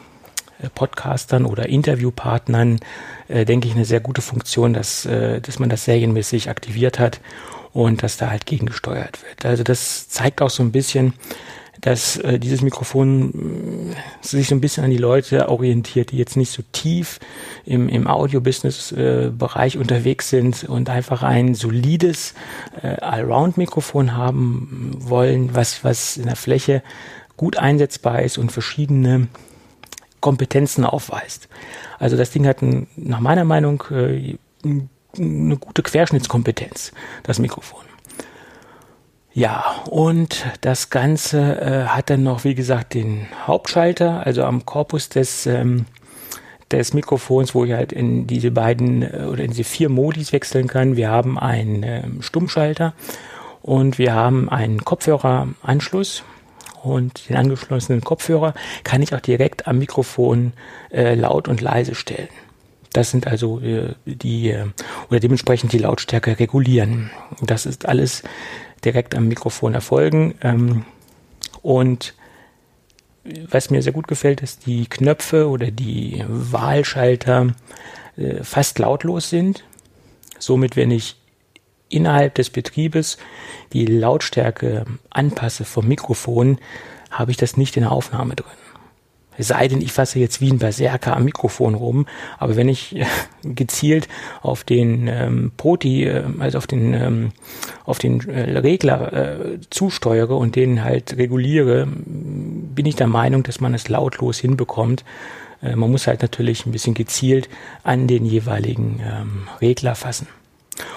Podcastern 0.74 1.46
oder 1.46 1.68
Interviewpartnern, 1.68 2.80
äh, 3.28 3.44
denke 3.44 3.68
ich, 3.68 3.74
eine 3.74 3.84
sehr 3.84 4.00
gute 4.00 4.22
Funktion, 4.22 4.74
dass, 4.74 5.06
äh, 5.06 5.40
dass 5.40 5.58
man 5.58 5.68
das 5.68 5.84
serienmäßig 5.84 6.50
aktiviert 6.50 6.98
hat 6.98 7.20
und 7.72 8.02
dass 8.02 8.16
da 8.16 8.30
halt 8.30 8.46
gegengesteuert 8.46 9.22
wird. 9.22 9.46
Also 9.46 9.62
das 9.62 10.08
zeigt 10.08 10.42
auch 10.42 10.50
so 10.50 10.62
ein 10.62 10.72
bisschen, 10.72 11.14
dass 11.80 12.16
äh, 12.18 12.38
dieses 12.38 12.62
Mikrofon 12.62 13.92
äh, 13.92 14.26
sich 14.26 14.48
so 14.48 14.54
ein 14.54 14.60
bisschen 14.60 14.84
an 14.84 14.90
die 14.90 14.98
Leute 14.98 15.48
orientiert, 15.48 16.12
die 16.12 16.18
jetzt 16.18 16.36
nicht 16.36 16.52
so 16.52 16.62
tief 16.72 17.20
im, 17.64 17.88
im 17.88 18.06
Audio-Business-Bereich 18.06 19.74
äh, 19.74 19.78
unterwegs 19.78 20.28
sind 20.30 20.64
und 20.64 20.90
einfach 20.90 21.22
ein 21.22 21.54
solides 21.54 22.34
äh, 22.82 22.96
Allround-Mikrofon 22.96 24.16
haben 24.16 24.90
wollen, 24.98 25.54
was, 25.54 25.84
was 25.84 26.16
in 26.16 26.26
der 26.26 26.36
Fläche 26.36 26.82
gut 27.36 27.56
einsetzbar 27.56 28.22
ist 28.22 28.36
und 28.36 28.52
verschiedene 28.52 29.28
Kompetenzen 30.20 30.84
aufweist. 30.84 31.48
Also 31.98 32.16
das 32.16 32.30
Ding 32.30 32.46
hat 32.46 32.62
ein, 32.62 32.86
nach 32.96 33.20
meiner 33.20 33.44
Meinung 33.44 33.82
äh, 33.90 34.36
eine 35.16 35.56
gute 35.56 35.82
Querschnittskompetenz, 35.82 36.92
das 37.22 37.38
Mikrofon. 37.38 37.89
Ja, 39.32 39.82
und 39.88 40.44
das 40.60 40.90
Ganze 40.90 41.60
äh, 41.60 41.84
hat 41.86 42.10
dann 42.10 42.24
noch, 42.24 42.42
wie 42.44 42.56
gesagt, 42.56 42.94
den 42.94 43.28
Hauptschalter, 43.46 44.26
also 44.26 44.42
am 44.42 44.66
Korpus 44.66 45.08
des, 45.08 45.46
ähm, 45.46 45.86
des 46.72 46.94
Mikrofons, 46.94 47.54
wo 47.54 47.64
ich 47.64 47.72
halt 47.72 47.92
in 47.92 48.26
diese 48.26 48.50
beiden 48.50 49.02
äh, 49.02 49.26
oder 49.30 49.44
in 49.44 49.50
diese 49.52 49.64
vier 49.64 49.88
Modis 49.88 50.32
wechseln 50.32 50.66
kann. 50.66 50.96
Wir 50.96 51.10
haben 51.10 51.38
einen 51.38 51.82
ähm, 51.84 52.22
Stummschalter 52.22 52.92
und 53.62 53.98
wir 53.98 54.14
haben 54.14 54.48
einen 54.48 54.84
Kopfhöreranschluss. 54.84 56.24
Und 56.82 57.28
den 57.28 57.36
angeschlossenen 57.36 58.00
Kopfhörer 58.00 58.54
kann 58.84 59.02
ich 59.02 59.14
auch 59.14 59.20
direkt 59.20 59.68
am 59.68 59.78
Mikrofon 59.78 60.54
äh, 60.90 61.14
laut 61.14 61.46
und 61.46 61.60
leise 61.60 61.94
stellen. 61.94 62.30
Das 62.92 63.10
sind 63.10 63.26
also 63.26 63.60
äh, 63.60 63.94
die 64.06 64.50
äh, 64.50 64.64
oder 65.10 65.20
dementsprechend 65.20 65.72
die 65.72 65.78
Lautstärke 65.78 66.38
regulieren. 66.38 67.10
Das 67.42 67.66
ist 67.66 67.86
alles 67.86 68.22
direkt 68.84 69.14
am 69.14 69.28
Mikrofon 69.28 69.74
erfolgen. 69.74 70.34
Ähm, 70.42 70.84
und 71.62 72.14
was 73.48 73.70
mir 73.70 73.82
sehr 73.82 73.92
gut 73.92 74.08
gefällt, 74.08 74.40
ist 74.42 74.66
die 74.66 74.86
Knöpfe 74.86 75.48
oder 75.48 75.70
die 75.70 76.24
Wahlschalter 76.26 77.54
äh, 78.16 78.42
fast 78.42 78.78
lautlos 78.78 79.30
sind. 79.30 79.64
Somit, 80.38 80.76
wenn 80.76 80.90
ich 80.90 81.16
innerhalb 81.88 82.34
des 82.36 82.50
Betriebes 82.50 83.18
die 83.72 83.84
Lautstärke 83.84 84.86
anpasse 85.10 85.64
vom 85.64 85.86
Mikrofon, 85.86 86.58
habe 87.10 87.30
ich 87.30 87.36
das 87.36 87.56
nicht 87.56 87.76
in 87.76 87.82
der 87.82 87.92
Aufnahme 87.92 88.36
drin. 88.36 88.59
Es 89.40 89.48
sei 89.48 89.68
denn, 89.68 89.80
ich 89.80 89.92
fasse 89.92 90.18
jetzt 90.18 90.42
wie 90.42 90.50
ein 90.52 90.58
Berserker 90.58 91.16
am 91.16 91.24
Mikrofon 91.24 91.74
rum, 91.74 92.06
aber 92.38 92.56
wenn 92.56 92.68
ich 92.68 92.94
äh, 92.94 93.06
gezielt 93.42 94.06
auf 94.42 94.64
den 94.64 95.08
ähm, 95.08 95.52
Proti, 95.56 96.04
äh, 96.04 96.24
also 96.38 96.58
auf 96.58 96.66
den, 96.66 96.92
ähm, 96.92 97.32
auf 97.86 97.98
den 97.98 98.20
äh, 98.28 98.58
Regler 98.58 99.12
äh, 99.12 99.60
zusteuere 99.70 100.36
und 100.36 100.56
den 100.56 100.84
halt 100.84 101.16
reguliere, 101.16 101.86
bin 101.86 102.84
ich 102.84 102.96
der 102.96 103.06
Meinung, 103.06 103.42
dass 103.42 103.60
man 103.60 103.72
es 103.72 103.88
lautlos 103.88 104.38
hinbekommt. 104.38 105.06
Äh, 105.62 105.74
man 105.74 105.90
muss 105.90 106.06
halt 106.06 106.20
natürlich 106.20 106.66
ein 106.66 106.72
bisschen 106.72 106.92
gezielt 106.92 107.48
an 107.82 108.06
den 108.06 108.26
jeweiligen 108.26 109.00
ähm, 109.02 109.48
Regler 109.62 109.94
fassen. 109.94 110.26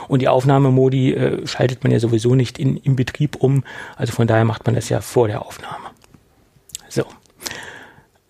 Und 0.10 0.22
die 0.22 0.28
Aufnahmemodi 0.28 1.14
äh, 1.14 1.48
schaltet 1.48 1.84
man 1.84 1.94
ja 1.94 2.00
sowieso 2.00 2.36
nicht 2.36 2.60
in, 2.60 2.76
im 2.76 2.98
Betrieb 2.98 3.38
um, 3.38 3.64
also 3.96 4.12
von 4.12 4.28
daher 4.28 4.44
macht 4.44 4.66
man 4.66 4.76
das 4.76 4.90
ja 4.90 5.00
vor 5.00 5.30
der 5.30 5.46
Aufnahme. 5.46 5.92
So. 6.90 7.06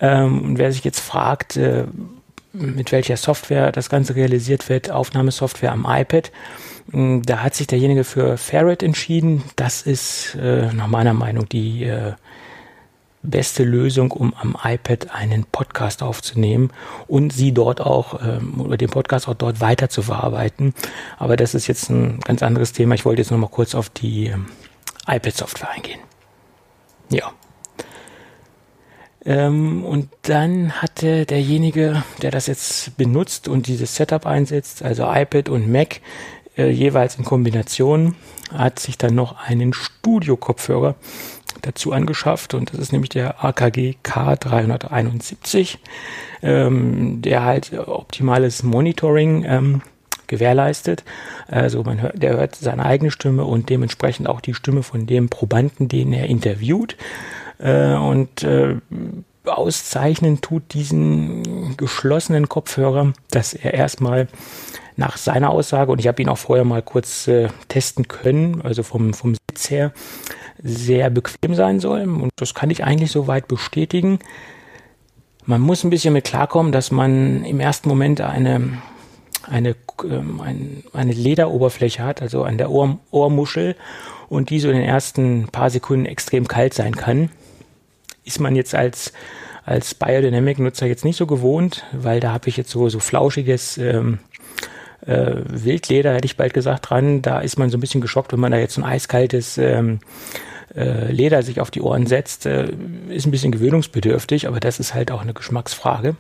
Ähm, 0.03 0.41
und 0.41 0.57
wer 0.57 0.71
sich 0.71 0.84
jetzt 0.84 0.99
fragt, 0.99 1.55
äh, 1.55 1.85
mit 2.51 2.91
welcher 2.91 3.17
Software 3.17 3.71
das 3.71 3.89
Ganze 3.89 4.15
realisiert 4.15 4.67
wird, 4.69 4.91
Aufnahmesoftware 4.91 5.71
am 5.71 5.88
iPad, 5.88 6.31
äh, 6.91 7.21
da 7.21 7.41
hat 7.41 7.55
sich 7.55 7.67
derjenige 7.67 8.03
für 8.03 8.38
Ferret 8.38 8.84
entschieden. 8.84 9.43
Das 9.55 9.81
ist 9.81 10.35
äh, 10.35 10.71
nach 10.73 10.88
meiner 10.88 11.13
Meinung 11.13 11.47
die 11.47 11.85
äh, 11.85 12.13
beste 13.21 13.63
Lösung, 13.63 14.11
um 14.11 14.34
am 14.34 14.57
iPad 14.61 15.15
einen 15.15 15.45
Podcast 15.45 16.03
aufzunehmen 16.03 16.71
und 17.07 17.31
sie 17.31 17.53
dort 17.53 17.80
auch, 17.80 18.21
ähm, 18.21 18.59
oder 18.59 18.75
den 18.75 18.89
Podcast 18.89 19.30
auch 19.30 19.35
dort 19.35 19.61
weiter 19.61 19.88
zu 19.88 20.01
verarbeiten. 20.01 20.73
Aber 21.17 21.38
das 21.38 21.55
ist 21.55 21.67
jetzt 21.67 21.89
ein 21.89 22.19
ganz 22.19 22.43
anderes 22.43 22.73
Thema. 22.73 22.95
Ich 22.95 23.05
wollte 23.05 23.21
jetzt 23.21 23.31
nochmal 23.31 23.49
kurz 23.49 23.73
auf 23.73 23.88
die 23.88 24.27
ähm, 24.27 24.47
iPad-Software 25.07 25.69
eingehen. 25.69 26.01
Ja. 27.09 27.31
Ähm, 29.26 29.86
und 29.86 30.10
dann 30.24 30.74
hatte 30.82 31.26
derjenige, 31.26 32.04
der 32.22 32.32
das 32.32 32.48
jetzt 32.48 32.98
benutzt 32.98 33.48
und 33.48 33.68
dieses 33.68 33.95
Setup 33.95 34.26
einsetzt, 34.26 34.84
also 34.84 35.04
iPad 35.04 35.50
und 35.50 35.72
Mac, 35.72 36.02
äh, 36.58 36.70
jeweils 36.70 37.16
in 37.16 37.24
Kombination, 37.24 38.16
hat 38.52 38.80
sich 38.80 38.98
dann 38.98 39.16
noch 39.16 39.38
einen 39.40 39.74
Studio-Kopfhörer 39.74 40.95
dazu 41.62 41.94
angeschafft 41.94 42.54
und 42.54 42.74
das 42.74 42.80
ist 42.80 42.91
nämlich 42.91 43.10
der 43.10 43.44
AKG 43.44 43.95
K371, 44.04 45.78
ähm, 46.41 47.22
der 47.22 47.44
halt 47.44 47.74
optimales 47.74 48.64
Monitoring 48.64 49.45
ähm, 49.48 49.82
gewährleistet. 50.28 51.04
Also 51.48 51.84
man 51.84 52.02
hört, 52.02 52.22
der 52.22 52.38
hört 52.38 52.56
seine 52.56 52.86
eigene 52.86 53.12
Stimme 53.12 53.45
und 53.45 53.70
dementsprechend 53.70 54.28
auch 54.28 54.41
die 54.41 54.54
Stimme 54.54 54.84
von 54.84 55.06
dem 55.06 55.30
Probanden, 55.30 55.88
den 55.88 56.12
er 56.12 56.26
interviewt. 56.26 56.98
Äh, 57.64 57.95
und 57.95 58.44
äh, 58.44 58.76
auszeichnen 59.45 60.41
tut 60.41 60.73
diesen 60.73 61.77
geschlossenen 61.77 62.49
Kopfhörer, 62.49 63.14
dass 63.31 63.53
er 63.53 63.73
erstmal 63.73 64.27
nach 64.95 65.18
seiner 65.18 65.49
Aussage, 65.49 65.91
und 65.91 65.99
ich 65.99 66.07
habe 66.07 66.22
ihn 66.22 66.30
auch 66.30 66.38
vorher 66.38 66.65
mal 66.65 66.81
kurz 66.81 67.27
äh, 67.27 67.48
testen 67.69 68.07
können, 68.07 68.61
also 68.64 68.84
vom, 68.84 69.14
vom 69.14 69.34
Sitz 69.34 69.69
her, 69.72 69.91
sehr 70.61 71.10
bequem 71.10 71.56
sein 71.56 71.80
soll. 71.80 72.02
Und 72.02 72.31
das 72.35 72.53
kann 72.53 72.69
ich 72.69 72.84
eigentlich 72.84 73.11
soweit 73.11 73.48
bestätigen. 73.48 74.19
Man 75.45 75.61
muss 75.61 75.84
ein 75.84 75.90
bisschen 75.90 76.14
mit 76.14 76.26
klarkommen, 76.26 76.72
dass 76.72 76.91
man 76.91 77.44
im 77.44 77.60
ersten 77.60 77.90
Moment 77.90 78.22
eine, 78.22 78.81
eine, 79.49 79.76
ähm, 80.03 80.41
ein, 80.41 80.84
eine 80.94 81.14
Lederoberfläche 81.14 82.03
hat, 82.03 82.22
also 82.22 82.44
an 82.44 82.57
der 82.57 82.69
Ohr, 82.69 82.99
Ohrmuschel, 83.10 83.76
und 84.30 84.49
die 84.49 84.60
so 84.60 84.69
in 84.69 84.76
den 84.76 84.85
ersten 84.85 85.48
paar 85.48 85.69
Sekunden 85.69 86.06
extrem 86.06 86.48
kalt 86.48 86.73
sein 86.73 86.95
kann 86.95 87.30
ist 88.24 88.40
man 88.40 88.56
jetzt 88.56 88.76
als 88.76 89.14
als 89.66 89.95
Biodynamic-Nutzer 89.95 90.88
jetzt 90.88 91.06
nicht 91.06 91.16
so 91.16 91.26
gewohnt, 91.26 91.86
weil 91.94 92.20
da 92.20 92.34
habe 92.34 92.50
ich 92.50 92.58
jetzt 92.58 92.70
so 92.70 92.90
so 92.90 93.00
flauschiges 93.00 93.78
ähm, 93.78 94.20
äh, 95.06 95.36
Wildleder, 95.45 96.14
hätte 96.14 96.26
ich 96.26 96.38
bald 96.38 96.54
gesagt, 96.54 96.90
dran. 96.90 97.22
Da 97.22 97.40
ist 97.40 97.58
man 97.58 97.70
so 97.70 97.78
ein 97.78 97.82
bisschen 97.82 98.02
geschockt, 98.02 98.34
wenn 98.34 98.40
man 98.40 98.52
da 98.52 98.58
jetzt 98.58 98.76
so 98.76 98.82
ein 98.82 98.88
eiskaltes 98.88 99.58
ähm, 99.58 100.00
äh, 100.76 101.12
Leder 101.12 101.44
sich 101.44 101.62
auf 101.62 101.72
die 101.72 101.82
Ohren 101.82 102.08
setzt. 102.08 102.45
Äh, 102.45 102.74
ist 103.10 103.26
ein 103.26 103.32
bisschen 103.32 103.52
gewöhnungsbedürftig, 103.52 104.48
aber 104.48 104.60
das 104.60 104.80
ist 104.80 104.94
halt 104.94 105.12
auch 105.12 105.22
eine 105.22 105.34
Geschmacksfrage. 105.34 106.16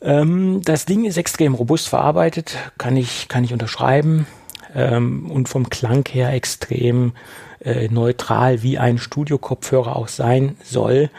Ähm, 0.00 0.62
das 0.64 0.86
Ding 0.86 1.04
ist 1.04 1.16
extrem 1.16 1.54
robust 1.54 1.88
verarbeitet, 1.88 2.56
kann 2.78 2.96
ich, 2.96 3.28
kann 3.28 3.44
ich 3.44 3.52
unterschreiben. 3.52 4.26
Ähm, 4.74 5.30
und 5.30 5.48
vom 5.48 5.70
Klang 5.70 6.04
her 6.08 6.32
extrem 6.32 7.12
äh, 7.60 7.88
neutral, 7.88 8.62
wie 8.62 8.78
ein 8.78 8.98
Studio-Kopfhörer 8.98 9.96
auch 9.96 10.08
sein 10.08 10.56
soll, 10.62 11.10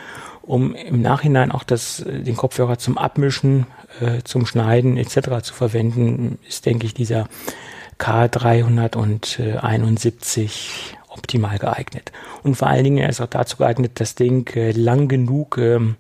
um 0.42 0.74
im 0.74 1.02
Nachhinein 1.02 1.52
auch 1.52 1.64
das, 1.64 2.02
äh, 2.02 2.24
den 2.24 2.36
Kopfhörer 2.36 2.78
zum 2.78 2.98
Abmischen, 2.98 3.68
äh, 4.02 4.22
zum 4.24 4.46
Schneiden 4.46 4.98
etc. 4.98 5.44
zu 5.44 5.54
verwenden, 5.54 6.40
ist, 6.48 6.66
denke 6.66 6.86
ich, 6.86 6.94
dieser 6.94 7.28
K371 8.00 10.50
optimal 11.10 11.60
geeignet. 11.60 12.12
Und 12.44 12.56
vor 12.56 12.68
allen 12.68 12.84
Dingen 12.84 13.00
er 13.00 13.10
ist 13.10 13.22
auch 13.22 13.28
dazu 13.28 13.58
geeignet, 13.58 13.94
das 13.96 14.16
Ding 14.16 14.48
äh, 14.56 14.72
lang 14.72 15.08
genug 15.08 15.58
ähm, 15.58 15.96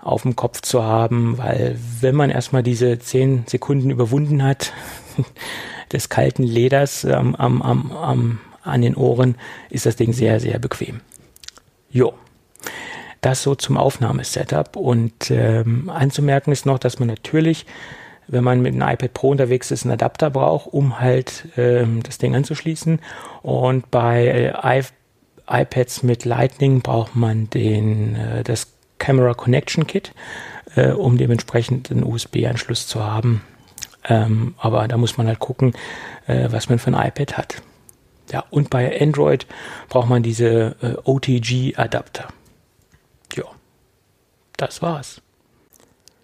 auf 0.00 0.22
dem 0.22 0.36
Kopf 0.36 0.62
zu 0.62 0.82
haben, 0.82 1.38
weil 1.38 1.78
wenn 2.00 2.14
man 2.14 2.30
erstmal 2.30 2.62
diese 2.62 2.98
10 2.98 3.44
Sekunden 3.46 3.90
überwunden 3.90 4.42
hat, 4.42 4.72
des 5.92 6.08
kalten 6.08 6.42
Leders 6.42 7.04
ähm, 7.04 7.34
am, 7.34 7.62
am, 7.62 7.92
am 7.92 8.40
an 8.68 8.82
den 8.82 8.94
Ohren 8.94 9.36
ist 9.70 9.86
das 9.86 9.96
Ding 9.96 10.12
sehr, 10.12 10.40
sehr 10.40 10.58
bequem. 10.58 11.00
Jo. 11.90 12.14
Das 13.20 13.42
so 13.42 13.54
zum 13.54 13.76
Aufnahmesetup. 13.76 14.76
Und 14.76 15.30
ähm, 15.30 15.90
anzumerken 15.90 16.52
ist 16.52 16.66
noch, 16.66 16.78
dass 16.78 16.98
man 16.98 17.08
natürlich, 17.08 17.66
wenn 18.28 18.44
man 18.44 18.62
mit 18.62 18.74
einem 18.74 18.88
iPad 18.88 19.14
Pro 19.14 19.30
unterwegs 19.30 19.70
ist, 19.70 19.84
einen 19.84 19.92
Adapter 19.92 20.30
braucht, 20.30 20.72
um 20.72 21.00
halt 21.00 21.48
ähm, 21.56 22.02
das 22.02 22.18
Ding 22.18 22.36
anzuschließen. 22.36 23.00
Und 23.42 23.90
bei 23.90 24.52
äh, 24.52 24.82
iPads 25.48 26.02
mit 26.02 26.24
Lightning 26.24 26.82
braucht 26.82 27.16
man 27.16 27.50
den, 27.50 28.14
äh, 28.14 28.44
das 28.44 28.68
Camera 28.98 29.34
Connection 29.34 29.86
Kit, 29.86 30.12
äh, 30.76 30.90
um 30.90 31.18
dementsprechend 31.18 31.90
einen 31.90 32.04
USB-Anschluss 32.04 32.86
zu 32.86 33.02
haben. 33.02 33.42
Ähm, 34.04 34.54
aber 34.58 34.86
da 34.88 34.96
muss 34.96 35.16
man 35.16 35.26
halt 35.26 35.38
gucken, 35.38 35.74
äh, 36.26 36.48
was 36.50 36.68
man 36.68 36.78
für 36.78 36.92
ein 36.92 37.08
iPad 37.08 37.36
hat. 37.36 37.62
Ja, 38.30 38.44
und 38.50 38.70
bei 38.70 39.00
Android 39.00 39.46
braucht 39.88 40.08
man 40.08 40.22
diese 40.22 40.76
äh, 40.82 40.96
OTG-Adapter. 41.04 42.28
Ja, 43.34 43.44
das 44.56 44.82
war's. 44.82 45.22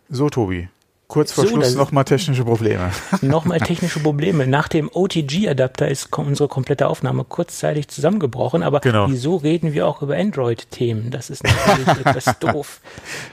So, 0.09 0.29
Tobi, 0.29 0.69
kurz 1.15 1.33
vor 1.33 1.45
So, 1.47 1.51
Schluss 1.51 1.75
nochmal 1.77 2.05
technische 2.05 2.45
Probleme. 2.45 2.91
Nochmal 3.23 3.61
technische 3.61 4.01
Probleme. 4.01 4.47
Nach 4.47 4.67
dem 4.69 4.91
OTG-Adapter 4.93 5.89
ist 5.89 6.13
unsere 6.19 6.49
komplette 6.49 6.89
Aufnahme 6.89 7.25
kurzzeitig 7.25 7.87
zusammengebrochen, 7.89 8.63
aber 8.65 8.81
Genau. 8.81 9.09
wieso 9.09 9.37
reden 9.37 9.73
wir 9.73 9.87
auch 9.87 10.03
über 10.03 10.17
Android-Themen? 10.17 11.11
Das 11.13 11.31
ist 11.31 11.45
natürlich 11.45 11.89
etwas 12.07 12.39
doof. 12.41 12.81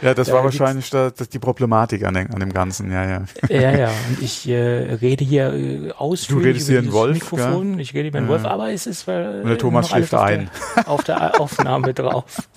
Ja, 0.02 0.14
das 0.14 0.28
Da 0.28 0.34
war 0.36 0.44
wahrscheinlich 0.44 0.90
da, 0.92 1.10
das 1.10 1.30
die 1.30 1.40
Problematik 1.40 2.06
an, 2.06 2.14
dem- 2.14 2.32
an 2.32 2.40
dem 2.40 2.54
Ganzen, 2.54 2.92
ja, 2.92 3.04
ja. 3.04 3.24
Ja, 3.50 3.72
ja, 3.76 3.88
und 4.10 4.22
ich 4.22 4.48
äh, 4.48 4.54
rede 5.02 5.26
hier 5.26 5.52
äh, 5.54 5.92
ausführlich 5.98 6.44
Du 6.44 6.48
redest 6.50 6.70
über 6.70 6.80
hier 6.80 6.88
in 6.88 6.94
Wolf, 6.94 7.14
Mikrofon. 7.16 7.80
Ich 7.80 7.94
rede 7.96 8.10
über 8.10 8.20
den 8.20 8.26
Ja. 8.26 8.30
Wolf, 8.32 8.46
aber 8.46 8.72
es 8.72 8.86
ist 8.86 9.08
äh, 9.08 9.42
Und 9.42 9.50
der 9.50 9.58
Thomas 9.58 9.90
schläft 9.90 10.14
auf 10.14 10.22
ein. 10.22 10.50
Der, 10.76 10.88
auf 10.88 11.04
der 11.04 11.40
Aufnahme 11.42 11.94
drauf. 11.96 12.48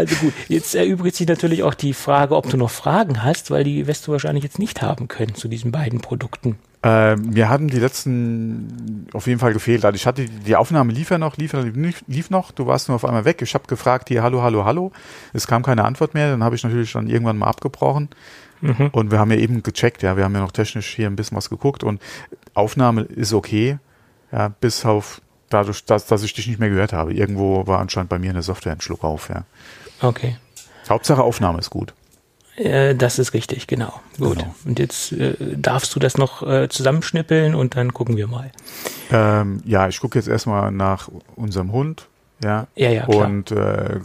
Also 0.00 0.16
gut, 0.16 0.32
jetzt 0.48 0.74
erübrigt 0.74 1.16
sich 1.16 1.28
natürlich 1.28 1.62
auch 1.62 1.74
die 1.74 1.92
Frage, 1.94 2.34
ob 2.36 2.48
du 2.48 2.56
noch 2.56 2.70
Fragen 2.70 3.22
hast, 3.22 3.50
weil 3.50 3.64
die 3.64 3.86
wirst 3.86 4.06
du 4.06 4.12
wahrscheinlich 4.12 4.44
jetzt 4.44 4.58
nicht 4.58 4.82
haben 4.82 5.08
können 5.08 5.34
zu 5.34 5.46
diesen 5.46 5.72
beiden 5.72 6.00
Produkten. 6.00 6.58
Äh, 6.82 7.16
mir 7.16 7.50
hatten 7.50 7.68
die 7.68 7.78
letzten 7.78 9.06
auf 9.12 9.26
jeden 9.26 9.38
Fall 9.38 9.52
gefehlt. 9.52 9.84
Also 9.84 9.96
ich 9.96 10.06
hatte 10.06 10.24
die 10.24 10.56
Aufnahme 10.56 10.92
lief 10.92 11.10
ja 11.10 11.18
noch, 11.18 11.36
lief, 11.36 11.52
lief, 11.52 12.02
lief 12.06 12.30
noch. 12.30 12.52
Du 12.52 12.66
warst 12.66 12.88
nur 12.88 12.94
auf 12.94 13.04
einmal 13.04 13.26
weg. 13.26 13.42
Ich 13.42 13.52
habe 13.54 13.66
gefragt 13.66 14.08
hier 14.08 14.22
Hallo, 14.22 14.42
Hallo, 14.42 14.64
Hallo. 14.64 14.90
Es 15.34 15.46
kam 15.46 15.62
keine 15.62 15.84
Antwort 15.84 16.14
mehr. 16.14 16.30
Dann 16.30 16.42
habe 16.42 16.54
ich 16.54 16.62
natürlich 16.64 16.92
dann 16.92 17.08
irgendwann 17.08 17.36
mal 17.36 17.48
abgebrochen. 17.48 18.08
Und 18.92 19.10
wir 19.10 19.18
haben 19.18 19.30
ja 19.30 19.38
eben 19.38 19.62
gecheckt. 19.62 20.02
Ja, 20.02 20.16
wir 20.16 20.24
haben 20.24 20.34
ja 20.34 20.40
noch 20.40 20.52
technisch 20.52 20.94
hier 20.94 21.06
ein 21.06 21.16
bisschen 21.16 21.36
was 21.36 21.48
geguckt 21.48 21.82
und 21.82 22.00
Aufnahme 22.54 23.02
ist 23.02 23.32
okay. 23.32 23.78
Ja, 24.32 24.48
bis 24.48 24.84
auf 24.84 25.22
dadurch, 25.48 25.84
dass, 25.84 26.06
dass 26.06 26.22
ich 26.22 26.32
dich 26.34 26.46
nicht 26.46 26.60
mehr 26.60 26.68
gehört 26.68 26.92
habe. 26.92 27.12
Irgendwo 27.12 27.66
war 27.66 27.80
anscheinend 27.80 28.10
bei 28.10 28.18
mir 28.18 28.30
eine 28.30 28.42
Software 28.42 28.72
ein 28.72 28.80
Schluck 28.80 29.02
auf. 29.02 29.28
Ja. 29.28 29.44
Okay. 30.00 30.36
Hauptsache 30.88 31.22
Aufnahme 31.22 31.58
ist 31.58 31.70
gut. 31.70 31.92
Äh, 32.56 32.94
das 32.94 33.18
ist 33.18 33.32
richtig, 33.32 33.66
genau. 33.66 34.00
Gut. 34.18 34.38
Genau. 34.38 34.54
Und 34.64 34.78
jetzt 34.78 35.12
äh, 35.12 35.34
darfst 35.56 35.94
du 35.94 36.00
das 36.00 36.18
noch 36.18 36.42
äh, 36.46 36.68
zusammenschnippeln 36.68 37.54
und 37.54 37.76
dann 37.76 37.94
gucken 37.94 38.16
wir 38.16 38.26
mal. 38.26 38.50
Ähm, 39.10 39.62
ja, 39.64 39.88
ich 39.88 40.00
gucke 40.00 40.18
jetzt 40.18 40.28
erstmal 40.28 40.70
nach 40.72 41.08
unserem 41.36 41.72
Hund. 41.72 42.06
Ja, 42.42 42.66
Ja, 42.74 42.90
ja, 42.90 43.04
klar. 43.04 43.26
und 43.26 43.50
äh, 43.52 44.00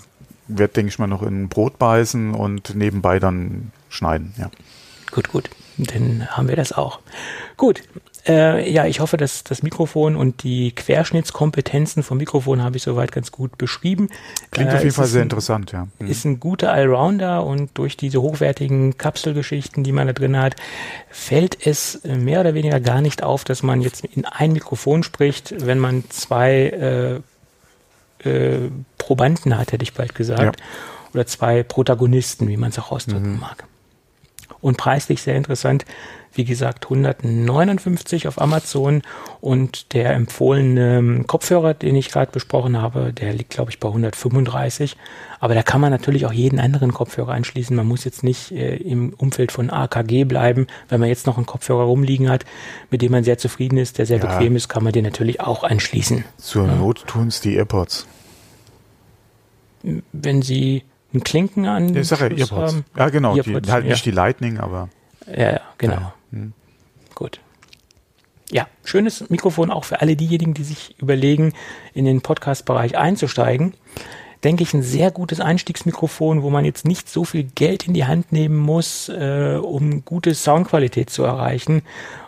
werde, 0.47 0.73
denke 0.73 0.89
ich 0.89 0.99
mal, 0.99 1.07
noch 1.07 1.23
in 1.23 1.47
Brot 1.49 1.79
beißen 1.79 2.33
und 2.33 2.75
nebenbei 2.75 3.19
dann 3.19 3.71
schneiden. 3.89 4.33
Ja. 4.37 4.49
Gut, 5.11 5.29
gut. 5.29 5.49
Dann 5.77 6.27
haben 6.29 6.47
wir 6.47 6.55
das 6.55 6.71
auch. 6.71 6.99
Gut. 7.57 7.81
Äh, 8.27 8.71
ja, 8.71 8.85
ich 8.85 9.01
hoffe, 9.01 9.17
dass 9.17 9.43
das 9.43 9.61
Mikrofon 9.61 10.15
und 10.15 10.41
die 10.41 10.71
Querschnittskompetenzen 10.73 12.01
vom 12.01 12.17
Mikrofon 12.17 12.63
habe 12.63 12.75
ich 12.77 12.83
soweit 12.83 13.11
ganz 13.11 13.31
gut 13.31 13.57
beschrieben. 13.57 14.09
Klingt 14.49 14.71
Äh, 14.71 14.75
auf 14.77 14.83
jeden 14.83 14.95
Fall 14.95 15.05
sehr 15.05 15.21
ein- 15.21 15.25
interessant, 15.25 15.71
ja. 15.71 15.87
Mhm. 15.99 16.07
Ist 16.07 16.25
ein 16.25 16.39
guter 16.39 16.71
Allrounder 16.71 17.45
und 17.45 17.69
durch 17.77 17.97
diese 17.97 18.21
hochwertigen 18.21 18.97
Kapselgeschichten, 18.97 19.83
die 19.83 19.91
man 19.91 20.07
da 20.07 20.13
drin 20.13 20.37
hat, 20.37 20.55
fällt 21.11 21.67
es 21.67 22.01
mehr 22.03 22.39
oder 22.39 22.55
weniger 22.55 22.79
gar 22.79 23.01
nicht 23.01 23.21
auf, 23.21 23.43
dass 23.43 23.61
man 23.61 23.81
jetzt 23.81 24.03
in 24.03 24.25
ein 24.25 24.53
Mikrofon 24.53 25.03
spricht, 25.03 25.53
wenn 25.65 25.77
man 25.77 26.03
zwei 26.09 27.21
äh, 28.23 28.27
äh, 28.29 28.71
Probanden 28.97 29.55
hat, 29.57 29.71
hätte 29.71 29.83
ich 29.83 29.93
bald 29.93 30.15
gesagt. 30.15 30.57
Oder 31.13 31.27
zwei 31.27 31.61
Protagonisten, 31.63 32.47
wie 32.47 32.57
man 32.57 32.71
es 32.71 32.79
auch 32.79 32.91
ausdrücken 32.91 33.39
mag. 33.39 33.65
Und 34.61 34.77
preislich 34.77 35.21
sehr 35.21 35.35
interessant. 35.35 35.85
Wie 36.35 36.43
gesagt, 36.45 36.85
159 36.85 38.27
auf 38.27 38.41
Amazon 38.41 39.01
und 39.41 39.93
der 39.93 40.13
empfohlene 40.13 41.23
Kopfhörer, 41.25 41.73
den 41.73 41.95
ich 41.95 42.09
gerade 42.09 42.31
besprochen 42.31 42.81
habe, 42.81 43.13
der 43.13 43.33
liegt, 43.33 43.51
glaube 43.51 43.71
ich, 43.71 43.79
bei 43.79 43.87
135. 43.87 44.97
Aber 45.39 45.53
da 45.55 45.63
kann 45.63 45.79
man 45.81 45.91
natürlich 45.91 46.25
auch 46.25 46.31
jeden 46.33 46.59
anderen 46.59 46.93
Kopfhörer 46.93 47.33
anschließen. 47.33 47.75
Man 47.75 47.87
muss 47.87 48.03
jetzt 48.03 48.23
nicht 48.23 48.51
äh, 48.51 48.75
im 48.77 49.13
Umfeld 49.13 49.51
von 49.51 49.69
AKG 49.69 50.25
bleiben. 50.25 50.67
Wenn 50.89 50.99
man 50.99 51.09
jetzt 51.09 51.25
noch 51.27 51.37
einen 51.37 51.45
Kopfhörer 51.45 51.83
rumliegen 51.83 52.29
hat, 52.29 52.45
mit 52.89 53.01
dem 53.01 53.11
man 53.11 53.23
sehr 53.23 53.37
zufrieden 53.37 53.77
ist, 53.77 53.97
der 53.97 54.05
sehr 54.05 54.17
Ja. 54.19 54.25
bequem 54.25 54.55
ist, 54.55 54.67
kann 54.69 54.83
man 54.83 54.91
den 54.93 55.03
natürlich 55.05 55.39
auch 55.41 55.63
anschließen. 55.63 56.25
Zur 56.37 56.67
Not 56.67 57.05
tun 57.07 57.27
es 57.27 57.41
die 57.41 57.55
AirPods. 57.55 58.07
Wenn 60.11 60.41
Sie 60.41 60.83
einen 61.13 61.23
Klinken 61.23 61.65
an 61.67 61.93
Ja, 61.93 62.01
ich 62.01 62.07
sage 62.07 62.29
ja 62.33 62.37
AirPods. 62.37 62.75
Ja, 62.97 63.09
genau. 63.09 63.35
Die, 63.35 63.39
Earpods, 63.51 63.71
halt 63.71 63.85
ja. 63.85 63.91
nicht 63.91 64.05
die 64.05 64.11
Lightning, 64.11 64.57
aber 64.57 64.89
Ja, 65.27 65.51
ja, 65.53 65.61
genau. 65.77 66.13
Hm. 66.35 66.53
Gut. 67.15 67.39
Ja, 68.51 68.67
schönes 68.83 69.29
Mikrofon 69.29 69.71
auch 69.71 69.85
für 69.85 70.01
alle 70.01 70.15
diejenigen, 70.15 70.53
die 70.53 70.63
sich 70.63 70.95
überlegen, 70.99 71.53
in 71.93 72.05
den 72.05 72.21
Podcast-Bereich 72.21 72.97
einzusteigen. 72.97 73.73
Denke 74.43 74.61
ich, 74.61 74.73
ein 74.75 74.83
sehr 74.83 75.09
gutes 75.09 75.39
Einstiegsmikrofon, 75.39 76.43
wo 76.43 76.51
man 76.51 76.65
jetzt 76.65 76.85
nicht 76.85 77.09
so 77.09 77.23
viel 77.23 77.43
Geld 77.43 77.87
in 77.87 77.95
die 77.95 78.05
Hand 78.05 78.31
nehmen 78.31 78.57
muss, 78.57 79.09
äh, 79.09 79.57
um 79.59 80.05
gute 80.05 80.35
Soundqualität 80.35 81.09
zu 81.09 81.23
erreichen. 81.23 81.81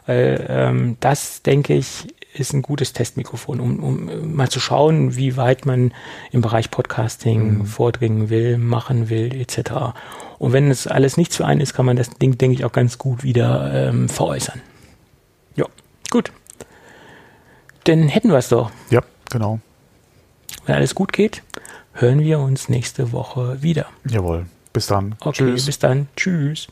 Äh, 0.08 0.36
ähm, 0.48 0.98
das, 1.00 1.44
denke 1.44 1.76
ich, 1.76 2.08
ist 2.34 2.54
ein 2.54 2.64
gutes 2.64 2.94
Testmikrofon, 2.94 3.60
um, 3.60 3.84
um 3.84 4.10
äh, 4.10 4.16
mal 4.16 4.50
zu 4.50 4.60
schauen, 4.60 5.16
wie 5.16 5.38
weit 5.38 5.68
man 5.68 5.94
im 6.32 6.42
Bereich 6.42 6.72
Podcasting 6.72 7.66
vordringen 7.66 8.30
will, 8.30 8.58
machen 8.58 9.10
will, 9.10 9.36
etc. 9.36 9.94
Und 10.40 10.54
wenn 10.54 10.70
es 10.70 10.88
alles 10.88 11.18
nichts 11.18 11.36
für 11.38 11.46
einen 11.46 11.62
ist, 11.62 11.74
kann 11.74 11.86
man 11.86 11.96
das 11.96 12.10
Ding, 12.12 12.38
denke 12.38 12.56
ich, 12.56 12.66
auch 12.66 12.72
ganz 12.72 12.98
gut 12.98 13.24
wieder 13.24 13.72
ähm, 13.74 14.08
veräußern. 14.08 14.62
Ja, 15.56 15.66
gut. 16.12 16.32
Dann 17.86 18.08
hätten 18.08 18.30
wir 18.30 18.38
es 18.38 18.50
doch. 18.50 18.72
ja, 18.90 19.02
genau. 19.32 19.60
Wenn 20.66 20.76
alles 20.76 20.96
gut 20.96 21.14
geht, 21.14 21.44
hören 21.94 22.20
wir 22.20 22.40
uns 22.40 22.70
nächste 22.70 23.12
Woche 23.14 23.62
wieder. 23.62 23.88
Jawohl. 24.08 24.46
Bis 24.74 24.88
dann. 24.88 25.16
Okay, 25.22 25.52
bis 25.54 25.80
dann. 25.80 26.08
Tschüss. 26.16 26.68